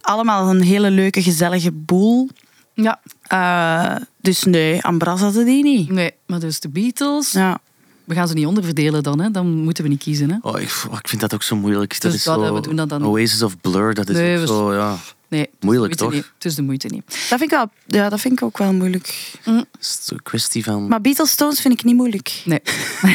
allemaal 0.00 0.50
een 0.50 0.62
hele 0.62 0.90
leuke, 0.90 1.22
gezellige 1.22 1.72
boel. 1.72 2.28
Ja, 2.74 3.00
Eh, 3.22 3.96
dus 4.20 4.42
nee, 4.44 4.82
Ambras 4.82 5.20
hadden 5.20 5.44
die 5.44 5.62
niet. 5.62 5.90
nee, 5.90 6.10
maar 6.26 6.40
dus 6.40 6.60
de 6.60 6.68
Beatles, 6.68 7.32
Ja. 7.32 7.58
we 8.04 8.14
gaan 8.14 8.28
ze 8.28 8.34
niet 8.34 8.46
onderverdelen 8.46 9.02
dan, 9.02 9.20
hè? 9.20 9.30
dan 9.30 9.46
moeten 9.54 9.82
we 9.84 9.90
niet 9.90 10.02
kiezen. 10.02 10.30
Hè? 10.30 10.36
Oh, 10.40 10.60
ik, 10.60 10.68
ik 11.00 11.08
vind 11.08 11.20
dat 11.20 11.34
ook 11.34 11.42
zo 11.42 11.56
moeilijk. 11.56 11.92
Dat 11.92 12.00
Dus 12.02 12.14
is 12.14 12.24
dat, 12.24 12.40
zo, 12.44 12.54
we 12.54 12.60
doen 12.60 12.76
dat 12.76 12.88
dan. 12.88 13.04
Oasis 13.06 13.42
of 13.42 13.60
Blur, 13.60 13.94
dat 13.94 14.08
is 14.08 14.16
Nee, 14.16 14.34
ook 14.34 14.40
we- 14.40 14.46
zo, 14.46 14.74
ja. 14.74 14.96
Nee, 15.28 15.40
het 15.40 15.50
is 15.50 15.58
de 15.60 15.66
Moeilijk, 15.66 16.00
moeite 16.00 16.04
toch? 16.04 16.12
Niet. 16.12 16.32
Het 16.34 16.44
is 16.44 16.54
de 16.54 16.62
moeite 16.62 16.86
niet. 16.88 17.02
Dat, 17.06 17.38
vind 17.38 17.42
ik 17.42 17.50
wel, 17.50 17.70
ja, 17.86 18.08
dat 18.08 18.20
vind 18.20 18.32
ik 18.34 18.42
ook 18.42 18.58
wel 18.58 18.72
moeilijk. 18.72 19.14
Het 19.44 19.66
is 19.80 20.00
een 20.06 20.22
kwestie 20.22 20.64
van... 20.64 20.88
Maar 20.88 21.00
Beatles 21.00 21.30
Stones 21.30 21.60
vind 21.60 21.74
ik 21.74 21.84
niet 21.84 21.94
moeilijk. 21.94 22.42
Nee, 22.44 22.60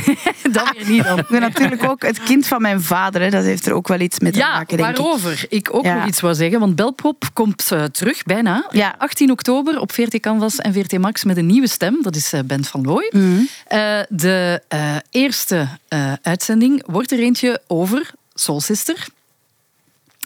dat 0.51 0.71
weer 0.77 0.87
niet 0.89 1.03
dan. 1.03 1.17
Ik 1.21 1.27
ben 1.27 1.41
natuurlijk 1.41 1.83
ook 1.83 2.01
het 2.01 2.23
kind 2.23 2.47
van 2.47 2.61
mijn 2.61 2.81
vader. 2.81 3.21
Hè. 3.21 3.29
Dat 3.29 3.43
heeft 3.43 3.65
er 3.65 3.73
ook 3.73 3.87
wel 3.87 3.99
iets 3.99 4.19
mee 4.19 4.31
te 4.31 4.37
Ja, 4.37 4.51
maken, 4.51 4.77
denk 4.77 4.89
ik. 4.89 4.95
waarover 4.97 5.45
ik 5.49 5.73
ook 5.73 5.83
Ja. 5.83 5.95
nog 5.97 6.07
iets 6.07 6.19
wou 6.21 6.35
zeggen. 6.35 6.59
Want 6.59 6.75
Belpop 6.75 7.29
komt 7.33 7.71
eh, 7.71 7.83
terug, 7.83 8.23
bijna. 8.23 8.65
Ja. 8.71 8.95
18 8.97 9.31
oktober 9.31 9.79
op 9.79 9.91
VRT 9.91 10.19
Canvas 10.19 10.55
en 10.57 10.73
VRT 10.73 10.97
Max 10.97 11.23
met 11.23 11.37
een 11.37 11.45
nieuwe 11.45 11.67
stem. 11.67 11.97
Dat 12.01 12.15
is 12.15 12.33
eh, 12.33 12.39
Bent 12.45 12.67
van 12.67 12.81
Looy. 12.85 13.09
Mhm. 13.13 13.41
Eh, 13.67 13.99
de 14.09 14.61
eh, 14.67 14.95
eerste 15.09 15.67
eh, 15.87 16.13
uitzending 16.21 16.83
wordt 16.85 17.11
er 17.11 17.19
eentje 17.19 17.61
over 17.67 18.11
Soul 18.33 18.61
Sister. 18.61 19.07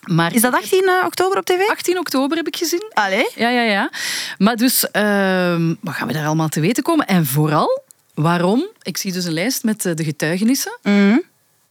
Maar 0.06 0.34
Is 0.34 0.42
dat 0.42 0.54
18 0.54 0.90
oktober 1.06 1.38
op 1.38 1.46
tv? 1.46 1.60
18 1.70 1.98
oktober 1.98 2.38
heb 2.38 2.48
ik 2.48 2.56
gezien. 2.56 2.92
Allee? 2.94 3.30
Ja, 3.36 3.50
ja, 3.50 3.62
ja. 3.62 3.92
Maar 4.38 4.56
dus, 4.56 4.92
ehm, 4.92 5.74
wat 5.82 5.94
gaan 5.94 6.08
we 6.08 6.14
daar 6.14 6.26
allemaal 6.26 6.50
te 6.50 6.60
weten 6.60 6.84
komen? 6.84 7.08
En 7.08 7.26
vooral, 7.26 7.84
waarom? 8.14 8.68
Ik 8.82 8.98
zie 8.98 9.12
dus 9.12 9.26
een 9.26 9.34
lijst 9.34 9.64
met 9.64 9.86
eh, 9.86 9.96
de 9.96 10.04
getuigenissen. 10.04 10.78
Mhm. 10.82 11.18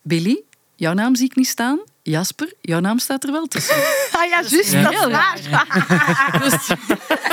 Billy, 0.02 0.42
jouw 0.76 0.92
naam 0.92 1.14
zie 1.14 1.26
ik 1.26 1.36
niet 1.36 1.48
staan. 1.48 1.80
Jasper, 2.02 2.52
jouw 2.60 2.80
naam 2.80 2.98
staat 2.98 3.24
er 3.24 3.32
wel 3.32 3.46
tussen. 3.46 3.76
Ah 4.12 4.24
ja, 4.24 4.42
juist. 4.50 4.72
Ja. 4.72 4.82
Dat 4.82 4.92
is 4.92 5.06
waar. 5.06 6.40
Dus, 6.42 6.68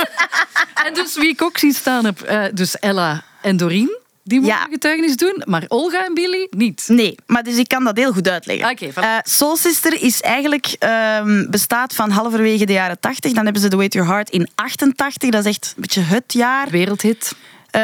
en 0.86 0.94
dus 0.94 1.14
wie 1.14 1.28
ik 1.28 1.42
ook 1.42 1.58
zie 1.58 1.74
staan 1.74 2.04
heb, 2.04 2.20
eh, 2.20 2.44
dus 2.52 2.78
Ella 2.78 3.24
en 3.42 3.56
Doreen, 3.56 3.98
die 4.24 4.40
moeten 4.40 4.58
Ja. 4.58 4.66
getuigenis 4.70 5.16
doen, 5.16 5.42
maar 5.44 5.64
Olga 5.68 6.04
en 6.06 6.14
Billy 6.14 6.46
niet. 6.50 6.84
Nee, 6.88 7.14
maar 7.26 7.42
dus 7.42 7.56
ik 7.56 7.68
kan 7.68 7.84
dat 7.84 7.96
heel 7.96 8.12
goed 8.12 8.28
uitleggen. 8.28 8.90
Voilà. 8.90 8.94
Eh, 8.94 9.16
Soul 9.22 9.56
Sister 9.56 10.02
is 10.02 10.20
eigenlijk, 10.20 10.76
ehm, 10.78 11.50
bestaat 11.50 11.94
van 11.94 12.10
halverwege 12.10 12.64
de 12.66 12.72
jaren 12.72 13.00
80. 13.00 13.32
Dan 13.32 13.44
hebben 13.44 13.62
ze 13.62 13.68
The 13.68 13.76
Way 13.76 13.88
to 13.88 13.98
Your 13.98 14.12
Heart 14.14 14.30
in 14.30 14.48
88. 14.54 15.30
Dat 15.30 15.44
is 15.44 15.50
echt 15.56 15.72
een 15.76 15.80
beetje 15.82 16.00
het 16.00 16.32
jaar. 16.32 16.68
Wereldhit. 16.70 17.34
Eh, 17.70 17.80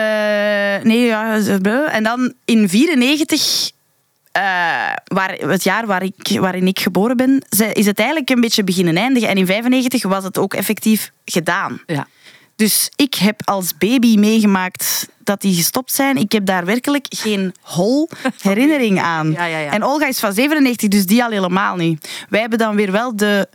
nee, 0.82 1.00
ja. 1.00 1.40
En 1.86 2.02
dan 2.02 2.32
in 2.44 2.68
94, 2.68 3.70
eh, 4.32 4.42
waar, 5.04 5.32
het 5.38 5.62
jaar 5.64 5.86
waar 5.86 6.02
ik, 6.02 6.38
waarin 6.40 6.66
ik 6.66 6.80
geboren 6.80 7.16
ben, 7.16 7.42
is 7.72 7.86
het 7.86 7.98
eigenlijk 7.98 8.30
een 8.30 8.40
beetje 8.40 8.64
beginnen 8.64 8.96
eindigen. 8.96 9.28
En 9.28 9.36
in 9.36 9.46
95 9.46 10.02
was 10.02 10.24
het 10.24 10.38
ook 10.38 10.54
effectief 10.54 11.10
gedaan. 11.24 11.80
Ja. 11.86 12.06
Dus 12.58 12.90
ik 12.96 13.14
heb 13.14 13.40
als 13.44 13.76
baby 13.78 14.16
meegemaakt 14.16 15.08
dat 15.24 15.40
die 15.40 15.54
gestopt 15.54 15.92
zijn. 15.92 16.16
Ik 16.16 16.32
heb 16.32 16.46
daar 16.46 16.64
werkelijk 16.64 17.06
geen 17.08 17.54
hol 17.60 18.08
herinnering 18.42 19.00
aan. 19.00 19.30
Ja, 19.30 19.44
ja, 19.44 19.58
ja. 19.58 19.70
En 19.72 19.84
Olga 19.84 20.06
is 20.06 20.18
van 20.18 20.32
97, 20.32 20.88
dus 20.88 21.06
die 21.06 21.24
al 21.24 21.30
helemaal 21.30 21.76
niet. 21.76 22.26
Wij 22.28 22.40
hebben 22.40 22.58
dan 22.58 22.76
weer 22.76 22.92
wel 22.92 23.16
de... 23.16 23.48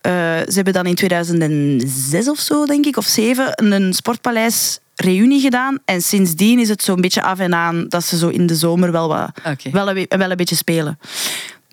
eh, 0.00 0.12
ze 0.12 0.52
hebben 0.54 0.72
dan 0.72 0.86
in 0.86 0.94
2006 0.94 2.28
of 2.28 2.38
zo, 2.38 2.66
denk 2.66 2.86
ik, 2.86 2.96
of 2.96 3.04
7, 3.06 3.72
een 3.72 3.92
sportpaleis 3.94 4.78
reunie 4.94 5.40
gedaan. 5.40 5.78
En 5.84 6.02
sindsdien 6.02 6.58
is 6.58 6.68
het 6.68 6.82
zo'n 6.82 7.00
beetje 7.00 7.22
af 7.22 7.38
en 7.38 7.54
aan 7.54 7.88
dat 7.88 8.04
ze 8.04 8.18
zo 8.18 8.28
in 8.28 8.46
de 8.46 8.54
zomer 8.54 8.92
wel, 8.92 9.08
wat, 9.08 9.30
wel, 9.72 9.88
een, 9.96 10.06
wel 10.08 10.30
een 10.30 10.36
beetje 10.36 10.56
spelen. 10.56 10.98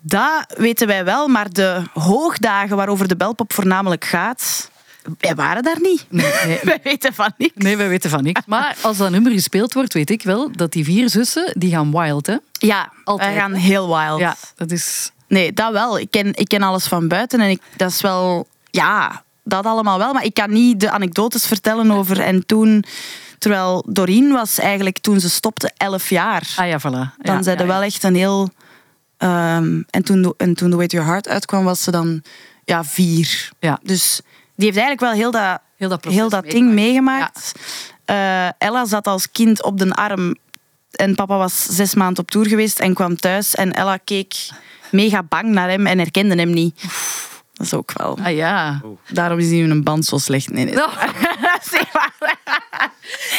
Dat 0.02 0.54
weten 0.56 0.86
wij 0.86 1.04
wel, 1.04 1.28
maar 1.28 1.52
de 1.52 1.82
hoogdagen 1.92 2.76
waarover 2.76 3.08
de 3.08 3.16
belpop 3.16 3.52
voornamelijk 3.52 4.04
gaat, 4.04 4.70
wij 5.18 5.34
waren 5.34 5.62
daar 5.62 5.80
niet. 5.80 6.06
Nee, 6.08 6.32
nee. 6.46 6.60
Wij 6.70 6.80
weten 6.82 7.14
van 7.14 7.32
niks. 7.38 7.52
Nee, 7.54 7.76
wij 7.76 7.88
weten 7.88 8.10
van 8.10 8.22
niks. 8.22 8.40
Maar 8.46 8.76
als 8.80 8.96
dat 8.96 9.10
nummer 9.10 9.32
gespeeld 9.32 9.74
wordt, 9.74 9.94
weet 9.94 10.10
ik 10.10 10.22
wel 10.22 10.52
dat 10.52 10.72
die 10.72 10.84
vier 10.84 11.08
zussen, 11.08 11.52
die 11.58 11.70
gaan 11.70 11.90
wild, 11.90 12.26
hè? 12.26 12.36
Ja, 12.52 12.92
Altijd, 13.04 13.30
wij 13.30 13.40
gaan 13.40 13.52
heel 13.52 13.96
wild. 13.96 14.20
Ja, 14.20 14.36
dat 14.56 14.70
is... 14.70 15.10
Nee, 15.28 15.52
dat 15.52 15.72
wel. 15.72 15.98
Ik 15.98 16.10
ken, 16.10 16.34
ik 16.34 16.48
ken 16.48 16.62
alles 16.62 16.86
van 16.86 17.08
buiten 17.08 17.40
en 17.40 17.50
ik, 17.50 17.62
dat 17.76 17.90
is 17.90 18.00
wel... 18.00 18.46
Ja, 18.70 19.22
dat 19.44 19.64
allemaal 19.64 19.98
wel. 19.98 20.12
Maar 20.12 20.24
ik 20.24 20.34
kan 20.34 20.52
niet 20.52 20.80
de 20.80 20.90
anekdotes 20.90 21.46
vertellen 21.46 21.90
over... 21.90 22.20
En 22.20 22.46
toen... 22.46 22.84
Terwijl 23.38 23.84
Doreen 23.88 24.32
was 24.32 24.58
eigenlijk 24.58 24.98
toen 24.98 25.20
ze 25.20 25.30
stopte 25.30 25.72
elf 25.76 26.10
jaar. 26.10 26.52
Ah 26.56 26.68
ja, 26.68 26.78
voilà. 26.78 27.16
Dan 27.22 27.34
ja, 27.36 27.42
zijn 27.42 27.58
ja, 27.58 27.66
wel 27.66 27.82
echt 27.82 28.02
een 28.02 28.14
heel... 28.14 28.50
ehm, 29.16 29.82
en, 29.90 30.04
toen, 30.04 30.34
en 30.36 30.54
toen 30.54 30.70
The 30.70 30.76
Way 30.76 30.86
to 30.86 30.96
Your 30.96 31.10
Heart 31.10 31.28
uitkwam, 31.28 31.64
was 31.64 31.82
ze 31.82 31.90
dan 31.90 32.22
ja, 32.64 32.84
vier. 32.84 33.50
Ja. 33.58 33.78
Dus 33.82 34.20
die 34.56 34.66
heeft 34.66 34.78
eigenlijk 34.78 35.00
wel 35.00 35.12
heel 35.12 35.30
dat, 35.30 35.60
Heel 35.76 35.88
dat 35.88 36.00
proces 36.00 36.18
heel 36.18 36.28
dat 36.28 36.50
ding 36.50 36.72
meegemaakt. 36.72 37.52
Eh, 38.04 38.46
Ella 38.58 38.84
zat 38.84 39.06
als 39.06 39.30
kind 39.30 39.62
op 39.62 39.78
de 39.78 39.94
arm 39.94 40.36
en 40.90 41.14
papa 41.14 41.36
was 41.36 41.64
zes 41.64 41.94
maanden 41.94 42.18
op 42.22 42.30
tour 42.30 42.46
geweest 42.48 42.78
en 42.78 42.94
kwam 42.94 43.16
thuis. 43.16 43.54
En 43.54 43.72
Ella 43.72 43.96
keek 43.96 44.34
mega 44.90 45.22
bang 45.22 45.44
naar 45.44 45.68
hem 45.68 45.86
en 45.86 45.98
herkende 45.98 46.34
hem 46.34 46.50
niet. 46.50 46.82
Dat 47.52 47.66
is 47.66 47.74
ook 47.74 47.92
wel... 47.92 48.18
Ah 48.22 48.34
ja. 48.34 48.80
Daarom 49.08 49.38
is 49.38 49.48
die 49.48 49.64
een 49.64 49.82
band 49.82 50.04
zo 50.04 50.18
slecht. 50.18 50.50
Nee, 50.50 50.64
nee. 50.64 50.74
Nou. 50.84 50.90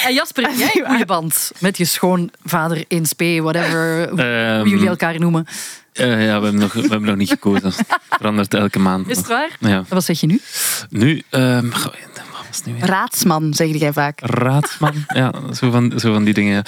En 0.06 0.14
Jasper, 0.14 0.44
heb 0.44 0.56
jij 0.56 0.72
een 0.74 0.90
goede 0.90 1.06
band 1.06 1.52
met 1.60 1.78
je 1.78 1.86
schoonvader, 1.86 2.78
1SP, 2.78 3.42
whatever, 3.42 4.10
hoe 4.10 4.22
Ehm, 4.22 4.68
jullie 4.68 4.88
elkaar 4.88 5.20
noemen? 5.20 5.48
Eh, 5.96 6.26
ja, 6.26 6.40
we 6.40 6.44
hebben, 6.46 6.56
nog, 6.56 6.74
we 6.74 6.80
hebben 6.82 7.02
nog 7.02 7.16
niet 7.16 7.30
gekozen. 7.30 7.66
Het 7.66 7.86
verandert 8.18 8.54
elke 8.54 8.80
maand. 8.80 9.10
Is 9.10 9.18
het 9.18 9.28
waar? 9.28 9.50
Ja. 9.60 9.84
Wat 9.88 10.04
zeg 10.04 10.20
je 10.20 10.28
nu? 10.28 10.42
Nu, 10.90 11.22
ehm, 11.30 11.72
goh, 11.72 11.84
wat 12.14 12.46
was 12.48 12.58
het 12.58 12.66
nu 12.66 12.74
weer? 12.74 12.86
Raadsman, 12.86 13.54
zeg 13.54 13.68
jij 13.80 13.94
vaak. 13.94 14.20
Raadsman. 14.22 14.94
Ja, 15.08 15.34
zo 15.54 15.72
van, 15.72 15.94
zo 16.00 16.14
van 16.14 16.24
die 16.24 16.34
dingen. 16.34 16.64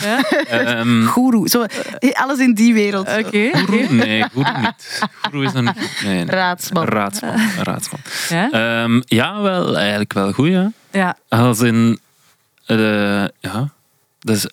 Ehm, 0.48 1.06
Goeroe. 1.06 1.50
Zo, 1.50 1.66
alles 2.14 2.40
in 2.40 2.54
die 2.54 2.74
wereld. 2.74 3.08
Oké. 3.08 3.50
Guru? 3.54 3.94
Nee, 3.94 4.24
Guru 4.34 4.60
niet. 4.62 5.02
Guru 5.22 5.46
is 5.46 5.52
nog 5.52 5.64
niet. 5.64 6.02
Nee, 6.04 6.16
nee. 6.16 6.26
Raadsman. 6.26 6.86
Raadsman. 6.86 7.36
Raadsman. 7.64 8.00
Ja? 8.30 8.52
Ehm, 8.52 9.02
ja, 9.06 9.42
wel, 9.42 9.78
eigenlijk 9.78 10.14
wel 10.14 10.32
goed, 10.32 10.48
ja. 10.48 10.72
Ja. 10.92 11.18
Als 11.30 11.60
in... 11.60 12.00
eh, 12.66 12.78
ja, 13.40 13.70
dat 14.20 14.36
is... 14.36 14.48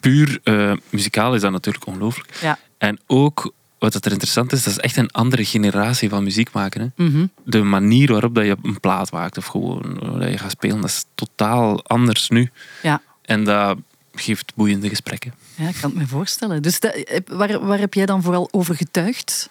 Puur 0.00 0.38
eh, 0.42 0.72
muzikaal 0.90 1.34
is 1.34 1.40
dat 1.40 1.50
natuurlijk 1.50 1.86
ongelooflijk. 1.86 2.28
Ja. 2.40 2.58
En 2.78 2.98
ook, 3.06 3.52
wat 3.92 4.04
er 4.04 4.10
interessant 4.12 4.52
is, 4.52 4.62
dat 4.62 4.72
is 4.72 4.78
echt 4.78 4.96
een 4.96 5.10
andere 5.10 5.44
generatie 5.44 6.08
van 6.08 6.22
muziek 6.24 6.52
maken. 6.52 6.80
Hè. 6.96 7.04
Mhm. 7.04 7.26
De 7.44 7.62
manier 7.62 8.12
waarop 8.12 8.34
dat 8.34 8.44
je 8.44 8.56
een 8.62 8.80
plaat 8.80 9.12
maakt 9.12 9.38
of 9.38 9.46
gewoon 9.46 9.98
hoe 10.08 10.18
dat 10.18 10.30
je 10.30 10.38
gaat 10.38 10.50
spelen, 10.50 10.80
dat 10.80 10.90
is 10.90 11.04
totaal 11.14 11.84
anders 11.84 12.28
nu. 12.28 12.50
Ja. 12.82 13.02
En 13.22 13.44
dat 13.44 13.78
geeft 14.14 14.52
boeiende 14.54 14.88
gesprekken. 14.88 15.34
Ja, 15.54 15.68
ik 15.68 15.74
kan 15.80 15.90
het 15.90 15.98
me 15.98 16.06
voorstellen. 16.06 16.62
Dus 16.62 16.76
heb- 16.80 17.28
waar, 17.28 17.66
waar 17.66 17.78
heb 17.78 17.94
jij 17.94 18.06
dan 18.06 18.22
vooral 18.22 18.48
over 18.50 18.74
getuigd? 18.74 19.48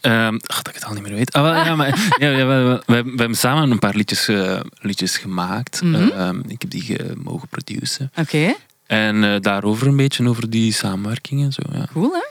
Ehm 0.00 0.38
ach, 0.46 0.62
dat 0.62 0.68
ik 0.68 0.74
het 0.74 0.84
al 0.84 0.94
niet 0.94 1.02
meer 1.02 1.14
weet. 1.14 1.32
Ah, 1.32 1.64
ja, 1.66 1.74
maar, 1.76 1.88
ja, 2.18 2.28
ja, 2.28 2.46
we, 2.46 2.82
we, 2.86 3.02
we 3.02 3.08
hebben 3.16 3.34
samen 3.36 3.70
een 3.70 3.78
paar 3.78 3.94
liedjes, 3.94 4.28
eh, 4.28 4.60
liedjes 4.80 5.16
gemaakt. 5.16 5.82
Mhm. 5.82 5.94
Ehm, 5.94 6.40
ik 6.48 6.60
heb 6.60 6.70
die 6.70 6.82
ge- 6.82 7.12
mogen 7.16 7.48
produceren. 7.48 8.10
Oké, 8.16 8.54
En 8.86 9.24
eh, 9.24 9.40
daarover 9.40 9.86
een 9.86 9.96
beetje, 9.96 10.28
over 10.28 10.50
die 10.50 10.72
samenwerking 10.72 11.42
en 11.42 11.52
zo. 11.52 11.62
Ja. 11.72 11.88
cool 11.92 12.12
hè? 12.12 12.22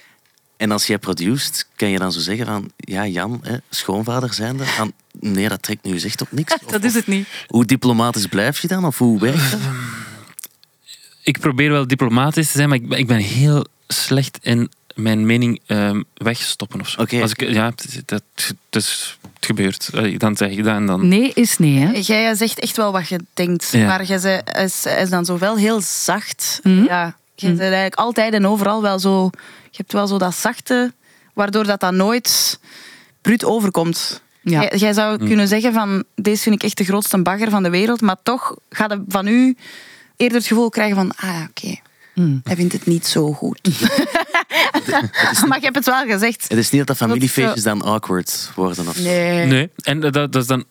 En 0.58 0.72
als 0.72 0.88
jij 0.88 0.98
produceert, 0.98 1.68
kan 1.76 1.90
je 1.90 1.98
dan 2.00 2.12
zo 2.12 2.20
zeggen 2.20 2.46
van... 2.46 2.72
Ja, 2.78 3.08
Jan, 3.08 3.40
hè, 3.44 3.58
schoonvader 3.70 4.34
zijnde, 4.34 4.66
van... 4.66 4.92
Nee, 5.20 5.50
dat 5.50 5.62
trekt 5.64 5.84
nu 5.84 6.00
echt 6.00 6.22
op 6.22 6.28
niks. 6.32 6.54
Of- 6.54 6.72
Dat 6.72 6.84
is 6.84 6.94
het 6.94 7.08
niet. 7.08 7.28
Hoe 7.48 7.66
diplomatisch 7.66 8.26
blijf 8.28 8.60
je 8.62 8.68
dan? 8.68 8.86
Of 8.86 8.98
hoe 8.98 9.20
werkt 9.20 9.52
dat? 9.52 9.60
Ik 11.24 11.40
probeer 11.40 11.72
wel 11.72 11.88
diplomatisch 11.88 12.52
te 12.52 12.58
zijn, 12.58 12.70
maar 12.70 12.78
ik 12.78 12.88
ben, 12.90 12.98
ik 12.98 13.08
ben 13.08 13.18
heel 13.18 13.66
slecht 13.88 14.38
in 14.42 14.72
mijn 14.96 15.26
mening 15.26 15.60
ehm, 15.66 16.02
wegstoppen 16.14 16.80
of 16.80 16.90
zo. 16.90 17.02
Oké. 17.02 17.22
Als 17.22 17.32
ik, 17.32 17.50
ja, 17.50 17.66
het, 17.70 17.86
is- 17.88 18.02
dat, 18.06 18.24
is- 18.70 19.18
het 19.34 19.46
gebeurt. 19.46 19.90
Dan 20.20 20.38
zeg 20.38 20.50
ik 20.50 20.64
dat 20.64 20.76
en 20.76 20.86
dan... 20.86 21.08
Nee 21.08 21.32
is 21.34 21.58
nee, 21.58 21.78
hè? 21.80 21.92
Jij 22.02 22.36
zegt 22.36 22.60
echt 22.60 22.78
wel 22.78 22.92
wat 22.92 23.08
je 23.08 23.20
denkt. 23.34 23.70
Ja. 23.72 23.86
Maar 23.88 24.04
jij 24.04 24.18
zei- 24.18 24.42
is, 24.64 24.86
is 24.86 25.10
dan 25.10 25.26
zo 25.26 25.38
wel 25.38 25.56
heel 25.58 25.82
zacht. 25.82 26.60
Mhm. 26.64 26.84
Ja, 26.84 27.16
je 27.36 27.48
bent 27.48 27.60
eigenlijk 27.60 27.96
altijd 27.96 28.34
en 28.34 28.48
overal 28.48 28.82
wel 28.82 29.00
zo... 29.00 29.30
Je 29.74 29.80
hebt 29.80 29.94
wel 29.94 30.08
zo 30.08 30.18
dat 30.18 30.36
zachte, 30.36 30.94
waardoor 31.34 31.64
dat, 31.64 31.80
dat 31.80 31.94
nooit 31.94 32.60
bruut 33.22 33.46
overkomt. 33.46 34.22
Ja. 34.42 34.62
Jij, 34.62 34.78
jij 34.78 34.94
zou 34.94 35.26
kunnen 35.28 35.48
zeggen 35.48 35.74
van... 35.74 36.04
Deze 36.16 36.42
vind 36.42 36.56
ik 36.56 36.64
echt 36.64 36.78
de 36.78 36.84
grootste 36.84 37.22
bagger 37.22 37.50
van 37.50 37.64
de 37.64 37.70
wereld. 37.70 38.02
Maar 38.02 38.16
toch 38.24 38.56
gaat 38.70 38.90
het 38.90 39.02
van 39.08 39.28
u 39.28 39.58
eerder 40.18 40.38
het 40.38 40.48
gevoel 40.48 40.70
krijgen 40.70 40.96
van... 40.96 41.12
Ah, 41.16 41.30
ja, 41.30 41.48
oké. 41.50 41.76
Mm. 42.14 42.42
Hij 42.44 42.56
vindt 42.56 42.74
het 42.74 42.86
niet 42.86 43.08
zo 43.08 43.32
goed. 43.34 43.60
maar 45.48 45.58
je 45.58 45.64
hebt 45.64 45.76
het 45.76 45.86
wel 45.86 46.06
gezegd. 46.06 46.46
Het 46.48 46.58
is 46.58 46.70
niet 46.70 46.88
dat 46.88 46.98
de 46.98 47.06
familiefeestjes 47.06 47.64
dan 47.64 47.82
awkward 47.82 48.52
worden. 48.56 48.88
Of... 48.88 49.00
Nee. 49.00 49.46
Nee, 49.46 49.70
en 49.84 50.00
dat, 50.00 50.14
dat 50.14 50.36
is 50.36 50.48
dan 50.48 50.66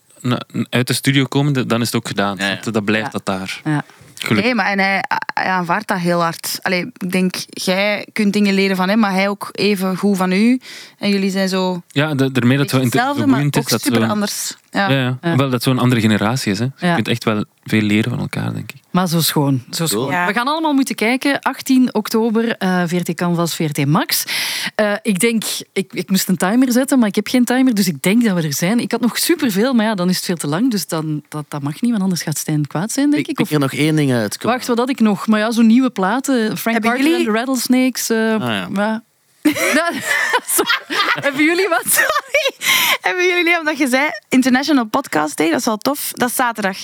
uit 0.71 0.87
de 0.87 0.93
studio 0.93 1.25
komende, 1.25 1.67
dan 1.67 1.81
is 1.81 1.87
het 1.87 1.97
ook 1.97 2.09
gedaan. 2.09 2.37
Ja, 2.39 2.49
ja. 2.49 2.59
Dat, 2.63 2.75
dat 2.75 2.85
blijft 2.85 3.07
Ja. 3.07 3.13
dat 3.13 3.27
daar. 3.27 3.61
Ja. 3.65 3.85
Gelukkig. 4.25 4.45
Nee, 4.45 4.55
maar 4.55 4.67
en 4.71 4.79
hij, 4.79 5.05
hij 5.35 5.47
aanvaardt 5.47 5.89
dat 5.89 5.99
heel 5.99 6.21
hard. 6.23 6.59
Allee, 6.63 6.91
ik 6.99 7.11
denk, 7.11 7.35
jij 7.49 8.07
kunt 8.13 8.33
dingen 8.33 8.55
leren 8.55 8.77
van 8.77 8.89
hem, 8.89 8.99
maar 8.99 9.13
hij 9.13 9.29
ook 9.29 9.49
even 9.53 9.97
goed 9.97 10.17
van 10.17 10.33
u. 10.33 10.61
En 10.99 11.11
jullie 11.11 11.31
zijn 11.31 11.49
zo 11.49 11.83
Ja, 11.89 12.15
daarmee 12.15 12.57
dat 12.57 12.73
inter- 12.73 12.81
hetzelfde, 12.81 13.27
maar 13.27 13.45
ook 13.51 13.69
super 13.69 14.05
anders. 14.09 14.57
Ja. 14.73 14.91
Ja, 14.91 14.97
ja. 14.99 15.19
Ja. 15.23 15.37
Wel, 15.37 15.51
dat 15.51 15.63
zo'n 15.63 15.79
andere 15.79 16.01
generatie 16.01 16.53
is. 16.53 16.59
Hè. 16.59 16.65
Dus 16.69 16.81
Ja. 16.81 16.89
Je 16.89 16.95
kunt 16.95 17.09
echt 17.09 17.25
wel 17.25 17.45
veel 17.65 17.81
leren 17.83 18.11
van 18.11 18.21
elkaar, 18.21 18.53
denk 18.53 18.73
ik. 18.73 18.81
Maar 18.91 19.09
zo 19.09 19.21
schoon. 19.21 19.63
Zo 19.71 19.87
schoon. 19.87 20.11
Ja. 20.11 20.27
We 20.27 20.33
gaan 20.33 20.47
allemaal 20.47 20.73
moeten 20.73 20.95
kijken. 20.95 21.41
18 21.41 21.95
oktober, 21.95 22.57
eh 22.57 22.83
VRT 22.87 23.15
Canvas, 23.15 23.55
VRT 23.57 23.87
Max. 23.87 24.25
Eh, 24.75 24.93
ik 25.03 25.19
denk, 25.19 25.45
ik, 25.73 25.93
ik 25.93 26.11
moest 26.11 26.29
een 26.29 26.37
timer 26.37 26.73
zetten, 26.73 26.99
maar 26.99 27.09
ik 27.09 27.15
heb 27.15 27.27
geen 27.29 27.45
timer. 27.45 27.75
Dus 27.75 27.89
ik 27.89 28.03
denk 28.03 28.25
dat 28.25 28.35
we 28.37 28.43
er 28.43 28.55
zijn. 28.55 28.81
Ik 28.81 28.91
had 28.91 29.01
nog 29.01 29.19
superveel, 29.19 29.73
maar 29.75 29.87
ja, 29.87 29.95
dan 29.95 30.09
is 30.09 30.17
het 30.17 30.25
veel 30.25 30.37
te 30.37 30.47
lang. 30.47 30.71
Dus 30.71 30.87
dan, 30.87 31.23
dat, 31.29 31.45
dat 31.49 31.63
mag 31.63 31.81
niet, 31.81 31.91
want 31.91 32.03
anders 32.03 32.23
gaat 32.23 32.39
Stijn 32.39 32.67
kwaad 32.67 32.93
zijn, 32.93 33.11
denk 33.11 33.23
Ik 33.23 33.29
ik. 33.29 33.37
pik 33.37 33.47
Of, 33.47 33.53
er 33.53 33.59
nog 33.61 33.73
één 33.73 33.97
ding 33.97 34.13
uit. 34.13 34.43
Wacht, 34.43 34.67
wat 34.67 34.79
had 34.79 34.89
ik 34.89 35.01
nog? 35.01 35.27
Maar 35.27 35.39
ja, 35.41 35.51
zo'n 35.51 35.67
nieuwe 35.67 35.91
platen. 35.91 36.59
Frank 36.59 36.81
Carter 36.81 37.03
jullie- 37.05 37.19
en 37.27 37.33
de 37.33 37.39
Rattlesnakes. 37.39 38.11
eh, 38.11 38.33
Ah, 38.35 38.75
ja. 38.75 39.03
Hebben 41.21 41.45
jullie 41.45 41.69
wat? 41.69 41.83
Sorry. 42.01 42.71
Hebben 43.01 43.27
jullie 43.27 43.45
niet, 43.45 43.59
omdat 43.59 43.79
je 43.79 43.89
zei 43.89 44.09
International 44.29 44.85
Podcast 44.85 45.37
Day, 45.37 45.51
dat 45.51 45.59
is 45.59 45.65
wel 45.65 45.77
tof. 45.77 46.11
Dat 46.13 46.29
is 46.29 46.35
zaterdag. 46.35 46.77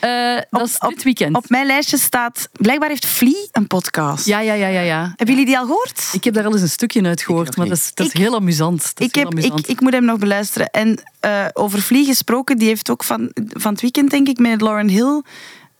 Eh, 0.00 0.38
dat 0.50 0.68
is 0.68 0.78
op- 0.78 0.88
dit 0.90 1.02
weekend. 1.02 1.36
Op 1.36 1.48
mijn 1.48 1.66
lijstje 1.66 1.98
staat, 1.98 2.48
blijkbaar 2.52 2.88
heeft 2.88 3.06
Flea 3.06 3.46
een 3.52 3.66
podcast. 3.66 4.26
Ja, 4.26 4.40
ja, 4.40 4.52
ja, 4.54 4.66
ja, 4.66 4.80
ja. 4.80 5.00
Hebben 5.16 5.26
jullie 5.34 5.46
die 5.46 5.58
al 5.58 5.66
gehoord? 5.66 6.08
Ik 6.12 6.24
heb 6.24 6.34
daar 6.34 6.44
al 6.44 6.52
eens 6.52 6.60
een 6.62 6.68
stukje 6.68 7.02
uit 7.02 7.22
gehoord, 7.22 7.56
maar 7.56 7.68
dat 7.68 7.76
is, 7.76 7.90
dat 7.94 8.06
is 8.06 8.12
Ik- 8.12 8.18
heel 8.18 8.34
amusant. 8.34 8.82
Dat 8.82 9.00
is 9.00 9.06
Ik, 9.06 9.14
heel 9.14 9.24
heb, 9.24 9.32
ik, 9.38 9.38
amusant. 9.44 9.68
ik 9.68 9.80
moet 9.80 9.92
hem 9.92 10.04
nog 10.04 10.18
beluisteren. 10.18 10.70
En 10.70 11.02
eh, 11.20 11.46
over 11.52 11.80
Flea 11.80 12.04
gesproken, 12.04 12.58
die 12.58 12.68
heeft 12.68 12.90
ook 12.90 13.04
van, 13.04 13.30
van 13.48 13.72
het 13.72 13.80
weekend, 13.80 14.10
denk 14.10 14.28
ik, 14.28 14.38
met 14.38 14.60
Lauren 14.60 14.88
Hill 14.88 15.22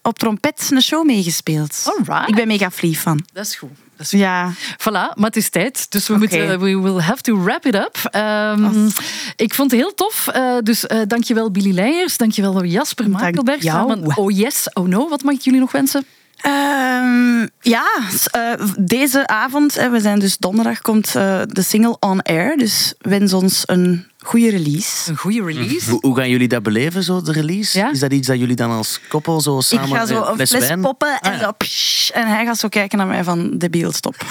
op 0.04 0.18
trompet 0.18 0.68
een 0.70 0.82
show 0.82 1.04
meegespeeld. 1.06 1.82
Alright. 1.84 2.28
Ik 2.28 2.34
ben 2.34 2.46
mega 2.46 2.70
Flea 2.70 2.92
fan. 2.92 3.24
Dat 3.32 3.46
is 3.46 3.56
goed. 3.56 3.70
Dat 3.96 4.06
is 4.06 4.10
goed. 4.10 4.18
Ja. 4.18 4.52
Voilà, 4.78 5.14
maar 5.14 5.26
het 5.26 5.36
is 5.36 5.48
tijd. 5.48 5.90
Dus 5.90 6.08
we 6.08 6.16
moeten, 6.16 6.60
we 6.60 6.80
will 6.80 7.00
have 7.00 7.22
to 7.22 7.42
wrap 7.42 7.66
it 7.66 7.74
up. 7.74 7.98
Ehm, 8.10 8.88
ik 9.36 9.54
vond 9.54 9.70
het 9.70 9.80
heel 9.80 9.94
tof. 9.94 10.28
Eh, 10.28 10.56
dus 10.62 10.86
eh, 10.86 10.98
dankjewel 11.06 11.50
Billy 11.50 11.74
Leijers, 11.74 12.16
dankjewel 12.16 12.64
Jasper 12.64 13.10
Dank 13.10 13.20
Makelberg. 13.20 14.16
Oh 14.16 14.30
Yes, 14.30 14.72
Oh 14.72 14.86
No. 14.86 15.08
Wat 15.08 15.22
mag 15.22 15.34
ik 15.34 15.40
jullie 15.40 15.60
nog 15.60 15.72
wensen? 15.72 16.06
Ehm, 16.44 17.46
ja, 17.60 17.84
eh, 18.30 18.52
deze 18.78 19.26
avond, 19.26 19.74
hè, 19.74 19.90
we 19.90 20.00
zijn 20.00 20.18
dus 20.18 20.36
donderdag, 20.38 20.80
komt 20.80 21.14
eh, 21.16 21.42
de 21.46 21.62
single 21.62 21.96
On 22.00 22.22
Air. 22.22 22.56
Dus 22.56 22.94
wens 22.98 23.32
ons 23.32 23.62
een 23.66 24.06
goede 24.24 24.50
release. 24.50 25.10
Een 25.10 25.16
goede 25.16 25.42
release. 25.44 25.90
Hoe, 25.90 25.98
hoe 26.00 26.16
gaan 26.16 26.28
jullie 26.28 26.48
dat 26.48 26.62
beleven, 26.62 27.02
zo, 27.02 27.22
de 27.22 27.32
release? 27.32 27.78
Ja? 27.78 27.90
Is 27.90 27.98
dat 27.98 28.12
iets 28.12 28.26
dat 28.28 28.38
jullie 28.38 28.56
dan 28.56 28.70
als 28.70 29.00
koppel 29.08 29.40
zo 29.40 29.56
Ik 29.58 29.62
samen 29.64 29.88
ga 29.96 30.06
zo 30.06 30.24
een 30.24 30.46
fles 30.46 30.70
poppen 30.80 31.18
en 31.20 31.32
Ah, 31.32 31.38
ja. 31.38 31.44
zo 31.44 31.52
psh, 31.52 32.10
en 32.10 32.26
hij 32.28 32.44
gaat 32.44 32.58
zo 32.58 32.68
kijken 32.68 32.98
naar 32.98 33.06
mij 33.06 33.24
van 33.24 33.50
debiel, 33.58 33.92
stop. 33.92 34.14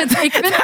Ik 0.00 0.32
vind, 0.32 0.54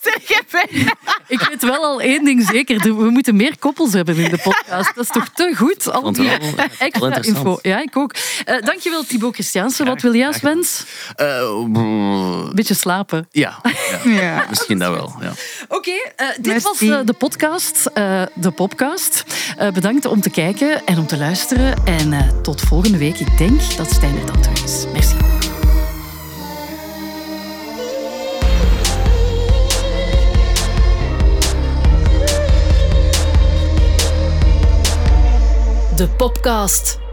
Zeg 0.00 0.28
je 0.28 0.42
bijna. 0.50 0.94
ik 1.28 1.40
weet 1.40 1.62
wel 1.62 1.84
al 1.84 2.00
één 2.00 2.24
ding 2.24 2.46
zeker. 2.50 2.78
We 2.96 3.10
moeten 3.10 3.36
meer 3.36 3.58
koppels 3.58 3.92
hebben 3.92 4.16
in 4.16 4.30
de 4.30 4.38
podcast. 4.42 4.94
Dat 4.94 5.04
is 5.04 5.10
toch 5.10 5.28
te 5.28 5.52
goed? 5.56 5.92
Al 5.92 6.12
die 6.12 6.30
extra 6.30 6.84
interessant. 6.86 7.26
info. 7.26 7.58
Ja, 7.62 7.80
ik 7.82 7.96
ook. 7.96 8.14
Eh, 8.44 8.62
dankjewel 8.62 9.04
Thibaut 9.04 9.34
Christiansen. 9.34 9.86
Wat 9.86 10.02
wil 10.02 10.14
jij 10.14 10.26
als 10.26 10.40
wens? 10.40 10.84
Eh, 11.16 11.26
Een 11.74 12.50
beetje 12.54 12.74
slapen. 12.74 13.28
ja, 13.30 13.60
ja, 14.04 14.10
Ja. 14.20 14.46
misschien 14.48 14.78
dat 14.78 14.92
wel. 14.92 15.12
Ja. 15.20 15.32
Oké, 15.68 15.90
eh, 16.16 16.26
dit 16.36 16.46
Merci. 16.46 16.88
was 16.88 16.98
eh, 16.98 17.06
de 17.06 17.12
podcast. 17.12 17.86
eh, 17.94 18.22
de 18.34 18.50
podcast. 18.50 19.24
Eh, 19.58 19.70
bedankt 19.70 20.04
om 20.06 20.20
te 20.20 20.30
kijken 20.30 20.86
en 20.86 20.98
om 20.98 21.06
te 21.06 21.16
luisteren. 21.16 21.74
En 21.84 22.12
eh, 22.12 22.28
tot 22.42 22.60
volgende 22.60 22.98
week. 22.98 23.18
Ik 23.18 23.38
denk 23.38 23.76
dat 23.76 23.90
Stijn 23.90 24.18
er 24.18 24.26
dan 24.26 24.40
terug 24.40 24.64
is. 24.64 24.84
Merci. 24.92 25.33
De 35.96 36.08
Popcast. 36.08 37.03